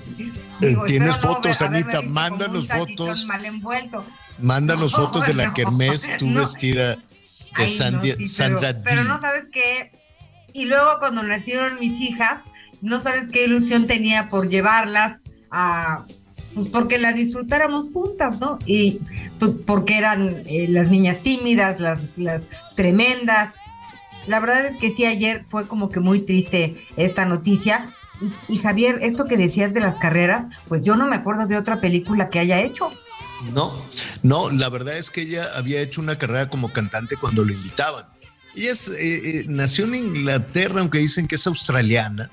Tienes 0.87 1.19
fotos, 1.19 1.61
Anita, 1.61 2.01
mándanos 2.01 2.67
fotos. 2.69 3.27
Mal 3.27 3.45
envuelto. 3.45 4.07
Mándanos 4.39 4.93
fotos 4.93 5.27
de 5.27 5.35
la 5.35 5.53
kermés, 5.55 6.09
tú 6.19 6.33
vestida 6.33 6.99
Sandra 8.27 8.83
pero, 8.83 9.05
no 9.05 9.21
sabes 9.21 9.45
qué. 9.53 9.93
Y 10.53 10.65
luego 10.67 10.99
cuando 10.99 11.23
nacieron 11.23 11.79
mis 11.79 12.01
hijas, 12.01 12.41
no 12.81 13.01
sabes 13.01 13.29
qué 13.31 13.45
ilusión 13.45 13.87
tenía 13.87 14.29
por 14.29 14.49
llevarlas 14.49 15.21
a 15.51 16.05
pues 16.55 16.69
porque 16.69 16.99
las 16.99 17.17
disfrutáramos 17.17 17.91
juntas, 17.93 18.39
¿no? 18.39 18.61
Y 18.65 19.01
pues 19.41 19.53
porque 19.67 19.99
eran 19.99 20.45
eh, 20.47 20.67
las 20.69 20.89
niñas 20.89 21.23
tímidas, 21.23 21.81
las, 21.81 21.99
las 22.17 22.45
tremendas. 22.77 23.53
La 24.29 24.39
verdad 24.39 24.67
es 24.67 24.77
que 24.77 24.91
sí, 24.91 25.05
ayer 25.05 25.45
fue 25.49 25.67
como 25.67 25.91
que 25.91 25.99
muy 25.99 26.25
triste 26.25 26.77
esta 26.97 27.27
noticia. 27.27 27.93
Y, 28.49 28.59
Javier, 28.59 29.01
esto 29.03 29.25
que 29.25 29.37
decías 29.37 29.75
de 29.75 29.81
las 29.81 29.97
carreras, 29.97 30.47
pues 30.69 30.85
yo 30.85 30.95
no 30.95 31.09
me 31.09 31.17
acuerdo 31.17 31.47
de 31.47 31.57
otra 31.57 31.81
película 31.81 32.31
que 32.31 32.39
haya 32.39 32.61
hecho. 32.61 32.93
No, 33.53 33.85
no, 34.23 34.51
la 34.51 34.69
verdad 34.69 34.97
es 34.97 35.11
que 35.11 35.23
ella 35.23 35.49
había 35.55 35.81
hecho 35.81 36.01
una 36.01 36.19
carrera 36.19 36.49
como 36.49 36.73
cantante 36.73 37.17
cuando 37.17 37.45
lo 37.45 37.53
invitaban. 37.53 38.07
Ella 38.57 38.73
es, 38.73 38.89
eh, 38.89 38.95
eh, 39.01 39.45
nació 39.49 39.85
en 39.85 39.95
Inglaterra, 39.97 40.81
aunque 40.81 40.99
dicen 40.99 41.27
que 41.27 41.35
es 41.35 41.47
australiana, 41.47 42.31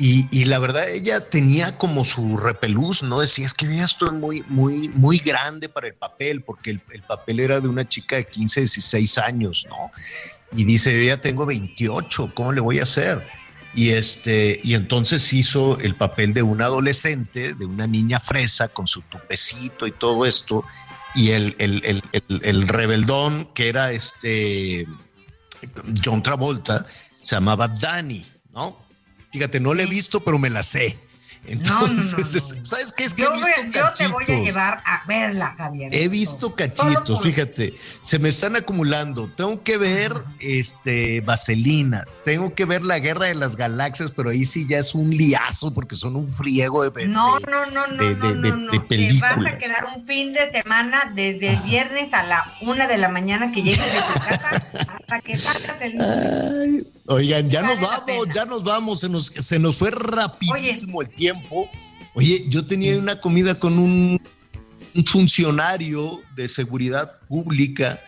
y, 0.00 0.44
la 0.44 0.60
verdad, 0.60 0.88
ella 0.88 1.28
tenía 1.28 1.76
como 1.76 2.04
su 2.04 2.36
repelús, 2.36 3.02
¿no? 3.02 3.18
Decía, 3.18 3.46
es 3.46 3.52
que 3.52 3.66
yo 3.66 3.84
estoy 3.84 4.12
muy, 4.12 4.44
muy, 4.48 4.88
muy 4.90 5.18
grande 5.18 5.68
para 5.68 5.88
el 5.88 5.94
papel, 5.94 6.42
porque 6.42 6.70
el, 6.70 7.02
papel 7.02 7.40
era 7.40 7.60
de 7.60 7.66
una 7.66 7.88
chica 7.88 8.14
de 8.14 8.24
15, 8.24 8.60
16 8.60 9.18
años, 9.18 9.66
¿no? 9.68 9.90
Y 10.56 10.64
dice, 10.64 10.96
yo 10.96 11.02
ya 11.02 11.20
tengo 11.20 11.44
28, 11.46 12.30
¿cómo 12.32 12.52
le 12.52 12.60
voy 12.60 12.78
a 12.78 12.84
hacer? 12.84 13.26
Y, 13.78 13.90
este, 13.90 14.58
y 14.64 14.74
entonces 14.74 15.32
hizo 15.32 15.78
el 15.78 15.94
papel 15.94 16.34
de 16.34 16.42
una 16.42 16.64
adolescente, 16.64 17.54
de 17.54 17.64
una 17.64 17.86
niña 17.86 18.18
fresa 18.18 18.66
con 18.66 18.88
su 18.88 19.02
tupecito 19.02 19.86
y 19.86 19.92
todo 19.92 20.26
esto, 20.26 20.64
y 21.14 21.30
el, 21.30 21.54
el, 21.60 22.02
el 22.42 22.66
rebeldón 22.66 23.48
que 23.54 23.68
era 23.68 23.92
este 23.92 24.84
John 26.04 26.24
Travolta, 26.24 26.86
se 27.22 27.36
llamaba 27.36 27.68
Danny, 27.68 28.26
¿no? 28.52 28.84
Fíjate, 29.30 29.60
no 29.60 29.72
la 29.74 29.84
he 29.84 29.86
visto, 29.86 30.24
pero 30.24 30.40
me 30.40 30.50
la 30.50 30.64
sé. 30.64 30.98
Entonces, 31.46 32.54
¿sabes 32.64 32.92
qué 32.92 33.04
es 33.04 33.14
que 33.14 33.22
yo, 33.22 33.30
he 33.30 33.36
visto 33.36 33.50
yo 33.72 33.92
te 33.92 34.08
voy 34.08 34.24
a 34.28 34.40
llevar 34.40 34.82
a 34.84 35.02
verla, 35.06 35.54
Javier. 35.56 35.94
He 35.94 36.08
visto 36.08 36.54
cachitos, 36.54 37.22
fíjate, 37.22 37.74
se 38.02 38.18
me 38.18 38.28
están 38.28 38.56
acumulando. 38.56 39.28
Tengo 39.28 39.62
que 39.62 39.78
ver 39.78 40.12
este 40.40 41.20
Vaselina, 41.22 42.04
tengo 42.24 42.54
que 42.54 42.64
ver 42.64 42.84
la 42.84 42.98
Guerra 42.98 43.26
de 43.26 43.34
las 43.34 43.56
Galaxias, 43.56 44.10
pero 44.10 44.30
ahí 44.30 44.44
sí 44.44 44.66
ya 44.68 44.78
es 44.78 44.94
un 44.94 45.10
liazo 45.10 45.72
porque 45.72 45.96
son 45.96 46.16
un 46.16 46.32
friego 46.32 46.88
de 46.88 47.06
No, 47.06 47.38
no, 47.40 47.66
no, 47.66 47.86
no, 47.86 48.04
de, 48.04 48.14
no, 48.16 48.56
no, 48.56 48.86
Te 48.86 49.12
vas 49.20 49.46
a 49.46 49.58
quedar 49.58 49.86
un 49.96 50.06
fin 50.06 50.32
de 50.32 50.50
semana 50.50 51.12
desde 51.14 51.54
el 51.54 51.60
viernes 51.60 52.12
a 52.12 52.22
la 52.22 52.54
una 52.60 52.86
de 52.86 52.98
la 52.98 53.08
mañana 53.08 53.52
que 53.52 53.62
llegues 53.62 53.92
de 53.92 54.00
tu 54.00 54.20
casa 54.20 54.66
hasta 54.98 55.20
que 55.20 55.36
salgas 55.36 55.80
el 55.80 56.88
Oigan, 57.10 57.48
ya 57.48 57.62
nos 57.62 57.80
vamos, 57.80 58.28
ya 58.30 58.44
nos 58.44 58.62
vamos, 58.62 59.00
se 59.00 59.08
nos, 59.08 59.26
se 59.26 59.58
nos 59.58 59.76
fue 59.76 59.90
rapidísimo 59.90 61.00
el 61.00 61.08
tiempo. 61.08 61.68
Oye, 62.12 62.44
yo 62.48 62.66
tenía 62.66 62.98
una 62.98 63.18
comida 63.18 63.54
con 63.54 63.78
un, 63.78 64.20
funcionario 65.06 66.20
de 66.34 66.48
seguridad 66.48 67.20
pública, 67.28 68.00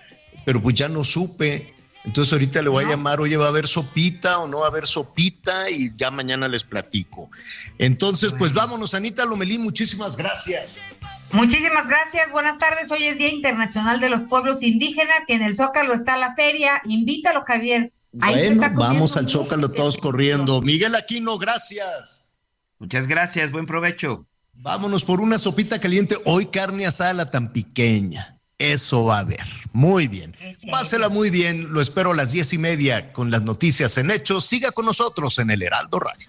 pero 0.45 0.61
pues 0.61 0.75
ya 0.75 0.89
no 0.89 1.03
supe. 1.05 1.75
Entonces 2.05 2.33
ahorita 2.33 2.61
le 2.61 2.69
voy 2.69 2.85
a 2.85 2.89
llamar, 2.89 3.21
oye, 3.21 3.39
¿va 3.39 3.47
a 3.47 3.49
haber 3.49 3.69
sopita 3.69 4.39
o 4.39 4.49
no 4.49 4.59
va 4.59 4.67
a 4.67 4.69
haber 4.69 4.87
sopita? 4.87 5.71
Y 5.71 5.93
ya 5.97 6.11
mañana 6.11 6.47
les 6.47 6.65
platico. 6.65 7.31
Entonces, 7.79 8.33
pues 8.37 8.53
vámonos, 8.53 8.93
Anita 8.93 9.25
Lomelín, 9.25 9.63
muchísimas 9.63 10.17
gracias. 10.17 10.73
Muchísimas 11.33 11.87
gracias, 11.87 12.31
buenas 12.33 12.59
tardes. 12.59 12.91
Hoy 12.91 13.05
es 13.05 13.17
Día 13.17 13.33
Internacional 13.33 14.01
de 14.01 14.11
los 14.11 14.23
Pueblos 14.23 14.63
Indígenas 14.63 15.21
y 15.29 15.35
en 15.35 15.43
el 15.43 15.55
Zócalo 15.55 15.95
está 15.95 16.19
la 16.19 16.35
feria. 16.35 16.83
Invítalo, 16.85 17.45
Javier. 17.47 17.93
Bueno, 18.12 18.70
vamos 18.74 19.16
al 19.16 19.28
Zócalo 19.28 19.70
todos 19.70 19.97
corriendo. 19.97 20.61
Miguel 20.61 20.95
Aquino, 20.95 21.39
gracias. 21.39 22.32
Muchas 22.78 23.07
gracias, 23.07 23.51
buen 23.51 23.66
provecho. 23.66 24.27
Vámonos 24.53 25.05
por 25.05 25.20
una 25.20 25.39
sopita 25.39 25.78
caliente. 25.78 26.16
Hoy 26.24 26.47
carne 26.47 26.87
asada 26.87 27.31
tan 27.31 27.53
pequeña. 27.53 28.39
Eso 28.59 29.07
va 29.07 29.16
a 29.16 29.20
haber. 29.20 29.47
Muy 29.73 30.07
bien. 30.07 30.37
Pásela 30.70 31.09
muy 31.09 31.31
bien. 31.31 31.73
Lo 31.73 31.81
espero 31.81 32.11
a 32.11 32.15
las 32.15 32.32
diez 32.32 32.53
y 32.53 32.59
media 32.59 33.12
con 33.12 33.31
las 33.31 33.43
noticias 33.43 33.97
en 33.97 34.11
hechos. 34.11 34.45
Siga 34.45 34.70
con 34.70 34.85
nosotros 34.85 35.39
en 35.39 35.51
el 35.51 35.62
Heraldo 35.62 35.99
Radio. 35.99 36.28